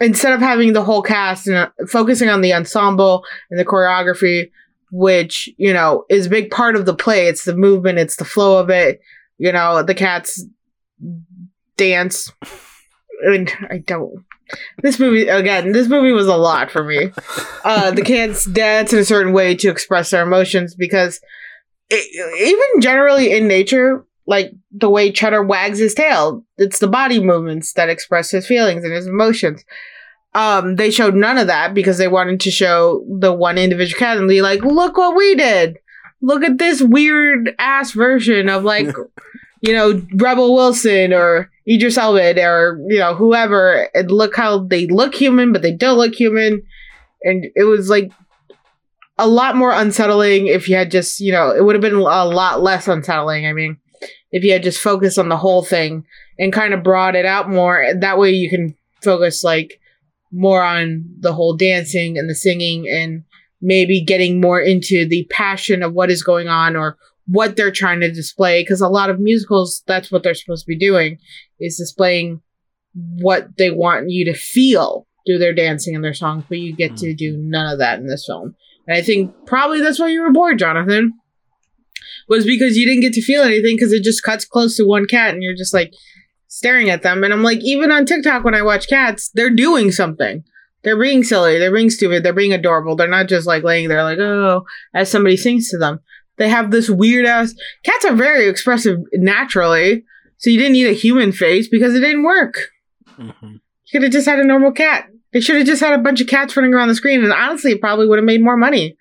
instead 0.00 0.32
of 0.32 0.40
having 0.40 0.72
the 0.72 0.82
whole 0.82 1.00
cast 1.00 1.46
and 1.46 1.56
uh, 1.56 1.70
focusing 1.88 2.28
on 2.28 2.40
the 2.40 2.52
ensemble 2.52 3.24
and 3.48 3.56
the 3.56 3.64
choreography, 3.64 4.50
which 4.90 5.48
you 5.56 5.72
know 5.72 6.04
is 6.10 6.26
a 6.26 6.30
big 6.30 6.50
part 6.50 6.74
of 6.74 6.86
the 6.86 6.94
play. 6.94 7.28
It's 7.28 7.44
the 7.44 7.54
movement, 7.54 8.00
it's 8.00 8.16
the 8.16 8.24
flow 8.24 8.58
of 8.58 8.68
it. 8.68 9.00
You 9.38 9.52
know, 9.52 9.84
the 9.84 9.94
cats 9.94 10.44
dance, 11.76 12.32
and 13.22 13.48
I 13.70 13.78
don't. 13.78 14.24
This 14.82 14.98
movie 14.98 15.28
again. 15.28 15.70
This 15.70 15.86
movie 15.86 16.10
was 16.10 16.26
a 16.26 16.36
lot 16.36 16.68
for 16.68 16.82
me. 16.82 17.12
Uh, 17.62 17.92
the 17.92 18.02
cats 18.02 18.44
dance 18.44 18.92
in 18.92 18.98
a 18.98 19.04
certain 19.04 19.32
way 19.32 19.54
to 19.54 19.70
express 19.70 20.10
their 20.10 20.24
emotions 20.24 20.74
because 20.74 21.20
it, 21.90 22.40
even 22.40 22.80
generally 22.80 23.30
in 23.30 23.46
nature, 23.46 24.04
like 24.28 24.52
the 24.70 24.90
way 24.90 25.10
Cheddar 25.10 25.42
wags 25.42 25.78
his 25.78 25.94
tail, 25.94 26.44
it's 26.58 26.80
the 26.80 26.86
body 26.86 27.18
movements 27.18 27.72
that 27.72 27.88
express 27.88 28.30
his 28.30 28.46
feelings 28.46 28.84
and 28.84 28.92
his 28.92 29.06
emotions. 29.06 29.64
Um, 30.34 30.76
they 30.76 30.90
showed 30.90 31.14
none 31.14 31.38
of 31.38 31.46
that 31.46 31.72
because 31.72 31.96
they 31.96 32.08
wanted 32.08 32.38
to 32.40 32.50
show 32.50 33.06
the 33.08 33.32
one 33.32 33.56
individual 33.56 33.98
cat 33.98 34.18
and 34.18 34.28
be 34.28 34.42
like, 34.42 34.62
look 34.62 34.98
what 34.98 35.16
we 35.16 35.34
did. 35.34 35.78
Look 36.20 36.44
at 36.44 36.58
this 36.58 36.82
weird 36.82 37.54
ass 37.58 37.92
version 37.92 38.50
of 38.50 38.64
like, 38.64 38.94
you 39.62 39.72
know, 39.72 40.06
Rebel 40.16 40.54
Wilson 40.54 41.14
or 41.14 41.50
Idris 41.66 41.96
Elba 41.96 42.44
or, 42.44 42.78
you 42.86 42.98
know, 42.98 43.14
whoever. 43.14 43.88
And 43.94 44.10
look 44.10 44.36
how 44.36 44.58
they 44.58 44.86
look 44.88 45.14
human, 45.14 45.54
but 45.54 45.62
they 45.62 45.72
don't 45.72 45.96
look 45.96 46.14
human. 46.14 46.62
And 47.22 47.46
it 47.56 47.64
was 47.64 47.88
like 47.88 48.12
a 49.16 49.26
lot 49.26 49.56
more 49.56 49.72
unsettling 49.72 50.48
if 50.48 50.68
you 50.68 50.76
had 50.76 50.90
just, 50.90 51.18
you 51.18 51.32
know, 51.32 51.50
it 51.50 51.64
would 51.64 51.74
have 51.74 51.82
been 51.82 51.94
a 51.94 52.24
lot 52.26 52.62
less 52.62 52.88
unsettling. 52.88 53.46
I 53.46 53.54
mean, 53.54 53.78
if 54.30 54.44
you 54.44 54.52
had 54.52 54.62
just 54.62 54.80
focused 54.80 55.18
on 55.18 55.28
the 55.28 55.36
whole 55.36 55.64
thing 55.64 56.04
and 56.38 56.52
kind 56.52 56.74
of 56.74 56.82
brought 56.82 57.16
it 57.16 57.26
out 57.26 57.50
more. 57.50 57.86
That 57.98 58.18
way 58.18 58.30
you 58.30 58.50
can 58.50 58.76
focus 59.02 59.42
like 59.42 59.80
more 60.32 60.62
on 60.62 61.04
the 61.20 61.32
whole 61.32 61.56
dancing 61.56 62.18
and 62.18 62.28
the 62.28 62.34
singing 62.34 62.88
and 62.88 63.24
maybe 63.60 64.04
getting 64.04 64.40
more 64.40 64.60
into 64.60 65.06
the 65.08 65.26
passion 65.30 65.82
of 65.82 65.94
what 65.94 66.10
is 66.10 66.22
going 66.22 66.48
on 66.48 66.76
or 66.76 66.96
what 67.26 67.56
they're 67.56 67.70
trying 67.70 68.00
to 68.00 68.10
display 68.10 68.62
because 68.62 68.80
a 68.80 68.88
lot 68.88 69.10
of 69.10 69.20
musicals 69.20 69.82
that's 69.86 70.10
what 70.10 70.22
they're 70.22 70.34
supposed 70.34 70.64
to 70.64 70.68
be 70.68 70.78
doing 70.78 71.18
is 71.60 71.76
displaying 71.76 72.40
what 72.94 73.56
they 73.58 73.70
want 73.70 74.10
you 74.10 74.24
to 74.24 74.34
feel 74.34 75.06
through 75.26 75.38
their 75.38 75.52
dancing 75.52 75.94
and 75.94 76.04
their 76.04 76.14
songs 76.14 76.44
but 76.48 76.58
you 76.58 76.74
get 76.74 76.96
to 76.96 77.08
mm-hmm. 77.08 77.16
do 77.16 77.36
none 77.36 77.72
of 77.72 77.78
that 77.78 77.98
in 77.98 78.06
this 78.06 78.24
film 78.26 78.54
and 78.86 78.96
i 78.96 79.02
think 79.02 79.34
probably 79.46 79.80
that's 79.80 79.98
why 79.98 80.08
you 80.08 80.22
were 80.22 80.32
bored 80.32 80.58
jonathan 80.58 81.12
was 82.28 82.44
because 82.44 82.76
you 82.76 82.86
didn't 82.86 83.02
get 83.02 83.12
to 83.14 83.22
feel 83.22 83.42
anything 83.42 83.76
because 83.76 83.92
it 83.92 84.02
just 84.02 84.22
cuts 84.22 84.44
close 84.44 84.76
to 84.76 84.84
one 84.84 85.06
cat 85.06 85.34
and 85.34 85.42
you're 85.42 85.56
just 85.56 85.74
like 85.74 85.92
staring 86.48 86.90
at 86.90 87.02
them. 87.02 87.24
And 87.24 87.32
i'm 87.32 87.42
like 87.42 87.58
even 87.62 87.90
on 87.90 88.06
tiktok 88.06 88.44
when 88.44 88.54
i 88.54 88.62
watch 88.62 88.88
cats 88.88 89.30
they're 89.34 89.50
doing 89.50 89.90
something. 89.92 90.44
They're 90.84 90.98
being 90.98 91.24
silly. 91.24 91.58
They're 91.58 91.74
being 91.74 91.90
stupid. 91.90 92.22
They're 92.22 92.32
being 92.32 92.52
adorable. 92.52 92.94
They're 92.94 93.08
not 93.08 93.28
just 93.28 93.46
like 93.48 93.64
laying 93.64 93.88
there 93.88 94.04
like 94.04 94.18
oh 94.18 94.64
as 94.94 95.10
somebody 95.10 95.36
sings 95.36 95.68
to 95.70 95.78
them. 95.78 96.00
They 96.36 96.48
have 96.48 96.70
this 96.70 96.88
weird 96.88 97.26
ass 97.26 97.54
cats 97.84 98.04
are 98.04 98.14
very 98.14 98.48
expressive 98.48 98.98
naturally 99.14 100.04
so 100.38 100.50
you 100.50 100.58
didn't 100.58 100.74
need 100.74 100.86
a 100.86 100.92
human 100.92 101.32
face 101.32 101.68
because 101.68 101.94
it 101.94 102.00
didn't 102.00 102.22
work. 102.22 102.54
Mhm. 103.18 103.34
you 103.42 103.60
could 103.92 104.02
have 104.04 104.12
just 104.12 104.28
had 104.28 104.38
a 104.38 104.44
normal 104.44 104.70
cat. 104.70 105.08
They 105.32 105.40
should 105.40 105.56
have 105.56 105.66
just 105.66 105.82
had 105.82 105.92
a 105.92 106.02
bunch 106.02 106.20
of 106.20 106.28
cats 106.28 106.56
running 106.56 106.72
around 106.72 106.88
the 106.88 106.94
screen 106.94 107.22
and 107.24 107.32
honestly 107.32 107.72
it 107.72 107.80
probably 107.80 108.06
would 108.06 108.18
have 108.18 108.24
made 108.24 108.42
more 108.42 108.56
money 108.56 108.96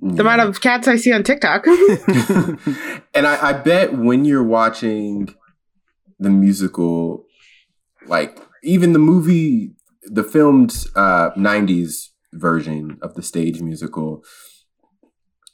the 0.00 0.22
amount 0.22 0.40
of 0.40 0.60
cats 0.60 0.88
i 0.88 0.96
see 0.96 1.12
on 1.12 1.22
tiktok 1.22 1.66
and 3.14 3.26
I, 3.26 3.50
I 3.50 3.52
bet 3.52 3.92
when 3.96 4.24
you're 4.24 4.42
watching 4.42 5.34
the 6.22 6.30
musical, 6.30 7.26
like 8.06 8.38
even 8.62 8.92
the 8.92 8.98
movie, 8.98 9.74
the 10.04 10.22
filmed 10.22 10.86
uh, 10.94 11.30
90s 11.32 12.08
version 12.32 12.98
of 13.02 13.14
the 13.14 13.22
stage 13.22 13.60
musical, 13.60 14.22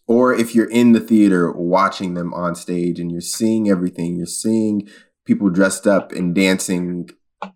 or 0.06 0.34
if 0.34 0.54
you're 0.54 0.70
in 0.70 0.92
the 0.92 1.00
theater 1.00 1.52
watching 1.52 2.14
them 2.14 2.32
on 2.32 2.54
stage 2.54 3.00
and 3.00 3.10
you're 3.10 3.20
seeing 3.20 3.68
everything, 3.68 4.16
you're 4.16 4.26
seeing 4.26 4.88
people 5.24 5.50
dressed 5.50 5.86
up 5.86 6.12
and 6.12 6.34
dancing 6.34 7.10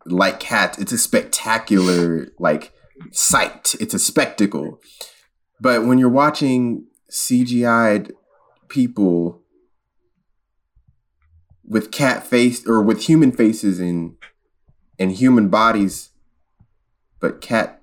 like 0.07 0.41
cats. 0.41 0.78
It's 0.78 0.93
a 0.93 0.99
spectacular 0.99 2.28
like 2.39 2.72
sight. 3.12 3.74
It's 3.80 3.95
a 3.95 3.99
spectacle. 3.99 4.80
But 5.62 5.86
when 5.86 5.98
you're 5.98 6.08
watching 6.08 6.86
CGI'd 7.08 8.12
people 8.68 9.40
with 11.64 11.92
cat 11.92 12.26
face 12.26 12.66
or 12.66 12.82
with 12.82 13.04
human 13.04 13.30
faces 13.30 13.78
and 13.78 14.16
and 14.98 15.12
human 15.12 15.48
bodies, 15.48 16.10
but 17.20 17.40
cat 17.40 17.78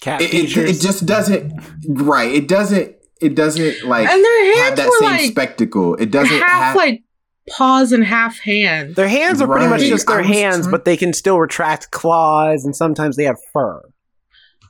Cat 0.00 0.20
it, 0.20 0.34
it, 0.34 0.56
it 0.56 0.80
just 0.80 1.06
doesn't 1.06 1.52
right. 1.88 2.30
It 2.30 2.48
doesn't 2.48 2.96
it 3.22 3.36
doesn't 3.36 3.84
like 3.86 4.08
and 4.08 4.22
their 4.24 4.54
have 4.56 4.64
hands 4.64 4.76
that 4.78 4.86
were 4.88 4.98
same 4.98 5.10
like 5.12 5.30
spectacle. 5.30 5.94
It 5.94 6.10
doesn't 6.10 6.36
half 6.36 6.50
have 6.62 6.76
like 6.76 7.02
paws 7.48 7.92
and 7.92 8.02
half 8.04 8.38
hands 8.40 8.96
their 8.96 9.06
hands 9.08 9.40
are 9.40 9.46
pretty 9.46 9.68
much 9.68 9.82
just 9.82 10.06
their 10.08 10.22
hands, 10.22 10.62
trying- 10.62 10.70
but 10.72 10.84
they 10.84 10.96
can 10.96 11.12
still 11.12 11.38
retract 11.38 11.92
claws, 11.92 12.64
and 12.64 12.74
sometimes 12.74 13.14
they 13.16 13.24
have 13.24 13.36
fur. 13.52 13.82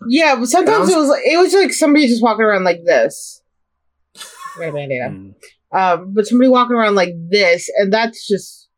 Yeah, 0.08 0.36
but 0.36 0.46
sometimes 0.48 0.86
was- 0.86 0.90
it 0.94 0.98
was 0.98 1.08
like 1.08 1.22
it 1.24 1.36
was 1.38 1.54
like 1.54 1.72
somebody 1.72 2.06
just 2.06 2.22
walking 2.22 2.44
around 2.44 2.64
like 2.64 2.80
this. 2.84 3.42
Got 4.58 4.68
a 4.68 4.72
band-aid 4.72 5.02
on. 5.02 5.34
Mm. 5.72 5.76
Um, 6.02 6.12
but 6.14 6.26
somebody 6.26 6.48
walking 6.48 6.76
around 6.76 6.94
like 6.94 7.14
this, 7.28 7.68
and 7.76 7.92
that's 7.92 8.26
just 8.28 8.68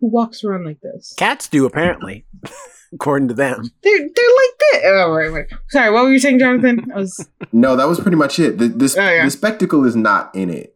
who 0.00 0.08
walks 0.08 0.44
around 0.44 0.64
like 0.64 0.80
this. 0.80 1.12
Cats 1.16 1.48
do 1.48 1.66
apparently, 1.66 2.24
according 2.94 3.26
to 3.28 3.34
them. 3.34 3.62
They're 3.82 3.98
they're 3.98 4.04
like 4.04 4.58
this. 4.72 4.82
Oh 4.84 5.14
wait, 5.14 5.30
wait. 5.32 5.46
Sorry, 5.70 5.90
what 5.90 6.04
were 6.04 6.12
you 6.12 6.20
saying, 6.20 6.38
Jonathan? 6.38 6.86
I 6.94 6.98
was 6.98 7.28
no. 7.52 7.74
That 7.74 7.88
was 7.88 7.98
pretty 7.98 8.16
much 8.16 8.38
it. 8.38 8.58
The 8.58 8.68
this 8.68 8.96
Oh, 8.96 9.00
yeah. 9.00 9.24
the 9.24 9.30
spectacle 9.32 9.84
is 9.84 9.96
not 9.96 10.32
in 10.34 10.50
it. 10.50 10.72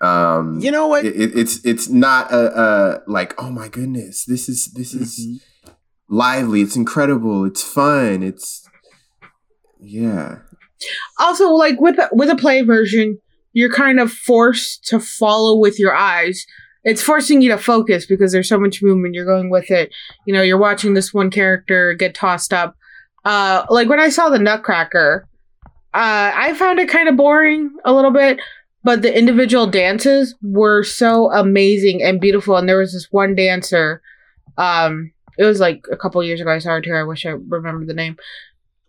Um, 0.00 0.60
You 0.60 0.70
know 0.70 0.86
what? 0.88 1.04
it, 1.06 1.16
it- 1.16 1.36
it's 1.36 1.64
it's 1.64 1.88
not 1.88 2.30
a, 2.30 2.60
a 2.60 3.02
like 3.10 3.34
oh 3.42 3.50
my 3.50 3.68
goodness 3.68 4.26
this 4.26 4.46
is 4.46 4.66
this 4.74 4.92
is 4.92 5.18
Mhm. 5.18 5.72
lively 6.10 6.60
it's 6.60 6.76
incredible 6.76 7.46
it's 7.46 7.62
fun 7.64 8.22
it's 8.22 8.65
yeah 9.80 10.38
also 11.18 11.50
like 11.50 11.80
with 11.80 11.98
a, 11.98 12.08
with 12.12 12.30
a 12.30 12.36
play 12.36 12.62
version, 12.62 13.18
you're 13.52 13.72
kind 13.72 14.00
of 14.00 14.12
forced 14.12 14.84
to 14.88 15.00
follow 15.00 15.58
with 15.58 15.78
your 15.78 15.94
eyes. 15.94 16.44
It's 16.84 17.02
forcing 17.02 17.42
you 17.42 17.50
to 17.50 17.58
focus 17.58 18.06
because 18.06 18.32
there's 18.32 18.48
so 18.48 18.60
much 18.60 18.82
movement. 18.82 19.14
You're 19.14 19.24
going 19.24 19.50
with 19.50 19.70
it. 19.70 19.90
You 20.26 20.34
know, 20.34 20.42
you're 20.42 20.58
watching 20.58 20.94
this 20.94 21.12
one 21.12 21.30
character 21.30 21.94
get 21.94 22.14
tossed 22.14 22.52
up. 22.52 22.76
Uh, 23.24 23.64
like 23.70 23.88
when 23.88 23.98
I 23.98 24.08
saw 24.08 24.28
the 24.28 24.38
Nutcracker, 24.38 25.26
uh, 25.94 26.32
I 26.34 26.54
found 26.54 26.78
it 26.78 26.88
kind 26.88 27.08
of 27.08 27.16
boring 27.16 27.74
a 27.84 27.92
little 27.92 28.12
bit, 28.12 28.38
but 28.84 29.02
the 29.02 29.16
individual 29.16 29.66
dances 29.66 30.36
were 30.42 30.84
so 30.84 31.32
amazing 31.32 32.02
and 32.02 32.20
beautiful. 32.20 32.56
And 32.56 32.68
there 32.68 32.78
was 32.78 32.92
this 32.92 33.08
one 33.10 33.34
dancer. 33.34 34.00
Um, 34.58 35.12
it 35.38 35.44
was 35.44 35.58
like 35.58 35.86
a 35.90 35.96
couple 35.96 36.22
years 36.22 36.40
ago. 36.40 36.52
I 36.52 36.58
saw 36.58 36.70
her 36.70 36.80
too. 36.80 36.92
I 36.92 37.02
wish 37.02 37.26
I 37.26 37.30
remembered 37.30 37.88
the 37.88 37.94
name 37.94 38.16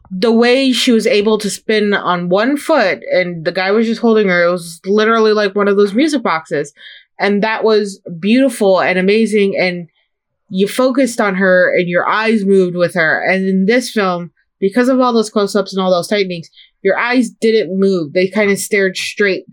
the 0.09 0.31
way 0.31 0.71
she 0.71 0.91
was 0.91 1.05
able 1.05 1.37
to 1.37 1.49
spin 1.49 1.93
on 1.93 2.29
one 2.29 2.55
foot 2.57 2.99
and 3.11 3.43
the 3.45 3.51
guy 3.51 3.71
was 3.71 3.85
just 3.85 4.01
holding 4.01 4.27
her 4.29 4.45
it 4.45 4.51
was 4.51 4.79
literally 4.85 5.33
like 5.33 5.55
one 5.55 5.67
of 5.67 5.75
those 5.77 5.93
music 5.93 6.23
boxes 6.23 6.73
And 7.19 7.41
that 7.43 7.63
was 7.63 7.99
beautiful 8.19 8.79
and 8.79 8.99
amazing. 8.99 9.57
And 9.57 9.89
you 10.49 10.67
focused 10.67 11.19
on 11.19 11.35
her 11.35 11.75
and 11.75 11.89
your 11.89 12.07
eyes 12.07 12.45
moved 12.45 12.75
with 12.75 12.93
her. 12.93 13.23
And 13.23 13.47
in 13.47 13.65
this 13.65 13.91
film, 13.91 14.31
because 14.59 14.87
of 14.87 14.99
all 14.99 15.13
those 15.13 15.29
close 15.29 15.55
ups 15.55 15.73
and 15.73 15.81
all 15.81 15.91
those 15.91 16.07
tightenings, 16.07 16.49
your 16.83 16.97
eyes 16.97 17.29
didn't 17.29 17.77
move. 17.77 18.13
They 18.13 18.27
kind 18.27 18.51
of 18.51 18.57
stared 18.57 18.97
straight. 18.97 19.45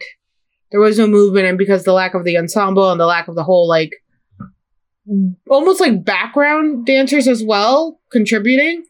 There 0.71 0.81
was 0.81 0.99
no 0.99 1.07
movement. 1.07 1.47
And 1.47 1.59
because 1.59 1.85
the 1.85 1.93
lack 1.93 2.15
of 2.15 2.25
the 2.25 2.37
ensemble 2.37 2.91
and 2.91 3.01
the 3.01 3.07
lack 3.07 3.29
of 3.29 3.35
the 3.35 3.45
whole, 3.45 3.67
like, 3.67 3.93
almost 5.49 5.81
like 5.81 6.05
background 6.05 6.87
dancers 6.87 7.29
as 7.29 7.43
well 7.43 7.99
contributing, 8.11 8.85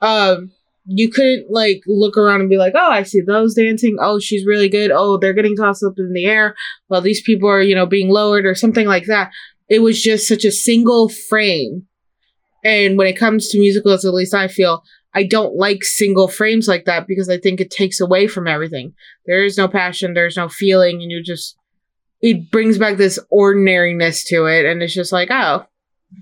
um, 0.00 0.52
you 0.86 1.10
couldn't 1.10 1.50
like 1.50 1.82
look 1.86 2.16
around 2.16 2.40
and 2.40 2.50
be 2.50 2.58
like, 2.58 2.74
oh, 2.76 2.90
I 2.90 3.02
see 3.02 3.20
those 3.20 3.54
dancing. 3.54 3.96
Oh, 4.00 4.18
she's 4.18 4.46
really 4.46 4.68
good. 4.68 4.90
Oh, 4.90 5.16
they're 5.16 5.32
getting 5.32 5.56
tossed 5.56 5.82
up 5.82 5.94
in 5.96 6.12
the 6.12 6.26
air 6.26 6.54
while 6.88 7.00
these 7.00 7.22
people 7.22 7.48
are, 7.48 7.62
you 7.62 7.74
know, 7.74 7.86
being 7.86 8.10
lowered 8.10 8.44
or 8.44 8.54
something 8.54 8.86
like 8.86 9.06
that. 9.06 9.30
It 9.68 9.80
was 9.80 10.02
just 10.02 10.28
such 10.28 10.44
a 10.44 10.50
single 10.50 11.08
frame. 11.08 11.86
And 12.62 12.98
when 12.98 13.06
it 13.06 13.18
comes 13.18 13.48
to 13.48 13.58
musicals, 13.58 14.04
at 14.04 14.14
least 14.14 14.34
I 14.34 14.48
feel 14.48 14.82
I 15.14 15.22
don't 15.22 15.56
like 15.56 15.84
single 15.84 16.28
frames 16.28 16.66
like 16.66 16.84
that 16.86 17.06
because 17.06 17.28
I 17.28 17.38
think 17.38 17.60
it 17.60 17.70
takes 17.70 18.00
away 18.00 18.26
from 18.26 18.46
everything. 18.46 18.94
There 19.26 19.44
is 19.44 19.56
no 19.56 19.68
passion, 19.68 20.12
there's 20.12 20.36
no 20.36 20.48
feeling, 20.48 21.00
and 21.02 21.10
you 21.10 21.22
just 21.22 21.56
it 22.20 22.50
brings 22.50 22.78
back 22.78 22.96
this 22.96 23.18
ordinariness 23.30 24.24
to 24.24 24.46
it, 24.46 24.64
and 24.64 24.82
it's 24.82 24.94
just 24.94 25.12
like, 25.12 25.28
oh, 25.30 25.66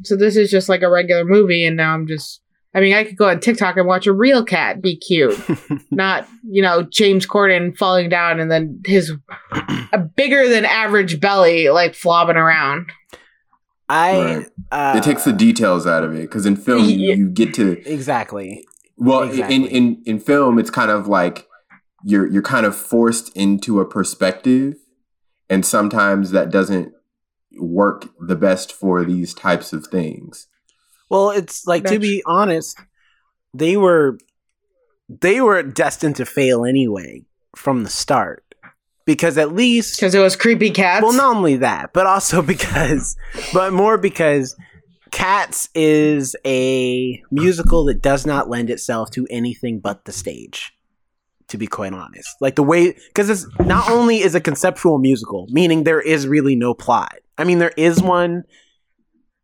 so 0.02 0.16
this 0.16 0.36
is 0.36 0.50
just 0.50 0.68
like 0.68 0.82
a 0.82 0.90
regular 0.90 1.24
movie, 1.24 1.64
and 1.64 1.76
now 1.76 1.94
I'm 1.94 2.06
just. 2.06 2.40
I 2.74 2.80
mean, 2.80 2.94
I 2.94 3.04
could 3.04 3.16
go 3.18 3.28
on 3.28 3.38
TikTok 3.40 3.76
and 3.76 3.86
watch 3.86 4.06
a 4.06 4.12
real 4.12 4.44
cat 4.44 4.80
be 4.80 4.96
cute, 4.96 5.38
not 5.90 6.26
you 6.48 6.62
know 6.62 6.82
James 6.84 7.26
Corden 7.26 7.76
falling 7.76 8.08
down 8.08 8.40
and 8.40 8.50
then 8.50 8.80
his 8.86 9.12
a 9.92 9.98
bigger 9.98 10.48
than 10.48 10.64
average 10.64 11.20
belly 11.20 11.68
like 11.68 11.94
flopping 11.94 12.36
around. 12.36 12.90
I 13.88 14.36
Right. 14.36 14.46
uh, 14.70 14.94
it 14.96 15.02
takes 15.02 15.24
the 15.24 15.32
details 15.32 15.86
out 15.86 16.02
of 16.04 16.14
it 16.14 16.22
because 16.22 16.46
in 16.46 16.56
film 16.56 16.84
you, 16.84 16.96
Yeah. 17.10 17.14
you 17.14 17.28
get 17.28 17.52
to 17.54 17.72
exactly. 17.90 18.64
well 18.96 19.24
Exactly. 19.24 19.54
in, 19.56 19.66
in 19.66 20.02
in 20.06 20.18
film 20.20 20.58
it's 20.58 20.70
kind 20.70 20.90
of 20.90 21.08
like 21.08 21.46
you're 22.04 22.26
you're 22.26 22.42
kind 22.42 22.64
of 22.64 22.74
forced 22.74 23.36
into 23.36 23.80
a 23.80 23.84
perspective 23.84 24.76
and 25.50 25.66
sometimes 25.66 26.30
that 26.30 26.50
doesn't 26.50 26.94
work 27.58 28.06
the 28.18 28.36
best 28.36 28.72
for 28.72 29.04
these 29.04 29.34
types 29.34 29.72
of 29.74 29.86
things 29.88 30.46
Well, 31.12 31.30
it's 31.30 31.66
like 31.66 31.84
to 31.84 31.98
be 31.98 32.22
honest, 32.26 32.78
they 33.54 33.76
were 33.76 34.18
they 35.08 35.40
were 35.40 35.62
destined 35.62 36.16
to 36.16 36.24
fail 36.24 36.64
anyway 36.64 37.24
from 37.54 37.84
the 37.84 37.90
start. 37.90 38.44
Because 39.04 39.36
at 39.36 39.52
least 39.52 39.96
Because 39.98 40.14
it 40.14 40.20
was 40.20 40.36
creepy 40.36 40.70
cats. 40.70 41.02
well, 41.02 41.12
not 41.12 41.36
only 41.36 41.56
that, 41.56 41.92
but 41.92 42.06
also 42.06 42.40
because 42.54 43.16
but 43.52 43.72
more 43.72 43.98
because 43.98 44.56
Cats 45.12 45.68
is 45.74 46.34
a 46.46 47.22
musical 47.30 47.84
that 47.84 48.00
does 48.00 48.24
not 48.24 48.48
lend 48.48 48.70
itself 48.70 49.10
to 49.10 49.26
anything 49.30 49.78
but 49.78 50.06
the 50.06 50.12
stage. 50.12 50.72
To 51.48 51.58
be 51.58 51.66
quite 51.66 51.92
honest, 51.92 52.28
like 52.40 52.54
the 52.54 52.62
way, 52.62 52.96
because 53.08 53.28
it's 53.28 53.46
not 53.60 53.90
only 53.90 54.20
is 54.22 54.34
a 54.34 54.40
conceptual 54.40 54.98
musical, 54.98 55.46
meaning 55.50 55.84
there 55.84 56.00
is 56.00 56.26
really 56.26 56.56
no 56.56 56.72
plot. 56.72 57.16
I 57.36 57.44
mean, 57.44 57.58
there 57.58 57.74
is 57.76 58.00
one, 58.02 58.44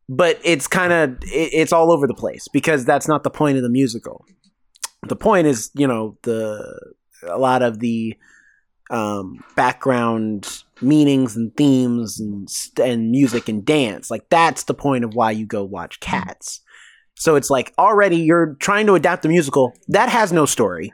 but 0.08 0.40
it's 0.42 0.66
kind 0.66 0.92
of 0.92 1.10
it, 1.24 1.50
it's 1.52 1.72
all 1.72 1.92
over 1.92 2.06
the 2.06 2.14
place 2.14 2.48
because 2.48 2.84
that's 2.84 3.08
not 3.08 3.22
the 3.22 3.30
point 3.30 3.56
of 3.56 3.62
the 3.62 3.68
musical. 3.68 4.24
The 5.08 5.16
point 5.16 5.46
is, 5.46 5.70
you 5.74 5.86
know, 5.86 6.16
the 6.22 6.94
a 7.26 7.38
lot 7.38 7.62
of 7.62 7.80
the 7.80 8.16
um, 8.90 9.44
background 9.54 10.62
meanings 10.80 11.36
and 11.36 11.54
themes 11.56 12.20
and 12.20 12.48
and 12.82 13.10
music 13.10 13.48
and 13.48 13.64
dance. 13.64 14.10
Like 14.10 14.28
that's 14.30 14.64
the 14.64 14.74
point 14.74 15.04
of 15.04 15.14
why 15.14 15.30
you 15.30 15.46
go 15.46 15.64
watch 15.64 16.00
Cats. 16.00 16.60
So 17.16 17.34
it's 17.34 17.50
like 17.50 17.74
already 17.78 18.16
you're 18.16 18.56
trying 18.60 18.86
to 18.86 18.94
adapt 18.94 19.22
the 19.22 19.28
musical 19.28 19.72
that 19.88 20.08
has 20.08 20.32
no 20.32 20.46
story, 20.46 20.92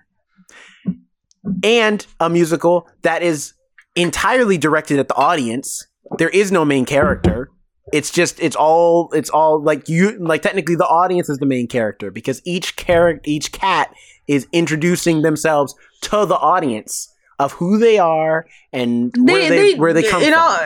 and 1.62 2.05
a 2.19 2.29
musical 2.29 2.89
that 3.03 3.23
is 3.23 3.53
entirely 3.95 4.59
directed 4.59 4.99
at 4.99 5.09
the 5.09 5.15
audience. 5.15 5.87
There 6.19 6.31
is 6.31 6.51
no 6.51 6.65
main 6.65 6.85
character. 6.85 7.51
It's 7.93 8.11
just 8.11 8.41
it's 8.41 8.57
all 8.57 9.11
it's 9.12 9.30
all 9.30 9.62
like 9.62 9.89
you 9.89 10.18
like 10.18 10.43
technically 10.43 10.74
the 10.74 10.87
audience 10.87 11.28
is 11.28 11.39
the 11.39 11.47
main 11.47 11.66
character 11.66 12.11
because 12.11 12.41
each 12.45 12.76
character 12.76 13.22
each 13.28 13.53
cat 13.53 13.95
is 14.26 14.47
introducing 14.53 15.22
themselves 15.22 15.74
to 16.03 16.24
the 16.24 16.37
audience 16.37 17.12
of 17.39 17.53
who 17.53 17.78
they 17.78 17.99
are 17.99 18.47
and 18.72 19.12
where 19.18 19.49
they, 19.49 19.74
where 19.74 19.93
they 19.93 20.03
come 20.03 20.22
in 20.22 20.32
from. 20.32 20.41
All, 20.41 20.59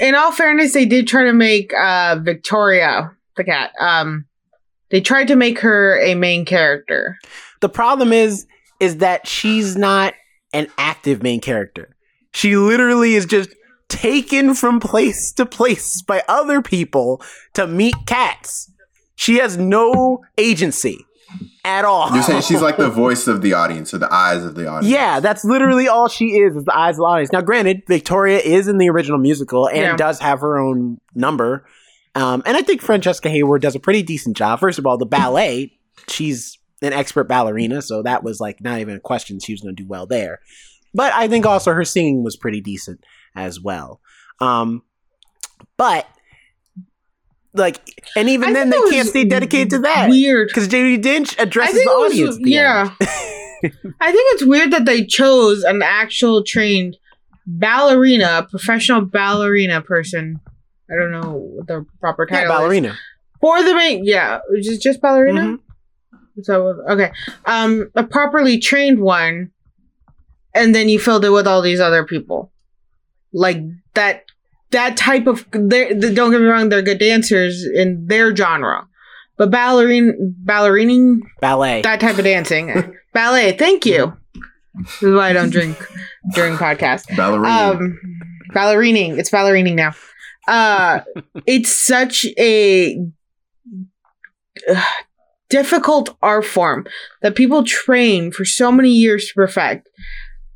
in 0.00 0.14
all 0.14 0.32
fairness, 0.32 0.72
they 0.72 0.84
did 0.84 1.06
try 1.06 1.24
to 1.24 1.32
make 1.32 1.72
uh, 1.74 2.18
Victoria 2.20 3.12
the 3.36 3.44
cat. 3.44 3.72
Um, 3.80 4.26
they 4.90 5.00
tried 5.00 5.28
to 5.28 5.36
make 5.36 5.60
her 5.60 6.00
a 6.00 6.14
main 6.14 6.44
character. 6.44 7.18
the 7.60 7.68
problem 7.68 8.12
is 8.12 8.46
is 8.80 8.96
that 8.96 9.26
she's 9.26 9.76
not 9.76 10.14
an 10.52 10.66
active 10.78 11.22
main 11.22 11.40
character. 11.40 11.94
She 12.32 12.56
literally 12.56 13.14
is 13.14 13.26
just 13.26 13.50
taken 13.90 14.54
from 14.54 14.80
place 14.80 15.32
to 15.32 15.44
place 15.44 16.00
by 16.00 16.22
other 16.28 16.62
people 16.62 17.20
to 17.54 17.66
meet 17.66 17.94
cats. 18.06 18.70
She 19.16 19.36
has 19.36 19.58
no 19.58 20.24
agency 20.38 21.04
at 21.64 21.84
all. 21.84 22.10
you're 22.14 22.22
saying 22.22 22.40
she's 22.42 22.62
like 22.62 22.76
the 22.78 22.88
voice 22.88 23.26
of 23.26 23.42
the 23.42 23.52
audience 23.52 23.92
or 23.92 23.98
the 23.98 24.12
eyes 24.12 24.42
of 24.42 24.54
the 24.54 24.66
audience 24.66 24.90
Yeah, 24.92 25.20
that's 25.20 25.44
literally 25.44 25.86
all 25.88 26.08
she 26.08 26.38
is, 26.38 26.56
is 26.56 26.64
the 26.64 26.76
eyes 26.76 26.94
of 26.94 26.98
the 27.00 27.04
audience. 27.04 27.30
Now, 27.32 27.42
granted, 27.42 27.82
Victoria 27.86 28.38
is 28.38 28.66
in 28.66 28.78
the 28.78 28.88
original 28.88 29.18
musical 29.18 29.68
and 29.68 29.76
Yeah. 29.76 29.96
does 29.96 30.18
have 30.20 30.40
her 30.40 30.58
own 30.58 30.98
number. 31.14 31.66
Um, 32.14 32.42
and 32.46 32.56
I 32.56 32.62
think 32.62 32.80
Francesca 32.80 33.28
Hayward 33.28 33.62
does 33.62 33.76
a 33.76 33.80
pretty 33.80 34.02
decent 34.02 34.36
job. 34.36 34.58
First 34.58 34.78
of 34.78 34.86
all, 34.86 34.96
the 34.98 35.06
ballet, 35.06 35.72
she's 36.08 36.58
an 36.82 36.92
expert 36.92 37.24
ballerina, 37.28 37.82
so 37.82 38.02
that 38.02 38.24
was 38.24 38.40
like 38.40 38.60
not 38.62 38.80
even 38.80 38.96
a 38.96 39.00
question. 39.00 39.38
She 39.38 39.52
was 39.52 39.60
going 39.60 39.76
to 39.76 39.82
do 39.82 39.86
well 39.88 40.06
there. 40.06 40.40
But 40.94 41.12
I 41.12 41.28
think 41.28 41.46
also 41.46 41.72
her 41.72 41.84
singing 41.84 42.24
was 42.24 42.36
pretty 42.36 42.60
decent 42.60 43.04
as 43.34 43.60
well. 43.60 44.00
Um, 44.40 44.82
but 45.76 46.06
like, 47.52 47.80
and 48.16 48.28
even 48.28 48.50
I 48.50 48.52
then, 48.52 48.70
they 48.70 48.80
can't 48.90 49.08
stay 49.08 49.24
dedicated 49.24 49.70
to 49.70 49.78
that 49.80 50.08
Weird. 50.08 50.48
because 50.48 50.68
Judi 50.68 51.02
Dench 51.02 51.38
I 51.38 51.42
addresses 51.44 51.82
the 51.82 51.90
was- 51.90 52.12
audience. 52.12 52.38
yeah. 52.40 52.94
I 53.62 54.12
think 54.12 54.24
it's 54.34 54.44
weird 54.46 54.70
that 54.70 54.86
they 54.86 55.04
chose 55.04 55.64
an 55.64 55.82
actual 55.82 56.42
trained 56.42 56.96
ballerina, 57.46 58.46
professional 58.48 59.02
ballerina 59.02 59.82
person. 59.82 60.40
I 60.90 60.94
don't 60.94 61.10
know 61.10 61.34
what 61.56 61.66
the 61.66 61.84
proper 62.00 62.26
yeah, 62.30 62.40
title 62.44 62.52
is. 62.54 62.58
ballerina. 62.58 62.98
For 63.40 63.62
the 63.62 63.74
main, 63.74 64.04
yeah, 64.04 64.38
just 64.62 64.82
just 64.82 65.00
ballerina. 65.02 65.42
Mhm. 65.42 65.58
So 66.42 66.82
okay, 66.88 67.10
um, 67.44 67.90
a 67.94 68.04
properly 68.04 68.58
trained 68.58 68.98
one, 69.00 69.50
and 70.54 70.74
then 70.74 70.88
you 70.88 70.98
filled 70.98 71.24
it 71.26 71.30
with 71.30 71.46
all 71.46 71.60
these 71.60 71.80
other 71.80 72.04
people, 72.06 72.50
like 73.32 73.58
that. 73.94 74.24
That 74.72 74.96
type 74.96 75.26
of 75.26 75.44
they're- 75.50 75.94
don't 75.94 76.30
get 76.30 76.40
me 76.40 76.46
wrong, 76.46 76.68
they're 76.68 76.80
good 76.82 76.98
dancers 77.00 77.66
in 77.74 78.06
their 78.06 78.34
genre, 78.36 78.86
but 79.36 79.50
ballerine, 79.50 80.12
ballerining, 80.44 81.20
Ballet. 81.40 81.82
that 81.82 81.98
type 82.00 82.18
of 82.18 82.24
dancing, 82.24 82.94
ballet. 83.12 83.50
Thank 83.56 83.84
you. 83.84 84.12
This 84.74 85.02
is 85.02 85.12
why 85.14 85.30
I 85.30 85.32
don't 85.32 85.50
drink 85.50 85.76
during 86.34 86.56
podcasts. 86.56 87.14
ballerina 87.16 87.48
Um, 87.50 87.98
ballerining. 88.54 89.18
It's 89.18 89.30
ballerining 89.30 89.74
now. 89.74 89.92
Uh, 90.46 91.00
it's 91.46 91.70
such 91.76 92.24
a 92.38 92.96
uh, 94.68 94.82
difficult 95.48 96.16
art 96.22 96.44
form 96.44 96.86
that 97.22 97.34
people 97.34 97.64
train 97.64 98.30
for 98.30 98.44
so 98.44 98.70
many 98.70 98.90
years 98.90 99.26
to 99.28 99.34
perfect. 99.34 99.88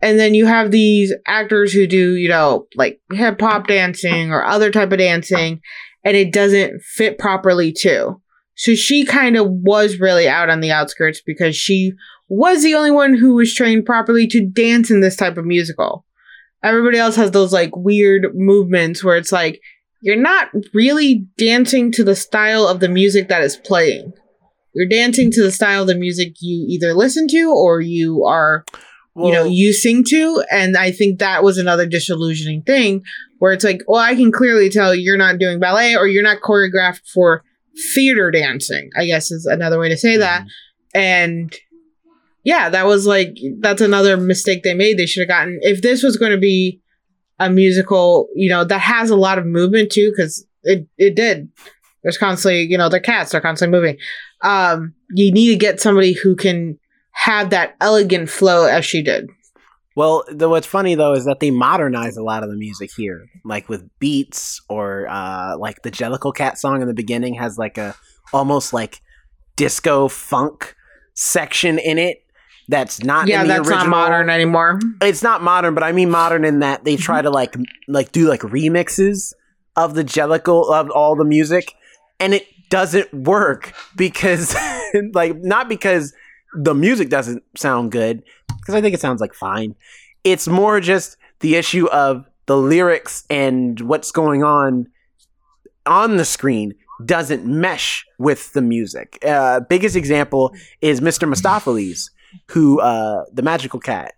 And 0.04 0.18
then 0.20 0.34
you 0.34 0.44
have 0.44 0.70
these 0.70 1.14
actors 1.26 1.72
who 1.72 1.86
do, 1.86 2.14
you 2.14 2.28
know, 2.28 2.66
like 2.74 3.00
hip 3.10 3.40
hop 3.40 3.68
dancing 3.68 4.32
or 4.32 4.44
other 4.44 4.70
type 4.70 4.92
of 4.92 4.98
dancing, 4.98 5.62
and 6.04 6.14
it 6.14 6.30
doesn't 6.30 6.82
fit 6.82 7.18
properly 7.18 7.72
too. 7.72 8.20
So 8.54 8.74
she 8.74 9.06
kind 9.06 9.34
of 9.34 9.46
was 9.48 9.98
really 9.98 10.28
out 10.28 10.50
on 10.50 10.60
the 10.60 10.72
outskirts 10.72 11.22
because 11.24 11.56
she 11.56 11.92
was 12.28 12.62
the 12.62 12.74
only 12.74 12.90
one 12.90 13.14
who 13.14 13.36
was 13.36 13.54
trained 13.54 13.86
properly 13.86 14.26
to 14.26 14.46
dance 14.46 14.90
in 14.90 15.00
this 15.00 15.16
type 15.16 15.38
of 15.38 15.46
musical. 15.46 16.04
Everybody 16.62 16.98
else 16.98 17.16
has 17.16 17.30
those 17.30 17.54
like 17.54 17.74
weird 17.74 18.26
movements 18.34 19.02
where 19.02 19.16
it's 19.16 19.32
like 19.32 19.58
you're 20.02 20.20
not 20.20 20.50
really 20.74 21.26
dancing 21.38 21.90
to 21.92 22.04
the 22.04 22.14
style 22.14 22.68
of 22.68 22.80
the 22.80 22.90
music 22.90 23.28
that 23.28 23.42
is 23.42 23.56
playing. 23.56 24.12
You're 24.74 24.86
dancing 24.86 25.30
to 25.30 25.42
the 25.42 25.50
style 25.50 25.80
of 25.82 25.88
the 25.88 25.94
music 25.94 26.34
you 26.40 26.66
either 26.68 26.92
listen 26.92 27.26
to 27.28 27.50
or 27.50 27.80
you 27.80 28.24
are, 28.24 28.66
you 29.16 29.32
know, 29.32 29.44
Well- 29.44 29.52
you 29.52 29.72
sing 29.72 30.04
to. 30.08 30.42
And 30.50 30.76
I 30.76 30.90
think 30.90 31.18
that 31.18 31.42
was 31.44 31.58
another 31.58 31.86
disillusioning 31.86 32.62
thing 32.62 33.02
where 33.38 33.52
it's 33.52 33.64
like, 33.64 33.80
well, 33.86 34.00
I 34.00 34.14
can 34.14 34.32
clearly 34.32 34.70
tell 34.70 34.94
you're 34.94 35.16
not 35.16 35.38
doing 35.38 35.60
ballet 35.60 35.96
or 35.96 36.06
you're 36.06 36.22
not 36.22 36.40
choreographed 36.42 37.02
for 37.12 37.42
theater 37.94 38.30
dancing, 38.30 38.90
I 38.96 39.06
guess 39.06 39.30
is 39.30 39.46
another 39.46 39.78
way 39.78 39.88
to 39.88 39.96
say 39.96 40.16
that. 40.16 40.46
And 40.94 41.54
yeah, 42.44 42.68
that 42.70 42.86
was 42.86 43.06
like 43.06 43.36
that's 43.60 43.80
another 43.80 44.16
mistake 44.16 44.62
they 44.62 44.74
made. 44.74 44.98
They 44.98 45.06
should 45.06 45.22
have 45.22 45.28
gotten 45.28 45.58
if 45.62 45.82
this 45.82 46.02
was 46.02 46.16
going 46.16 46.32
to 46.32 46.38
be 46.38 46.80
a 47.40 47.50
musical, 47.50 48.28
you 48.34 48.48
know, 48.48 48.64
that 48.64 48.80
has 48.80 49.10
a 49.10 49.16
lot 49.16 49.38
of 49.38 49.46
movement 49.46 49.90
too, 49.90 50.12
because 50.14 50.46
it 50.62 50.86
it 50.98 51.16
did. 51.16 51.48
There's 52.02 52.18
constantly, 52.18 52.62
you 52.62 52.76
know, 52.78 52.88
they're 52.88 53.00
cats, 53.00 53.32
they're 53.32 53.40
constantly 53.40 53.76
moving. 53.78 53.96
Um, 54.42 54.94
you 55.10 55.32
need 55.32 55.48
to 55.48 55.56
get 55.56 55.80
somebody 55.80 56.12
who 56.12 56.36
can 56.36 56.78
have 57.14 57.50
that 57.50 57.76
elegant 57.80 58.28
flow 58.28 58.66
as 58.66 58.84
she 58.84 59.02
did. 59.02 59.30
Well, 59.96 60.24
the, 60.28 60.48
what's 60.48 60.66
funny 60.66 60.94
though 60.94 61.12
is 61.12 61.24
that 61.24 61.40
they 61.40 61.50
modernize 61.50 62.16
a 62.16 62.22
lot 62.22 62.42
of 62.42 62.50
the 62.50 62.56
music 62.56 62.90
here, 62.96 63.26
like 63.44 63.68
with 63.68 63.88
beats 64.00 64.60
or 64.68 65.06
uh, 65.08 65.56
like 65.56 65.82
the 65.82 65.90
Jellicle 65.90 66.34
Cat 66.34 66.58
song 66.58 66.82
in 66.82 66.88
the 66.88 66.94
beginning 66.94 67.34
has 67.34 67.56
like 67.58 67.78
a 67.78 67.94
almost 68.32 68.72
like 68.72 69.00
disco 69.56 70.08
funk 70.08 70.74
section 71.14 71.78
in 71.78 71.98
it. 71.98 72.18
That's 72.66 73.04
not 73.04 73.28
yeah, 73.28 73.42
in 73.42 73.48
the 73.48 73.54
that's 73.54 73.68
original. 73.68 73.86
not 73.86 73.90
modern 73.90 74.30
anymore. 74.30 74.80
It's 75.00 75.22
not 75.22 75.42
modern, 75.42 75.74
but 75.74 75.84
I 75.84 75.92
mean 75.92 76.10
modern 76.10 76.44
in 76.44 76.60
that 76.60 76.84
they 76.84 76.96
try 76.96 77.22
to 77.22 77.30
like 77.30 77.54
like 77.86 78.10
do 78.10 78.28
like 78.28 78.40
remixes 78.40 79.32
of 79.76 79.94
the 79.94 80.02
Jellicle 80.02 80.72
of 80.72 80.90
all 80.90 81.14
the 81.14 81.24
music, 81.24 81.74
and 82.18 82.34
it 82.34 82.46
doesn't 82.68 83.12
work 83.14 83.74
because 83.96 84.56
like 85.12 85.36
not 85.36 85.68
because 85.68 86.12
the 86.54 86.74
music 86.74 87.08
doesn't 87.08 87.42
sound 87.56 87.92
good 87.92 88.22
because 88.58 88.74
I 88.74 88.80
think 88.80 88.94
it 88.94 89.00
sounds 89.00 89.20
like 89.20 89.34
fine. 89.34 89.74
It's 90.22 90.48
more 90.48 90.80
just 90.80 91.16
the 91.40 91.56
issue 91.56 91.86
of 91.88 92.26
the 92.46 92.56
lyrics 92.56 93.24
and 93.30 93.80
what's 93.80 94.10
going 94.12 94.42
on 94.42 94.86
on 95.86 96.16
the 96.16 96.24
screen 96.24 96.74
doesn't 97.04 97.44
mesh 97.44 98.06
with 98.18 98.52
the 98.52 98.62
music. 98.62 99.18
Uh, 99.26 99.60
biggest 99.60 99.96
example 99.96 100.54
is 100.80 101.00
Mr. 101.00 101.28
Mistoffelees, 101.28 102.10
who 102.50 102.80
uh, 102.80 103.24
the 103.32 103.42
magical 103.42 103.80
cat, 103.80 104.14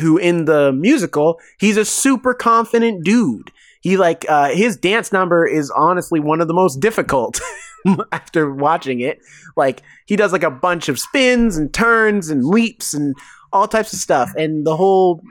who 0.00 0.18
in 0.18 0.44
the 0.44 0.72
musical 0.72 1.38
he's 1.58 1.76
a 1.76 1.84
super 1.84 2.34
confident 2.34 3.04
dude. 3.04 3.50
He 3.80 3.96
like 3.96 4.26
uh, 4.28 4.50
his 4.50 4.76
dance 4.76 5.12
number 5.12 5.46
is 5.46 5.70
honestly 5.70 6.20
one 6.20 6.40
of 6.40 6.48
the 6.48 6.54
most 6.54 6.80
difficult 6.80 7.40
after 8.12 8.52
watching 8.52 9.00
it. 9.00 9.20
Like 9.56 9.82
he 10.06 10.16
does 10.16 10.32
like 10.32 10.42
a 10.42 10.50
bunch 10.50 10.88
of 10.88 10.98
spins 10.98 11.56
and 11.56 11.72
turns 11.72 12.28
and 12.28 12.44
leaps 12.44 12.94
and 12.94 13.14
all 13.52 13.68
types 13.68 13.92
of 13.92 13.98
stuff, 13.98 14.32
and 14.36 14.66
the 14.66 14.76
whole 14.76 15.22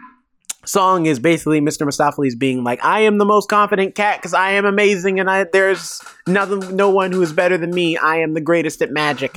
song 0.66 1.06
is 1.06 1.20
basically 1.20 1.62
Mr. 1.62 1.88
Mistoffelees 1.88 2.38
being 2.38 2.64
like, 2.64 2.84
"I 2.84 3.02
am 3.02 3.18
the 3.18 3.26
most 3.26 3.50
confident 3.50 3.96
cat 3.96 4.18
because 4.18 4.34
I 4.34 4.52
am 4.52 4.66
amazing, 4.66 5.20
and 5.20 5.30
I 5.30 5.46
there's 5.52 6.02
nothing, 6.28 6.76
no 6.76 6.90
one 6.90 7.12
who 7.12 7.22
is 7.22 7.34
better 7.34 7.58
than 7.58 7.72
me. 7.72 7.98
I 7.98 8.18
am 8.18 8.34
the 8.34 8.42
greatest 8.42 8.82
at 8.82 8.92
magic." 8.92 9.36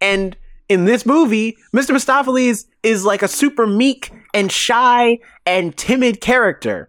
And 0.00 0.36
in 0.68 0.86
this 0.86 1.06
movie, 1.06 1.56
Mr. 1.74 1.94
Mistoffelees 1.94 2.64
is 2.82 3.04
like 3.04 3.22
a 3.22 3.28
super 3.28 3.66
meek 3.66 4.10
and 4.32 4.50
shy 4.50 5.18
and 5.46 5.76
timid 5.76 6.20
character, 6.20 6.88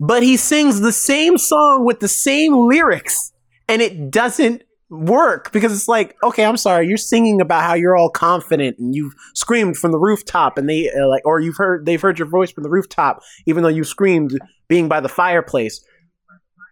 but 0.00 0.22
he 0.22 0.36
sings 0.36 0.80
the 0.80 0.92
same 0.92 1.38
song 1.38 1.84
with 1.84 2.00
the 2.00 2.08
same 2.08 2.54
lyrics, 2.56 3.32
and 3.68 3.82
it 3.82 4.10
doesn't 4.10 4.62
work 4.90 5.52
because 5.52 5.72
it's 5.72 5.88
like, 5.88 6.16
okay, 6.22 6.44
I'm 6.44 6.56
sorry, 6.56 6.88
you're 6.88 6.96
singing 6.96 7.40
about 7.40 7.62
how 7.62 7.74
you're 7.74 7.96
all 7.96 8.10
confident 8.10 8.78
and 8.78 8.94
you've 8.94 9.14
screamed 9.34 9.76
from 9.76 9.92
the 9.92 9.98
rooftop, 9.98 10.58
and 10.58 10.68
they 10.68 10.90
uh, 10.90 11.08
like, 11.08 11.24
or 11.24 11.40
you've 11.40 11.56
heard 11.56 11.86
they've 11.86 12.00
heard 12.00 12.18
your 12.18 12.28
voice 12.28 12.50
from 12.50 12.64
the 12.64 12.70
rooftop, 12.70 13.22
even 13.46 13.62
though 13.62 13.68
you 13.68 13.84
screamed 13.84 14.38
being 14.68 14.88
by 14.88 15.00
the 15.00 15.08
fireplace, 15.08 15.84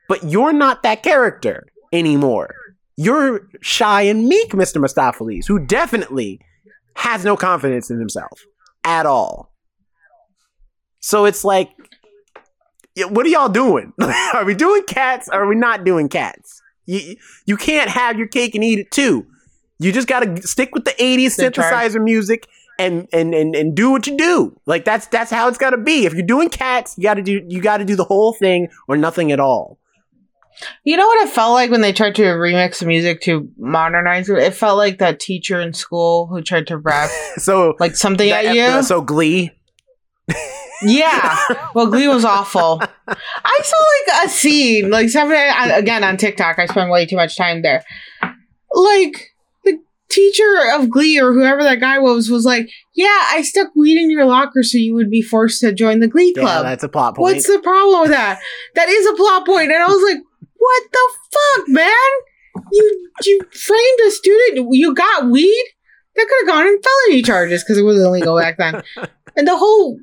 but 0.08 0.24
you're 0.24 0.52
not 0.52 0.82
that 0.82 1.02
character 1.02 1.66
anymore. 1.92 2.54
You're 2.96 3.48
shy 3.60 4.02
and 4.02 4.26
meek, 4.26 4.50
Mr. 4.50 4.82
Mistoffelees, 4.82 5.46
who 5.46 5.64
definitely 5.64 6.40
has 6.96 7.24
no 7.24 7.36
confidence 7.36 7.90
in 7.90 8.00
himself 8.00 8.44
at 8.82 9.06
all. 9.06 9.52
So 10.98 11.24
it's 11.24 11.44
like, 11.44 11.70
what 12.96 13.24
are 13.24 13.28
y'all 13.28 13.48
doing? 13.48 13.92
are 14.34 14.44
we 14.44 14.54
doing 14.54 14.82
cats? 14.82 15.28
Or 15.32 15.44
are 15.44 15.46
we 15.46 15.54
not 15.54 15.84
doing 15.84 16.08
cats? 16.08 16.60
You 16.88 17.16
you 17.44 17.56
can't 17.56 17.90
have 17.90 18.16
your 18.18 18.26
cake 18.28 18.54
and 18.54 18.64
eat 18.64 18.78
it 18.78 18.90
too. 18.90 19.26
You 19.78 19.92
just 19.92 20.08
got 20.08 20.20
to 20.20 20.42
stick 20.46 20.74
with 20.74 20.84
the 20.86 20.92
'80s 20.92 21.36
They 21.36 21.50
try. 21.50 21.86
synthesizer 21.88 22.02
music 22.02 22.48
and 22.78 23.06
and 23.12 23.34
and 23.34 23.54
and 23.54 23.74
do 23.74 23.90
what 23.90 24.06
you 24.06 24.16
do. 24.16 24.58
Like 24.66 24.84
that's 24.84 25.06
that's 25.08 25.30
how 25.30 25.48
it's 25.48 25.58
got 25.58 25.70
to 25.70 25.76
be. 25.76 26.06
If 26.06 26.14
you're 26.14 26.26
doing 26.26 26.48
cats, 26.48 26.94
you 26.96 27.02
got 27.02 27.14
to 27.14 27.22
do 27.22 27.44
you 27.46 27.60
got 27.60 27.76
to 27.76 27.84
do 27.84 27.94
the 27.94 28.04
whole 28.04 28.32
thing 28.32 28.68
or 28.88 28.96
nothing 28.96 29.30
at 29.32 29.38
all. 29.38 29.78
You 30.82 30.96
know 30.96 31.06
what 31.06 31.24
it 31.28 31.30
felt 31.30 31.52
like 31.52 31.70
when 31.70 31.82
they 31.82 31.92
tried 31.92 32.16
to 32.16 32.22
remix 32.22 32.80
the 32.80 32.86
music 32.86 33.20
to 33.22 33.48
modernize 33.58 34.28
it? 34.28 34.38
It 34.38 34.54
felt 34.54 34.76
like 34.76 34.98
that 34.98 35.20
teacher 35.20 35.60
in 35.60 35.72
school 35.74 36.26
who 36.26 36.42
tried 36.42 36.66
to 36.68 36.78
rap 36.78 37.10
So 37.36 37.74
like 37.78 37.94
something 37.94 38.28
at 38.30 38.54
you. 38.54 38.82
so 38.82 39.00
Glee. 39.00 39.52
Yeah. 40.82 41.36
Well, 41.74 41.86
Glee 41.88 42.08
was 42.08 42.24
awful. 42.24 42.80
I 43.08 43.60
saw 43.62 43.76
like 44.16 44.26
a 44.26 44.28
scene, 44.28 44.90
like 44.90 45.08
somebody 45.08 45.40
again 45.72 46.04
on 46.04 46.16
TikTok. 46.16 46.58
I 46.58 46.66
spent 46.66 46.90
way 46.90 47.06
too 47.06 47.16
much 47.16 47.36
time 47.36 47.62
there. 47.62 47.84
Like 48.72 49.28
the 49.64 49.78
teacher 50.10 50.56
of 50.74 50.90
Glee 50.90 51.18
or 51.20 51.32
whoever 51.32 51.62
that 51.64 51.80
guy 51.80 51.98
was 51.98 52.30
was 52.30 52.44
like, 52.44 52.68
"Yeah, 52.94 53.06
I 53.30 53.42
stuck 53.42 53.68
weed 53.74 53.98
in 54.00 54.10
your 54.10 54.24
locker 54.26 54.62
so 54.62 54.78
you 54.78 54.94
would 54.94 55.10
be 55.10 55.22
forced 55.22 55.60
to 55.62 55.72
join 55.72 56.00
the 56.00 56.08
Glee 56.08 56.32
Yeah, 56.36 56.42
club." 56.42 56.64
that's 56.64 56.84
a 56.84 56.88
plot 56.88 57.16
point. 57.16 57.34
What's 57.36 57.46
the 57.46 57.60
problem 57.60 58.02
with 58.02 58.10
that? 58.10 58.38
That 58.74 58.88
is 58.88 59.06
a 59.06 59.14
plot 59.14 59.46
point, 59.46 59.70
and 59.72 59.82
I 59.82 59.86
was 59.86 60.02
like, 60.02 60.22
"What 60.56 60.82
the 60.92 61.08
fuck, 61.32 61.68
man? 61.68 62.10
You 62.72 63.10
you 63.24 63.40
framed 63.52 64.00
a 64.06 64.10
student. 64.10 64.68
You 64.72 64.94
got 64.94 65.26
weed." 65.28 65.64
That 66.16 66.26
could 66.28 66.48
have 66.48 66.56
gone 66.56 66.66
in 66.66 66.80
felony 66.82 67.22
charges 67.22 67.62
because 67.62 67.78
it 67.78 67.82
was 67.84 68.00
illegal 68.02 68.36
back 68.36 68.56
then. 68.58 68.82
And 69.36 69.46
the 69.46 69.56
whole 69.56 70.00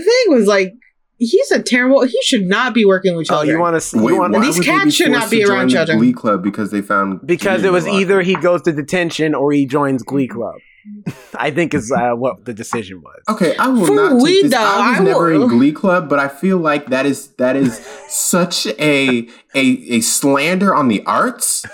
thing 0.00 0.34
was 0.34 0.46
like, 0.46 0.72
he's 1.18 1.50
a 1.50 1.62
terrible. 1.62 2.02
He 2.04 2.18
should 2.22 2.44
not 2.46 2.74
be 2.74 2.84
working 2.84 3.16
with 3.16 3.26
oh, 3.30 3.34
children. 3.34 3.56
you 3.56 3.60
want 3.60 3.76
to 3.76 3.80
see? 3.80 3.98
Wait, 3.98 4.12
You 4.12 4.18
want 4.20 4.32
why 4.34 4.40
These 4.40 4.60
cats 4.60 4.94
should 4.94 5.10
not 5.12 5.30
be 5.30 5.42
to 5.44 5.50
around 5.50 5.68
join 5.68 5.68
the 5.68 5.74
children. 5.74 5.98
Glee 5.98 6.12
Club 6.12 6.42
because 6.42 6.70
they 6.70 6.82
found 6.82 7.26
because 7.26 7.64
it 7.64 7.72
was 7.72 7.86
either 7.86 8.22
he 8.22 8.34
goes 8.36 8.62
to 8.62 8.72
detention 8.72 9.34
or 9.34 9.52
he 9.52 9.66
joins 9.66 10.02
Glee 10.02 10.28
Club. 10.28 10.54
I 11.36 11.52
think 11.52 11.74
is 11.74 11.92
uh, 11.92 12.10
what 12.14 12.44
the 12.44 12.52
decision 12.52 13.02
was. 13.02 13.20
Okay, 13.28 13.56
I 13.56 13.68
will 13.68 13.86
For 13.86 13.94
not 13.94 14.12
take 14.14 14.22
weed, 14.22 14.42
this. 14.46 14.50
though, 14.50 14.58
I 14.58 14.90
was 14.90 15.00
I 15.00 15.04
never 15.04 15.38
will- 15.38 15.42
in 15.44 15.48
Glee 15.48 15.70
Club, 15.70 16.08
but 16.08 16.18
I 16.18 16.26
feel 16.26 16.58
like 16.58 16.86
that 16.86 17.06
is 17.06 17.28
that 17.34 17.54
is 17.54 17.78
such 18.08 18.66
a 18.66 19.28
a 19.54 19.60
a 19.60 20.00
slander 20.00 20.74
on 20.74 20.88
the 20.88 21.04
arts. 21.06 21.64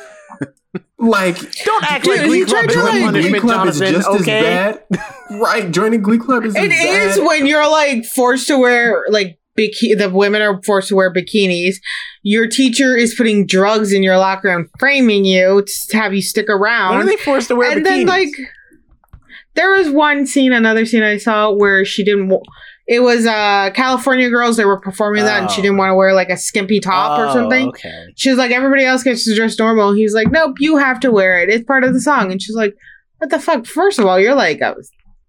Like 0.99 1.36
Don't 1.64 1.84
act 1.91 2.05
Dude, 2.05 2.18
like 2.18 2.26
Glee 2.26 2.39
he 2.41 2.45
Club 2.45 2.64
tried 2.64 2.70
is 2.70 2.74
to, 2.74 2.82
like 2.82 2.93
like- 2.93 3.01
joining 3.14 3.30
Glee 3.32 3.41
punishment, 3.41 3.43
Club 3.43 3.68
is 3.68 3.78
just 3.80 4.09
Okay, 4.09 4.39
as 4.39 4.76
bad. 4.91 5.09
right, 5.41 5.70
joining 5.70 6.03
Glee 6.03 6.18
Club 6.18 6.45
is 6.45 6.55
It 6.57 6.70
as 6.72 7.12
is 7.12 7.18
bad. 7.18 7.26
when 7.26 7.47
you're 7.47 7.68
like 7.70 8.05
forced 8.05 8.49
to 8.49 8.59
wear 8.59 9.05
like 9.09 9.39
biki- 9.59 9.97
the 9.97 10.11
women 10.12 10.43
are 10.43 10.61
forced 10.64 10.89
to 10.89 10.97
wear 10.97 11.12
bikinis. 11.12 11.76
Your 12.22 12.47
teacher 12.49 12.97
is 12.97 13.14
putting 13.14 13.47
drugs 13.47 13.93
in 13.93 14.03
your 14.03 14.18
locker 14.18 14.49
and 14.49 14.68
framing 14.78 15.24
you 15.24 15.64
to 15.91 15.97
have 15.97 16.12
you 16.14 16.22
stick 16.22 16.49
around. 16.49 16.99
when 16.99 17.07
are 17.07 17.11
they 17.11 17.16
forced 17.16 17.49
to 17.49 17.57
wear 17.57 17.70
and 17.72 17.80
bikinis? 17.80 17.84
then 17.84 18.07
like 18.07 18.28
there 19.55 19.70
was 19.72 19.89
one 19.91 20.26
scene, 20.26 20.53
another 20.53 20.84
scene 20.86 21.03
I 21.03 21.16
saw 21.16 21.51
where 21.53 21.84
she 21.84 22.05
didn't. 22.05 22.30
It 22.89 23.01
was 23.01 23.26
uh 23.26 23.70
California 23.74 24.30
girls. 24.30 24.57
They 24.57 24.64
were 24.64 24.80
performing 24.80 25.24
that, 25.24 25.43
and 25.43 25.51
she 25.51 25.61
Oh. 25.61 25.62
didn't 25.62 25.76
want 25.76 25.91
to 25.91 25.95
wear 25.95 26.14
like 26.14 26.30
a 26.30 26.36
skimpy 26.39 26.80
top 26.80 27.18
or 27.18 27.26
Oh, 27.26 27.32
something. 27.34 27.68
Okay. 27.68 28.05
She's 28.16 28.36
like, 28.36 28.51
everybody 28.51 28.84
else 28.84 29.03
gets 29.03 29.24
to 29.26 29.34
dress 29.34 29.59
normal. 29.59 29.93
He's 29.93 30.14
like, 30.14 30.30
nope, 30.30 30.57
you 30.59 30.78
have 30.78 30.99
to 31.01 31.11
wear 31.11 31.39
it. 31.43 31.51
It's 31.51 31.64
part 31.64 31.84
of 31.84 31.93
the 31.93 32.01
song. 32.01 32.32
And 32.32 32.41
she's 32.41 32.57
like, 32.57 32.74
what 33.18 33.28
the 33.30 33.39
fuck? 33.39 33.67
First 33.67 33.99
of 33.99 34.07
all, 34.07 34.18
you're 34.18 34.34
like 34.34 34.61
a 34.62 34.75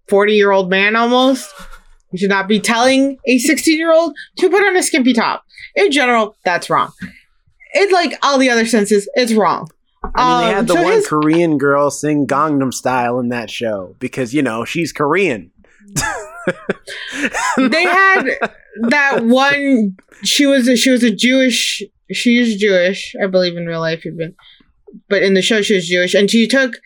40 0.07 0.33
year 0.33 0.51
old 0.51 0.69
man 0.69 0.95
almost. 0.95 1.51
You 2.11 2.17
should 2.17 2.29
not 2.29 2.47
be 2.47 2.59
telling 2.61 3.17
a 3.27 3.37
16 3.37 3.77
year 3.77 3.91
old 3.93 4.15
to 4.37 4.49
put 4.49 4.63
on 4.63 4.75
a 4.77 4.81
skimpy 4.81 5.11
top. 5.13 5.43
In 5.75 5.91
general, 5.91 6.37
that's 6.45 6.69
wrong. 6.69 6.91
It's 7.73 7.91
like 7.93 8.17
all 8.23 8.37
the 8.37 8.49
other 8.49 8.65
senses, 8.65 9.07
it's 9.15 9.33
wrong. 9.33 9.69
I 10.01 10.07
mean, 10.07 10.41
they 10.41 10.49
Um, 10.49 10.55
had 10.55 10.67
the 10.67 10.73
so 10.75 10.81
one 10.83 10.93
his- 10.93 11.07
Korean 11.07 11.57
girl 11.57 11.91
sing 11.91 12.25
Gangnam 12.25 12.73
Style 12.73 13.19
in 13.19 13.27
that 13.29 13.51
show 13.51 13.95
because 13.99 14.33
you 14.33 14.41
know 14.41 14.63
she's 14.63 14.93
Korean. 14.93 15.51
they 17.57 17.83
had 17.83 18.25
that 18.89 19.25
one. 19.25 19.97
She 20.23 20.45
was 20.45 20.67
a, 20.67 20.75
she 20.75 20.91
was 20.91 21.03
a 21.03 21.13
Jewish. 21.13 21.83
She 22.11 22.39
is 22.39 22.55
Jewish, 22.55 23.15
I 23.21 23.27
believe 23.27 23.55
in 23.55 23.65
real 23.65 23.81
life, 23.81 24.05
even, 24.05 24.35
but 25.09 25.21
in 25.21 25.35
the 25.35 25.41
show 25.41 25.61
she 25.61 25.75
was 25.75 25.87
Jewish, 25.87 26.13
and 26.15 26.29
she 26.29 26.47
took 26.47 26.79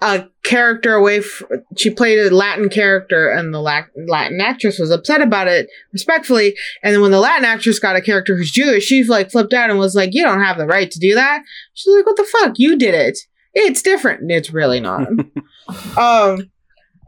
a 0.00 0.26
character 0.44 0.94
away. 0.94 1.18
F- 1.18 1.42
she 1.76 1.90
played 1.90 2.18
a 2.18 2.34
Latin 2.34 2.68
character, 2.68 3.28
and 3.28 3.52
the 3.52 3.60
La- 3.60 3.82
Latin 4.06 4.40
actress 4.40 4.78
was 4.78 4.90
upset 4.90 5.22
about 5.22 5.48
it, 5.48 5.68
respectfully. 5.92 6.54
And 6.82 6.94
then 6.94 7.02
when 7.02 7.10
the 7.10 7.20
Latin 7.20 7.44
actress 7.44 7.78
got 7.78 7.96
a 7.96 8.00
character 8.00 8.36
who's 8.36 8.50
Jewish, 8.50 8.84
she 8.84 9.04
like 9.04 9.30
flipped 9.30 9.52
out 9.52 9.70
and 9.70 9.78
was 9.78 9.94
like, 9.94 10.10
"You 10.12 10.22
don't 10.22 10.42
have 10.42 10.58
the 10.58 10.66
right 10.66 10.90
to 10.90 10.98
do 10.98 11.14
that." 11.14 11.42
She's 11.74 11.94
like, 11.94 12.06
"What 12.06 12.16
the 12.16 12.24
fuck? 12.24 12.54
You 12.56 12.76
did 12.76 12.94
it. 12.94 13.18
It's 13.54 13.82
different. 13.82 14.30
It's 14.30 14.52
really 14.52 14.80
not." 14.80 15.08
um 15.96 16.50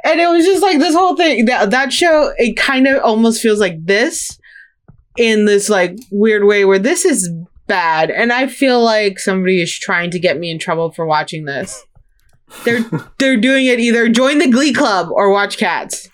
and 0.05 0.21
it 0.21 0.29
was 0.29 0.45
just 0.45 0.63
like 0.63 0.79
this 0.79 0.95
whole 0.95 1.17
thing 1.17 1.45
that 1.47 1.71
that 1.71 1.93
show 1.93 2.33
it 2.37 2.57
kind 2.57 2.87
of 2.87 3.03
almost 3.03 3.41
feels 3.43 3.59
like 3.61 3.77
this 3.85 4.39
in 5.17 5.45
this 5.45 5.69
like 5.69 5.97
weird 6.11 6.45
way 6.45 6.65
where 6.65 6.79
this 6.79 7.05
is 7.05 7.29
bad 7.67 8.11
and 8.11 8.33
i 8.33 8.47
feel 8.47 8.83
like 8.83 9.19
somebody 9.19 9.61
is 9.61 9.77
trying 9.77 10.11
to 10.11 10.19
get 10.19 10.39
me 10.39 10.51
in 10.51 10.59
trouble 10.59 10.91
for 10.93 11.05
watching 11.07 11.45
this 11.45 11.85
they're 12.65 12.81
they're 13.19 13.37
doing 13.37 13.67
it 13.67 13.79
either 13.81 14.09
join 14.09 14.39
the 14.39 14.49
glee 14.49 14.73
club 14.73 15.09
or 15.11 15.31
watch 15.31 15.59
cats 15.59 16.09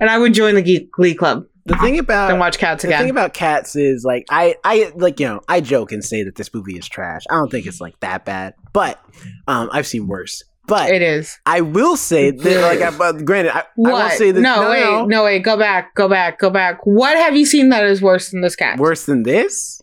and 0.00 0.10
i 0.10 0.18
would 0.18 0.34
join 0.34 0.54
the 0.54 0.62
Glee- 0.62 0.88
glee 0.92 1.14
club 1.14 1.44
The 1.66 1.76
thing 1.76 1.98
about 1.98 2.28
Then 2.28 2.38
watch 2.38 2.58
Cats 2.58 2.84
again. 2.84 2.98
the 2.98 3.02
thing 3.04 3.10
about 3.10 3.34
cats 3.34 3.74
is 3.76 4.04
like 4.04 4.24
I 4.30 4.54
I 4.62 4.92
like 4.96 5.18
you 5.20 5.26
know 5.26 5.40
I 5.48 5.60
joke 5.60 5.90
and 5.92 6.02
say 6.04 6.22
that 6.22 6.36
this 6.36 6.52
movie 6.54 6.78
is 6.78 6.88
trash. 6.88 7.22
I 7.28 7.34
don't 7.34 7.50
think 7.50 7.66
it's 7.66 7.80
like 7.80 7.98
that 8.00 8.24
bad, 8.24 8.54
but 8.72 9.00
um 9.48 9.68
I've 9.72 9.86
seen 9.86 10.06
worse. 10.06 10.44
But 10.66 10.90
It 10.90 11.00
is. 11.02 11.38
I 11.46 11.60
will 11.60 11.96
say 11.96 12.30
that 12.32 12.62
like 12.62 12.80
I, 12.80 12.96
but 12.96 13.24
granted 13.24 13.54
I, 13.54 13.60
I 13.60 13.64
will 13.76 14.10
say 14.10 14.32
that 14.32 14.40
no, 14.40 14.68
wait, 14.70 15.06
no, 15.08 15.24
wait. 15.24 15.40
Go 15.44 15.56
back. 15.56 15.94
Go 15.94 16.08
back. 16.08 16.38
Go 16.40 16.50
back. 16.50 16.80
What 16.84 17.16
have 17.16 17.36
you 17.36 17.46
seen 17.46 17.68
that 17.68 17.84
is 17.84 18.02
worse 18.02 18.30
than 18.30 18.40
this 18.40 18.56
cat? 18.56 18.78
worse 18.78 19.06
than 19.06 19.22
this. 19.22 19.80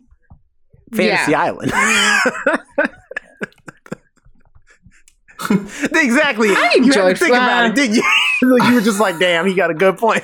Fantasy 0.94 1.32
Yeah. 1.32 1.42
Island. 1.42 1.72
exactly. 5.96 6.50
I 6.50 6.52
you 6.52 6.56
had 6.56 6.72
to 6.72 6.78
enjoyed 6.84 7.18
think 7.20 7.32
about 7.36 7.66
it, 7.72 7.76
didn't 7.76 7.96
you? 7.98 8.04
Like, 8.44 8.68
you 8.70 8.76
were 8.76 8.82
just 8.82 9.00
like, 9.00 9.20
"Damn, 9.20 9.46
he 9.48 9.54
got 9.56 9.72
a 9.72 9.74
good 9.74 9.98
point." 9.98 10.22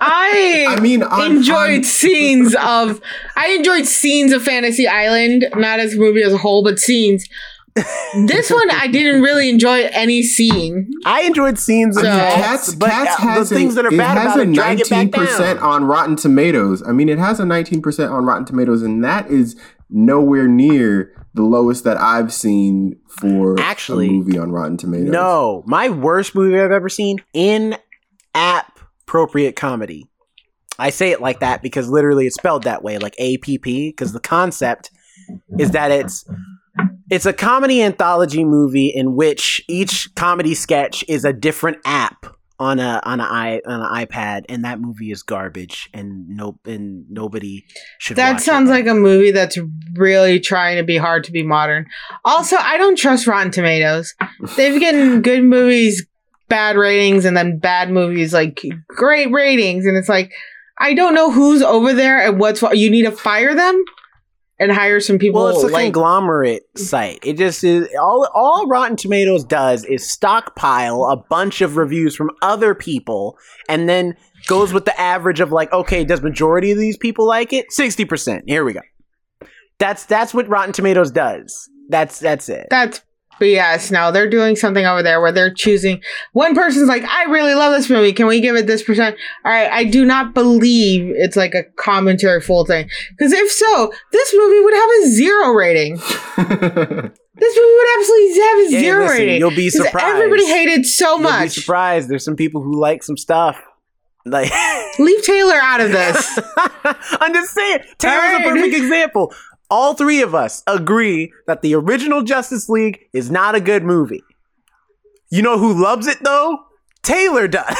I, 0.00 0.66
I 0.68 0.80
mean, 0.80 1.02
on- 1.02 1.36
enjoyed 1.38 1.78
on- 1.78 1.84
scenes 1.84 2.54
of. 2.54 3.00
I 3.36 3.48
enjoyed 3.50 3.86
scenes 3.86 4.32
of 4.32 4.42
Fantasy 4.44 4.86
Island, 4.86 5.46
not 5.56 5.80
as 5.80 5.94
a 5.94 5.96
movie 5.98 6.22
as 6.22 6.32
a 6.32 6.38
whole, 6.38 6.62
but 6.62 6.78
scenes. 6.78 7.26
This 8.26 8.50
one, 8.50 8.70
I 8.70 8.88
didn't 8.88 9.22
really 9.22 9.48
enjoy 9.48 9.84
any 9.92 10.22
scene. 10.22 10.90
I 11.04 11.22
enjoyed 11.22 11.58
scenes 11.58 11.96
of 11.96 12.04
Cats, 12.04 12.74
but 12.74 12.90
Cats 12.90 13.18
uh, 13.18 13.22
has 13.22 13.48
the 13.48 13.56
things 13.56 13.74
a, 13.74 13.82
that 13.82 13.86
are 13.86 13.96
bad 13.96 14.16
about 14.16 14.38
a 14.38 14.42
it 14.42 14.52
drag 14.52 14.80
it 14.80 14.90
back 14.90 15.10
nineteen 15.10 15.26
percent 15.26 15.60
down. 15.60 15.68
on 15.68 15.84
Rotten 15.84 16.16
Tomatoes. 16.16 16.82
I 16.86 16.92
mean, 16.92 17.08
it 17.08 17.18
has 17.18 17.40
a 17.40 17.44
nineteen 17.44 17.82
percent 17.82 18.12
on 18.12 18.24
Rotten 18.24 18.44
Tomatoes, 18.44 18.82
and 18.82 19.02
that 19.04 19.30
is 19.30 19.56
nowhere 19.90 20.48
near 20.48 21.14
the 21.34 21.42
lowest 21.42 21.84
that 21.84 22.00
I've 22.00 22.32
seen 22.32 22.98
for 23.08 23.58
Actually, 23.60 24.08
a 24.08 24.12
movie 24.12 24.38
on 24.38 24.50
Rotten 24.50 24.76
Tomatoes. 24.76 25.10
No, 25.10 25.62
my 25.66 25.88
worst 25.88 26.34
movie 26.34 26.58
I've 26.58 26.72
ever 26.72 26.88
seen 26.88 27.18
in 27.32 27.76
app 28.34 28.78
appropriate 29.08 29.56
comedy. 29.56 30.06
I 30.78 30.90
say 30.90 31.10
it 31.10 31.20
like 31.20 31.40
that 31.40 31.62
because 31.62 31.88
literally 31.88 32.26
it's 32.26 32.36
spelled 32.36 32.64
that 32.64 32.82
way, 32.82 32.98
like 32.98 33.18
APP, 33.18 33.64
because 33.64 34.12
the 34.12 34.20
concept 34.20 34.90
is 35.58 35.72
that 35.72 35.90
it's 35.90 36.24
it's 37.10 37.26
a 37.26 37.32
comedy 37.32 37.82
anthology 37.82 38.44
movie 38.44 38.88
in 38.88 39.14
which 39.14 39.64
each 39.68 40.14
comedy 40.14 40.54
sketch 40.54 41.04
is 41.08 41.24
a 41.24 41.32
different 41.32 41.78
app 41.84 42.26
on 42.60 42.80
a 42.80 43.00
on 43.04 43.20
an 43.20 43.26
i 43.26 43.60
on 43.66 43.80
an 43.80 44.06
iPad, 44.06 44.44
and 44.48 44.64
that 44.64 44.80
movie 44.80 45.12
is 45.12 45.22
garbage, 45.22 45.88
and 45.94 46.28
no 46.28 46.58
and 46.64 47.08
nobody 47.08 47.64
should. 47.98 48.16
That 48.16 48.40
sounds 48.40 48.68
it. 48.68 48.72
like 48.72 48.86
a 48.86 48.94
movie 48.94 49.30
that's 49.30 49.58
really 49.94 50.40
trying 50.40 50.76
to 50.76 50.82
be 50.82 50.96
hard 50.96 51.24
to 51.24 51.32
be 51.32 51.42
modern. 51.42 51.86
Also, 52.24 52.56
I 52.56 52.76
don't 52.76 52.96
trust 52.96 53.26
Rotten 53.26 53.52
Tomatoes. 53.52 54.14
They've 54.56 54.80
getting 54.80 55.22
good 55.22 55.44
movies, 55.44 56.04
bad 56.48 56.76
ratings, 56.76 57.24
and 57.24 57.36
then 57.36 57.58
bad 57.58 57.90
movies 57.90 58.34
like 58.34 58.60
great 58.88 59.30
ratings, 59.30 59.86
and 59.86 59.96
it's 59.96 60.08
like 60.08 60.32
I 60.78 60.94
don't 60.94 61.14
know 61.14 61.30
who's 61.30 61.62
over 61.62 61.92
there 61.92 62.26
and 62.26 62.40
what's. 62.40 62.60
What 62.60 62.76
you 62.76 62.90
need 62.90 63.04
to 63.04 63.12
fire 63.12 63.54
them 63.54 63.84
and 64.58 64.72
hire 64.72 65.00
some 65.00 65.18
people. 65.18 65.42
Well, 65.42 65.54
it's 65.54 65.62
a 65.62 65.68
like, 65.68 65.84
conglomerate 65.84 66.64
site. 66.76 67.20
It 67.22 67.36
just 67.36 67.64
is 67.64 67.88
all 68.00 68.28
all 68.34 68.66
Rotten 68.66 68.96
Tomatoes 68.96 69.44
does 69.44 69.84
is 69.84 70.08
stockpile 70.08 71.04
a 71.04 71.16
bunch 71.16 71.60
of 71.60 71.76
reviews 71.76 72.16
from 72.16 72.30
other 72.42 72.74
people 72.74 73.38
and 73.68 73.88
then 73.88 74.16
goes 74.46 74.72
with 74.72 74.84
the 74.84 74.98
average 75.00 75.40
of 75.40 75.52
like, 75.52 75.72
okay, 75.72 76.04
does 76.04 76.22
majority 76.22 76.72
of 76.72 76.78
these 76.78 76.96
people 76.96 77.26
like 77.26 77.52
it? 77.52 77.66
60%. 77.76 78.42
Here 78.46 78.64
we 78.64 78.72
go. 78.72 78.80
That's 79.78 80.04
that's 80.06 80.34
what 80.34 80.48
Rotten 80.48 80.72
Tomatoes 80.72 81.10
does. 81.10 81.68
That's 81.88 82.18
that's 82.18 82.48
it. 82.48 82.66
That's 82.68 83.00
BS. 83.40 83.90
No, 83.90 84.10
they're 84.12 84.28
doing 84.28 84.56
something 84.56 84.84
over 84.86 85.02
there 85.02 85.20
where 85.20 85.32
they're 85.32 85.52
choosing. 85.52 86.02
One 86.32 86.54
person's 86.54 86.88
like, 86.88 87.04
I 87.04 87.24
really 87.24 87.54
love 87.54 87.72
this 87.72 87.88
movie. 87.90 88.12
Can 88.12 88.26
we 88.26 88.40
give 88.40 88.56
it 88.56 88.66
this 88.66 88.82
percent? 88.82 89.16
All 89.44 89.52
right. 89.52 89.70
I 89.70 89.84
do 89.84 90.04
not 90.04 90.34
believe 90.34 91.12
it's 91.16 91.36
like 91.36 91.54
a 91.54 91.64
commentary 91.76 92.40
full 92.40 92.64
thing. 92.64 92.88
Because 93.10 93.32
if 93.32 93.50
so, 93.50 93.92
this 94.12 94.34
movie 94.36 94.60
would 94.64 94.74
have 94.74 94.90
a 95.02 95.06
zero 95.08 95.52
rating. 95.52 95.98
This 97.40 97.56
movie 97.56 97.72
would 97.72 97.98
absolutely 98.00 98.40
have 98.40 98.58
a 98.58 98.68
zero 98.80 99.02
listen, 99.04 99.18
rating. 99.18 99.38
you'll 99.38 99.50
be 99.54 99.70
surprised. 99.70 100.06
Everybody 100.06 100.44
hated 100.46 100.84
so 100.84 101.10
You'll 101.10 101.18
be 101.18 101.22
much. 101.22 101.50
surprised. 101.50 102.08
There's 102.08 102.24
some 102.24 102.34
people 102.34 102.62
who 102.62 102.80
like 102.80 103.04
some 103.04 103.16
stuff. 103.16 103.56
Like 104.26 104.50
Leave 104.98 105.22
Taylor 105.24 105.54
out 105.54 105.80
of 105.80 105.92
this. 105.92 106.38
I'm 107.20 107.32
just 107.32 107.54
saying. 107.54 107.78
Taylor's 107.98 108.24
Alright. 108.24 108.44
a 108.46 108.50
perfect 108.50 108.74
example. 108.74 109.32
All 109.70 109.94
three 109.94 110.22
of 110.22 110.34
us 110.34 110.62
agree 110.66 111.32
that 111.46 111.62
the 111.62 111.74
original 111.74 112.22
Justice 112.22 112.68
League 112.68 113.00
is 113.12 113.30
not 113.30 113.54
a 113.54 113.60
good 113.60 113.82
movie. 113.84 114.22
You 115.30 115.42
know 115.42 115.58
who 115.58 115.74
loves 115.82 116.06
it 116.06 116.22
though? 116.24 116.58
Taylor 117.02 117.48
does. 117.48 117.76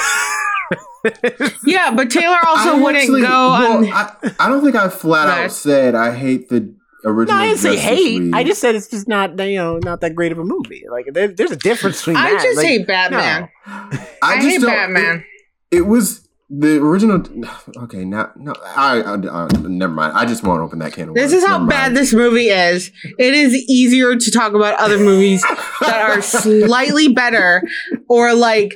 yeah, 1.64 1.94
but 1.94 2.10
Taylor 2.10 2.36
also 2.46 2.70
I 2.70 2.74
wouldn't 2.74 2.96
actually- 3.04 3.22
go 3.22 3.28
well, 3.28 3.78
on. 3.78 3.84
I, 3.92 4.12
I 4.38 4.48
don't 4.48 4.62
think 4.62 4.76
I 4.76 4.88
flat 4.88 5.28
out 5.28 5.52
said 5.52 5.94
I 5.94 6.14
hate 6.14 6.48
the 6.50 6.74
original. 7.04 7.04
no, 7.04 7.10
original. 7.10 7.36
I 7.40 7.46
didn't 7.46 7.60
say 7.60 7.76
hate. 7.76 8.20
League. 8.22 8.34
I 8.34 8.44
just 8.44 8.60
said 8.60 8.74
it's 8.74 8.88
just 8.88 9.08
not 9.08 9.38
you 9.40 9.56
know 9.56 9.78
not 9.78 10.00
that 10.02 10.14
great 10.14 10.32
of 10.32 10.38
a 10.38 10.44
movie. 10.44 10.84
Like 10.90 11.06
there, 11.12 11.28
there's 11.28 11.52
a 11.52 11.56
difference 11.56 12.00
between 12.00 12.16
I 12.16 12.32
that. 12.32 12.42
just 12.42 12.56
Like, 12.58 12.66
hate 12.66 12.86
Batman. 12.86 13.48
I, 13.66 14.36
just 14.36 14.46
hate 14.48 14.60
Batman. 14.62 15.24
It, 15.70 15.78
it 15.78 15.86
was 15.86 16.27
the 16.50 16.78
original. 16.80 17.22
Okay, 17.84 18.04
now 18.04 18.32
no, 18.36 18.54
I, 18.64 19.00
I, 19.02 19.14
I 19.44 19.48
never 19.68 19.92
mind. 19.92 20.16
I 20.16 20.24
just 20.26 20.42
won't 20.42 20.60
open 20.62 20.78
that 20.80 20.92
can 20.94 21.10
of 21.10 21.14
This 21.14 21.32
worms. 21.32 21.42
is 21.42 21.48
how 21.48 21.58
Never 21.58 21.70
bad 21.70 21.82
mind. 21.88 21.96
this 21.96 22.12
movie 22.14 22.48
is. 22.48 22.90
It 23.18 23.34
is 23.34 23.54
easier 23.54 24.16
to 24.16 24.30
talk 24.30 24.54
about 24.54 24.78
other 24.78 24.98
movies 24.98 25.42
that 25.80 26.10
are 26.10 26.22
slightly 26.22 27.08
better 27.08 27.62
or 28.08 28.34
like 28.34 28.74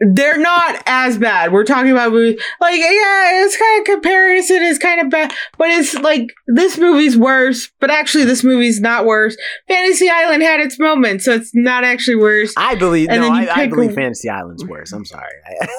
they're 0.00 0.38
not 0.38 0.82
as 0.86 1.18
bad. 1.18 1.52
We're 1.52 1.64
talking 1.64 1.92
about 1.92 2.12
movies 2.12 2.40
like 2.60 2.78
yeah, 2.80 3.44
it's 3.44 3.56
kind 3.56 3.80
of 3.80 3.84
comparison 3.86 4.62
is 4.62 4.78
kind 4.78 5.00
of 5.00 5.10
bad, 5.10 5.32
but 5.58 5.68
it's 5.70 5.94
like 5.94 6.32
this 6.46 6.78
movie's 6.78 7.16
worse, 7.16 7.70
but 7.80 7.90
actually 7.90 8.24
this 8.24 8.42
movie's 8.44 8.80
not 8.80 9.04
worse. 9.06 9.36
Fantasy 9.68 10.08
Island 10.10 10.42
had 10.42 10.60
its 10.60 10.78
moments, 10.78 11.24
so 11.26 11.32
it's 11.34 11.50
not 11.54 11.84
actually 11.84 12.16
worse. 12.16 12.52
I 12.56 12.74
believe 12.74 13.08
And 13.10 13.22
no. 13.22 13.28
then 13.32 13.42
you 13.42 13.48
I, 13.48 13.60
I 13.62 13.66
believe 13.66 13.92
a- 13.92 13.94
Fantasy 13.94 14.28
Island's 14.28 14.64
worse. 14.64 14.92
I'm 14.92 15.04
sorry. 15.04 15.30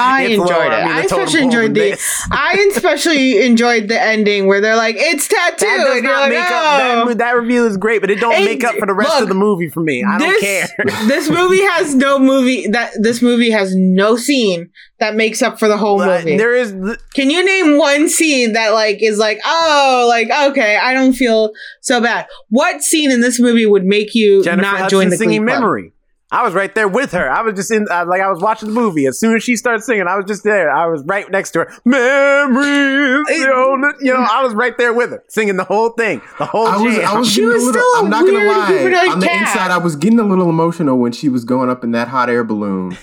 I, 0.00 0.22
I 0.22 0.26
enjoyed 0.26 0.48
lower 0.48 0.66
it. 0.66 0.72
on 0.72 0.84
me, 0.86 0.92
I 0.92 1.00
especially 1.02 1.42
enjoyed 1.42 1.74
the 1.74 1.80
this. 1.90 2.22
I 2.30 2.70
especially 2.74 3.44
enjoyed 3.44 3.88
the 3.88 4.00
ending 4.00 4.46
where 4.46 4.60
they're 4.60 4.76
like, 4.76 4.96
"It's 4.98 5.28
tattoo," 5.28 5.66
That 5.66 5.84
does 5.84 6.02
not 6.02 6.20
like, 6.22 6.30
make 6.30 6.44
"Oh." 6.48 6.54
up. 7.02 7.08
That, 7.08 7.18
that 7.18 7.36
reveal 7.36 7.66
is 7.66 7.76
great, 7.76 8.00
but 8.00 8.10
it 8.10 8.20
don't 8.20 8.34
It- 8.34 8.44
make 8.44 8.64
up 8.64 8.76
for 8.76 8.86
the 8.86 8.94
rest 8.94 9.10
look, 9.10 9.22
of 9.22 9.28
the 9.28 9.34
movie 9.34 9.68
for 9.68 9.80
me. 9.80 10.04
I 10.04 10.18
don't 10.18 10.40
care. 10.40 10.68
this 11.06 11.28
movie 11.30 11.62
has 11.62 11.94
no 11.94 12.18
movie 12.18 12.66
that 12.68 12.92
this 13.00 13.22
movie 13.22 13.50
has 13.50 13.74
no 13.74 14.16
scene 14.16 14.70
that 15.00 15.14
makes 15.14 15.42
up 15.42 15.58
for 15.58 15.68
the 15.68 15.76
whole 15.76 15.98
But 15.98 16.24
movie. 16.24 16.36
there 16.36 16.54
is 16.54 16.72
th- 16.72 16.98
Can 17.14 17.30
you 17.30 17.44
name 17.44 17.78
one 17.78 18.08
scene 18.08 18.54
that 18.54 18.70
like 18.70 19.02
is 19.02 19.18
like, 19.18 19.40
oh, 19.44 20.06
like 20.08 20.28
okay, 20.50 20.76
I 20.76 20.92
don't 20.94 21.12
feel 21.12 21.52
so 21.82 22.00
bad. 22.00 22.26
What 22.48 22.82
scene 22.82 23.10
in 23.10 23.20
this 23.20 23.38
movie 23.38 23.66
would 23.66 23.84
make 23.84 24.14
you 24.14 24.42
Jennifer 24.42 24.62
not 24.62 24.78
Hudson 24.78 24.90
join 25.00 25.10
the 25.10 25.16
singing 25.16 25.44
memory. 25.44 25.92
I 26.30 26.42
was 26.42 26.52
right 26.52 26.74
there 26.74 26.88
with 26.88 27.12
her. 27.12 27.30
I 27.30 27.40
was 27.40 27.54
just 27.54 27.70
in, 27.70 27.86
uh, 27.90 28.04
like, 28.06 28.20
I 28.20 28.30
was 28.30 28.42
watching 28.42 28.68
the 28.68 28.74
movie. 28.74 29.06
As 29.06 29.18
soon 29.18 29.34
as 29.34 29.42
she 29.42 29.56
started 29.56 29.82
singing, 29.82 30.06
I 30.06 30.16
was 30.16 30.26
just 30.26 30.44
there. 30.44 30.70
I 30.70 30.86
was 30.86 31.02
right 31.06 31.28
next 31.30 31.52
to 31.52 31.60
her. 31.60 31.72
Memories, 31.86 33.26
you 33.30 33.46
know, 33.46 33.92
you 34.00 34.12
know, 34.12 34.26
I 34.30 34.42
was 34.42 34.52
right 34.54 34.76
there 34.76 34.92
with 34.92 35.10
her, 35.10 35.24
singing 35.28 35.56
the 35.56 35.64
whole 35.64 35.90
thing, 35.90 36.20
the 36.38 36.44
whole 36.46 36.66
I 36.66 36.76
was, 36.76 36.94
jam. 36.94 37.06
I 37.06 37.18
was 37.18 37.28
She 37.30 37.40
getting 37.40 37.54
was 37.54 37.62
a 37.62 37.66
little. 37.66 37.80
still 37.80 37.94
a 37.94 38.04
I'm 38.04 38.10
not 38.10 38.26
gonna 38.26 38.44
lie. 38.44 38.66
humanoid 38.78 39.08
On 39.08 39.20
the 39.20 39.26
cat. 39.26 39.40
inside, 39.48 39.70
I 39.70 39.78
was 39.78 39.96
getting 39.96 40.18
a 40.20 40.24
little 40.24 40.50
emotional 40.50 40.98
when 40.98 41.12
she 41.12 41.28
was 41.28 41.44
going 41.44 41.70
up 41.70 41.82
in 41.82 41.92
that 41.92 42.08
hot 42.08 42.28
air 42.28 42.44
balloon, 42.44 42.96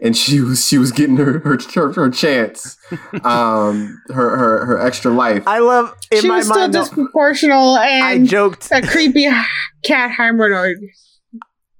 and 0.00 0.16
she 0.16 0.40
was 0.40 0.66
she 0.66 0.78
was 0.78 0.90
getting 0.92 1.16
her 1.18 1.38
her 1.40 1.58
her, 1.74 1.92
her 1.92 2.10
chance, 2.10 2.76
um, 3.24 4.00
her 4.08 4.36
her 4.36 4.66
her 4.66 4.78
extra 4.84 5.12
life. 5.12 5.46
I 5.46 5.58
love 5.60 5.94
in 6.10 6.22
She 6.22 6.28
my 6.28 6.38
was 6.38 6.46
still 6.46 6.58
mind. 6.58 6.74
though, 6.74 6.82
disproportional 6.84 7.78
I 7.78 8.18
joked. 8.24 8.68
a 8.72 8.82
creepy 8.82 9.28
cat 9.84 10.10
hybrid. 10.10 10.80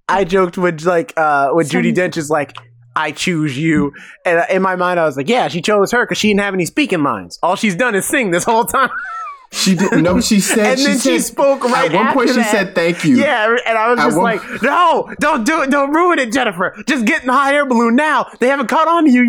I 0.09 0.25
joked 0.25 0.59
with 0.59 0.83
like 0.83 1.13
uh 1.17 1.51
when 1.51 1.67
Judi 1.67 1.95
Dench 1.95 2.17
is 2.17 2.29
like, 2.31 2.57
"I 2.97 3.13
choose 3.13 3.57
you," 3.57 3.93
and 4.27 4.39
uh, 4.41 4.47
in 4.51 4.63
my 4.63 4.77
mind, 4.77 5.01
I 5.01 5.05
was 5.05 5.17
like, 5.17 5.29
"Yeah, 5.29 5.49
she 5.49 5.63
chose 5.63 5.93
her 5.93 6.05
because 6.05 6.19
she 6.19 6.29
didn't 6.29 6.41
have 6.41 6.55
any 6.55 6.67
speaking 6.67 7.03
lines. 7.03 7.39
All 7.43 7.57
she's 7.57 7.77
done 7.77 7.95
is 7.95 8.07
sing 8.07 8.31
this 8.31 8.45
whole 8.45 8.65
time." 8.65 8.91
She 9.55 9.75
didn't 9.77 10.03
know. 10.03 10.19
She 10.21 10.41
said. 10.41 10.79
And 10.79 10.87
then 10.87 10.99
she 10.99 11.19
spoke 11.19 11.63
right 11.65 11.93
At 11.93 11.95
one 11.95 12.15
point, 12.15 12.31
after 12.31 12.41
she 12.41 12.45
that. 12.45 12.51
said, 12.51 12.75
"Thank 12.75 13.05
you." 13.05 13.17
Yeah, 13.17 13.55
and 13.67 13.77
I 13.77 13.91
was 13.91 13.99
At 14.01 14.05
just 14.07 14.17
one- 14.17 14.25
like, 14.25 14.63
"No, 14.63 15.13
don't 15.21 15.45
do 15.45 15.61
it, 15.63 15.71
don't 15.71 15.93
ruin 15.93 16.19
it, 16.19 16.33
Jennifer. 16.33 16.75
Just 16.89 17.05
get 17.05 17.21
in 17.21 17.27
the 17.27 17.35
hot 17.35 17.53
air 17.53 17.67
balloon 17.67 17.95
now. 17.95 18.27
They 18.41 18.49
haven't 18.49 18.69
caught 18.69 18.89
on 18.89 19.05
to 19.05 19.11
you 19.11 19.23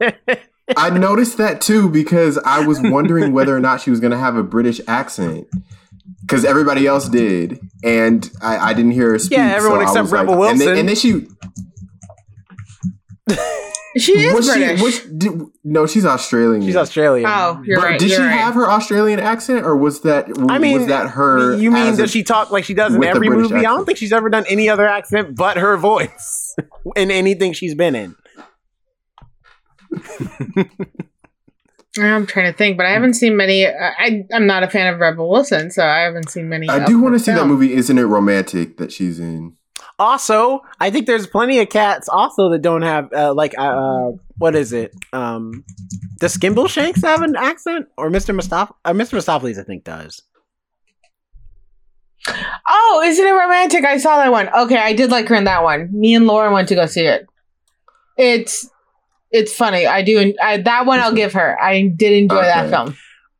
yet." 0.00 0.44
I 0.76 0.90
noticed 0.90 1.38
that 1.38 1.60
too 1.60 1.88
because 1.88 2.38
I 2.38 2.64
was 2.66 2.80
wondering 2.80 3.32
whether 3.32 3.56
or 3.56 3.60
not 3.60 3.80
she 3.80 3.90
was 3.90 4.00
going 4.00 4.10
to 4.12 4.18
have 4.18 4.36
a 4.36 4.42
British 4.42 4.80
accent 4.86 5.48
because 6.22 6.44
everybody 6.44 6.86
else 6.86 7.08
did, 7.08 7.58
and 7.82 8.30
I, 8.42 8.70
I 8.70 8.74
didn't 8.74 8.92
hear 8.92 9.10
her 9.12 9.18
speak. 9.18 9.38
Yeah, 9.38 9.52
everyone 9.56 9.78
so 9.80 9.82
except 9.82 10.02
was 10.04 10.12
Rebel 10.12 10.36
like, 10.38 10.50
and 10.52 10.60
then, 10.60 10.66
Wilson. 10.68 10.78
and 10.80 10.88
then 10.88 10.96
she 10.96 11.26
She 13.96 14.12
is 14.12 14.32
was 14.34 14.46
British. 14.46 14.78
she 14.78 14.84
was 14.84 15.00
did, 15.00 15.32
no, 15.64 15.86
she's 15.86 16.04
Australian. 16.04 16.62
She's 16.64 16.76
Australian. 16.76 17.28
oh, 17.28 17.60
you're 17.64 17.78
but 17.80 17.84
right. 17.86 17.98
did 17.98 18.10
you're 18.10 18.18
she 18.20 18.24
right. 18.24 18.32
have 18.32 18.54
her 18.54 18.70
Australian 18.70 19.18
accent, 19.18 19.64
or 19.64 19.76
was 19.76 20.02
that 20.02 20.26
I 20.48 20.58
mean, 20.58 20.78
was 20.78 20.86
that 20.88 21.10
her? 21.10 21.56
You 21.56 21.70
mean 21.70 21.88
as 21.88 21.98
a- 21.98 22.02
does 22.02 22.10
she 22.12 22.22
talk 22.22 22.50
like 22.50 22.64
she 22.64 22.74
does 22.74 22.94
in 22.94 23.02
every 23.02 23.26
British 23.28 23.50
movie? 23.50 23.66
I 23.66 23.70
don't 23.70 23.84
think 23.86 23.98
she's 23.98 24.12
ever 24.12 24.28
done 24.30 24.44
any 24.48 24.68
other 24.68 24.86
accent 24.86 25.34
but 25.36 25.56
her 25.56 25.76
voice 25.76 26.54
in 26.96 27.10
anything 27.10 27.54
she's 27.54 27.74
been 27.74 27.96
in. 27.96 28.14
I'm 31.98 32.26
trying 32.26 32.50
to 32.50 32.56
think, 32.56 32.76
but 32.76 32.86
I 32.86 32.90
haven't 32.90 33.14
seen 33.14 33.36
many. 33.36 33.66
I, 33.66 33.92
I 33.98 34.24
I'm 34.32 34.46
not 34.46 34.62
a 34.62 34.68
fan 34.68 34.92
of 34.92 35.00
Rebel 35.00 35.28
Wilson, 35.28 35.70
so 35.70 35.84
I 35.84 36.00
haven't 36.00 36.30
seen 36.30 36.48
many. 36.48 36.68
I 36.68 36.84
do 36.84 37.00
want 37.00 37.14
to 37.14 37.18
see 37.18 37.32
that 37.32 37.46
movie. 37.46 37.74
Isn't 37.74 37.98
it 37.98 38.04
romantic 38.04 38.76
that 38.78 38.92
she's 38.92 39.18
in? 39.18 39.56
Also, 39.98 40.60
I 40.78 40.90
think 40.90 41.06
there's 41.06 41.26
plenty 41.26 41.58
of 41.58 41.68
cats 41.70 42.08
also 42.08 42.50
that 42.50 42.62
don't 42.62 42.82
have 42.82 43.12
uh, 43.12 43.34
like 43.34 43.58
uh, 43.58 43.62
uh 43.62 44.12
what 44.38 44.54
is 44.54 44.72
it? 44.72 44.94
Um, 45.12 45.64
does 46.18 46.36
Skimbleshanks 46.36 47.02
have 47.02 47.22
an 47.22 47.34
accent 47.36 47.88
or 47.96 48.08
Mr. 48.08 48.38
Mustaf? 48.38 48.72
Uh, 48.84 48.92
Mr. 48.92 49.18
Mustaflis, 49.18 49.58
I 49.58 49.64
think 49.64 49.84
does. 49.84 50.22
Oh, 52.68 53.02
isn't 53.04 53.26
it 53.26 53.30
romantic? 53.30 53.84
I 53.84 53.98
saw 53.98 54.18
that 54.18 54.30
one. 54.30 54.48
Okay, 54.48 54.76
I 54.76 54.92
did 54.92 55.10
like 55.10 55.28
her 55.28 55.34
in 55.34 55.44
that 55.44 55.62
one. 55.62 55.88
Me 55.92 56.14
and 56.14 56.26
Lauren 56.26 56.52
went 56.52 56.68
to 56.68 56.74
go 56.74 56.86
see 56.86 57.06
it. 57.06 57.26
It's 58.16 58.68
it's 59.30 59.52
funny. 59.52 59.86
I 59.86 60.02
do. 60.02 60.34
I, 60.42 60.58
that 60.58 60.86
one 60.86 61.00
I'll 61.00 61.14
give 61.14 61.32
her. 61.34 61.60
I 61.62 61.88
did 61.88 62.12
enjoy 62.12 62.42
that 62.42 62.70
film. 62.70 62.96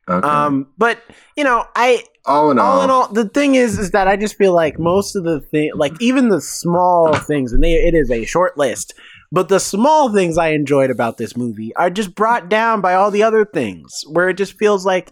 Okay. 0.09 0.27
Um, 0.27 0.67
but 0.77 1.01
you 1.35 1.43
know, 1.43 1.65
I 1.75 2.03
all 2.25 2.51
in 2.51 2.59
all, 2.59 2.77
all 2.77 2.83
in 2.83 2.89
all, 2.89 3.07
the 3.11 3.27
thing 3.29 3.55
is, 3.55 3.77
is 3.77 3.91
that 3.91 4.07
I 4.07 4.15
just 4.15 4.35
feel 4.35 4.53
like 4.53 4.79
most 4.79 5.15
of 5.15 5.23
the 5.23 5.39
thing, 5.39 5.71
like 5.75 5.93
even 6.01 6.29
the 6.29 6.41
small 6.41 7.13
things, 7.13 7.53
and 7.53 7.63
they, 7.63 7.73
it 7.73 7.95
is 7.95 8.11
a 8.11 8.25
short 8.25 8.57
list, 8.57 8.93
but 9.31 9.49
the 9.49 9.59
small 9.59 10.13
things 10.13 10.37
I 10.37 10.49
enjoyed 10.49 10.89
about 10.89 11.17
this 11.17 11.37
movie 11.37 11.75
are 11.75 11.89
just 11.89 12.15
brought 12.15 12.49
down 12.49 12.81
by 12.81 12.95
all 12.95 13.11
the 13.11 13.23
other 13.23 13.45
things, 13.45 14.03
where 14.09 14.29
it 14.29 14.35
just 14.35 14.57
feels 14.57 14.85
like 14.85 15.11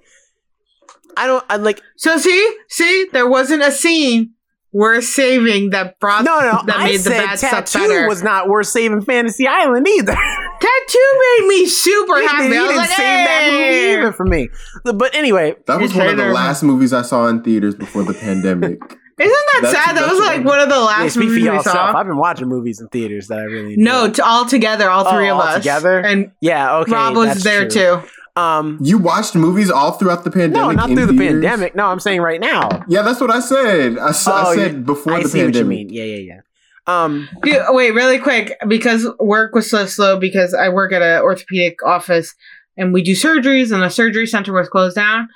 I 1.15 1.25
don't, 1.25 1.43
I 1.49 1.57
like, 1.57 1.81
So 1.95 2.17
see, 2.17 2.57
see, 2.69 3.07
there 3.11 3.27
wasn't 3.27 3.63
a 3.63 3.71
scene 3.71 4.33
worth 4.73 5.05
saving 5.05 5.69
that 5.71 5.99
brought 5.99 6.23
no, 6.25 6.39
no, 6.39 6.61
that 6.65 6.75
I 6.77 6.83
made 6.85 6.95
the 6.97 7.09
said 7.09 7.25
bad 7.25 7.37
stuff 7.39 7.51
tattoo 7.65 7.79
better. 7.87 8.07
was 8.07 8.21
not 8.23 8.47
worth 8.49 8.67
saving 8.67 9.01
Fantasy 9.01 9.47
Island 9.47 9.87
either. 9.87 10.13
Tattoo 10.59 11.19
made 11.39 11.47
me 11.47 11.65
super 11.67 12.17
He 12.19 12.25
happy. 12.27 12.43
didn't- 12.49 12.53
he 12.53 12.57
I 12.59 12.67
was 12.67 12.77
like, 12.77 12.89
save 12.89 12.97
that 12.97 13.47
movie 13.51 13.63
"Hey." 13.63 13.93
either 13.97 14.11
for 14.13 14.25
me. 14.25 14.49
But 14.83 15.15
anyway, 15.15 15.55
that 15.67 15.79
was 15.79 15.93
one 15.93 16.07
of 16.07 16.17
the 16.17 16.27
last 16.33 16.63
movies 16.63 16.93
I 16.93 17.01
saw 17.03 17.27
in 17.27 17.43
theaters 17.43 17.75
before 17.75 18.03
the 18.03 18.13
pandemic. 18.13 18.79
Isn't 19.19 19.31
that 19.53 19.59
That's- 19.63 19.85
sad? 19.85 19.97
That 19.97 20.09
was 20.11 20.19
like 20.19 20.43
one 20.45 20.59
of 20.59 20.69
the 20.69 20.79
last 20.79 21.13
speak 21.13 21.23
for 21.29 21.29
movies 21.35 21.49
we 21.51 21.59
saw. 21.63 21.97
I've 21.97 22.05
been 22.05 22.17
watching 22.17 22.47
movies 22.47 22.79
in 22.79 22.87
theaters 22.89 23.27
that 23.29 23.39
I 23.39 23.43
really 23.43 23.73
enjoy. 23.73 23.83
No, 23.91 24.11
t- 24.11 24.21
all 24.21 24.45
together, 24.45 24.89
all 24.91 25.11
three 25.11 25.29
Oh, 25.29 25.35
of 25.35 25.41
all 25.41 25.47
us 25.47 25.55
together? 25.57 25.99
and 25.99 26.31
yeah, 26.39 26.77
okay, 26.77 26.91
Rob 26.91 27.15
was 27.15 27.29
that's 27.29 27.43
there 27.43 27.67
true. 27.67 28.01
too. 28.01 28.07
Um, 28.37 28.77
You 28.81 28.97
watched 28.97 29.35
movies 29.35 29.69
all 29.71 29.93
throughout 29.93 30.23
the 30.23 30.31
pandemic. 30.31 30.53
no, 30.53 30.71
not 30.71 30.89
in 30.89 30.95
through 30.95 31.07
the 31.07 31.13
theaters? 31.13 31.41
pandemic. 31.43 31.75
No, 31.75 31.87
I'm 31.87 31.99
saying 31.99 32.21
right 32.21 32.39
now. 32.39 32.83
Yeah, 32.87 33.01
that's 33.01 33.19
what 33.19 33.31
I 33.31 33.39
said. 33.39 33.97
I, 33.97 34.09
Oh, 34.27 34.53
said 34.55 34.71
you- 34.73 34.77
before 34.79 35.13
I 35.13 35.23
the 35.23 35.29
see 35.29 35.39
what 35.39 35.47
you 35.55 35.61
pandemic. 35.61 35.67
mean. 35.69 35.89
Yeah, 35.89 36.03
yeah, 36.03 36.17
yeah. 36.33 36.39
Um, 36.85 37.27
Dude, 37.43 37.61
wait, 37.69 37.91
really 37.91 38.17
quick, 38.19 38.53
because 38.67 39.05
work 39.19 39.53
was 39.55 39.69
so 39.69 39.85
slow 39.85 40.17
because 40.19 40.53
I 40.53 40.69
work 40.69 40.93
at 40.93 41.01
an 41.01 41.21
orthopedic 41.21 41.83
office 41.83 42.33
and 42.77 42.93
we 42.93 43.01
do 43.03 43.11
surgeries 43.13 43.73
and 43.73 43.81
the 43.83 43.89
surgery 43.89 44.25
center 44.27 44.53
was 44.53 44.69
closed 44.69 44.95
down. 44.95 45.27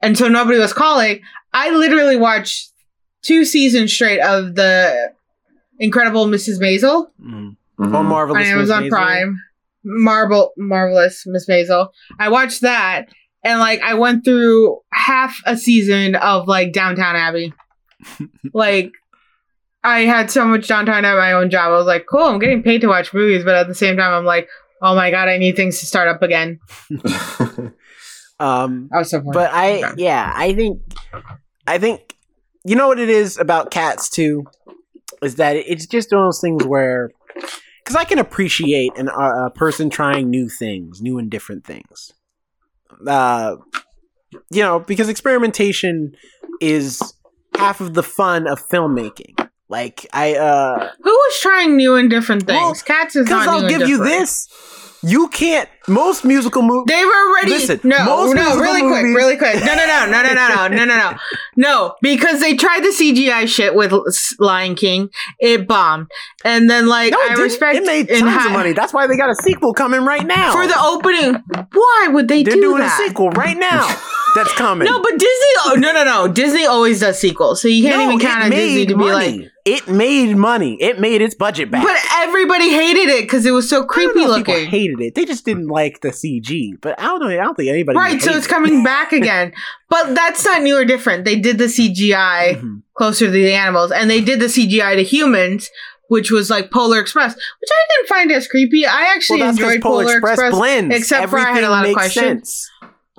And 0.00 0.16
so 0.16 0.28
nobody 0.28 0.58
was 0.58 0.72
calling. 0.72 1.20
I 1.52 1.68
literally 1.70 2.16
watched 2.16 2.70
two 3.22 3.44
seasons 3.44 3.92
straight 3.92 4.20
of 4.20 4.54
the 4.54 5.10
Incredible 5.78 6.26
Mrs. 6.26 6.58
Maisel 6.60 7.08
mm. 7.22 7.56
Mhm. 7.78 7.94
oh, 7.94 8.02
marvelous. 8.02 8.46
on 8.46 8.52
Amazon 8.52 8.84
Miss 8.84 8.92
Maisel. 8.92 8.96
Prime. 8.96 9.36
Marble, 9.84 10.52
marvelous 10.56 11.24
Miss 11.26 11.48
Maisel. 11.48 11.88
I 12.18 12.28
watched 12.28 12.60
that 12.62 13.08
and 13.44 13.58
like 13.60 13.80
I 13.82 13.94
went 13.94 14.24
through 14.24 14.80
half 14.92 15.40
a 15.46 15.56
season 15.56 16.14
of 16.14 16.46
like 16.48 16.72
Downton 16.72 17.04
Abbey. 17.16 17.52
like 18.54 18.92
I 19.82 20.00
had 20.00 20.30
so 20.30 20.44
much 20.44 20.68
downtime 20.68 21.04
at 21.04 21.16
my 21.16 21.32
own 21.32 21.48
job. 21.50 21.68
I 21.72 21.76
was 21.76 21.86
like, 21.86 22.04
cool, 22.10 22.24
I'm 22.24 22.38
getting 22.38 22.62
paid 22.62 22.82
to 22.82 22.88
watch 22.88 23.14
movies, 23.14 23.44
but 23.44 23.54
at 23.54 23.66
the 23.68 23.74
same 23.74 23.96
time, 23.96 24.12
I'm 24.12 24.26
like, 24.26 24.48
oh 24.82 24.94
my 24.94 25.10
god, 25.10 25.28
I 25.28 25.38
need 25.38 25.56
things 25.56 25.80
to 25.80 25.86
start 25.86 26.08
up 26.08 26.22
again. 26.22 26.58
Um, 28.38 28.88
I 28.90 28.96
was 28.96 29.10
so 29.10 29.20
bored. 29.20 29.34
but 29.34 29.50
I, 29.52 29.84
Okay. 29.84 30.02
yeah, 30.02 30.32
I 30.34 30.54
think, 30.54 30.80
I 31.66 31.76
think, 31.76 32.16
you 32.64 32.74
know 32.74 32.88
what 32.88 32.98
it 32.98 33.10
is 33.10 33.36
about 33.38 33.70
cats 33.70 34.08
too, 34.08 34.44
is 35.22 35.34
that 35.34 35.56
it's 35.56 35.86
just 35.86 36.10
one 36.10 36.22
of 36.22 36.26
those 36.28 36.40
things 36.40 36.64
where, 36.64 37.10
because 37.82 37.96
I 37.96 38.04
can 38.04 38.18
appreciate 38.18 38.92
an, 38.96 39.08
uh, 39.08 39.46
a 39.46 39.50
person 39.50 39.90
trying 39.90 40.30
new 40.30 40.48
things, 40.48 41.00
new 41.00 41.18
and 41.18 41.30
different 41.30 41.64
things. 41.64 42.12
Uh, 43.06 43.56
you 44.50 44.62
know, 44.62 44.80
because 44.80 45.08
experimentation 45.08 46.14
is 46.60 47.00
half 47.56 47.80
of 47.80 47.94
the 47.94 48.02
fun 48.02 48.46
of 48.46 48.66
filmmaking. 48.68 49.48
Like 49.68 50.06
I, 50.12 50.34
uh, 50.34 50.90
Who 51.02 51.10
was 51.10 51.38
trying 51.40 51.76
new 51.76 51.94
and 51.94 52.10
different 52.10 52.44
things? 52.46 52.60
Well, 52.60 52.74
Cats 52.74 53.14
is 53.14 53.26
Because 53.26 53.46
I'll 53.46 53.60
and 53.60 53.68
give 53.68 53.88
you 53.88 54.02
this. 54.02 54.48
You 55.02 55.28
can't. 55.28 55.68
Most 55.88 56.24
musical 56.24 56.62
movies. 56.62 56.84
They've 56.94 57.06
already 57.06 57.50
Listen, 57.50 57.80
no 57.82 58.04
most 58.04 58.34
no 58.34 58.58
really 58.60 58.82
quick 58.82 59.02
movies- 59.02 59.16
really 59.16 59.36
quick 59.38 59.54
no 59.64 59.74
no 59.74 59.86
no 59.86 60.06
no 60.06 60.22
no 60.22 60.34
no 60.34 60.48
no 60.48 60.68
no 60.68 60.84
no 60.84 60.96
no 60.96 61.16
no 61.56 61.94
because 62.02 62.40
they 62.40 62.54
tried 62.54 62.80
the 62.84 62.90
CGI 62.90 63.48
shit 63.48 63.74
with 63.74 63.92
Lion 64.38 64.74
King 64.76 65.08
it 65.40 65.66
bombed 65.66 66.10
and 66.44 66.68
then 66.70 66.86
like 66.86 67.10
No, 67.12 67.18
I 67.18 67.28
didn't. 67.30 67.42
respect 67.42 67.78
It 67.78 67.86
made 67.86 68.08
tons 68.08 68.46
of 68.46 68.52
money. 68.52 68.72
That's 68.72 68.92
why 68.92 69.06
they 69.08 69.16
got 69.16 69.30
a 69.30 69.34
sequel 69.42 69.72
coming 69.72 70.04
right 70.04 70.24
now. 70.24 70.52
for 70.52 70.66
the 70.68 70.78
opening 70.80 71.42
why 71.72 72.08
would 72.12 72.28
they 72.28 72.42
do 72.44 72.50
that? 72.50 72.56
They're 72.56 72.62
do 72.62 72.68
doing 72.68 72.82
that 72.82 73.00
a 73.00 73.08
sequel 73.08 73.30
right 73.30 73.56
now. 73.56 73.86
That's 74.36 74.52
coming. 74.52 74.86
no 74.86 75.00
but 75.02 75.12
Disney 75.12 75.54
oh 75.64 75.74
no 75.76 75.92
no 75.92 76.04
no 76.04 76.28
Disney 76.28 76.66
always 76.66 77.00
does 77.00 77.18
sequels 77.18 77.60
so 77.62 77.66
you 77.68 77.82
can't 77.82 77.96
No, 77.98 78.06
even 78.08 78.20
count 78.20 78.44
on 78.44 78.50
Disney 78.50 78.86
to 78.86 78.96
be 78.96 79.04
like 79.04 79.49
it 79.64 79.88
made 79.88 80.34
money. 80.36 80.76
It 80.80 80.98
made 81.00 81.22
its 81.22 81.34
budget 81.34 81.70
back. 81.70 81.84
but 81.84 81.96
everybody 82.18 82.70
hated 82.70 83.08
it 83.10 83.22
because 83.22 83.44
it 83.46 83.50
was 83.50 83.68
so 83.68 83.84
creepy 83.84 84.20
know 84.20 84.32
if 84.32 84.36
people 84.38 84.54
looking 84.54 84.70
hated 84.70 85.00
it. 85.00 85.14
They 85.14 85.24
just 85.24 85.44
didn't 85.44 85.68
like 85.68 86.00
the 86.00 86.08
CG. 86.08 86.80
But 86.80 86.98
I 87.00 87.04
don't 87.04 87.20
know. 87.20 87.28
I 87.28 87.36
don't 87.36 87.54
think 87.56 87.68
anybody. 87.68 87.98
right 87.98 88.20
so 88.22 88.32
it's 88.32 88.46
it. 88.46 88.48
coming 88.48 88.82
back 88.84 89.12
again 89.12 89.52
but 89.90 90.14
that's 90.14 90.44
not 90.44 90.62
new 90.62 90.76
or 90.76 90.84
different 90.84 91.24
they 91.24 91.36
did 91.36 91.58
the 91.58 91.64
CGI 91.68 92.60
Mhm. 92.60 92.82
closer 92.94 93.26
to 93.26 93.30
the 93.30 93.52
animals, 93.52 93.92
and 93.92 94.08
they 94.10 94.20
did 94.20 94.40
the 94.40 94.46
CGI 94.48 94.94
to 94.96 95.02
humans, 95.02 95.70
which 96.08 96.30
was 96.30 96.50
like 96.50 96.70
Polar 96.70 96.98
Express, 97.00 97.34
which 97.34 97.70
I 97.70 97.86
didn't 97.96 98.08
find 98.08 98.32
as 98.32 98.46
creepy. 98.48 98.86
I 98.86 99.12
actually 99.14 99.38
because 99.40 99.58
enjoyed 99.58 99.80
Polar, 99.82 100.04
Polar, 100.04 100.12
Express, 100.18 100.32
Express, 100.38 100.54
blends. 100.54 100.96
except 100.96 101.30
for 101.30 101.38
I 101.38 101.52
had 101.52 101.64
a 101.64 101.70
lot 101.70 101.86
of 101.86 101.92
questions. 101.92 102.24
sense. 102.24 102.69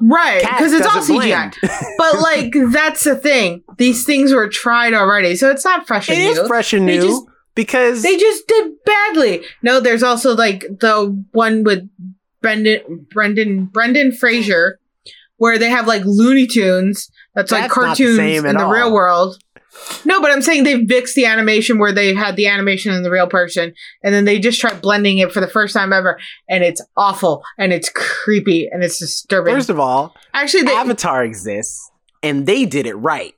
Right? 0.02 0.42
Because 0.42 0.74
it's 0.74 0.86
all 0.86 0.96
doesn't 0.96 1.16
CGI. 1.16 1.22
blend. 1.28 1.58
but 1.98 2.20
like 2.20 2.54
that's 2.72 3.04
the 3.04 3.16
thing; 3.16 3.64
these 3.78 4.06
things 4.06 4.34
were 4.34 4.48
tried 4.50 4.94
already, 4.94 5.36
so 5.36 5.50
it's 5.50 5.64
not 5.66 5.88
fresh 5.88 6.10
It 6.10 6.14
and 6.18 6.22
is 6.24 6.38
new. 6.40 6.48
fresh 6.48 6.74
and 6.74 6.88
They 6.88 6.98
new 7.00 7.08
just- 7.08 7.26
because 7.56 8.02
They 8.02 8.18
just 8.18 8.48
did 8.48 8.72
badly. 8.86 9.44
No, 9.62 9.80
there's 9.80 10.04
also 10.04 10.36
like 10.36 10.62
the 10.80 11.24
one 11.32 11.64
with 11.64 11.88
Brendan, 12.42 13.06
Brendan, 13.12 13.66
Brendan 13.66 14.12
Fraser, 14.14 14.80
where 15.38 15.58
they 15.58 15.70
have 15.70 15.86
like 15.88 16.04
Looney 16.06 16.48
Tunes. 16.48 17.10
That's, 17.36 17.52
like 17.52 17.64
That's 17.64 17.74
the 17.76 17.82
cartoons 17.82 18.18
same 18.18 18.46
in 18.46 18.56
the 18.58 18.64
all. 18.66 18.72
real 18.72 18.92
world. 18.94 19.38
No, 20.06 20.22
but 20.22 20.32
I'm 20.32 20.42
saying 20.42 20.64
they've 20.64 20.88
fixed 20.88 21.16
the 21.16 21.26
animation 21.26 21.80
where 21.80 21.94
they 21.94 22.14
had 22.14 22.36
the 22.36 22.48
animation 22.48 22.94
and 22.94 23.06
the 23.06 23.12
real 23.12 23.28
person, 23.28 23.74
and 24.04 24.14
then 24.14 24.26
they 24.26 24.40
just 24.40 24.60
tried 24.60 24.82
blending 24.82 25.20
it 25.20 25.32
for 25.32 25.40
the 25.40 25.48
first 25.48 25.74
time 25.74 25.94
ever, 25.94 26.20
and 26.50 26.64
it's 26.64 26.82
awful 26.98 27.44
and 27.58 27.72
it's 27.72 27.90
creepy 27.90 28.68
and 28.72 28.84
it's 28.84 29.00
disturbing. 29.00 29.54
first 29.54 29.70
of 29.70 29.80
all, 29.80 30.16
Actually, 30.34 30.64
they, 30.64 30.76
Avatar 30.76 31.24
exists, 31.24 31.90
and 32.22 32.46
they 32.46 32.66
did 32.66 32.86
it 32.86 32.96
right. 32.96 33.34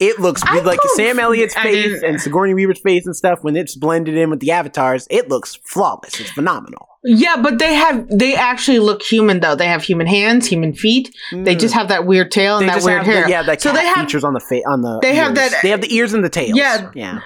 It 0.00 0.18
looks 0.18 0.42
I 0.44 0.60
like 0.60 0.80
Sam 0.94 1.18
Elliott's 1.18 1.54
face 1.54 2.02
and 2.02 2.18
Sigourney 2.18 2.54
Weaver's 2.54 2.80
face 2.80 3.04
and 3.04 3.14
stuff. 3.14 3.40
When 3.42 3.54
it's 3.54 3.76
blended 3.76 4.16
in 4.16 4.30
with 4.30 4.40
the 4.40 4.50
avatars, 4.50 5.06
it 5.10 5.28
looks 5.28 5.56
flawless. 5.56 6.18
It's 6.18 6.30
phenomenal. 6.30 6.88
Yeah, 7.04 7.36
but 7.40 7.58
they 7.58 7.74
have 7.74 8.06
they 8.10 8.34
actually 8.34 8.78
look 8.78 9.02
human 9.02 9.40
though. 9.40 9.54
They 9.54 9.66
have 9.66 9.82
human 9.82 10.06
hands, 10.06 10.46
human 10.46 10.74
feet. 10.74 11.14
They 11.32 11.54
just 11.54 11.74
have 11.74 11.88
that 11.88 12.06
weird 12.06 12.30
tail 12.30 12.58
and 12.58 12.66
Hmm. 12.66 12.74
They 12.74 12.80
that 12.80 12.84
weird 12.84 12.96
have 12.98 13.06
the- 13.06 13.12
hair. 13.20 13.28
yeah, 13.28 13.42
the 13.42 13.58
So 13.58 13.70
cat 13.70 13.78
they 13.80 13.86
have- 13.86 14.06
features 14.06 14.24
on 14.24 14.34
the 14.34 14.40
face 14.40 14.64
on 14.68 14.82
the. 14.82 14.98
they 15.00 15.14
have 15.14 15.34
that- 15.34 15.54
They 15.62 15.70
have 15.70 15.80
the 15.80 15.94
ears 15.94 16.12
and 16.14 16.22
the 16.24 16.28
tails. 16.28 16.56
Yeah. 16.56 16.90
yeah. 16.94 17.20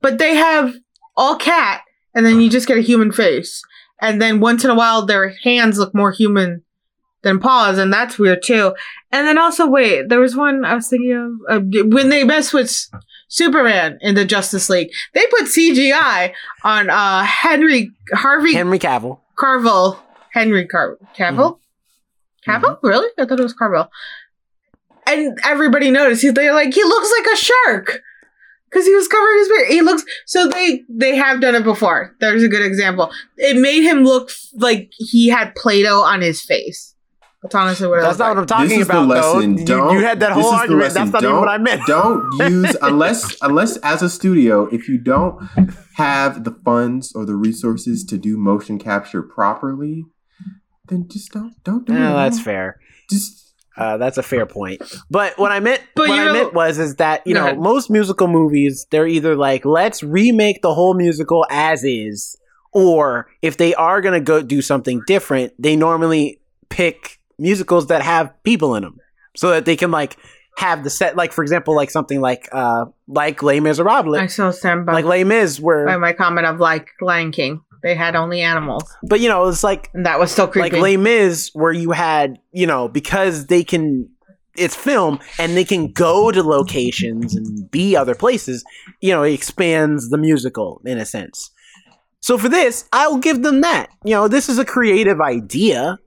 but 0.00 0.18
they 0.18 0.34
have 0.34 0.74
all 1.16 1.36
cat, 1.36 1.82
and 2.14 2.24
then 2.26 2.40
you 2.40 2.48
just 2.50 2.66
get 2.66 2.78
a 2.78 2.80
human 2.82 3.12
face. 3.12 3.62
And 4.00 4.20
then 4.20 4.40
once 4.40 4.64
in 4.64 4.70
a 4.70 4.74
while, 4.74 5.06
their 5.06 5.34
hands 5.44 5.78
look 5.78 5.94
more 5.94 6.10
human 6.10 6.62
than 7.22 7.38
paws, 7.38 7.78
and 7.78 7.92
that's 7.92 8.18
weird 8.18 8.42
too. 8.42 8.74
And 9.12 9.28
then 9.28 9.38
also, 9.38 9.66
wait, 9.68 10.08
there 10.08 10.18
was 10.18 10.34
one 10.34 10.64
I 10.64 10.74
was 10.74 10.88
thinking 10.88 11.12
of 11.48 11.56
uh, 11.56 11.60
when 11.88 12.08
they 12.08 12.24
mess 12.24 12.52
with 12.52 12.88
Superman 13.32 13.96
in 14.02 14.14
the 14.14 14.26
Justice 14.26 14.68
League. 14.68 14.90
They 15.14 15.26
put 15.28 15.44
CGI 15.44 16.34
on 16.64 16.90
uh, 16.90 17.22
Henry 17.24 17.90
Harvey 18.12 18.52
Henry 18.52 18.78
Cavill. 18.78 19.20
Carville. 19.38 19.98
Henry 20.34 20.66
Car- 20.66 20.98
Cavill. 21.16 21.58
Cavill, 22.46 22.78
really? 22.82 23.08
I 23.18 23.24
thought 23.24 23.40
it 23.40 23.42
was 23.42 23.54
Carville. 23.54 23.90
And 25.06 25.38
everybody 25.44 25.90
noticed. 25.90 26.20
He- 26.22 26.30
They're 26.30 26.52
like, 26.52 26.74
he 26.74 26.84
looks 26.84 27.10
like 27.18 27.32
a 27.32 27.36
shark 27.36 28.00
because 28.70 28.86
he 28.86 28.94
was 28.94 29.08
covering 29.08 29.38
his 29.38 29.48
beard. 29.48 29.68
He 29.68 29.80
looks 29.82 30.04
so 30.26 30.48
they 30.48 30.82
they 30.90 31.16
have 31.16 31.40
done 31.40 31.54
it 31.54 31.64
before. 31.64 32.14
There's 32.20 32.42
a 32.42 32.48
good 32.48 32.64
example. 32.64 33.10
It 33.38 33.56
made 33.56 33.82
him 33.82 34.04
look 34.04 34.28
f- 34.30 34.48
like 34.54 34.90
he 34.98 35.28
had 35.28 35.54
Play-Doh 35.54 36.02
on 36.02 36.20
his 36.20 36.42
face. 36.42 36.91
That's 37.42 37.54
honestly 37.56 37.88
what 37.88 37.98
it 37.98 38.02
That's 38.02 38.18
not 38.18 38.28
what 38.28 38.32
I'm 38.32 38.38
Like. 38.42 38.46
talking 38.48 38.68
this 38.68 38.78
is 38.78 38.86
about. 38.88 39.08
the 39.08 39.14
though. 39.14 39.32
lesson. 39.34 39.58
You, 39.58 39.64
Don't, 39.64 39.94
you 39.98 40.04
had 40.04 40.20
that 40.20 40.32
whole 40.32 40.46
argument. 40.52 40.94
That's 40.94 41.10
not 41.10 41.22
even 41.22 41.30
Don't- 41.32 41.40
what 41.40 41.48
I 41.48 41.58
meant. 41.58 41.82
Don't 41.86 42.32
use 42.52 42.76
unless 42.82 43.36
unless 43.42 43.76
as 43.78 44.00
a 44.02 44.08
studio, 44.08 44.66
if 44.66 44.88
you 44.88 44.98
don't 44.98 45.48
have 45.96 46.44
the 46.44 46.52
funds 46.64 47.12
or 47.14 47.24
the 47.26 47.34
resources 47.34 48.04
to 48.04 48.16
do 48.18 48.36
motion 48.36 48.78
capture 48.78 49.22
properly, 49.22 50.04
then 50.88 51.08
just 51.10 51.32
don't 51.32 51.54
don't 51.64 51.84
do 51.86 51.92
it. 51.92 51.98
No, 51.98 52.14
that's 52.16 52.40
fair. 52.40 52.78
Just 53.10 53.54
Uh, 53.76 53.96
that's 53.96 54.18
a 54.18 54.22
fair 54.22 54.46
point. 54.46 54.80
But 55.10 55.36
what 55.38 55.50
I 55.50 55.58
meant, 55.58 55.80
But 55.96 56.08
what 56.10 56.14
you 56.14 56.20
I 56.22 56.26
know- 56.26 56.32
meant 56.34 56.54
was, 56.54 56.78
is 56.78 56.96
that 56.96 57.26
you 57.26 57.34
know 57.34 57.44
ahead. 57.46 57.58
most 57.58 57.90
musical 57.90 58.28
movies 58.28 58.86
they're 58.90 59.06
either 59.08 59.34
like 59.34 59.64
let's 59.64 60.02
remake 60.04 60.62
the 60.62 60.74
whole 60.74 60.94
musical 60.94 61.44
as 61.50 61.82
is, 61.82 62.36
or 62.72 63.26
if 63.42 63.56
they 63.56 63.74
are 63.74 64.00
gonna 64.00 64.20
go 64.20 64.42
do 64.42 64.62
something 64.62 65.02
different, 65.08 65.54
they 65.58 65.74
normally 65.74 66.38
pick 66.68 67.18
musicals 67.42 67.88
that 67.88 68.02
have 68.02 68.32
people 68.42 68.74
in 68.76 68.82
them 68.82 68.98
so 69.34 69.50
that 69.50 69.64
they 69.64 69.76
can 69.76 69.90
like 69.90 70.16
have 70.56 70.84
the 70.84 70.90
set. 70.90 71.16
Like 71.16 71.32
for 71.32 71.42
example, 71.42 71.74
like 71.74 71.90
something 71.90 72.20
like 72.20 72.48
uh 72.52 72.86
like 73.06 73.42
Les 73.42 73.60
Miserables, 73.60 74.18
I 74.18 74.26
stand 74.52 74.86
by, 74.86 74.92
like 74.92 75.04
Les 75.04 75.24
Mis, 75.24 75.60
where 75.60 75.84
by 75.86 75.96
my 75.96 76.12
comment 76.12 76.46
of 76.46 76.60
like 76.60 76.88
Lion 77.00 77.32
King. 77.32 77.62
They 77.82 77.96
had 77.96 78.14
only 78.14 78.42
animals, 78.42 78.84
but 79.02 79.18
you 79.18 79.28
know 79.28 79.48
it's 79.48 79.64
like 79.64 79.90
and 79.92 80.06
that 80.06 80.20
was 80.20 80.30
still 80.30 80.46
creepy. 80.46 80.70
like 80.70 80.82
Les 80.82 80.96
Mis, 80.96 81.50
where 81.52 81.72
you 81.72 81.90
had, 81.90 82.38
you 82.52 82.64
know, 82.64 82.86
because 82.86 83.46
they 83.46 83.64
can, 83.64 84.08
it's 84.56 84.76
film 84.76 85.18
and 85.36 85.56
they 85.56 85.64
can 85.64 85.90
go 85.90 86.30
to 86.30 86.44
locations 86.44 87.34
and 87.34 87.68
be 87.72 87.96
other 87.96 88.14
places, 88.14 88.62
you 89.00 89.10
know, 89.10 89.24
it 89.24 89.32
expands 89.32 90.10
the 90.10 90.18
musical 90.18 90.80
in 90.84 90.96
a 90.96 91.04
sense. 91.04 91.50
So 92.20 92.38
for 92.38 92.48
this, 92.48 92.88
I'll 92.92 93.18
give 93.18 93.42
them 93.42 93.62
that. 93.62 93.88
You 94.04 94.14
know, 94.14 94.28
this 94.28 94.48
is 94.48 94.60
a 94.60 94.64
creative 94.64 95.20
idea 95.20 95.98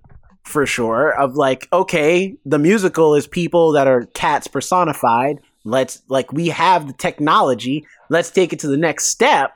for 0.45 0.65
sure 0.65 1.11
of 1.11 1.35
like, 1.35 1.67
okay, 1.73 2.37
the 2.45 2.59
musical 2.59 3.15
is 3.15 3.27
people 3.27 3.71
that 3.73 3.87
are 3.87 4.05
cats 4.13 4.47
personified. 4.47 5.39
Let's, 5.63 6.01
like, 6.07 6.31
we 6.31 6.49
have 6.49 6.87
the 6.87 6.93
technology. 6.93 7.85
Let's 8.09 8.29
take 8.29 8.53
it 8.53 8.59
to 8.59 8.67
the 8.67 8.77
next 8.77 9.07
step 9.07 9.53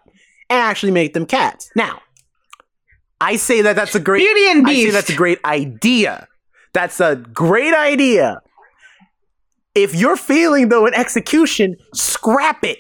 and 0.50 0.60
actually 0.60 0.92
make 0.92 1.14
them 1.14 1.26
cats. 1.26 1.70
Now, 1.76 2.02
I 3.22 3.36
say 3.36 3.62
that 3.62 3.76
that's 3.76 3.96
a 3.96 4.00
great 4.00 4.20
Beauty 4.20 4.50
and 4.50 4.68
I 4.68 4.74
say 4.74 4.84
Beast. 4.86 4.94
that's 4.94 5.10
a 5.10 5.16
great 5.16 5.44
idea. 5.46 6.28
That's 6.74 7.00
a 7.00 7.16
great 7.16 7.74
idea. 7.74 8.42
If 9.76 9.94
you're 9.96 10.18
failing 10.18 10.70
though 10.70 10.86
in 10.88 10.94
execution, 10.94 11.78
scrap 11.94 12.64
it 12.64 12.80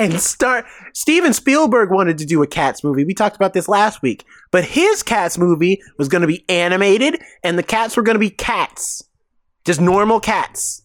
and 0.00 0.20
start. 0.20 0.64
Steven 0.94 1.32
Spielberg 1.32 1.90
wanted 1.90 2.18
to 2.18 2.26
do 2.26 2.42
a 2.42 2.46
Cats 2.46 2.82
movie. 2.82 3.04
We 3.04 3.14
talked 3.14 3.36
about 3.36 3.52
this 3.52 3.68
last 3.68 4.02
week, 4.02 4.24
but 4.50 4.64
his 4.64 5.02
Cats 5.02 5.36
movie 5.38 5.80
was 5.98 6.08
going 6.08 6.22
to 6.22 6.26
be 6.28 6.44
animated, 6.48 7.20
and 7.42 7.58
the 7.58 7.62
cats 7.62 7.96
were 7.96 8.02
going 8.02 8.14
to 8.14 8.20
be 8.20 8.30
cats, 8.30 9.02
just 9.64 9.80
normal 9.80 10.20
cats. 10.20 10.82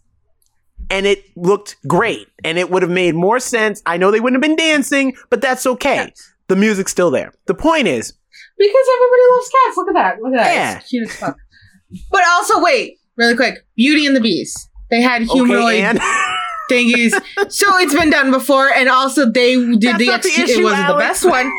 And 0.89 1.05
it 1.07 1.23
looked 1.35 1.77
great, 1.87 2.27
and 2.43 2.57
it 2.59 2.69
would 2.69 2.83
have 2.83 2.91
made 2.91 3.15
more 3.15 3.39
sense. 3.39 3.81
I 3.85 3.97
know 3.97 4.11
they 4.11 4.19
wouldn't 4.19 4.43
have 4.43 4.47
been 4.47 4.57
dancing, 4.57 5.15
but 5.29 5.41
that's 5.41 5.65
okay. 5.65 6.13
The 6.47 6.55
music's 6.55 6.91
still 6.91 7.09
there. 7.09 7.33
The 7.47 7.55
point 7.55 7.87
is, 7.87 8.13
Because 8.57 8.85
everybody 8.95 9.21
loves 9.31 9.49
cats. 9.49 9.77
Look 9.77 9.87
at 9.87 9.93
that. 9.93 10.21
Look 10.21 10.33
at 10.33 10.43
that. 10.43 10.53
Yeah. 10.53 10.77
It's 10.77 10.89
cute 10.89 11.09
as 11.09 11.15
fuck. 11.15 11.37
But 12.11 12.21
also, 12.27 12.61
wait, 12.61 12.99
really 13.15 13.35
quick. 13.35 13.65
Beauty 13.75 14.05
and 14.05 14.15
the 14.15 14.19
Beast. 14.21 14.69
They 14.91 15.01
had 15.01 15.23
humanoid 15.23 15.95
okay, 15.95 15.97
thingies. 16.69 17.11
so 17.51 17.77
it's 17.77 17.93
been 17.93 18.09
done 18.09 18.31
before, 18.31 18.69
and 18.69 18.89
also 18.89 19.29
they 19.29 19.55
did 19.55 19.81
That's 19.81 19.97
the, 19.97 20.05
not 20.07 20.23
the 20.23 20.29
issue, 20.29 20.61
It 20.61 20.63
wasn't 20.63 20.87
the 20.87 20.97
best 20.97 21.25
one. 21.25 21.51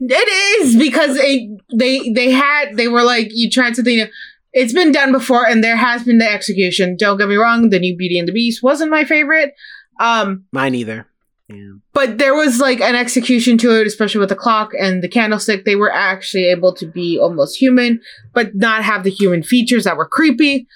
It 0.00 0.62
is 0.62 0.76
because 0.76 1.16
it, 1.16 1.60
they 1.74 2.10
they 2.10 2.30
had 2.30 2.76
they 2.76 2.88
were 2.88 3.02
like 3.02 3.28
you 3.30 3.50
tried 3.50 3.76
something. 3.76 3.96
new. 3.96 4.06
It's 4.52 4.72
been 4.72 4.92
done 4.92 5.12
before, 5.12 5.46
and 5.46 5.62
there 5.62 5.76
has 5.76 6.04
been 6.04 6.18
the 6.18 6.30
execution. 6.30 6.96
Don't 6.96 7.18
get 7.18 7.28
me 7.28 7.36
wrong. 7.36 7.68
The 7.68 7.78
new 7.78 7.96
Beauty 7.96 8.18
and 8.18 8.26
the 8.26 8.32
Beast 8.32 8.62
wasn't 8.62 8.90
my 8.90 9.04
favorite. 9.04 9.54
Um, 10.00 10.44
mine 10.52 10.74
either. 10.74 11.06
Yeah. 11.48 11.74
but 11.92 12.18
there 12.18 12.34
was 12.34 12.58
like 12.58 12.80
an 12.80 12.96
execution 12.96 13.56
to 13.58 13.80
it, 13.80 13.86
especially 13.86 14.18
with 14.18 14.30
the 14.30 14.34
clock 14.34 14.72
and 14.76 15.00
the 15.00 15.08
candlestick. 15.08 15.64
They 15.64 15.76
were 15.76 15.92
actually 15.92 16.46
able 16.46 16.74
to 16.74 16.86
be 16.86 17.20
almost 17.20 17.56
human, 17.56 18.00
but 18.34 18.56
not 18.56 18.82
have 18.82 19.04
the 19.04 19.10
human 19.10 19.44
features 19.44 19.84
that 19.84 19.96
were 19.96 20.08
creepy. 20.08 20.66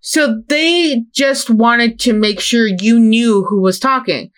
So 0.00 0.42
they 0.48 1.04
just 1.12 1.50
wanted 1.50 1.98
to 2.00 2.12
make 2.12 2.40
sure 2.40 2.66
you 2.66 2.98
knew 2.98 3.44
who 3.44 3.60
was 3.60 3.78
talking. 3.78 4.30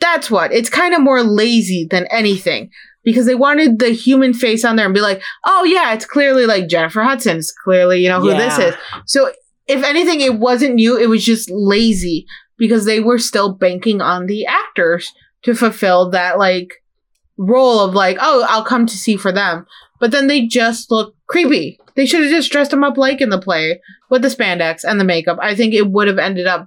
That's 0.00 0.30
what. 0.30 0.52
It's 0.52 0.70
kind 0.70 0.94
of 0.94 1.02
more 1.02 1.22
lazy 1.22 1.86
than 1.90 2.06
anything 2.10 2.70
because 3.04 3.26
they 3.26 3.34
wanted 3.34 3.78
the 3.78 3.90
human 3.90 4.32
face 4.34 4.64
on 4.64 4.76
there 4.76 4.86
and 4.86 4.94
be 4.94 5.00
like, 5.00 5.22
oh 5.44 5.64
yeah, 5.64 5.92
it's 5.92 6.06
clearly 6.06 6.46
like 6.46 6.68
Jennifer 6.68 7.02
Hudson. 7.02 7.38
It's 7.38 7.52
clearly, 7.52 8.00
you 8.00 8.08
know, 8.08 8.20
who 8.20 8.30
this 8.30 8.58
is. 8.58 8.74
So 9.06 9.32
if 9.66 9.84
anything, 9.84 10.20
it 10.20 10.38
wasn't 10.38 10.74
new. 10.74 10.96
It 10.96 11.08
was 11.08 11.24
just 11.24 11.50
lazy 11.50 12.26
because 12.56 12.84
they 12.84 13.00
were 13.00 13.18
still 13.18 13.54
banking 13.54 14.00
on 14.00 14.26
the 14.26 14.46
actors 14.46 15.12
to 15.42 15.54
fulfill 15.54 16.10
that 16.10 16.38
like 16.38 16.74
role 17.36 17.80
of 17.80 17.94
like, 17.94 18.18
oh, 18.20 18.44
I'll 18.48 18.64
come 18.64 18.86
to 18.86 18.96
see 18.96 19.16
for 19.16 19.32
them. 19.32 19.66
But 19.98 20.12
then 20.12 20.26
they 20.26 20.46
just 20.46 20.90
look 20.90 21.14
creepy. 21.30 21.78
They 21.94 22.06
should 22.06 22.22
have 22.22 22.30
just 22.30 22.50
dressed 22.50 22.72
him 22.72 22.82
up 22.82 22.98
like 22.98 23.20
in 23.20 23.30
the 23.30 23.40
play 23.40 23.80
with 24.10 24.22
the 24.22 24.28
spandex 24.28 24.82
and 24.84 24.98
the 24.98 25.04
makeup. 25.04 25.38
I 25.40 25.54
think 25.54 25.74
it 25.74 25.88
would 25.88 26.08
have 26.08 26.18
ended 26.18 26.46
up 26.46 26.66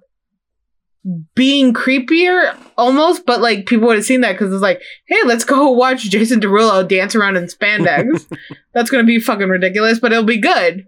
being 1.35 1.73
creepier 1.73 2.55
almost, 2.77 3.25
but 3.25 3.41
like 3.41 3.65
people 3.65 3.87
would 3.87 3.97
have 3.97 4.05
seen 4.05 4.21
that 4.21 4.33
because 4.33 4.53
it's 4.53 4.61
like, 4.61 4.81
hey, 5.07 5.21
let's 5.25 5.43
go 5.43 5.69
watch 5.69 6.03
Jason 6.03 6.39
Derulo 6.39 6.87
dance 6.87 7.13
around 7.13 7.35
in 7.35 7.45
spandex. 7.45 8.25
that's 8.73 8.89
gonna 8.89 9.03
be 9.03 9.19
fucking 9.19 9.49
ridiculous, 9.49 9.99
but 9.99 10.13
it'll 10.13 10.23
be 10.23 10.39
good. 10.39 10.85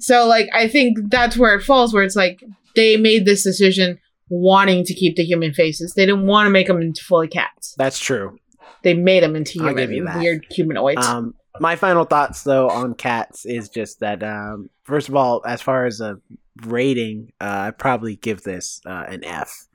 So 0.00 0.26
like 0.26 0.48
I 0.52 0.66
think 0.66 0.98
that's 1.08 1.36
where 1.36 1.54
it 1.54 1.62
falls, 1.62 1.94
where 1.94 2.02
it's 2.02 2.16
like 2.16 2.42
they 2.74 2.96
made 2.96 3.24
this 3.24 3.44
decision 3.44 4.00
wanting 4.28 4.84
to 4.84 4.94
keep 4.94 5.16
the 5.16 5.24
human 5.24 5.52
faces. 5.52 5.94
They 5.94 6.04
didn't 6.04 6.26
want 6.26 6.46
to 6.46 6.50
make 6.50 6.66
them 6.66 6.82
into 6.82 7.04
fully 7.04 7.28
cats. 7.28 7.74
That's 7.78 7.98
true. 7.98 8.38
They 8.82 8.94
made 8.94 9.22
them 9.22 9.36
into 9.36 9.64
I'll 9.64 9.74
give 9.74 9.90
you 9.90 10.04
human, 10.04 10.18
weird 10.18 10.46
humanoids. 10.50 11.06
Um, 11.06 11.34
my 11.60 11.76
final 11.76 12.04
thoughts 12.04 12.42
though 12.42 12.68
on 12.68 12.94
cats 12.94 13.44
is 13.44 13.68
just 13.68 14.00
that 14.00 14.22
um, 14.22 14.70
first 14.84 15.08
of 15.08 15.16
all, 15.16 15.42
as 15.46 15.60
far 15.62 15.86
as 15.86 16.00
a 16.00 16.18
rating, 16.66 17.32
uh, 17.40 17.66
I 17.68 17.70
probably 17.70 18.16
give 18.16 18.42
this 18.42 18.80
uh, 18.86 19.04
an 19.08 19.24
F. 19.24 19.66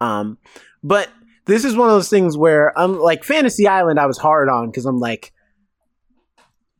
Um, 0.00 0.38
but 0.82 1.08
this 1.46 1.64
is 1.64 1.76
one 1.76 1.88
of 1.88 1.94
those 1.94 2.08
things 2.10 2.36
where 2.36 2.76
I'm 2.78 2.98
like 2.98 3.24
Fantasy 3.24 3.66
Island. 3.66 3.98
I 3.98 4.06
was 4.06 4.18
hard 4.18 4.48
on 4.48 4.66
because 4.66 4.86
I'm 4.86 5.00
like, 5.00 5.32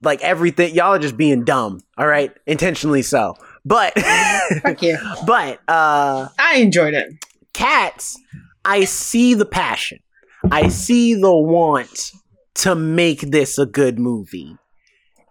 like 0.03 0.21
everything 0.23 0.75
y'all 0.75 0.95
are 0.95 0.99
just 0.99 1.17
being 1.17 1.45
dumb. 1.45 1.81
All 1.97 2.07
right, 2.07 2.33
intentionally 2.47 3.03
so. 3.03 3.37
But 3.65 3.99
Fuck 4.63 4.83
you. 4.83 4.99
but 5.27 5.61
uh, 5.69 6.29
I 6.39 6.57
enjoyed 6.59 6.95
it. 6.95 7.13
cats, 7.55 8.19
I 8.65 8.85
see 8.85 9.35
the 9.35 9.47
passion. 9.47 10.01
I 10.51 10.69
see 10.69 11.15
the 11.15 11.35
want 11.35 12.13
to 12.57 12.75
make 12.75 13.21
this 13.21 13.59
a 13.59 13.67
good 13.67 13.99
movie. 13.99 14.57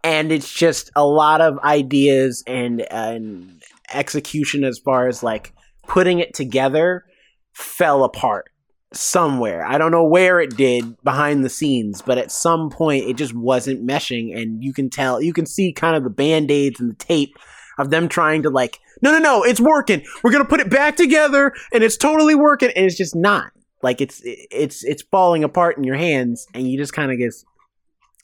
And 0.03 0.31
it's 0.31 0.51
just 0.53 0.91
a 0.95 1.05
lot 1.05 1.41
of 1.41 1.57
ideas 1.59 2.43
and 2.45 2.81
and 2.91 3.61
execution 3.93 4.63
as 4.63 4.79
far 4.79 5.07
as 5.07 5.23
like 5.23 5.53
putting 5.87 6.19
it 6.19 6.33
together 6.33 7.05
fell 7.53 8.03
apart 8.03 8.49
somewhere. 8.93 9.65
I 9.65 9.77
don't 9.77 9.91
know 9.91 10.05
where 10.05 10.39
it 10.39 10.55
did 10.55 11.01
behind 11.03 11.43
the 11.43 11.49
scenes, 11.49 12.01
but 12.01 12.17
at 12.17 12.31
some 12.31 12.69
point 12.69 13.05
it 13.05 13.15
just 13.15 13.33
wasn't 13.33 13.87
meshing 13.87 14.37
and 14.37 14.63
you 14.63 14.73
can 14.73 14.89
tell 14.89 15.21
you 15.21 15.33
can 15.33 15.45
see 15.45 15.73
kind 15.73 15.95
of 15.95 16.03
the 16.03 16.09
band-aids 16.09 16.79
and 16.79 16.91
the 16.91 16.95
tape 16.95 17.35
of 17.79 17.89
them 17.89 18.07
trying 18.07 18.43
to 18.43 18.49
like 18.49 18.79
no 19.01 19.11
no 19.11 19.17
no 19.17 19.43
it's 19.43 19.59
working 19.59 20.03
we're 20.23 20.31
gonna 20.31 20.45
put 20.45 20.59
it 20.59 20.69
back 20.69 20.95
together 20.95 21.53
and 21.73 21.83
it's 21.83 21.97
totally 21.97 22.35
working 22.35 22.69
and 22.75 22.85
it's 22.85 22.95
just 22.95 23.15
not 23.15 23.51
like 23.83 24.01
it's 24.01 24.21
it's 24.23 24.83
it's 24.83 25.03
falling 25.03 25.43
apart 25.43 25.77
in 25.77 25.83
your 25.83 25.95
hands 25.95 26.47
and 26.53 26.69
you 26.69 26.77
just 26.77 26.93
kind 26.93 27.11
of 27.11 27.19
just 27.19 27.45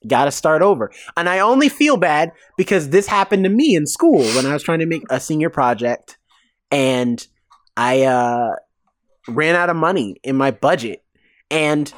gotta 0.08 0.32
start 0.32 0.62
over. 0.62 0.92
And 1.18 1.28
i 1.28 1.40
only 1.40 1.70
feel 1.70 1.98
bad 1.98 2.32
because 2.58 2.90
this 2.90 3.06
happened 3.06 3.44
to 3.44 3.50
me 3.50 3.76
in 3.76 3.86
school 3.86 4.24
when 4.36 4.46
i 4.46 4.54
was 4.54 4.64
trying 4.64 4.80
to 4.80 4.86
make 4.86 5.04
a 5.10 5.20
senior 5.20 5.50
project 5.50 6.18
and 6.72 7.28
i 7.76 8.04
uh 8.04 8.52
ran 9.28 9.56
out 9.56 9.70
of 9.70 9.76
money 9.76 10.16
in 10.24 10.36
my 10.36 10.52
budget 10.52 11.04
and 11.52 11.94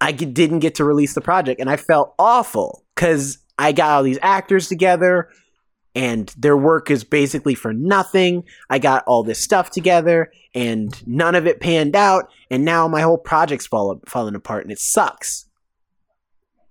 i 0.00 0.12
didn't 0.12 0.60
get 0.60 0.76
to 0.76 0.84
release 0.84 1.14
the 1.14 1.20
project 1.20 1.60
and 1.60 1.68
i 1.68 1.76
felt 1.76 2.14
awful 2.18 2.84
because 2.94 3.38
i 3.58 3.72
got 3.72 3.90
all 3.90 4.02
these 4.02 4.18
actors 4.22 4.68
together 4.68 5.28
and 5.94 6.32
their 6.36 6.56
work 6.56 6.90
is 6.90 7.04
basically 7.04 7.54
for 7.54 7.72
nothing. 7.72 8.44
I 8.70 8.78
got 8.78 9.04
all 9.06 9.22
this 9.22 9.40
stuff 9.40 9.70
together 9.70 10.30
and 10.54 11.06
none 11.06 11.34
of 11.34 11.46
it 11.46 11.60
panned 11.60 11.96
out, 11.96 12.30
and 12.50 12.64
now 12.64 12.88
my 12.88 13.00
whole 13.00 13.18
project's 13.18 13.66
fall, 13.66 14.00
falling 14.06 14.34
apart 14.34 14.64
and 14.64 14.72
it 14.72 14.78
sucks. 14.78 15.46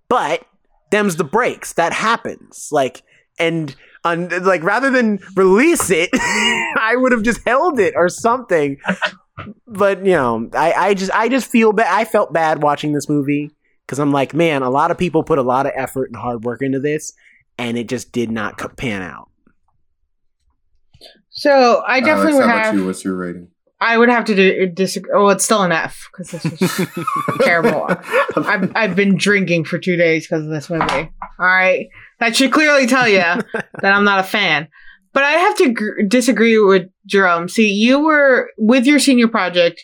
But 0.09 0.45
them's 0.91 1.17
the 1.17 1.23
breaks. 1.23 1.73
That 1.73 1.93
happens. 1.93 2.69
Like, 2.71 3.03
and 3.39 3.75
on, 4.03 4.29
like 4.43 4.63
rather 4.63 4.89
than 4.89 5.19
release 5.35 5.89
it, 5.89 6.09
I 6.13 6.95
would 6.95 7.11
have 7.11 7.23
just 7.23 7.45
held 7.45 7.79
it 7.79 7.93
or 7.95 8.09
something. 8.09 8.77
But 9.67 10.05
you 10.05 10.13
know, 10.13 10.49
I, 10.53 10.73
I 10.73 10.93
just 10.93 11.11
I 11.11 11.29
just 11.29 11.49
feel 11.49 11.73
bad. 11.73 11.93
I 11.93 12.05
felt 12.05 12.33
bad 12.33 12.63
watching 12.63 12.93
this 12.93 13.09
movie 13.09 13.51
because 13.85 13.99
I'm 13.99 14.11
like, 14.11 14.33
man, 14.33 14.63
a 14.63 14.69
lot 14.69 14.91
of 14.91 14.97
people 14.97 15.23
put 15.23 15.37
a 15.37 15.43
lot 15.43 15.65
of 15.65 15.73
effort 15.75 16.09
and 16.09 16.15
hard 16.15 16.43
work 16.43 16.61
into 16.61 16.79
this, 16.79 17.13
and 17.57 17.77
it 17.77 17.87
just 17.89 18.11
did 18.11 18.31
not 18.31 18.57
pan 18.77 19.01
out. 19.01 19.29
So 21.29 21.83
I 21.87 21.97
uh, 21.99 22.05
definitely 22.05 22.33
Alex, 22.33 22.35
would 22.37 22.45
how 22.45 22.53
about 22.55 22.65
have. 22.65 22.75
you? 22.75 22.85
What's 22.85 23.03
your 23.05 23.15
rating? 23.15 23.49
I 23.79 23.95
would 23.97 24.09
have 24.09 24.25
to 24.25 24.35
do, 24.35 24.65
disagree. 24.67 25.11
Oh, 25.15 25.27
it's 25.29 25.45
still 25.45 25.61
an 25.61 25.71
F 25.71 26.09
because 26.11 26.31
this 26.31 26.43
was 26.43 26.87
terrible. 27.41 27.85
I've 28.35 28.71
I've 28.75 28.95
been 28.95 29.17
drinking 29.17 29.65
for 29.65 29.77
two 29.77 29.95
days 29.95 30.27
because 30.27 30.45
of 30.45 30.49
this 30.49 30.69
movie. 30.69 30.83
All 31.39 31.45
right, 31.45 31.87
That 32.19 32.35
should 32.35 32.51
clearly 32.51 32.87
tell 32.87 33.07
you 33.07 33.19
that 33.21 33.83
I'm 33.83 34.03
not 34.03 34.19
a 34.19 34.23
fan. 34.23 34.67
But 35.13 35.23
I 35.23 35.31
have 35.31 35.55
to 35.57 35.73
gr- 35.73 36.01
disagree 36.07 36.57
with 36.59 36.89
Jerome. 37.05 37.49
See, 37.49 37.71
you 37.71 37.99
were 37.99 38.49
with 38.57 38.85
your 38.87 38.99
senior 38.99 39.27
project. 39.27 39.83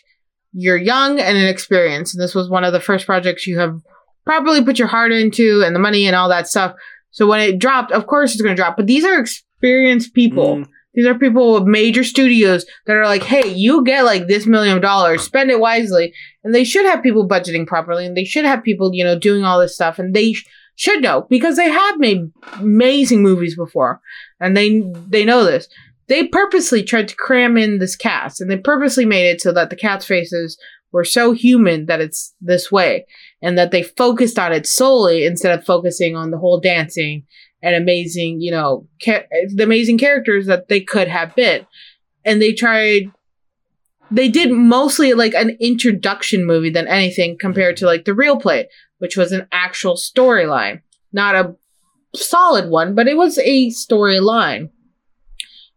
You're 0.52 0.76
young 0.76 1.20
and 1.20 1.36
inexperienced, 1.36 2.14
and 2.14 2.22
this 2.22 2.34
was 2.34 2.48
one 2.48 2.64
of 2.64 2.72
the 2.72 2.80
first 2.80 3.06
projects 3.06 3.46
you 3.46 3.58
have 3.60 3.80
probably 4.26 4.64
put 4.64 4.78
your 4.78 4.88
heart 4.88 5.12
into 5.12 5.62
and 5.64 5.74
the 5.74 5.80
money 5.80 6.06
and 6.06 6.16
all 6.16 6.28
that 6.30 6.48
stuff. 6.48 6.74
So 7.14 7.28
when 7.28 7.40
it 7.40 7.60
dropped, 7.60 7.92
of 7.92 8.08
course 8.08 8.32
it's 8.32 8.42
going 8.42 8.54
to 8.54 8.60
drop. 8.60 8.76
But 8.76 8.88
these 8.88 9.04
are 9.04 9.20
experienced 9.20 10.14
people. 10.14 10.56
Mm. 10.56 10.68
These 10.94 11.06
are 11.06 11.14
people 11.14 11.54
with 11.54 11.62
major 11.64 12.02
studios 12.02 12.66
that 12.86 12.96
are 12.96 13.06
like, 13.06 13.22
hey, 13.22 13.52
you 13.52 13.84
get 13.84 14.04
like 14.04 14.26
this 14.26 14.46
million 14.46 14.80
dollars, 14.80 15.22
spend 15.22 15.50
it 15.50 15.60
wisely. 15.60 16.12
And 16.42 16.52
they 16.52 16.64
should 16.64 16.86
have 16.86 17.02
people 17.02 17.28
budgeting 17.28 17.66
properly 17.66 18.04
and 18.04 18.16
they 18.16 18.24
should 18.24 18.44
have 18.44 18.64
people, 18.64 18.90
you 18.92 19.04
know, 19.04 19.18
doing 19.18 19.44
all 19.44 19.60
this 19.60 19.74
stuff. 19.74 19.98
And 19.98 20.12
they 20.12 20.32
sh- 20.32 20.46
should 20.74 21.02
know 21.02 21.26
because 21.30 21.56
they 21.56 21.68
have 21.68 21.98
made 21.98 22.32
amazing 22.54 23.22
movies 23.22 23.56
before 23.56 24.00
and 24.40 24.56
they 24.56 24.82
they 25.08 25.24
know 25.24 25.44
this. 25.44 25.68
They 26.08 26.26
purposely 26.26 26.82
tried 26.82 27.08
to 27.08 27.16
cram 27.16 27.56
in 27.56 27.78
this 27.78 27.96
cast 27.96 28.40
and 28.40 28.50
they 28.50 28.58
purposely 28.58 29.06
made 29.06 29.28
it 29.30 29.40
so 29.40 29.52
that 29.52 29.70
the 29.70 29.76
cat's 29.76 30.04
faces 30.04 30.58
were 30.94 31.04
so 31.04 31.32
human 31.32 31.86
that 31.86 32.00
it's 32.00 32.36
this 32.40 32.70
way 32.70 33.04
and 33.42 33.58
that 33.58 33.72
they 33.72 33.82
focused 33.82 34.38
on 34.38 34.52
it 34.52 34.64
solely 34.64 35.24
instead 35.24 35.58
of 35.58 35.66
focusing 35.66 36.14
on 36.14 36.30
the 36.30 36.38
whole 36.38 36.60
dancing 36.60 37.24
and 37.60 37.74
amazing, 37.74 38.40
you 38.40 38.52
know, 38.52 38.86
ca- 39.04 39.26
the 39.52 39.64
amazing 39.64 39.98
characters 39.98 40.46
that 40.46 40.68
they 40.68 40.80
could 40.80 41.08
have 41.08 41.34
been. 41.34 41.66
And 42.24 42.40
they 42.40 42.52
tried, 42.52 43.10
they 44.12 44.28
did 44.28 44.52
mostly 44.52 45.14
like 45.14 45.34
an 45.34 45.56
introduction 45.60 46.46
movie 46.46 46.70
than 46.70 46.86
anything 46.86 47.38
compared 47.40 47.76
to 47.78 47.86
like 47.86 48.04
the 48.04 48.14
real 48.14 48.36
play, 48.38 48.68
which 48.98 49.16
was 49.16 49.32
an 49.32 49.48
actual 49.50 49.96
storyline, 49.96 50.82
not 51.12 51.34
a 51.34 51.56
solid 52.14 52.70
one, 52.70 52.94
but 52.94 53.08
it 53.08 53.16
was 53.16 53.36
a 53.38 53.66
storyline. 53.70 54.70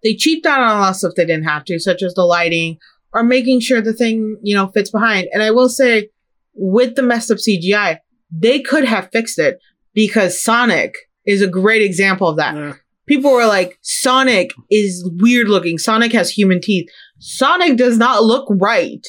They 0.03 0.13
cheaped 0.13 0.45
out 0.45 0.61
on 0.61 0.77
a 0.77 0.79
lot 0.79 0.89
of 0.91 0.95
stuff 0.97 1.13
they 1.17 1.25
didn't 1.25 1.45
have 1.45 1.65
to, 1.65 1.79
such 1.79 2.03
as 2.03 2.13
the 2.13 2.23
lighting 2.23 2.77
or 3.13 3.23
making 3.23 3.59
sure 3.61 3.81
the 3.81 3.93
thing, 3.93 4.37
you 4.43 4.55
know, 4.55 4.67
fits 4.67 4.91
behind. 4.91 5.27
And 5.33 5.41
I 5.41 5.51
will 5.51 5.69
say, 5.69 6.09
with 6.53 6.95
the 6.95 7.03
messed 7.03 7.31
up 7.31 7.37
CGI, 7.37 7.99
they 8.31 8.59
could 8.59 8.85
have 8.85 9.09
fixed 9.11 9.39
it 9.39 9.59
because 9.93 10.41
Sonic 10.41 10.93
is 11.25 11.41
a 11.41 11.47
great 11.47 11.81
example 11.81 12.27
of 12.27 12.37
that. 12.37 12.55
Yeah. 12.55 12.73
People 13.07 13.31
were 13.31 13.45
like, 13.45 13.77
Sonic 13.81 14.51
is 14.69 15.09
weird 15.19 15.47
looking. 15.47 15.77
Sonic 15.77 16.11
has 16.11 16.29
human 16.29 16.59
teeth. 16.61 16.89
Sonic 17.19 17.77
does 17.77 17.97
not 17.97 18.23
look 18.23 18.47
right. 18.49 19.05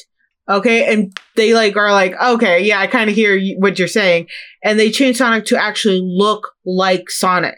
Okay. 0.49 0.91
And 0.91 1.15
they 1.35 1.53
like 1.53 1.75
are 1.75 1.91
like, 1.91 2.13
okay, 2.19 2.63
yeah, 2.63 2.79
I 2.79 2.87
kind 2.87 3.09
of 3.09 3.15
hear 3.15 3.35
you- 3.35 3.57
what 3.59 3.77
you're 3.77 3.87
saying. 3.87 4.27
And 4.63 4.79
they 4.79 4.89
changed 4.89 5.19
Sonic 5.19 5.45
to 5.45 5.61
actually 5.61 6.01
look 6.03 6.47
like 6.65 7.09
Sonic. 7.09 7.57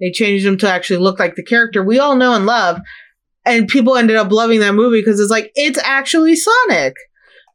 They 0.00 0.10
changed 0.10 0.46
him 0.46 0.56
to 0.58 0.70
actually 0.70 0.98
look 1.00 1.18
like 1.18 1.34
the 1.34 1.44
character 1.44 1.82
we 1.82 1.98
all 1.98 2.16
know 2.16 2.34
and 2.34 2.46
love. 2.46 2.80
And 3.44 3.68
people 3.68 3.96
ended 3.96 4.16
up 4.16 4.30
loving 4.30 4.60
that 4.60 4.74
movie 4.74 5.00
because 5.00 5.18
it's 5.18 5.30
like, 5.30 5.50
it's 5.54 5.78
actually 5.78 6.36
Sonic. 6.36 6.94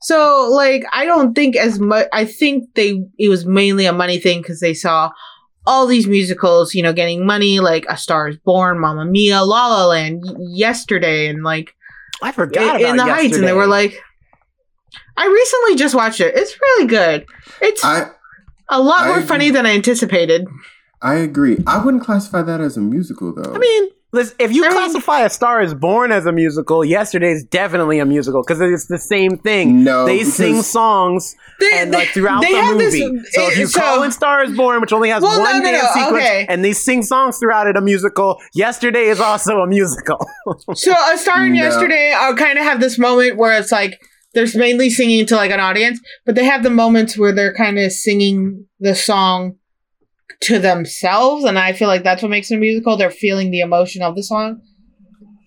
So 0.01 0.49
like, 0.51 0.83
I 0.91 1.05
don't 1.05 1.33
think 1.33 1.55
as 1.55 1.79
much, 1.79 2.07
I 2.11 2.25
think 2.25 2.73
they, 2.75 3.03
it 3.17 3.29
was 3.29 3.45
mainly 3.45 3.85
a 3.85 3.93
money 3.93 4.19
thing 4.19 4.41
because 4.41 4.59
they 4.59 4.73
saw 4.73 5.11
all 5.67 5.87
these 5.87 6.05
musicals, 6.07 6.75
you 6.75 6.83
know, 6.83 6.93
getting 6.93 7.25
money 7.25 7.59
like 7.59 7.85
A 7.89 7.97
Star 7.97 8.27
is 8.27 8.37
Born, 8.37 8.79
Mamma 8.79 9.05
Mia, 9.05 9.43
La 9.43 9.67
La 9.67 9.87
Land, 9.87 10.23
yesterday, 10.37 11.27
and 11.27 11.43
like 11.43 11.73
I 12.21 12.31
forgot 12.31 12.79
in, 12.79 12.81
about 12.81 12.89
in 12.89 12.97
the 12.97 13.03
Heights, 13.03 13.35
and 13.35 13.47
they 13.47 13.53
were 13.53 13.65
like, 13.67 13.99
I 15.17 15.25
recently 15.25 15.75
just 15.75 15.95
watched 15.95 16.21
it. 16.21 16.35
It's 16.35 16.59
really 16.61 16.87
good. 16.87 17.25
It's 17.61 17.83
I 17.83 18.11
a 18.69 18.79
lot 18.79 19.05
I 19.05 19.07
more 19.07 19.17
agree. 19.17 19.27
funny 19.27 19.49
than 19.49 19.65
I 19.65 19.73
anticipated. 19.73 20.45
I 21.01 21.15
agree. 21.15 21.57
I 21.65 21.83
wouldn't 21.83 22.03
classify 22.03 22.41
that 22.43 22.61
as 22.61 22.77
a 22.77 22.81
musical 22.81 23.33
though. 23.33 23.53
I 23.53 23.57
mean, 23.57 23.89
listen, 24.15 24.35
if 24.39 24.51
you 24.51 24.65
I 24.65 24.69
mean- 24.69 24.77
classify 24.77 25.21
A 25.21 25.29
Star 25.29 25.61
is 25.61 25.73
Born 25.73 26.11
as 26.11 26.25
a 26.25 26.31
musical, 26.31 26.83
yesterday's 26.83 27.43
definitely 27.43 27.99
a 27.99 28.05
musical 28.05 28.41
because 28.41 28.59
it's 28.61 28.87
the 28.87 28.97
same 28.97 29.37
thing. 29.37 29.83
No, 29.83 30.05
they 30.05 30.23
sing 30.23 30.61
songs 30.63 31.35
They- 31.59 31.69
and 31.79 31.91
like 31.91 32.07
throughout 32.09 32.41
they 32.41 32.51
the 32.53 32.61
have 32.61 32.77
this- 32.77 32.99
movie. 32.99 33.19
so 33.31 33.47
if 33.47 33.57
you 33.57 33.67
so- 33.67 33.79
call 33.79 34.03
in 34.03 34.11
Star 34.11 34.43
is 34.43 34.51
Born, 34.55 34.81
which 34.81 34.91
only 34.93 35.09
has 35.09 35.21
Well, 35.21 35.39
one 35.39 35.59
no, 35.59 35.59
no, 35.59 35.71
dance 35.71 35.83
no, 35.95 36.01
sequence, 36.05 36.23
okay. 36.23 36.45
and 36.49 36.65
they 36.65 36.73
sing 36.73 37.03
songs 37.03 37.37
throughout 37.37 37.67
it, 37.67 37.77
a 37.77 37.81
musical. 37.81 38.39
Yesterday 38.53 39.05
is 39.05 39.19
also 39.19 39.59
a 39.59 39.67
musical. 39.67 40.17
So 40.73 40.91
a 40.91 41.17
star 41.17 41.45
in 41.45 41.53
No. 41.53 41.61
yesterday, 41.61 42.11
uh, 42.11 42.19
I'll 42.21 42.35
kind 42.35 42.57
of 42.57 42.63
have 42.65 42.79
this 42.79 42.97
moment 42.99 43.37
where 43.37 43.57
it's 43.59 43.71
like 43.71 43.99
there's 44.33 44.55
mainly 44.55 44.89
singing 44.89 45.25
to 45.27 45.35
like 45.35 45.51
an 45.51 45.59
audience, 45.59 45.99
but 46.25 46.35
they 46.35 46.45
have 46.45 46.63
the 46.63 46.69
moments 46.69 47.17
where 47.17 47.31
they're 47.33 47.53
kind 47.53 47.77
of 47.79 47.91
singing 47.91 48.65
the 48.79 48.93
song 48.95 49.55
to 50.41 50.59
themselves, 50.59 51.43
and 51.45 51.57
I 51.57 51.73
feel 51.73 51.87
like 51.87 52.03
that's 52.03 52.21
what 52.21 52.31
makes 52.31 52.51
it 52.51 52.55
a 52.55 52.59
musical. 52.59 52.97
They're 52.97 53.11
feeling 53.11 53.51
the 53.51 53.61
emotion 53.61 54.01
of 54.01 54.15
the 54.15 54.23
song. 54.23 54.61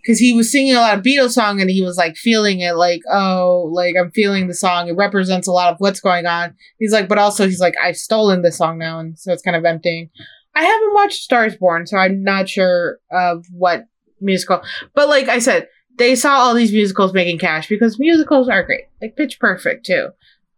Because 0.03 0.21
he 0.21 0.33
was 0.33 0.51
singing 0.51 0.75
a 0.75 0.79
lot 0.79 0.97
of 0.97 1.05
Beatles 1.05 1.33
song 1.33 1.61
and 1.61 1.69
he 1.69 1.83
was 1.83 1.99
like 1.99 2.17
feeling 2.17 2.61
it, 2.61 2.77
like, 2.77 3.01
oh, 3.13 3.69
like 3.71 3.95
I'm 3.99 4.11
feeling 4.13 4.47
the 4.47 4.55
song. 4.55 4.89
It 4.89 4.97
represents 4.97 5.47
a 5.47 5.53
lot 5.53 5.71
of 5.71 5.81
what's 5.81 6.01
going 6.01 6.25
on. 6.25 6.55
He's 6.79 6.93
like, 6.93 7.09
but 7.09 7.19
also 7.19 7.45
he's 7.45 7.61
like, 7.61 7.75
I've 7.83 7.97
stolen 7.97 8.41
this 8.41 8.57
song 8.57 8.79
now, 8.79 9.01
and 9.01 9.19
so 9.19 9.33
it's 9.33 9.43
kind 9.43 9.57
of 9.57 9.67
emptying. 9.67 10.09
I 10.55 10.65
haven't 10.65 10.95
watched 10.95 11.23
Stars 11.23 11.57
Born, 11.57 11.87
so 11.87 11.99
I'm 11.99 12.23
not 12.23 12.49
sure 12.49 12.99
of 13.11 13.45
what 13.51 13.85
musical. 14.21 14.63
But 14.95 15.09
like 15.09 15.29
I 15.29 15.41
said, 15.41 15.69
they 15.99 16.15
saw 16.15 16.39
all 16.39 16.55
these 16.55 16.73
musicals 16.73 17.13
making 17.13 17.39
cash 17.39 17.69
because 17.69 17.99
musicals 17.99 18.49
are 18.49 18.63
great. 18.63 18.85
Like 19.03 19.17
Pitch 19.17 19.39
Perfect 19.39 19.85
too. 19.85 20.09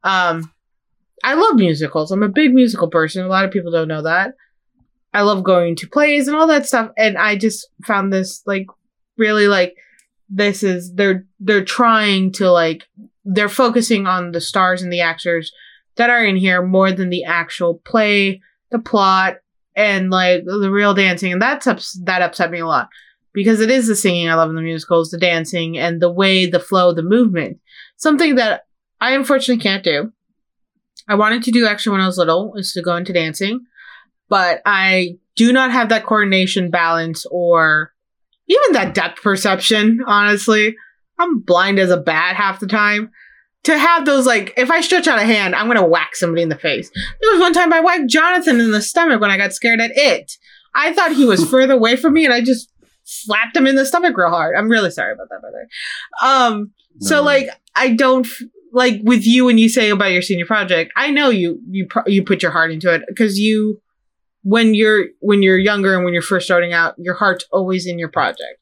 Um 0.04 0.52
I 1.22 1.34
love 1.34 1.56
musicals. 1.56 2.10
I'm 2.10 2.22
a 2.22 2.28
big 2.28 2.54
musical 2.54 2.88
person. 2.88 3.24
A 3.24 3.28
lot 3.28 3.44
of 3.44 3.50
people 3.50 3.70
don't 3.70 3.88
know 3.88 4.02
that. 4.02 4.34
I 5.12 5.22
love 5.22 5.42
going 5.42 5.76
to 5.76 5.88
plays 5.88 6.28
and 6.28 6.36
all 6.36 6.46
that 6.46 6.66
stuff 6.66 6.90
and 6.96 7.18
I 7.18 7.36
just 7.36 7.68
found 7.84 8.12
this 8.12 8.42
like 8.46 8.66
really 9.16 9.48
like 9.48 9.74
this 10.28 10.62
is 10.62 10.92
they're 10.94 11.26
they're 11.40 11.64
trying 11.64 12.30
to 12.34 12.50
like 12.50 12.84
they're 13.24 13.48
focusing 13.48 14.06
on 14.06 14.30
the 14.30 14.40
stars 14.40 14.82
and 14.82 14.92
the 14.92 15.00
actors 15.00 15.52
that 15.96 16.10
are 16.10 16.24
in 16.24 16.36
here 16.36 16.64
more 16.64 16.92
than 16.92 17.10
the 17.10 17.24
actual 17.24 17.80
play, 17.84 18.40
the 18.70 18.78
plot 18.78 19.38
and 19.74 20.10
like 20.10 20.44
the 20.44 20.70
real 20.70 20.94
dancing 20.94 21.32
and 21.32 21.42
that's 21.42 21.66
ups- 21.66 22.00
that 22.04 22.22
upset 22.22 22.50
me 22.50 22.60
a 22.60 22.66
lot 22.66 22.88
because 23.32 23.60
it 23.60 23.70
is 23.70 23.86
the 23.86 23.96
singing 23.96 24.28
I 24.28 24.34
love 24.34 24.50
in 24.50 24.56
the 24.56 24.62
musicals, 24.62 25.10
the 25.10 25.18
dancing, 25.18 25.78
and 25.78 26.00
the 26.00 26.10
way, 26.10 26.46
the 26.46 26.60
flow, 26.60 26.92
the 26.92 27.02
movement. 27.02 27.58
Something 27.96 28.36
that 28.36 28.62
I 29.00 29.12
unfortunately 29.12 29.62
can't 29.62 29.84
do. 29.84 30.12
I 31.10 31.16
wanted 31.16 31.42
to 31.42 31.50
do 31.50 31.66
actually 31.66 31.92
when 31.92 32.02
I 32.02 32.06
was 32.06 32.18
little 32.18 32.54
is 32.54 32.72
to 32.74 32.82
go 32.82 32.94
into 32.94 33.12
dancing, 33.12 33.66
but 34.28 34.62
I 34.64 35.18
do 35.34 35.52
not 35.52 35.72
have 35.72 35.88
that 35.88 36.06
coordination 36.06 36.70
balance 36.70 37.26
or 37.32 37.92
even 38.46 38.72
that 38.74 38.94
depth 38.94 39.20
perception, 39.20 40.00
honestly. 40.06 40.76
I'm 41.18 41.40
blind 41.40 41.80
as 41.80 41.90
a 41.90 41.96
bat 41.96 42.36
half 42.36 42.60
the 42.60 42.68
time. 42.68 43.10
To 43.64 43.76
have 43.76 44.06
those, 44.06 44.24
like, 44.24 44.54
if 44.56 44.70
I 44.70 44.80
stretch 44.80 45.08
out 45.08 45.18
a 45.18 45.24
hand, 45.24 45.56
I'm 45.56 45.66
gonna 45.66 45.84
whack 45.84 46.14
somebody 46.14 46.42
in 46.42 46.48
the 46.48 46.56
face. 46.56 46.90
There 47.20 47.32
was 47.32 47.40
one 47.40 47.52
time 47.52 47.72
I 47.72 47.80
whacked 47.80 48.08
Jonathan 48.08 48.60
in 48.60 48.70
the 48.70 48.80
stomach 48.80 49.20
when 49.20 49.32
I 49.32 49.36
got 49.36 49.52
scared 49.52 49.80
at 49.80 49.90
it. 49.92 50.32
I 50.76 50.92
thought 50.92 51.12
he 51.12 51.24
was 51.24 51.44
further 51.50 51.74
away 51.74 51.96
from 51.96 52.14
me 52.14 52.24
and 52.24 52.32
I 52.32 52.40
just 52.40 52.72
slapped 53.02 53.56
him 53.56 53.66
in 53.66 53.74
the 53.74 53.84
stomach 53.84 54.16
real 54.16 54.30
hard. 54.30 54.54
I'm 54.56 54.68
really 54.68 54.92
sorry 54.92 55.12
about 55.12 55.28
that, 55.28 55.42
way. 55.42 55.66
Um, 56.22 56.70
so 57.00 57.20
like, 57.22 57.48
I 57.74 57.94
don't 57.94 58.26
like 58.72 59.00
with 59.02 59.26
you 59.26 59.46
when 59.46 59.58
you 59.58 59.68
say 59.68 59.90
about 59.90 60.12
your 60.12 60.22
senior 60.22 60.46
project. 60.46 60.92
I 60.96 61.10
know 61.10 61.30
you 61.30 61.60
you 61.68 61.88
you 62.06 62.24
put 62.24 62.42
your 62.42 62.52
heart 62.52 62.70
into 62.70 62.92
it 62.92 63.02
because 63.08 63.38
you 63.38 63.80
when 64.42 64.74
you're 64.74 65.06
when 65.20 65.42
you're 65.42 65.58
younger 65.58 65.94
and 65.94 66.04
when 66.04 66.14
you're 66.14 66.22
first 66.22 66.46
starting 66.46 66.72
out, 66.72 66.94
your 66.98 67.14
heart's 67.14 67.44
always 67.52 67.86
in 67.86 67.98
your 67.98 68.08
project. 68.08 68.58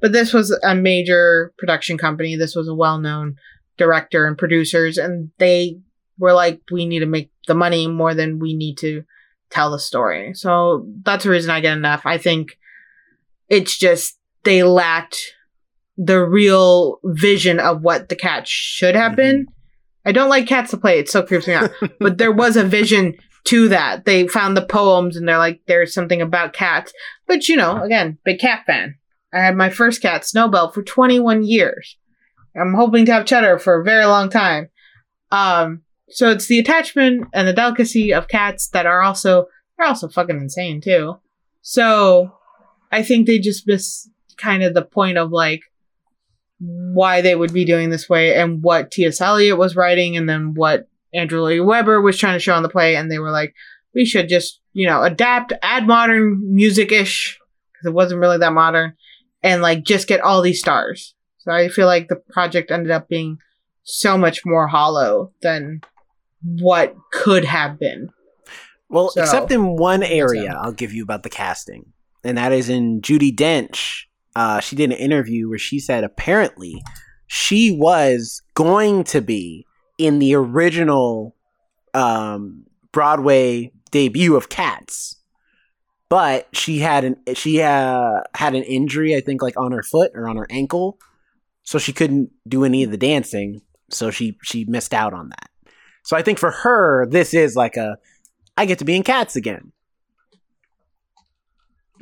But 0.00 0.12
this 0.12 0.32
was 0.32 0.50
a 0.64 0.74
major 0.74 1.52
production 1.58 1.96
company. 1.96 2.34
This 2.34 2.56
was 2.56 2.66
a 2.66 2.74
well-known 2.74 3.36
director 3.78 4.26
and 4.26 4.36
producers, 4.36 4.98
and 4.98 5.30
they 5.38 5.78
were 6.18 6.32
like, 6.32 6.60
"We 6.70 6.86
need 6.86 7.00
to 7.00 7.06
make 7.06 7.30
the 7.46 7.54
money 7.54 7.86
more 7.86 8.14
than 8.14 8.38
we 8.38 8.54
need 8.54 8.78
to 8.78 9.04
tell 9.50 9.70
the 9.70 9.78
story." 9.78 10.34
So 10.34 10.86
that's 11.04 11.24
the 11.24 11.30
reason 11.30 11.50
I 11.50 11.60
get 11.60 11.76
enough. 11.76 12.02
I 12.04 12.18
think 12.18 12.58
it's 13.48 13.78
just 13.78 14.18
they 14.44 14.62
lacked 14.62 15.34
the 16.04 16.24
real 16.24 16.98
vision 17.04 17.60
of 17.60 17.82
what 17.82 18.08
the 18.08 18.16
cat 18.16 18.48
should 18.48 18.94
have 18.94 19.16
been. 19.16 19.46
I 20.04 20.12
don't 20.12 20.28
like 20.28 20.46
cats 20.46 20.70
to 20.70 20.76
play; 20.76 20.98
it 20.98 21.08
so 21.08 21.22
creeps 21.22 21.46
me 21.46 21.54
out. 21.54 21.70
but 22.00 22.18
there 22.18 22.32
was 22.32 22.56
a 22.56 22.64
vision 22.64 23.14
to 23.44 23.68
that. 23.68 24.04
They 24.04 24.26
found 24.26 24.56
the 24.56 24.66
poems, 24.66 25.16
and 25.16 25.28
they're 25.28 25.38
like, 25.38 25.60
"There's 25.66 25.94
something 25.94 26.20
about 26.20 26.52
cats." 26.52 26.92
But 27.26 27.48
you 27.48 27.56
know, 27.56 27.82
again, 27.82 28.18
big 28.24 28.40
cat 28.40 28.64
fan. 28.66 28.96
I 29.32 29.40
had 29.40 29.56
my 29.56 29.70
first 29.70 30.02
cat, 30.02 30.26
Snowbell, 30.26 30.72
for 30.72 30.82
21 30.82 31.44
years. 31.44 31.96
I'm 32.54 32.74
hoping 32.74 33.06
to 33.06 33.12
have 33.12 33.24
Cheddar 33.24 33.58
for 33.58 33.80
a 33.80 33.84
very 33.84 34.04
long 34.04 34.28
time. 34.28 34.68
Um, 35.30 35.82
so 36.10 36.28
it's 36.28 36.46
the 36.46 36.58
attachment 36.58 37.28
and 37.32 37.48
the 37.48 37.54
delicacy 37.54 38.12
of 38.12 38.28
cats 38.28 38.68
that 38.68 38.84
are 38.84 39.02
also 39.02 39.46
they're 39.76 39.86
also 39.86 40.08
fucking 40.08 40.36
insane 40.36 40.80
too. 40.80 41.18
So 41.62 42.32
I 42.90 43.02
think 43.02 43.26
they 43.26 43.38
just 43.38 43.66
miss 43.66 44.08
kind 44.36 44.62
of 44.62 44.74
the 44.74 44.84
point 44.84 45.16
of 45.16 45.30
like 45.30 45.62
why 46.64 47.20
they 47.20 47.34
would 47.34 47.52
be 47.52 47.64
doing 47.64 47.90
this 47.90 48.08
way 48.08 48.34
and 48.36 48.62
what 48.62 48.90
T.S. 48.92 49.20
Eliot 49.20 49.58
was 49.58 49.74
writing 49.74 50.16
and 50.16 50.28
then 50.28 50.54
what 50.54 50.88
Andrew 51.12 51.40
Lloyd 51.40 51.66
Webber 51.66 52.00
was 52.00 52.16
trying 52.16 52.36
to 52.36 52.40
show 52.40 52.54
on 52.54 52.62
the 52.62 52.68
play 52.68 52.94
and 52.94 53.10
they 53.10 53.18
were 53.18 53.30
like, 53.32 53.54
we 53.94 54.04
should 54.04 54.28
just 54.28 54.60
you 54.72 54.86
know 54.86 55.02
adapt, 55.02 55.52
add 55.62 55.86
modern 55.86 56.54
music 56.54 56.92
ish 56.92 57.38
because 57.72 57.86
it 57.90 57.94
wasn't 57.94 58.20
really 58.20 58.38
that 58.38 58.52
modern, 58.52 58.94
and 59.42 59.60
like 59.60 59.82
just 59.84 60.06
get 60.08 60.20
all 60.20 60.40
these 60.40 60.60
stars. 60.60 61.14
So 61.38 61.50
I 61.50 61.68
feel 61.68 61.86
like 61.86 62.08
the 62.08 62.16
project 62.16 62.70
ended 62.70 62.92
up 62.92 63.08
being 63.08 63.38
so 63.82 64.16
much 64.16 64.46
more 64.46 64.68
hollow 64.68 65.32
than 65.42 65.80
what 66.42 66.94
could 67.10 67.44
have 67.44 67.78
been. 67.80 68.10
Well, 68.88 69.10
So- 69.10 69.22
except 69.22 69.50
in 69.50 69.76
one 69.76 70.02
area, 70.02 70.52
So- 70.52 70.58
I'll 70.58 70.72
give 70.72 70.92
you 70.92 71.02
about 71.02 71.24
the 71.24 71.30
casting, 71.30 71.86
and 72.22 72.38
that 72.38 72.52
is 72.52 72.68
in 72.68 73.00
Judi 73.00 73.34
Dench. 73.34 74.04
Uh, 74.34 74.60
she 74.60 74.76
did 74.76 74.90
an 74.90 74.96
interview 74.96 75.48
where 75.48 75.58
she 75.58 75.78
said 75.78 76.04
apparently 76.04 76.82
she 77.26 77.70
was 77.70 78.42
going 78.54 79.04
to 79.04 79.20
be 79.20 79.66
in 79.98 80.18
the 80.18 80.34
original 80.34 81.34
um, 81.94 82.64
Broadway 82.92 83.72
debut 83.90 84.36
of 84.36 84.48
Cats, 84.48 85.16
but 86.08 86.48
she 86.52 86.78
had 86.78 87.04
an 87.04 87.16
she 87.34 87.62
uh, 87.62 88.20
had 88.34 88.54
an 88.54 88.62
injury, 88.64 89.14
I 89.16 89.20
think, 89.20 89.42
like 89.42 89.58
on 89.58 89.72
her 89.72 89.82
foot 89.82 90.12
or 90.14 90.28
on 90.28 90.36
her 90.36 90.46
ankle, 90.50 90.98
so 91.62 91.78
she 91.78 91.92
couldn't 91.92 92.30
do 92.46 92.64
any 92.64 92.82
of 92.82 92.90
the 92.90 92.96
dancing. 92.96 93.62
So 93.90 94.10
she 94.10 94.38
she 94.42 94.64
missed 94.64 94.94
out 94.94 95.12
on 95.12 95.28
that. 95.30 95.50
So 96.04 96.16
I 96.16 96.22
think 96.22 96.38
for 96.38 96.50
her, 96.50 97.06
this 97.06 97.32
is 97.34 97.56
like 97.56 97.76
a 97.76 97.96
I 98.56 98.66
get 98.66 98.78
to 98.80 98.84
be 98.84 98.96
in 98.96 99.02
Cats 99.02 99.36
again. 99.36 99.72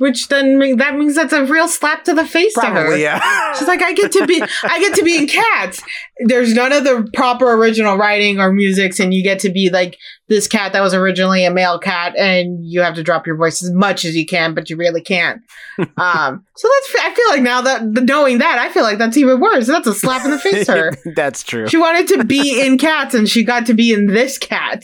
Which 0.01 0.29
then 0.29 0.57
mean, 0.57 0.77
that 0.77 0.97
means 0.97 1.13
that's 1.13 1.31
a 1.31 1.45
real 1.45 1.67
slap 1.67 2.05
to 2.05 2.15
the 2.15 2.25
face 2.25 2.55
to 2.55 2.61
her. 2.61 2.71
Probably, 2.71 3.03
yeah. 3.03 3.53
She's 3.59 3.67
like, 3.67 3.83
I 3.83 3.93
get 3.93 4.11
to 4.13 4.25
be, 4.25 4.41
I 4.63 4.79
get 4.79 4.95
to 4.95 5.03
be 5.03 5.15
in 5.15 5.27
Cats. 5.27 5.83
There's 6.25 6.55
none 6.55 6.71
of 6.71 6.83
the 6.83 7.07
proper 7.13 7.53
original 7.53 7.97
writing 7.97 8.39
or 8.39 8.51
musics, 8.51 8.99
and 8.99 9.13
you 9.13 9.21
get 9.21 9.37
to 9.41 9.51
be 9.51 9.69
like 9.69 9.99
this 10.27 10.47
cat 10.47 10.73
that 10.73 10.81
was 10.81 10.95
originally 10.95 11.45
a 11.45 11.51
male 11.51 11.77
cat, 11.77 12.17
and 12.17 12.65
you 12.65 12.81
have 12.81 12.95
to 12.95 13.03
drop 13.03 13.27
your 13.27 13.35
voice 13.35 13.61
as 13.61 13.69
much 13.69 14.03
as 14.03 14.15
you 14.15 14.25
can, 14.25 14.55
but 14.55 14.71
you 14.71 14.75
really 14.75 15.01
can't. 15.01 15.43
um, 15.77 16.43
so 16.55 16.67
that's, 16.67 16.95
I 16.99 17.13
feel 17.15 17.29
like 17.29 17.43
now 17.43 17.61
that 17.61 17.83
knowing 17.85 18.39
that, 18.39 18.57
I 18.57 18.69
feel 18.73 18.81
like 18.81 18.97
that's 18.97 19.17
even 19.17 19.39
worse. 19.39 19.67
That's 19.67 19.85
a 19.85 19.93
slap 19.93 20.25
in 20.25 20.31
the 20.31 20.39
face 20.39 20.65
to 20.65 20.71
her. 20.71 20.91
That's 21.15 21.43
true. 21.43 21.67
She 21.67 21.77
wanted 21.77 22.07
to 22.07 22.23
be 22.23 22.59
in 22.59 22.79
Cats, 22.79 23.13
and 23.13 23.29
she 23.29 23.43
got 23.43 23.67
to 23.67 23.75
be 23.75 23.93
in 23.93 24.07
this 24.07 24.39
cat. 24.39 24.83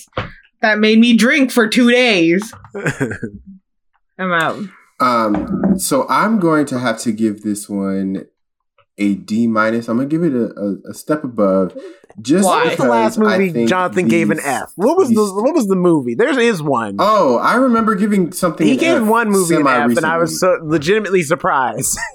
That 0.61 0.77
made 0.77 0.99
me 0.99 1.17
drink 1.17 1.51
for 1.51 1.67
two 1.67 1.89
days. 1.89 2.53
I'm 4.19 4.31
out. 4.31 4.59
Um, 4.99 5.77
so 5.77 6.07
I'm 6.09 6.39
going 6.39 6.65
to 6.67 6.79
have 6.79 6.99
to 6.99 7.11
give 7.11 7.43
this 7.43 7.69
one 7.69 8.25
a 8.97 9.15
D 9.15 9.47
minus. 9.47 9.87
I'm 9.87 9.97
gonna 9.97 10.09
give 10.09 10.23
it 10.23 10.33
a, 10.33 10.53
a, 10.59 10.91
a 10.91 10.93
step 10.93 11.23
above. 11.23 11.77
Just 12.19 12.45
Why? 12.45 12.73
The 12.75 12.87
last 12.87 13.19
movie 13.19 13.51
think 13.51 13.69
Jonathan 13.69 14.07
gave 14.07 14.31
an 14.31 14.39
F? 14.43 14.71
What 14.75 14.97
was 14.97 15.09
the 15.09 15.21
What 15.21 15.53
was 15.53 15.67
the 15.67 15.75
movie? 15.75 16.15
There 16.15 16.39
is 16.39 16.63
one. 16.63 16.95
Oh, 16.97 17.37
I 17.37 17.55
remember 17.55 17.93
giving 17.93 18.31
something. 18.31 18.65
he 18.65 18.73
an 18.73 18.79
gave 18.79 19.01
F 19.03 19.07
one 19.07 19.29
movie 19.29 19.55
an 19.55 19.67
F, 19.67 19.97
and 19.97 20.05
I 20.05 20.17
was 20.17 20.39
so 20.39 20.57
legitimately 20.63 21.23
surprised. 21.23 21.97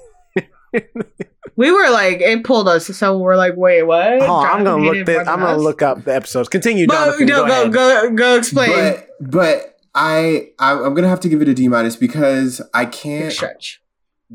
We 1.55 1.71
were 1.71 1.89
like, 1.91 2.19
it 2.19 2.43
pulled 2.43 2.67
us, 2.67 2.87
so 2.87 3.17
we're 3.19 3.35
like, 3.35 3.55
wait, 3.55 3.83
what? 3.83 4.21
Hold 4.23 4.45
on, 4.45 4.45
I'm 4.47 4.63
gonna 4.63 4.83
look. 4.83 5.05
This, 5.05 5.27
I'm 5.27 5.39
gonna 5.39 5.57
look 5.57 5.83
up 5.83 6.03
the 6.03 6.15
episodes. 6.15 6.49
Continue, 6.49 6.87
But, 6.87 7.17
Jonathan. 7.17 7.27
no, 7.27 7.45
go, 7.45 7.69
go, 7.69 8.01
go, 8.09 8.15
go, 8.15 8.37
explain. 8.37 8.71
But 8.71 9.07
but 9.21 9.72
I, 9.95 10.49
I 10.59 10.73
I'm 10.73 10.93
gonna 10.93 11.09
have 11.09 11.19
to 11.21 11.29
give 11.29 11.41
it 11.41 11.47
a 11.47 11.53
D 11.53 11.67
minus 11.67 11.95
because 11.95 12.61
I 12.73 12.85
can't 12.85 13.39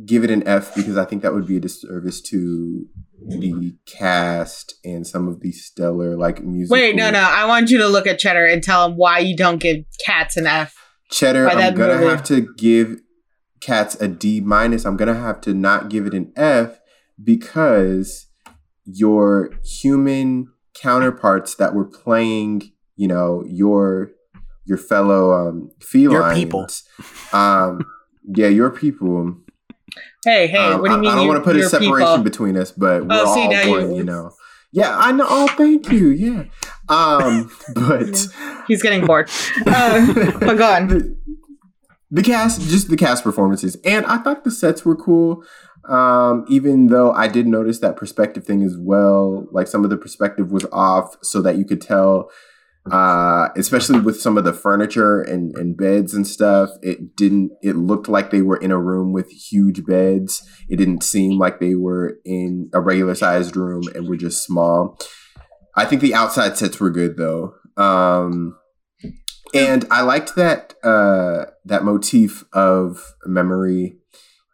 give 0.04 0.24
it 0.24 0.30
an 0.30 0.46
F 0.46 0.74
because 0.74 0.96
I 0.96 1.04
think 1.04 1.22
that 1.22 1.34
would 1.34 1.46
be 1.46 1.56
a 1.56 1.60
disservice 1.60 2.20
to 2.22 2.86
the 3.26 3.74
cast 3.84 4.74
and 4.84 5.06
some 5.06 5.26
of 5.26 5.40
the 5.40 5.50
stellar 5.52 6.16
like 6.16 6.42
music. 6.42 6.72
Wait, 6.72 6.94
no, 6.94 7.10
no. 7.10 7.20
I 7.20 7.46
want 7.46 7.70
you 7.70 7.78
to 7.78 7.88
look 7.88 8.06
at 8.06 8.18
Cheddar 8.18 8.46
and 8.46 8.62
tell 8.62 8.86
him 8.86 8.96
why 8.96 9.18
you 9.18 9.36
don't 9.36 9.58
give 9.58 9.84
cats 10.04 10.36
an 10.36 10.46
F. 10.46 10.74
Cheddar, 11.10 11.48
I'm 11.48 11.74
gonna 11.74 11.94
movie. 11.94 12.06
have 12.06 12.22
to 12.24 12.52
give 12.56 12.98
Cats 13.60 13.96
a 14.00 14.08
D 14.08 14.40
minus. 14.40 14.84
I'm 14.84 14.96
gonna 14.96 15.14
have 15.14 15.40
to 15.42 15.54
not 15.54 15.88
give 15.88 16.06
it 16.06 16.14
an 16.14 16.32
F 16.36 16.78
because 17.22 18.26
your 18.84 19.50
human 19.64 20.52
counterparts 20.74 21.56
that 21.56 21.74
were 21.74 21.84
playing, 21.84 22.70
you 22.96 23.08
know, 23.08 23.42
your 23.46 24.12
your 24.68 24.78
fellow 24.78 25.32
um 25.32 25.70
felines, 25.80 26.12
Your 26.12 26.34
people. 26.34 26.66
Um 27.32 27.84
yeah, 28.34 28.48
your 28.48 28.70
people. 28.70 29.36
Hey, 30.24 30.46
hey, 30.48 30.58
Um, 30.58 30.80
what 30.80 30.88
do 30.88 30.92
you 30.92 30.96
I- 30.98 31.00
mean? 31.00 31.10
I, 31.10 31.14
don't 31.14 31.22
you- 31.22 31.28
want 31.28 31.40
to 31.40 31.44
put 31.44 31.56
a 31.56 31.68
separation 31.68 31.96
people? 31.96 32.18
between 32.24 32.56
us, 32.58 32.70
but 32.72 33.02
we're 33.06 33.08
Oh, 33.10 33.34
see, 33.34 33.42
all 33.44 33.50
now 33.52 33.62
you- 33.62 33.70
one, 33.70 33.94
you 33.94 34.04
know. 34.04 34.32
Yeah, 34.70 34.94
I 34.98 35.12
know. 35.12 35.24
Oh, 35.26 35.46
thank 35.56 35.90
you. 35.90 36.08
Yeah. 36.10 36.44
Um, 36.90 37.50
but 37.74 38.26
He's 38.66 38.82
getting 38.82 39.06
bored. 39.06 39.30
Uh, 39.66 40.12
but 40.40 40.58
go 40.58 40.70
on. 40.70 40.88
the, 40.92 41.16
the 42.10 42.22
cast, 42.22 42.60
just 42.62 42.90
the 42.90 42.96
cast 42.96 43.24
performances, 43.24 43.76
and 43.84 44.04
I 44.06 44.18
thought 44.18 44.44
the 44.44 44.50
sets 44.50 44.84
were 44.84 44.96
cool. 44.96 45.42
Um, 45.88 46.44
even 46.50 46.88
though 46.88 47.12
I 47.12 47.28
did 47.28 47.46
notice 47.46 47.78
that 47.78 47.96
perspective 47.96 48.44
thing 48.44 48.62
as 48.62 48.76
well, 48.76 49.46
like 49.52 49.68
some 49.68 49.84
of 49.84 49.90
the 49.90 49.96
perspective 49.96 50.50
was 50.52 50.66
off, 50.70 51.16
so 51.22 51.40
that 51.42 51.56
you 51.56 51.64
could 51.64 51.80
tell, 51.80 52.30
uh, 52.90 53.48
especially 53.56 54.00
with 54.00 54.20
some 54.20 54.38
of 54.38 54.44
the 54.44 54.52
furniture 54.52 55.20
and, 55.20 55.54
and 55.56 55.76
beds 55.76 56.14
and 56.14 56.26
stuff. 56.26 56.70
It 56.82 57.16
didn't. 57.16 57.50
It 57.62 57.76
looked 57.76 58.08
like 58.08 58.30
they 58.30 58.42
were 58.42 58.56
in 58.56 58.70
a 58.70 58.78
room 58.78 59.12
with 59.12 59.30
huge 59.30 59.84
beds. 59.84 60.42
It 60.68 60.76
didn't 60.76 61.02
seem 61.02 61.38
like 61.38 61.60
they 61.60 61.74
were 61.74 62.18
in 62.24 62.70
a 62.72 62.80
regular 62.80 63.14
sized 63.14 63.56
room 63.56 63.84
and 63.94 64.08
were 64.08 64.16
just 64.16 64.44
small. 64.44 64.98
I 65.76 65.84
think 65.84 66.02
the 66.02 66.14
outside 66.14 66.56
sets 66.56 66.80
were 66.80 66.90
good 66.90 67.16
though. 67.16 67.54
Um, 67.76 68.58
and 69.54 69.86
I 69.90 70.02
liked 70.02 70.34
that 70.36 70.74
uh, 70.82 71.46
that 71.64 71.84
motif 71.84 72.44
of 72.52 73.14
memory, 73.24 73.98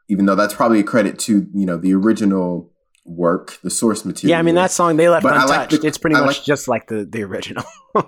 even 0.08 0.26
though 0.26 0.34
that's 0.34 0.54
probably 0.54 0.80
a 0.80 0.84
credit 0.84 1.18
to 1.20 1.46
you 1.54 1.66
know 1.66 1.76
the 1.76 1.94
original 1.94 2.73
work, 3.04 3.58
the 3.62 3.70
source 3.70 4.04
material. 4.04 4.30
Yeah, 4.30 4.38
I 4.38 4.42
mean 4.42 4.54
that 4.54 4.70
song 4.70 4.96
they 4.96 5.08
left 5.08 5.22
But 5.22 5.34
I 5.34 5.44
like 5.44 5.62
untouched. 5.64 5.82
the- 5.82 5.88
it's 5.88 5.98
pretty 5.98 6.16
I 6.16 6.20
much 6.20 6.38
like- 6.38 6.44
just 6.44 6.68
like 6.68 6.86
the 6.88 7.04
the 7.04 7.22
original. 7.22 7.64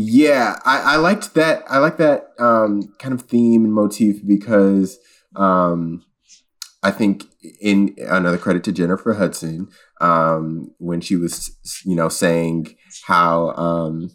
Yeah, 0.00 0.58
I, 0.64 0.94
I 0.94 0.96
liked 0.96 1.34
that. 1.34 1.64
I 1.68 1.78
like 1.78 1.96
that 1.96 2.28
um, 2.38 2.82
kind 3.00 3.12
of 3.12 3.22
theme 3.22 3.64
and 3.64 3.74
motif 3.74 4.24
because 4.24 4.96
um, 5.34 6.04
I 6.84 6.92
think 6.92 7.24
in 7.60 7.96
another 7.98 8.38
credit 8.38 8.62
to 8.64 8.72
Jennifer 8.72 9.14
Hudson 9.14 9.68
um, 10.00 10.70
when 10.78 11.00
she 11.00 11.16
was 11.16 11.50
you 11.84 11.96
know 11.96 12.08
saying 12.08 12.76
how 13.06 13.48
um, 13.56 14.10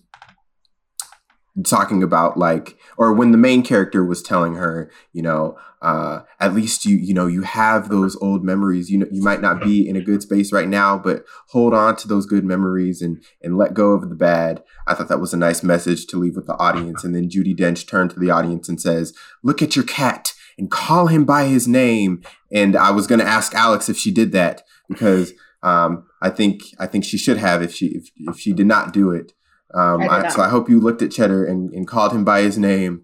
talking 1.64 2.02
about 2.02 2.38
like 2.38 2.78
or 2.98 3.14
when 3.14 3.32
the 3.32 3.38
main 3.38 3.62
character 3.62 4.04
was 4.04 4.24
telling 4.24 4.56
her 4.56 4.90
you 5.12 5.22
know 5.22 5.56
uh, 5.84 6.22
at 6.40 6.54
least 6.54 6.86
you 6.86 6.96
you 6.96 7.14
know 7.14 7.28
you 7.28 7.42
have 7.42 7.90
those 7.90 8.16
old 8.22 8.44
memories. 8.44 8.90
You 8.90 9.00
know 9.00 9.08
you 9.12 9.22
might 9.22 9.42
not 9.42 9.62
be 9.62 9.88
in 9.90 9.98
a 9.98 10.02
good 10.02 10.22
space 10.22 10.54
right 10.54 10.68
now 10.68 10.98
but 10.98 11.26
hold 11.50 11.74
on 11.74 11.98
to 11.98 12.08
those 12.08 12.26
good 12.26 12.46
memories 12.46 13.02
and 13.02 13.22
and 13.42 13.58
let 13.58 13.74
go 13.74 13.92
of 13.92 14.10
the 14.10 14.16
bad. 14.16 14.64
I 14.88 14.94
thought 14.94 15.10
that 15.10 15.20
was 15.20 15.34
a 15.34 15.38
nice 15.38 15.62
message 15.62 16.08
to 16.08 16.18
leave 16.18 16.38
with 16.38 16.48
the 16.48 16.58
audience. 16.58 17.04
And 17.04 17.14
then 17.14 17.30
Judi 17.30 17.56
Dench 17.56 17.86
turned 17.86 18.12
to 18.12 18.20
the 18.20 18.32
audience 18.32 18.70
and 18.70 18.80
says 18.80 19.14
look 19.44 19.62
at 19.62 19.76
your 19.76 19.86
cat 19.86 20.34
and 20.58 20.72
call 20.72 21.08
him 21.08 21.26
by 21.26 21.46
his 21.46 21.68
name. 21.68 22.24
And 22.52 22.78
i 22.78 22.92
was 22.92 23.06
going 23.06 23.20
to 23.20 23.28
ask 23.28 23.54
alex 23.54 23.90
if 23.90 23.98
she 23.98 24.12
did 24.12 24.32
that 24.32 24.62
because 24.88 25.34
um, 25.64 26.06
i 26.22 26.30
think 26.30 26.62
i 26.80 26.86
think 26.86 27.04
she 27.04 27.18
should 27.18 27.38
have 27.38 27.62
if 27.62 27.74
she 27.74 27.88
if, 27.88 28.10
if 28.18 28.40
she 28.40 28.54
did 28.54 28.68
not 28.68 28.94
do 28.94 29.12
it 29.12 29.34
um, 29.74 30.02
I 30.02 30.26
I, 30.26 30.28
so 30.30 30.42
i 30.42 30.50
hope 30.50 30.70
you 30.70 30.80
looked 30.80 31.02
at 31.02 31.12
cheddar 31.12 31.46
and, 31.46 31.72
and 31.74 31.88
called 31.88 32.14
him 32.14 32.24
by 32.24 32.42
his 32.42 32.58
name 32.58 33.04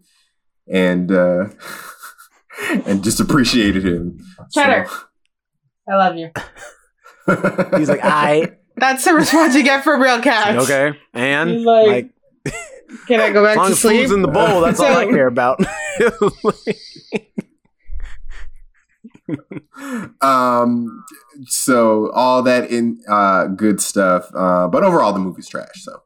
and 0.72 1.12
uh, 1.12 1.46
and 2.86 3.04
just 3.04 3.20
appreciated 3.20 3.84
him 3.86 4.20
Cheddar. 4.54 4.88
I 5.90 5.96
love 5.96 6.16
you. 6.18 6.30
He's 7.78 7.90
like, 7.90 8.02
I 8.04 8.52
That's 8.76 9.04
the 9.06 9.14
response 9.16 9.56
you 9.56 9.64
get 9.64 9.84
from 9.84 10.02
real 10.02 10.22
cats. 10.22 10.64
okay, 10.70 10.98
and 11.14 11.64
like, 11.64 12.12
like, 12.46 12.54
Can 13.08 13.20
I 13.20 13.32
go 13.32 13.44
back 13.44 13.52
as 13.52 13.56
back 13.56 13.58
long 13.58 13.66
to 13.68 13.72
as 13.72 13.82
food's 13.82 14.12
in 14.12 14.22
the 14.22 14.28
bowl, 14.28 14.62
that's 14.62 14.80
all 14.80 14.88
I 14.96 15.06
So- 15.06 15.10
care 15.12 15.28
about. 15.28 15.60
um 20.22 21.04
so 21.46 22.10
all 22.12 22.42
that 22.42 22.70
in 22.72 23.00
uh 23.08 23.46
good 23.48 23.80
stuff 23.80 24.30
uh 24.36 24.68
but 24.68 24.84
overall 24.84 25.14
the 25.14 25.20
movie's 25.20 25.48
trash 25.48 25.84
so 25.84 25.92
yeah 25.92 25.98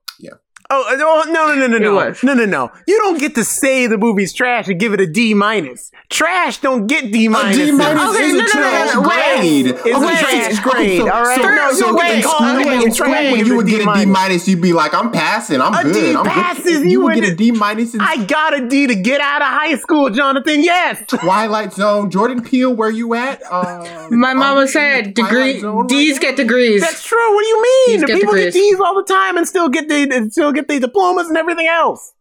Oh 0.76 0.86
uh, 0.92 0.96
no 0.96 1.32
no 1.32 1.54
no 1.54 1.68
no 1.68 1.78
no 1.78 1.78
no 1.78 2.14
no 2.24 2.34
no 2.34 2.46
no! 2.46 2.72
You 2.88 2.98
don't 3.00 3.20
get 3.20 3.36
to 3.36 3.44
say 3.44 3.86
the 3.88 3.98
movie's 3.98 4.34
trash 4.34 4.68
and 4.68 4.80
give 4.80 4.94
it 4.94 5.00
a 5.02 5.06
D 5.08 5.34
minus. 5.36 5.92
Trash 6.10 6.60
don't 6.60 6.88
get 6.88 7.12
D 7.12 7.28
minus. 7.28 7.58
D 7.58 7.72
minus 7.72 8.10
Okay, 8.16 8.24
is 8.26 8.34
no, 8.34 8.40
a 8.40 8.42
no, 8.42 8.44
no, 8.44 8.48
trash 8.48 8.94
no, 8.96 9.02
no, 9.02 9.08
grade. 9.10 9.66
It's 9.68 9.78
a 9.78 10.24
trash 10.24 10.56
so- 10.56 10.70
grade, 10.70 10.98
so- 11.02 11.12
all 11.12 11.24
right? 11.24 11.36
So, 11.42 11.48
No, 11.56 11.72
so 11.74 11.92
no, 11.92 11.96
wait, 11.98 12.16
in 12.16 12.22
school, 12.24 12.36
on, 12.46 12.62
in 12.62 12.68
wait, 12.68 12.94
school, 12.94 13.08
when 13.10 13.46
you 13.46 13.56
would 13.58 13.68
Give 13.68 13.80
get 13.80 13.88
a 13.88 13.92
a 13.92 13.96
D 13.96 14.06
D 14.06 14.12
minus, 14.12 14.48
you'd 14.48 14.62
be 14.62 14.74
like, 14.74 14.94
"I'm 14.94 15.12
passing. 15.12 15.62
I'm 15.62 15.74
A 15.74 15.84
good. 15.84 15.94
D 15.94 16.16
I'm 16.16 16.26
passes, 16.26 16.64
good." 16.64 16.84
you 16.86 16.90
You 16.90 17.02
would 17.04 17.16
get 17.16 17.40
a 17.40 17.52
minus 17.52 17.94
in 17.94 18.02
I 18.02 18.24
got 18.26 18.54
a 18.58 18.68
D 18.68 18.88
to 18.88 18.96
get 18.96 19.22
out 19.22 19.42
of 19.42 19.48
high 19.48 19.76
school, 19.78 20.10
Jonathan. 20.10 20.64
Yes. 20.64 21.04
Twilight 21.08 21.74
Zone. 21.74 22.10
Jordan 22.10 22.42
Peele, 22.42 22.74
where 22.74 22.90
you 22.90 23.14
at? 23.14 23.42
Um, 23.52 24.20
My 24.20 24.34
mama 24.34 24.68
said 24.68 25.08
in 25.08 25.14
degree 25.14 25.60
Zone 25.60 25.78
right 25.82 25.90
D's 25.90 26.20
get 26.20 26.36
degrees. 26.36 26.82
That's 26.82 27.04
true. 27.04 27.34
What 27.36 27.42
do 27.44 27.48
you 27.48 27.62
mean? 27.62 27.88
These 27.94 28.02
The 28.02 28.08
get 28.08 28.20
people 28.20 28.34
get. 28.36 28.54
D's 28.54 28.80
all 28.80 28.96
the 28.96 29.04
time 29.04 29.38
and 29.38 29.48
still 29.48 29.70
get 29.70 29.88
the 29.90 30.30
still 30.32 30.52
get 30.52 30.63
the 30.68 30.80
diplomas 30.80 31.28
and 31.28 31.38
everything 31.38 31.68
else. 31.68 32.14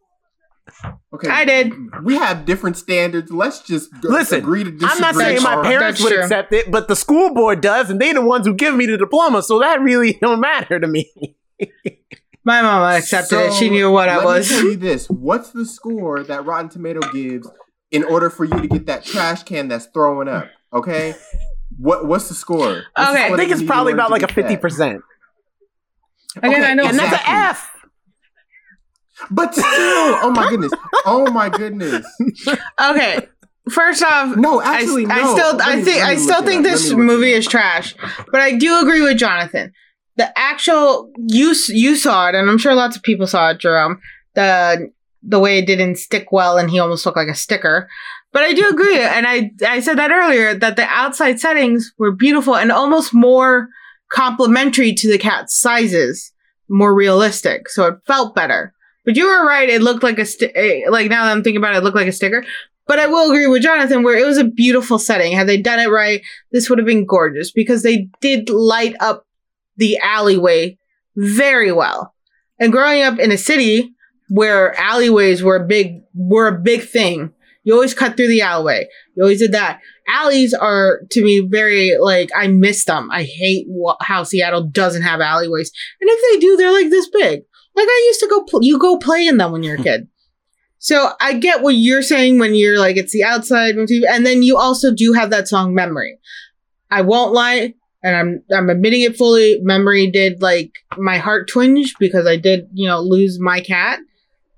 Okay, 1.13 1.29
I 1.29 1.45
did. 1.45 1.73
We 2.03 2.15
have 2.15 2.45
different 2.45 2.77
standards. 2.77 3.31
Let's 3.31 3.61
just 3.61 3.89
go, 4.01 4.09
Listen, 4.09 4.39
agree 4.39 4.63
to 4.63 4.71
disagree. 4.71 4.89
I'm 4.89 5.01
not 5.01 5.15
saying 5.15 5.43
my 5.43 5.61
parents 5.61 6.01
would 6.01 6.13
accept 6.13 6.53
it, 6.53 6.71
but 6.71 6.87
the 6.87 6.95
school 6.95 7.33
board 7.33 7.61
does, 7.61 7.89
and 7.89 7.99
they're 7.99 8.13
the 8.13 8.21
ones 8.21 8.47
who 8.47 8.53
give 8.55 8.73
me 8.75 8.85
the 8.85 8.97
diploma, 8.97 9.43
so 9.43 9.59
that 9.59 9.81
really 9.81 10.13
don't 10.21 10.39
matter 10.39 10.79
to 10.79 10.87
me. 10.87 11.11
My 12.45 12.61
mama 12.61 12.97
accepted 12.97 13.37
it. 13.39 13.53
She 13.53 13.69
knew 13.69 13.91
what 13.91 14.09
I 14.09 14.23
was. 14.23 14.49
Me 14.49 14.55
tell 14.55 14.65
you 14.65 14.75
this: 14.75 15.09
What's 15.09 15.51
the 15.51 15.65
score 15.65 16.23
that 16.23 16.45
Rotten 16.45 16.69
Tomato 16.69 17.01
gives 17.11 17.49
in 17.91 18.03
order 18.03 18.29
for 18.29 18.45
you 18.45 18.59
to 18.59 18.67
get 18.67 18.85
that 18.87 19.03
trash 19.05 19.43
can 19.43 19.67
that's 19.67 19.85
throwing 19.87 20.27
up? 20.27 20.47
Okay, 20.73 21.13
what 21.77 22.07
what's 22.07 22.29
the 22.29 22.35
score? 22.35 22.57
What's 22.57 22.77
Okay, 23.09 23.23
I 23.23 23.25
score 23.25 23.35
I 23.35 23.37
think 23.37 23.51
it's 23.51 23.63
probably 23.63 23.93
about 23.93 24.11
like 24.11 24.23
a 24.23 24.27
fifty 24.27 24.57
percent, 24.57 25.01
Again, 26.37 26.51
Okay, 26.53 26.71
I 26.71 26.73
know. 26.73 26.85
and 26.85 26.97
that's 26.97 27.13
an 27.13 27.33
F. 27.33 27.69
But 29.31 29.53
still, 29.53 29.65
oh 29.65 30.31
my 30.35 30.49
goodness, 30.49 30.71
oh 31.05 31.31
my 31.31 31.49
goodness. 31.49 32.05
Okay. 32.81 33.27
First 33.71 34.03
off, 34.03 34.35
No, 34.35 34.61
actually, 34.61 35.05
I 35.05 35.21
no. 35.21 35.35
still, 35.35 35.55
Let 35.55 35.67
I 35.67 35.81
think, 35.81 36.03
I 36.03 36.15
still 36.17 36.43
think 36.43 36.63
this 36.63 36.91
me 36.91 36.97
movie 36.97 37.31
is 37.31 37.47
trash. 37.47 37.95
But 38.31 38.41
I 38.41 38.57
do 38.57 38.79
agree 38.81 39.01
with 39.01 39.17
Jonathan. 39.17 39.71
The 40.17 40.37
actual 40.37 41.11
you 41.17 41.55
you 41.69 41.95
saw 41.95 42.27
it, 42.29 42.35
and 42.35 42.49
I'm 42.49 42.57
sure 42.57 42.75
lots 42.75 42.97
of 42.97 43.03
people 43.03 43.25
saw 43.25 43.51
it, 43.51 43.59
Jerome. 43.59 43.99
The 44.35 44.91
the 45.23 45.39
way 45.39 45.59
it 45.59 45.65
didn't 45.65 45.95
stick 45.95 46.31
well, 46.31 46.57
and 46.57 46.69
he 46.69 46.77
almost 46.79 47.05
looked 47.05 47.17
like 47.17 47.29
a 47.29 47.35
sticker. 47.35 47.87
But 48.33 48.43
I 48.43 48.53
do 48.53 48.67
agree, 48.67 48.99
and 49.01 49.25
I 49.25 49.51
I 49.65 49.79
said 49.79 49.97
that 49.97 50.11
earlier 50.11 50.53
that 50.55 50.75
the 50.75 50.85
outside 50.85 51.39
settings 51.39 51.93
were 51.97 52.11
beautiful 52.11 52.55
and 52.55 52.71
almost 52.71 53.13
more 53.13 53.69
complementary 54.11 54.93
to 54.93 55.09
the 55.09 55.17
cat's 55.17 55.55
sizes, 55.55 56.33
more 56.69 56.93
realistic, 56.93 57.69
so 57.69 57.87
it 57.87 57.95
felt 58.05 58.35
better. 58.35 58.73
But 59.05 59.15
you 59.17 59.27
were 59.27 59.45
right; 59.45 59.69
it 59.69 59.81
looked 59.81 60.03
like 60.03 60.19
a 60.19 60.25
eh, 60.57 60.89
like 60.89 61.09
now 61.09 61.25
that 61.25 61.31
I'm 61.31 61.43
thinking 61.43 61.57
about 61.57 61.75
it, 61.75 61.79
it 61.79 61.83
looked 61.83 61.97
like 61.97 62.07
a 62.07 62.13
sticker. 62.13 62.43
But 62.85 62.99
I 62.99 63.07
will 63.07 63.29
agree 63.29 63.47
with 63.47 63.63
Jonathan 63.63 64.03
where 64.03 64.17
it 64.17 64.25
was 64.25 64.37
a 64.37 64.43
beautiful 64.43 64.99
setting. 64.99 65.33
Had 65.33 65.47
they 65.47 65.61
done 65.61 65.79
it 65.79 65.89
right, 65.89 66.21
this 66.51 66.69
would 66.69 66.79
have 66.79 66.87
been 66.87 67.05
gorgeous 67.05 67.51
because 67.51 67.81
they 67.83 68.09
did 68.19 68.49
light 68.49 68.95
up 68.99 69.25
the 69.77 69.97
alleyway 69.99 70.77
very 71.15 71.71
well. 71.71 72.13
And 72.59 72.71
growing 72.71 73.01
up 73.01 73.19
in 73.19 73.31
a 73.31 73.37
city 73.37 73.93
where 74.29 74.77
alleyways 74.79 75.43
were 75.43 75.57
a 75.57 75.65
big 75.65 76.01
were 76.13 76.47
a 76.47 76.59
big 76.59 76.83
thing, 76.83 77.31
you 77.63 77.73
always 77.73 77.93
cut 77.93 78.17
through 78.17 78.27
the 78.27 78.41
alleyway. 78.41 78.87
You 79.15 79.23
always 79.23 79.39
did 79.39 79.53
that. 79.53 79.79
Alleys 80.07 80.53
are 80.53 81.01
to 81.11 81.23
me 81.23 81.47
very 81.49 81.97
like 81.99 82.29
I 82.35 82.47
miss 82.47 82.85
them. 82.85 83.09
I 83.11 83.23
hate 83.23 83.67
how 84.01 84.23
Seattle 84.23 84.63
doesn't 84.63 85.03
have 85.03 85.21
alleyways, 85.21 85.71
and 86.01 86.09
if 86.09 86.31
they 86.31 86.39
do, 86.45 86.57
they're 86.57 86.71
like 86.71 86.89
this 86.89 87.09
big. 87.09 87.43
Like 87.75 87.87
I 87.87 88.03
used 88.07 88.19
to 88.19 88.27
go, 88.27 88.43
pl- 88.43 88.63
you 88.63 88.77
go 88.77 88.97
play 88.97 89.27
in 89.27 89.37
them 89.37 89.51
when 89.51 89.63
you're 89.63 89.79
a 89.79 89.83
kid. 89.83 90.07
So 90.83 91.11
I 91.21 91.35
get 91.35 91.61
what 91.61 91.75
you're 91.75 92.01
saying 92.01 92.39
when 92.39 92.55
you're 92.55 92.77
like 92.77 92.97
it's 92.97 93.13
the 93.13 93.23
outside 93.23 93.77
motif, 93.77 94.03
and 94.09 94.25
then 94.25 94.43
you 94.43 94.57
also 94.57 94.93
do 94.93 95.13
have 95.13 95.29
that 95.29 95.47
song 95.47 95.73
"Memory." 95.73 96.19
I 96.91 97.03
won't 97.03 97.31
lie, 97.31 97.73
and 98.03 98.15
I'm 98.17 98.43
I'm 98.53 98.69
admitting 98.69 98.99
it 98.99 99.15
fully. 99.15 99.59
"Memory" 99.61 100.11
did 100.11 100.41
like 100.41 100.73
my 100.97 101.19
heart 101.19 101.47
twinge 101.47 101.93
because 102.01 102.27
I 102.27 102.35
did 102.35 102.67
you 102.73 102.85
know 102.85 102.99
lose 102.99 103.39
my 103.39 103.61
cat 103.61 104.01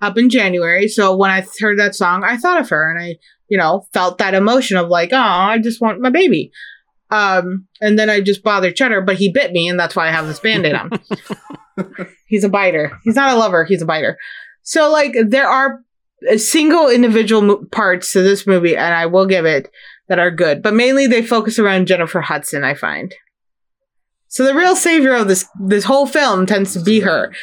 up 0.02 0.18
in 0.18 0.32
January. 0.32 0.88
So 0.88 1.16
when 1.16 1.30
I 1.30 1.46
heard 1.60 1.78
that 1.78 1.94
song, 1.94 2.24
I 2.24 2.38
thought 2.38 2.60
of 2.60 2.70
her, 2.70 2.90
and 2.90 3.00
I 3.00 3.18
you 3.48 3.60
know 3.60 3.86
felt 3.94 4.18
that 4.18 4.34
emotion 4.34 4.78
of 4.78 4.88
like, 4.88 5.14
oh, 5.14 5.18
I 5.18 5.60
just 5.60 5.80
want 5.80 6.02
my 6.02 6.10
baby. 6.10 6.52
Um, 7.12 7.68
and 7.82 8.00
then 8.00 8.10
I 8.10 8.20
just 8.22 8.42
bothered 8.42 8.76
Cheddar, 8.76 9.02
but 9.02 9.18
he 9.18 9.32
bit 9.32 9.52
me, 9.52 9.70
and 9.70 9.80
that's 9.80 9.96
why 9.96 10.08
I 10.08 10.12
have 10.12 10.26
this 10.26 10.40
band-aid 10.40 10.74
on. 10.74 10.90
he's 12.28 12.44
a 12.44 12.50
biter. 12.50 12.98
He's 13.04 13.16
not 13.16 13.32
a 13.32 13.38
lover. 13.38 13.66
He's 13.66 13.82
a 13.82 13.86
biter. 13.86 14.18
So 14.64 14.92
like 14.92 15.16
there 15.28 15.48
are 15.48 15.82
single 16.38 16.90
individual 16.90 17.66
parts 17.68 18.12
to 18.14 18.22
this 18.22 18.48
movie, 18.48 18.76
and 18.76 18.94
I 18.94 19.06
will 19.06 19.26
give 19.26 19.46
it 19.46 19.70
that 20.08 20.20
are 20.20 20.32
good, 20.32 20.62
but 20.62 20.74
mainly 20.74 21.08
they 21.08 21.22
focus 21.22 21.60
around 21.60 21.88
Jennifer 21.88 22.22
Hudson. 22.22 22.64
I 22.64 22.74
find. 22.74 23.14
So 24.28 24.44
the 24.44 24.56
real 24.56 24.76
savior 24.76 25.14
of 25.14 25.28
this 25.28 25.46
this 25.68 25.86
whole 25.86 26.08
film 26.08 26.46
tends 26.46 26.74
to 26.74 26.82
be 26.82 27.02
her, 27.02 27.34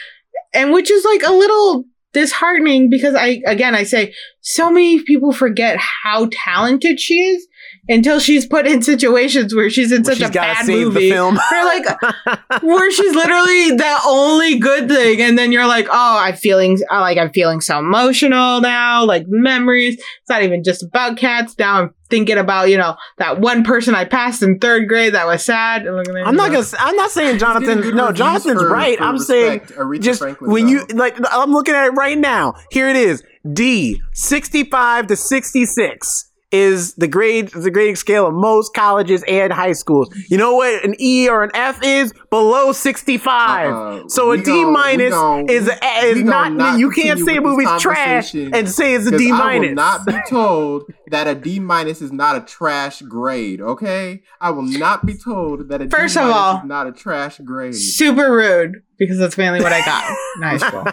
and 0.53 0.73
which 0.73 0.91
is 0.91 1.05
like 1.05 1.23
a 1.23 1.33
little 1.33 1.85
disheartening 2.13 2.91
because 2.91 3.15
I 3.15 3.41
again 3.47 3.75
I 3.75 3.85
say 3.85 4.15
so 4.41 4.71
many 4.71 5.03
people 5.03 5.33
forget 5.33 5.79
how 5.79 6.29
talented 6.31 7.01
she 7.01 7.15
is 7.15 7.47
until 7.89 8.21
she's 8.21 8.47
put 8.47 8.67
in 8.67 8.81
situations 8.81 9.55
where 9.55 9.69
she's 9.69 9.91
in 9.91 10.03
Where 10.03 10.15
such 10.15 10.19
she's 10.19 10.29
a 10.29 10.33
gotta 10.33 10.55
bad 10.55 10.67
the 10.67 10.85
movie. 10.85 11.11
film. 11.11 11.39
They're 11.51 11.65
like 11.65 11.85
where 12.63 12.91
she's 12.93 13.15
literally 13.15 13.77
the 13.77 13.99
only 14.07 14.59
good 14.59 14.89
thing, 14.89 15.21
and 15.21 15.37
then 15.37 15.51
you're 15.53 15.67
like, 15.67 15.89
oh, 15.91 16.19
I'm 16.21 16.37
feeling, 16.37 16.79
I 16.91 17.01
like, 17.01 17.19
I'm 17.19 17.33
feeling 17.33 17.61
so 17.61 17.79
emotional 17.79 18.61
now, 18.61 19.05
like 19.05 19.25
memories. 19.29 19.95
It's 19.95 20.29
not 20.29 20.43
even 20.43 20.63
just 20.63 20.83
about 20.83 21.17
cats. 21.17 21.57
Now 21.59 21.81
I'm 21.83 21.95
thinking 22.09 22.39
about, 22.39 22.69
you 22.69 22.77
know, 22.77 22.95
that 23.19 23.41
one 23.41 23.65
person 23.65 23.95
I 23.95 24.05
passed 24.05 24.43
in 24.43 24.59
third 24.59 24.87
grade 24.89 25.15
that 25.15 25.27
was 25.27 25.45
sad. 25.45 25.87
And 25.87 25.97
look 25.97 26.09
at 26.09 26.15
I'm 26.27 26.37
not 26.37 26.53
gonna. 26.53 26.67
I'm 26.79 26.95
not 26.97 27.11
saying 27.11 27.39
Jonathan. 27.39 27.97
No, 27.97 28.13
Jonathan's 28.13 28.61
for- 28.61 28.69
right. 28.69 28.97
for 28.99 29.05
I'm 29.05 29.19
saying 29.19 29.61
Aretha 29.61 30.01
just 30.01 30.21
Franklin, 30.21 30.51
when 30.53 30.69
you 30.69 30.85
like, 30.95 31.17
I'm 31.33 31.51
looking 31.53 31.75
at 31.75 31.87
it 31.87 31.91
right 31.93 32.17
now. 32.19 32.55
Here 32.71 32.89
it 32.89 32.97
is. 32.97 33.25
D, 33.53 34.01
65 34.13 35.09
to 35.09 35.17
66 35.17 36.29
is 36.53 36.95
the 36.95 37.09
grade, 37.09 37.49
the 37.49 37.71
grading 37.71 37.97
scale 37.97 38.27
of 38.27 38.35
most 38.35 38.75
colleges 38.75 39.25
and 39.27 39.53
high 39.53 39.73
schools. 39.73 40.09
You 40.29 40.37
know 40.39 40.55
what 40.55 40.85
an 40.85 40.95
E 41.01 41.29
or 41.29 41.43
an 41.43 41.51
F 41.55 41.81
is? 41.83 42.13
Below 42.31 42.73
65. 42.73 43.73
Uh-uh. 43.73 44.09
so 44.09 44.33
a 44.33 44.37
We 44.37 44.43
D 44.43 44.65
minus 44.65 45.13
gon- 45.13 45.49
is 45.49 45.69
a, 45.69 46.05
is 46.05 46.23
not, 46.23 46.53
not 46.53 46.79
You 46.79 46.91
can't 46.91 47.21
say 47.21 47.37
a 47.37 47.43
with 47.43 47.53
movie's 47.53 47.81
trash 47.83 48.35
and 48.35 48.69
say 48.69 48.95
it's 48.95 49.07
a 49.07 49.11
'Cause 49.11 49.19
D 49.21 49.31
I 49.33 49.37
minus. 49.39 49.69
will 49.69 49.75
not 49.75 50.07
be 50.07 50.19
told 50.29 50.85
that 51.11 51.27
a 51.27 51.35
D 51.35 51.59
minus 51.59 52.01
is 52.03 52.13
not 52.13 52.37
a 52.37 52.41
trash 52.41 53.03
grade. 53.03 53.61
Okay, 53.61 54.23
I 54.41 54.51
will 54.51 54.63
not 54.63 55.05
be 55.07 55.15
told 55.15 55.69
that 55.69 55.81
a 55.81 55.85
D 55.87 55.91
First 55.91 56.17
of 56.17 56.23
minus 56.23 56.37
all- 56.37 56.57
is 56.59 56.65
not 56.65 56.87
a 56.87 56.93
trash 56.93 57.39
grade. 57.39 57.75
super 57.75 58.33
rude 58.33 58.83
because 58.99 59.19
that's 59.19 59.39
mainly 59.39 59.61
what 59.61 59.73
I 59.73 59.85
got 59.85 60.09
in 60.37 60.43
high 60.43 60.57
school. 60.69 60.87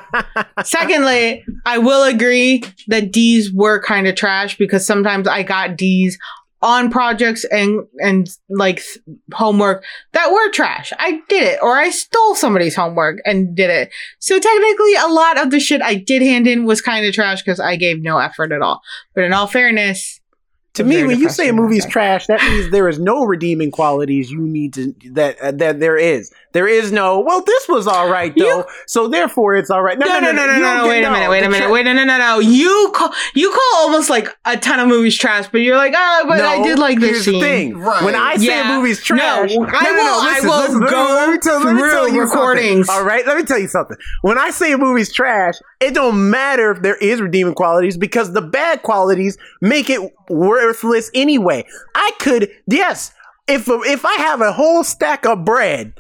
Secondly, 0.64 1.44
I 1.66 1.78
will 1.78 2.04
agree 2.04 2.64
that 2.88 3.12
D's 3.12 3.52
were 3.54 3.82
kind 3.82 4.08
of 4.08 4.16
trash 4.16 4.58
because 4.58 4.86
sometimes 4.86 5.28
I 5.28 5.44
got 5.44 5.78
D's 5.78 6.18
on 6.62 6.90
projects 6.92 7.46
and 7.46 7.86
and 8.00 8.30
like 8.50 8.78
th- 8.84 8.98
homework 9.34 9.84
that 10.12 10.32
were 10.32 10.52
trash. 10.52 10.92
I 11.00 11.22
did 11.30 11.44
it 11.44 11.60
or 11.62 11.78
I 11.78 11.90
stole 11.90 12.36
somebody's 12.36 12.76
homework 12.76 13.20
and 13.26 13.56
did 13.56 13.70
it. 13.70 13.92
So 14.20 14.38
technically 14.40 14.96
a 14.96 15.08
lot 15.08 15.40
of 15.42 15.52
the 15.52 15.60
shit 15.62 15.82
I 15.82 15.96
did 15.96 16.22
hand 16.22 16.48
in 16.48 16.66
was 16.66 16.82
kind 16.82 17.06
of 17.06 17.14
trash 17.14 17.44
cuz 17.44 17.62
I 17.62 17.78
gave 17.78 18.02
no 18.02 18.18
effort 18.18 18.52
at 18.52 18.62
all. 18.62 18.82
But 19.16 19.24
in 19.24 19.32
all 19.32 19.48
fairness, 19.48 20.20
To 20.74 20.84
me, 20.84 21.04
when 21.06 21.20
you 21.20 21.30
say 21.30 21.48
a 21.48 21.54
movie's 21.54 21.86
trash, 21.86 22.28
that 22.28 22.42
means 22.42 22.72
there 22.72 22.90
is 22.90 23.00
no 23.00 23.24
redeeming 23.24 23.72
qualities 23.72 24.30
you 24.30 24.42
need 24.42 24.74
to 24.74 24.94
that 25.14 25.40
uh, 25.40 25.52
that 25.52 25.80
there 25.80 25.98
is. 25.98 26.30
There 26.52 26.68
is 26.68 26.92
no. 26.92 27.20
Well, 27.20 27.42
this 27.46 27.68
was 27.70 27.86
all 27.86 28.10
right 28.10 28.34
though, 28.36 28.60
You- 28.60 28.66
so 28.88 29.08
therefore 29.08 29.56
it's 29.56 29.70
all 29.70 29.84
right. 29.84 30.00
No, 30.00 30.06
no, 30.08 30.20
no, 30.20 30.32
no, 30.32 30.42
you 30.46 30.48
no, 30.54 30.60
don't 30.60 30.78
no, 30.78 30.88
wait 30.88 31.04
a 31.04 31.12
minute, 31.12 31.30
wait 31.30 31.44
a 31.44 31.50
minute, 31.50 31.66
tra- 31.66 31.72
wait, 31.72 31.86
no, 31.86 31.94
no, 31.94 32.04
no, 32.06 32.18
no. 32.18 32.40
You 32.40 32.92
call, 32.96 33.14
you 33.36 33.50
call 33.52 33.82
almost 33.84 34.10
like 34.10 34.28
a 34.46 34.58
ton 34.58 34.80
of 34.80 34.88
movies 34.88 35.16
trash, 35.16 35.48
but 35.52 35.60
you're 35.62 35.78
like, 35.78 35.94
oh, 35.96 36.26
but 36.28 36.42
I 36.42 36.64
did 36.64 36.80
like 36.80 37.00
this 37.00 37.10
here's 37.12 37.26
scene. 37.26 37.34
the 37.36 37.40
thing. 37.42 37.78
Right. 37.78 38.04
When 38.04 38.16
I 38.16 38.36
say 38.38 38.46
Yeah. 38.48 38.76
a 38.76 38.78
movie's 38.80 38.98
No, 39.12 39.16
trash, 39.16 39.52
I 39.52 39.58
will- 39.58 39.64
I 39.68 39.70
listen, 39.70 40.50
will 40.50 40.58
listen, 40.58 40.80
listen, 40.82 40.98
go 40.98 41.04
let 41.14 41.30
me 41.30 41.38
tell- 41.38 41.60
let 41.64 41.74
me 41.76 41.82
through 41.82 41.90
tell 41.92 42.08
you 42.10 42.14
something. 42.14 42.20
recordings. 42.40 42.90
All 42.90 43.04
right, 43.04 43.28
let 43.28 43.38
me 43.38 43.44
tell 43.44 43.60
you 43.60 43.68
something. 43.68 43.98
When 44.24 44.38
I 44.40 44.50
say 44.50 44.72
a 44.72 44.78
movie's 44.80 45.14
trash, 45.14 45.54
it 45.80 45.94
don't 45.94 46.32
matter 46.32 46.72
if 46.72 46.82
there 46.82 46.96
is 46.96 47.22
redeeming 47.22 47.54
qualities 47.54 47.96
because 47.96 48.34
the 48.34 48.42
bad 48.42 48.82
qualities 48.82 49.38
make 49.62 49.90
it 49.90 50.02
worthless 50.30 51.12
anyway. 51.14 51.66
I 51.94 52.12
could, 52.20 52.50
yes, 52.68 53.12
if 53.48 53.68
if 53.68 54.06
I 54.06 54.14
have 54.16 54.42
a 54.42 54.52
whole 54.52 54.84
stack 54.84 55.26
of 55.26 55.46
bread, 55.46 55.94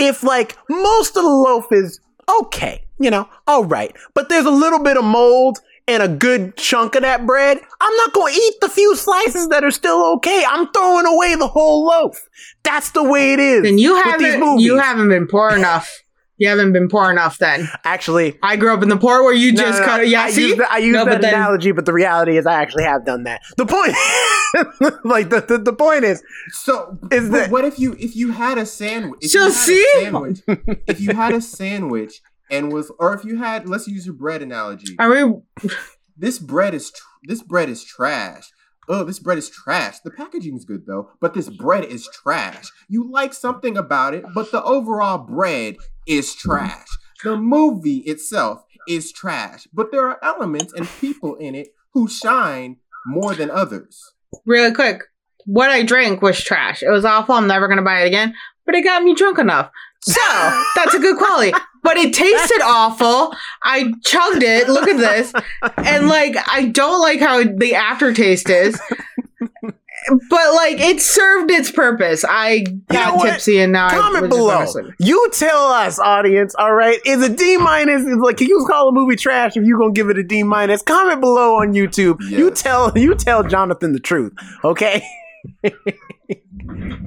if 0.00 0.22
like 0.22 0.56
most 0.68 1.16
of 1.16 1.22
the 1.22 1.30
loaf 1.30 1.66
is 1.72 2.00
okay, 2.42 2.84
you 2.98 3.10
know, 3.10 3.28
all 3.46 3.64
right, 3.64 3.94
but 4.14 4.28
there's 4.28 4.46
a 4.46 4.50
little 4.50 4.80
bit 4.82 4.96
of 4.96 5.04
mold 5.04 5.58
and 5.88 6.02
a 6.02 6.08
good 6.08 6.56
chunk 6.56 6.94
of 6.94 7.02
that 7.02 7.26
bread, 7.26 7.58
I'm 7.80 7.96
not 7.96 8.12
going 8.12 8.32
to 8.32 8.40
eat 8.40 8.54
the 8.60 8.68
few 8.68 8.94
slices 8.94 9.48
that 9.48 9.64
are 9.64 9.72
still 9.72 10.04
okay. 10.16 10.44
I'm 10.48 10.70
throwing 10.72 11.06
away 11.06 11.34
the 11.34 11.48
whole 11.48 11.84
loaf. 11.84 12.28
That's 12.62 12.92
the 12.92 13.02
way 13.02 13.32
it 13.32 13.40
is. 13.40 13.68
And 13.68 13.80
you 13.80 13.96
haven't, 14.00 14.60
you 14.60 14.78
haven't 14.78 15.08
been 15.08 15.26
poor 15.26 15.50
enough. 15.50 15.90
You 16.36 16.48
haven't 16.48 16.72
been 16.72 16.88
poor 16.88 17.10
enough. 17.10 17.38
Then 17.38 17.68
actually. 17.84 18.38
I 18.42 18.56
grew 18.56 18.72
up 18.72 18.82
in 18.82 18.88
the 18.88 18.96
poor 18.96 19.22
where 19.24 19.34
you 19.34 19.52
no, 19.52 19.62
just 19.62 19.80
no, 19.80 19.86
no. 19.86 19.92
cut. 19.92 20.08
Yeah, 20.08 20.22
I 20.22 20.30
see, 20.30 20.48
use, 20.48 20.56
the, 20.58 20.72
I 20.72 20.78
use 20.78 20.92
No, 20.94 21.04
that 21.04 21.10
but 21.10 21.20
then- 21.22 21.34
analogy, 21.34 21.72
but 21.72 21.86
the 21.86 21.92
reality 21.92 22.38
is 22.38 22.46
I 22.46 22.54
actually 22.62 22.84
have 22.84 23.04
done 23.04 23.24
that. 23.24 23.42
The 23.56 23.66
point, 23.66 23.88
like 25.04 25.30
the, 25.30 25.44
the 25.46 25.58
the 25.58 25.72
point 25.72 26.04
is, 26.04 26.22
So, 26.50 26.98
Is 27.10 27.28
but 27.30 27.36
that- 27.36 27.50
what 27.50 27.64
if 27.64 27.78
you 27.78 27.94
if 27.98 28.16
you 28.16 28.32
had 28.32 28.58
a 28.58 28.66
sandwich? 28.66 29.20
If 29.22 29.30
So 29.30 29.38
you 29.38 29.44
had 29.44 29.50
a 29.50 29.66
see? 29.66 29.86
sandwich, 30.02 30.40
if 30.86 31.00
you 31.00 31.14
had 31.14 31.34
a 31.34 31.40
sandwich 31.40 32.20
and 32.50 32.72
was, 32.72 32.90
or 32.98 33.14
if 33.14 33.24
you 33.24 33.36
had, 33.38 33.68
let's 33.68 33.86
use 33.86 34.04
your 34.06 34.14
bread 34.14 34.42
analogy. 34.42 34.96
I 34.98 35.08
mean, 35.08 35.42
This 36.16 36.38
bread 36.38 36.74
is 36.74 36.90
tr- 36.90 37.02
this 37.24 37.42
bread 37.42 37.68
is 37.68 37.82
trash. 37.84 38.50
Oh, 38.88 39.04
this 39.04 39.20
bread 39.20 39.38
is 39.38 39.48
trash. 39.48 40.00
The 40.00 40.10
packaging's 40.10 40.64
good 40.64 40.84
though, 40.86 41.10
but 41.20 41.32
this 41.34 41.48
bread 41.48 41.84
is 41.84 42.08
trash. 42.12 42.70
You 42.88 43.10
like 43.10 43.32
something 43.32 43.76
about 43.76 44.14
it, 44.14 44.24
but 44.34 44.50
the 44.50 44.62
overall 44.64 45.18
bread 45.18 45.76
is 46.06 46.34
trash. 46.34 46.88
The 47.22 47.36
movie 47.36 47.98
itself 47.98 48.64
is 48.88 49.12
trash, 49.12 49.68
but 49.72 49.92
there 49.92 50.06
are 50.08 50.18
elements 50.22 50.72
and 50.72 50.88
people 51.00 51.36
in 51.36 51.54
it 51.54 51.68
who 51.92 52.08
shine 52.08 52.78
more 53.06 53.34
than 53.34 53.50
others. 53.50 54.12
Really 54.46 54.72
quick, 54.72 55.02
what 55.46 55.70
I 55.70 55.82
drank 55.82 56.22
was 56.22 56.42
trash. 56.42 56.82
It 56.82 56.90
was 56.90 57.04
awful. 57.04 57.34
I'm 57.34 57.46
never 57.46 57.68
gonna 57.68 57.82
buy 57.82 58.02
it 58.02 58.06
again. 58.06 58.34
But 58.66 58.74
it 58.74 58.82
got 58.82 59.02
me 59.02 59.14
drunk 59.14 59.38
enough. 59.38 59.70
So 60.02 60.20
that's 60.76 60.94
a 60.94 60.98
good 60.98 61.16
quality. 61.16 61.52
But 61.82 61.96
it 61.96 62.12
tasted 62.12 62.60
awful. 62.62 63.34
I 63.62 63.92
chugged 64.04 64.42
it. 64.42 64.68
Look 64.68 64.86
at 64.88 64.98
this. 64.98 65.32
And 65.78 66.08
like 66.08 66.36
I 66.46 66.66
don't 66.66 67.00
like 67.00 67.20
how 67.20 67.42
the 67.42 67.74
aftertaste 67.74 68.50
is. 68.50 68.80
But 70.28 70.54
like 70.54 70.80
it 70.80 71.00
served 71.00 71.50
its 71.50 71.70
purpose. 71.70 72.24
I 72.28 72.64
got 72.88 73.16
know 73.16 73.24
tipsy 73.24 73.58
and 73.60 73.72
now 73.72 73.86
I 73.86 73.90
Comment 73.90 74.22
was 74.22 74.30
just 74.30 74.30
below. 74.30 74.48
gonna 74.54 74.66
sleep. 74.66 74.94
You 74.98 75.28
tell 75.32 75.64
us, 75.72 75.98
audience. 75.98 76.54
All 76.54 76.72
right, 76.74 76.98
is 77.04 77.22
a 77.22 77.28
D 77.28 77.56
minus? 77.58 78.02
Is 78.02 78.16
like, 78.16 78.38
can 78.38 78.48
you 78.48 78.64
call 78.68 78.88
a 78.88 78.92
movie 78.92 79.16
trash 79.16 79.56
if 79.56 79.64
you 79.66 79.78
gonna 79.78 79.92
give 79.92 80.08
it 80.08 80.18
a 80.18 80.22
D 80.22 80.42
minus? 80.42 80.82
Comment 80.82 81.20
below 81.20 81.56
on 81.56 81.74
YouTube. 81.74 82.16
You 82.20 82.50
tell 82.50 82.96
you 82.96 83.14
tell 83.14 83.42
Jonathan 83.42 83.92
the 83.92 84.00
truth. 84.00 84.32
Okay. 84.64 85.02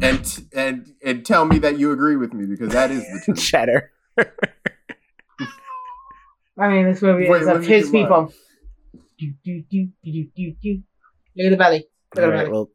And 0.02 0.44
and 0.54 0.94
and 1.04 1.26
tell 1.26 1.46
me 1.46 1.60
that 1.60 1.80
you 1.80 1.92
agree 1.92 2.16
with 2.18 2.34
me 2.34 2.46
because 2.46 2.74
that 2.74 2.92
is 2.92 3.04
the 3.04 3.22
truth. 3.26 3.40
Cheddar. 3.46 3.92
I 6.58 6.68
mean, 6.68 6.86
this 6.86 7.02
movie 7.02 7.30
Wait, 7.30 7.42
is 7.42 7.48
let 7.48 7.56
of 7.58 7.62
me 7.62 7.68
his 7.68 7.86
do 7.90 7.92
people. 7.92 8.34
Do, 9.18 9.34
do, 9.46 9.64
do, 9.70 9.88
do, 10.04 10.28
do, 10.36 10.56
do. 10.62 10.84
Look 11.38 11.46
at 11.46 11.50
the 11.52 11.58
belly. 11.58 11.86
Look 12.16 12.18
at 12.18 12.24
All 12.24 12.30
the 12.30 12.36
right. 12.36 12.52
Well, 12.52 12.70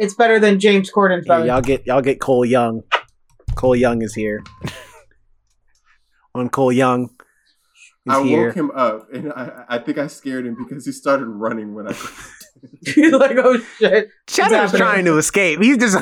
It's 0.00 0.14
better 0.14 0.40
than 0.40 0.58
James 0.58 0.90
Corden's 0.90 1.26
yeah, 1.26 1.44
y'all 1.44 1.60
get 1.60 1.86
y'all 1.86 2.00
get 2.00 2.20
Cole 2.20 2.46
Young. 2.46 2.82
Cole 3.54 3.76
Young 3.76 4.00
is 4.00 4.14
here. 4.14 4.42
on 6.34 6.48
Cole 6.48 6.72
Young. 6.72 7.10
He's 8.06 8.14
I 8.14 8.22
here. 8.22 8.46
woke 8.46 8.54
him 8.54 8.70
up 8.70 9.12
and 9.12 9.30
I, 9.30 9.64
I 9.68 9.78
think 9.78 9.98
I 9.98 10.06
scared 10.06 10.46
him 10.46 10.56
because 10.56 10.86
he 10.86 10.92
started 10.92 11.26
running 11.26 11.74
when 11.74 11.86
I 11.86 11.92
He's 12.86 13.12
like, 13.12 13.36
oh 13.36 13.58
shit. 13.78 14.08
Cheddar's 14.26 14.72
trying 14.72 15.04
to 15.04 15.18
escape. 15.18 15.60
He's 15.60 15.76
just 15.76 15.98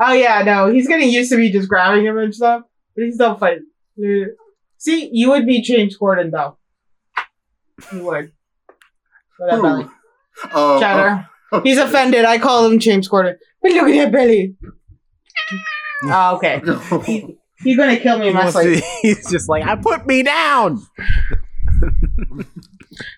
Oh 0.00 0.12
yeah, 0.14 0.42
no, 0.44 0.72
he's 0.72 0.88
getting 0.88 1.10
used 1.10 1.30
to 1.30 1.36
me 1.36 1.52
just 1.52 1.68
grabbing 1.68 2.06
him 2.06 2.16
and 2.16 2.34
stuff, 2.34 2.62
but 2.96 3.04
he's 3.04 3.16
still 3.16 3.36
fighting. 3.36 3.66
See, 4.78 5.10
you 5.12 5.28
would 5.28 5.44
be 5.44 5.60
James 5.60 5.98
Corden 5.98 6.30
though. 6.30 6.56
You 7.92 8.02
would. 8.06 8.32
With 9.38 9.50
oh, 10.54 10.80
that 10.80 11.28
He's 11.62 11.78
offended. 11.78 12.24
I 12.24 12.38
call 12.38 12.66
him 12.66 12.78
James 12.78 13.08
Corden. 13.08 13.34
But 13.62 13.72
look 13.72 13.88
at 13.88 13.94
that 13.94 14.12
belly. 14.12 14.56
oh, 16.04 16.36
okay. 16.36 16.62
He, 17.06 17.36
he's 17.70 17.76
gonna 17.76 17.98
kill 17.98 18.18
me 18.18 18.28
in 18.28 18.34
my 18.34 18.50
sleep. 18.50 18.84
he's 19.02 19.30
just 19.30 19.48
like, 19.48 19.66
I 19.66 19.76
put 19.76 20.06
me 20.06 20.22
down. 20.22 20.80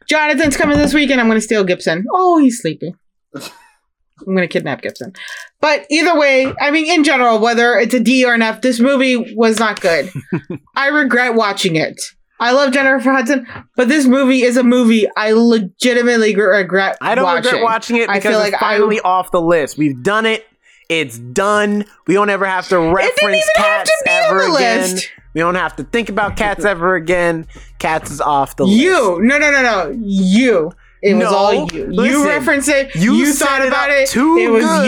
Jonathan's 0.08 0.56
coming 0.56 0.78
this 0.78 0.94
weekend. 0.94 1.20
I'm 1.20 1.28
gonna 1.28 1.40
steal 1.40 1.64
Gibson. 1.64 2.06
Oh, 2.12 2.38
he's 2.38 2.60
sleeping. 2.60 2.94
I'm 3.34 4.34
gonna 4.34 4.48
kidnap 4.48 4.82
Gibson. 4.82 5.12
But 5.60 5.86
either 5.90 6.18
way, 6.18 6.52
I 6.60 6.70
mean, 6.70 6.86
in 6.86 7.04
general, 7.04 7.38
whether 7.38 7.74
it's 7.74 7.94
a 7.94 8.00
D 8.00 8.24
or 8.24 8.34
an 8.34 8.42
F, 8.42 8.60
this 8.60 8.80
movie 8.80 9.34
was 9.34 9.58
not 9.58 9.80
good. 9.80 10.10
I 10.74 10.88
regret 10.88 11.34
watching 11.34 11.76
it. 11.76 12.00
I 12.40 12.52
love 12.52 12.72
Jennifer 12.72 13.10
Hudson, 13.12 13.46
but 13.76 13.88
this 13.88 14.06
movie 14.06 14.42
is 14.42 14.56
a 14.56 14.62
movie 14.64 15.06
I 15.16 15.32
legitimately 15.32 16.34
regret. 16.34 16.96
I 17.00 17.14
don't 17.14 17.24
watching. 17.24 17.44
regret 17.52 17.62
watching 17.62 17.96
it 17.96 18.08
I 18.08 18.14
because 18.18 18.32
feel 18.32 18.40
it's 18.40 18.52
like 18.52 18.62
I- 18.62 18.74
finally 18.76 19.00
off 19.00 19.30
the 19.30 19.40
list. 19.40 19.76
We've 19.78 20.02
done 20.02 20.26
it. 20.26 20.46
It's 20.88 21.18
done. 21.18 21.84
We 22.08 22.14
don't 22.14 22.30
ever 22.30 22.46
have 22.46 22.66
to 22.68 22.76
It 22.76 22.80
didn't 22.80 22.94
reference 22.94 23.20
even 23.36 23.38
have 23.56 23.64
cats 23.64 23.90
to 23.90 24.04
be 24.04 24.10
on 24.10 24.24
ever 24.24 24.38
the 24.48 24.54
again. 24.56 24.80
list. 24.94 25.10
We 25.34 25.40
don't 25.40 25.54
have 25.54 25.76
to 25.76 25.84
think 25.84 26.08
about 26.08 26.36
cats 26.36 26.64
ever 26.64 26.96
again. 26.96 27.46
Cats 27.78 28.10
is 28.10 28.20
off 28.20 28.56
the 28.56 28.66
list. 28.66 28.76
You, 28.80 29.18
no, 29.22 29.38
no, 29.38 29.50
no, 29.52 29.62
no, 29.62 29.96
you. 30.02 30.72
It 31.02 31.14
was 31.14 31.26
all 31.26 31.54
you. 31.72 31.86
listen, 31.86 32.04
you 32.04 32.26
referenced 32.26 32.68
it. 32.68 32.94
you 32.94 33.14
You, 33.14 33.32
thought 33.32 33.62
it 33.62 33.68
about 33.68 33.90
it. 33.90 34.08
too 34.08 34.36
it 34.36 34.48
was 34.50 34.64
good. 34.66 34.86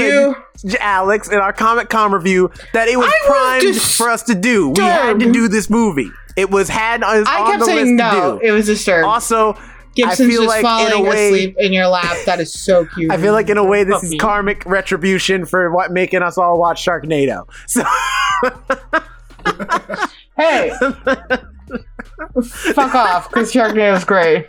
you. 0.65 0.77
Alex, 0.79 1.29
in 1.31 1.39
our 1.39 1.53
Comic 1.55 1.89
Con 1.89 2.13
review, 2.13 2.51
that 2.75 2.87
it 2.89 2.99
was 2.99 3.07
I 3.09 3.27
primed 3.27 3.63
disturbed. 3.63 3.95
for 3.97 4.11
us 4.11 4.23
to 4.25 4.35
do. 4.35 4.69
We 4.71 4.83
had 4.83 5.21
to 5.21 5.33
do 5.33 5.49
this 5.49 5.71
movie. 5.71 6.11
It 6.37 6.51
was 6.51 6.69
had 6.69 7.03
it 7.03 7.07
was 7.21 7.27
I 7.29 7.41
on 7.41 7.47
kept 7.47 7.59
the 7.61 7.65
saying 7.67 7.97
list 7.97 8.13
no. 8.15 8.39
It 8.43 8.51
was 8.53 8.67
disturbed. 8.67 9.05
Also, 9.07 9.57
Gibson's 9.95 10.31
feel 10.31 10.45
just 10.45 10.63
like 10.63 10.81
in 10.81 10.87
a 10.89 10.91
falling 10.95 11.07
way- 11.11 11.27
asleep 11.29 11.57
in 11.59 11.73
your 11.73 11.87
lap. 11.89 12.17
That 12.27 12.41
is 12.41 12.53
so 12.53 12.87
cute. 12.87 13.11
I 13.13 13.19
feel 13.19 13.33
like 13.35 13.51
in 13.51 13.59
a 13.59 13.65
way 13.65 13.85
this 13.85 14.03
is 14.03 14.15
karmic 14.19 14.65
retribution 14.65 15.45
for 15.45 15.71
what 15.71 15.91
making 15.93 16.23
us 16.23 16.39
all 16.39 16.59
watch 16.59 16.85
Sharknado. 16.85 17.45
So 17.67 17.83
Hey, 20.37 20.71
fuck 22.73 22.95
off, 22.95 23.29
because 23.29 23.53
Sharknado's 23.53 24.05
great. 24.05 24.47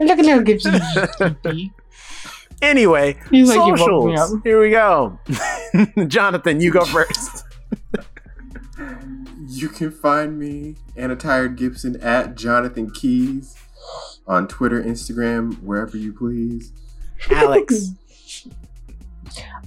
Look 0.00 0.18
at 0.18 0.24
little 0.24 0.42
Gibson. 0.42 0.78
anyway, 2.62 3.16
He's 3.30 3.48
like, 3.48 3.56
you 3.56 3.62
woke 3.84 4.06
me 4.06 4.16
socials. 4.16 4.34
up. 4.34 4.40
Here 4.44 4.60
we 4.60 4.70
go. 4.70 5.18
Jonathan, 6.06 6.60
you 6.60 6.70
go 6.72 6.84
first. 6.84 7.44
You 9.50 9.70
can 9.70 9.90
find 9.90 10.38
me, 10.38 10.76
Anna 10.94 11.16
Tired 11.16 11.56
Gibson, 11.56 11.98
at 12.02 12.36
Jonathan 12.36 12.90
Keys 12.90 13.56
on 14.26 14.46
Twitter, 14.46 14.82
Instagram, 14.82 15.62
wherever 15.62 15.96
you 15.96 16.12
please. 16.12 16.72
Alex. 17.30 17.92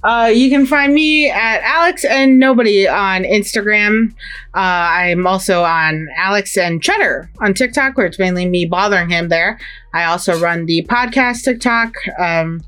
Uh, 0.04 0.28
you 0.34 0.50
can 0.50 0.66
find 0.66 0.92
me 0.92 1.30
at 1.30 1.62
Alex 1.62 2.04
and 2.04 2.40
Nobody 2.40 2.88
on 2.88 3.22
Instagram. 3.22 4.10
Uh, 4.52 4.58
I'm 4.58 5.28
also 5.28 5.62
on 5.62 6.08
Alex 6.16 6.56
and 6.56 6.82
Cheddar 6.82 7.30
on 7.38 7.54
TikTok, 7.54 7.96
where 7.96 8.06
it's 8.06 8.18
mainly 8.18 8.48
me 8.48 8.66
bothering 8.66 9.10
him 9.10 9.28
there. 9.28 9.60
I 9.94 10.04
also 10.04 10.36
run 10.40 10.66
the 10.66 10.84
podcast 10.90 11.44
TikTok, 11.44 11.94
um, 12.18 12.62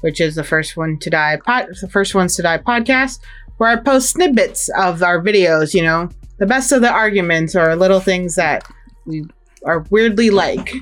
which 0.00 0.20
is 0.20 0.34
the 0.34 0.42
first 0.42 0.76
one 0.76 0.98
to 0.98 1.10
die 1.10 1.36
pod, 1.36 1.68
the 1.80 1.88
first 1.88 2.16
ones 2.16 2.34
to 2.34 2.42
die 2.42 2.58
podcast, 2.58 3.20
where 3.58 3.70
I 3.70 3.76
post 3.76 4.10
snippets 4.10 4.68
of 4.76 5.00
our 5.04 5.22
videos. 5.22 5.72
You 5.74 5.82
know, 5.82 6.08
the 6.40 6.46
best 6.46 6.72
of 6.72 6.80
the 6.80 6.90
arguments 6.90 7.54
or 7.54 7.76
little 7.76 8.00
things 8.00 8.34
that 8.34 8.66
we 9.04 9.24
are 9.64 9.80
weirdly 9.90 10.30
like. 10.30 10.74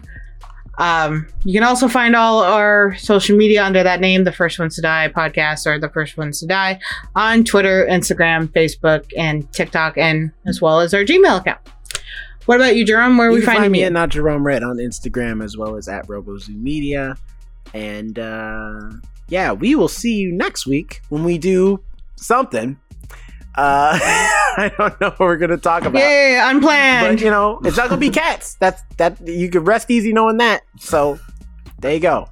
Um, 0.78 1.26
you 1.44 1.52
can 1.52 1.64
also 1.64 1.88
find 1.88 2.14
all 2.14 2.44
our 2.44 2.96
social 2.96 3.36
media 3.36 3.64
under 3.64 3.82
that 3.82 4.00
name, 4.00 4.22
the 4.22 4.32
First 4.32 4.60
Ones 4.60 4.76
to 4.76 4.82
Die 4.82 5.08
podcast 5.08 5.66
or 5.66 5.76
the 5.78 5.88
First 5.88 6.16
Ones 6.16 6.38
to 6.38 6.46
Die 6.46 6.78
on 7.16 7.42
Twitter, 7.42 7.84
Instagram, 7.90 8.46
Facebook, 8.46 9.04
and 9.16 9.52
TikTok, 9.52 9.98
and 9.98 10.30
as 10.46 10.62
well 10.62 10.78
as 10.78 10.94
our 10.94 11.02
Gmail 11.02 11.40
account. 11.40 11.58
What 12.46 12.60
about 12.60 12.76
you, 12.76 12.86
Jerome? 12.86 13.18
Where 13.18 13.28
are 13.28 13.32
you 13.32 13.40
we 13.40 13.44
finding 13.44 13.64
find 13.64 13.72
me 13.72 13.80
you? 13.80 13.86
at 13.86 13.92
not 13.92 14.10
Jerome 14.10 14.46
Red 14.46 14.62
on 14.62 14.76
Instagram 14.76 15.44
as 15.44 15.56
well 15.56 15.74
as 15.74 15.88
at 15.88 16.06
RoboZoo 16.06 16.54
Media. 16.54 17.16
And 17.74 18.16
uh, 18.18 18.90
yeah, 19.28 19.52
we 19.52 19.74
will 19.74 19.88
see 19.88 20.14
you 20.14 20.32
next 20.32 20.66
week 20.66 21.02
when 21.08 21.24
we 21.24 21.36
do 21.36 21.82
something. 22.14 22.78
Uh, 23.54 23.98
I 24.00 24.72
don't 24.76 25.00
know 25.00 25.08
what 25.10 25.20
we're 25.20 25.36
gonna 25.36 25.56
talk 25.56 25.84
about. 25.84 25.98
Yeah, 25.98 26.50
unplanned. 26.50 27.18
But 27.18 27.24
you 27.24 27.30
know, 27.30 27.60
it's 27.64 27.76
not 27.76 27.88
gonna 27.88 28.00
be 28.00 28.10
cats. 28.10 28.56
That's 28.60 28.82
that 28.98 29.20
you 29.26 29.48
can 29.50 29.64
rest 29.64 29.90
easy 29.90 30.12
knowing 30.12 30.36
that. 30.38 30.62
So 30.78 31.18
there 31.80 31.94
you 31.94 32.00
go. 32.00 32.28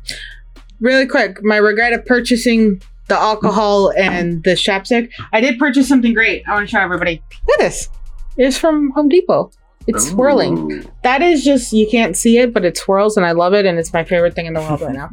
really 0.80 1.06
quick, 1.06 1.42
my 1.42 1.56
regret 1.56 1.92
of 1.92 2.04
purchasing 2.06 2.80
the 3.08 3.18
alcohol 3.18 3.92
and 3.96 4.42
the 4.44 4.50
chapstick. 4.50 5.10
I 5.32 5.40
did 5.40 5.58
purchase 5.58 5.88
something 5.88 6.14
great. 6.14 6.42
I 6.46 6.52
want 6.52 6.68
to 6.68 6.70
show 6.70 6.80
everybody. 6.80 7.22
Look 7.46 7.60
at 7.60 7.62
this. 7.62 7.88
It's 8.36 8.58
from 8.58 8.90
Home 8.92 9.08
Depot. 9.08 9.50
It's 9.86 10.10
swirling. 10.10 10.86
That 11.02 11.22
is 11.22 11.42
just 11.42 11.72
you 11.72 11.88
can't 11.88 12.14
see 12.14 12.36
it, 12.36 12.52
but 12.52 12.64
it 12.64 12.76
swirls 12.76 13.16
and 13.16 13.24
I 13.24 13.32
love 13.32 13.54
it 13.54 13.64
and 13.64 13.78
it's 13.78 13.92
my 13.92 14.04
favorite 14.04 14.34
thing 14.34 14.44
in 14.44 14.52
the 14.52 14.60
world 14.60 14.82
right 14.82 14.92
now. 14.94 15.10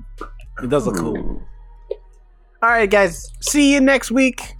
It 0.62 0.70
does 0.70 0.86
look 0.86 0.98
cool. 0.98 1.42
All 2.62 2.70
right, 2.70 2.90
guys. 2.90 3.32
See 3.40 3.74
you 3.74 3.80
next 3.80 4.12
week. 4.12 4.56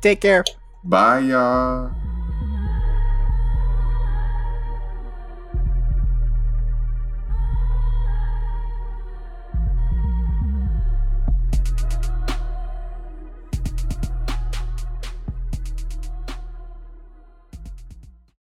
Take 0.00 0.20
care. 0.20 0.44
Bye, 0.82 1.20
y'all. 1.20 1.99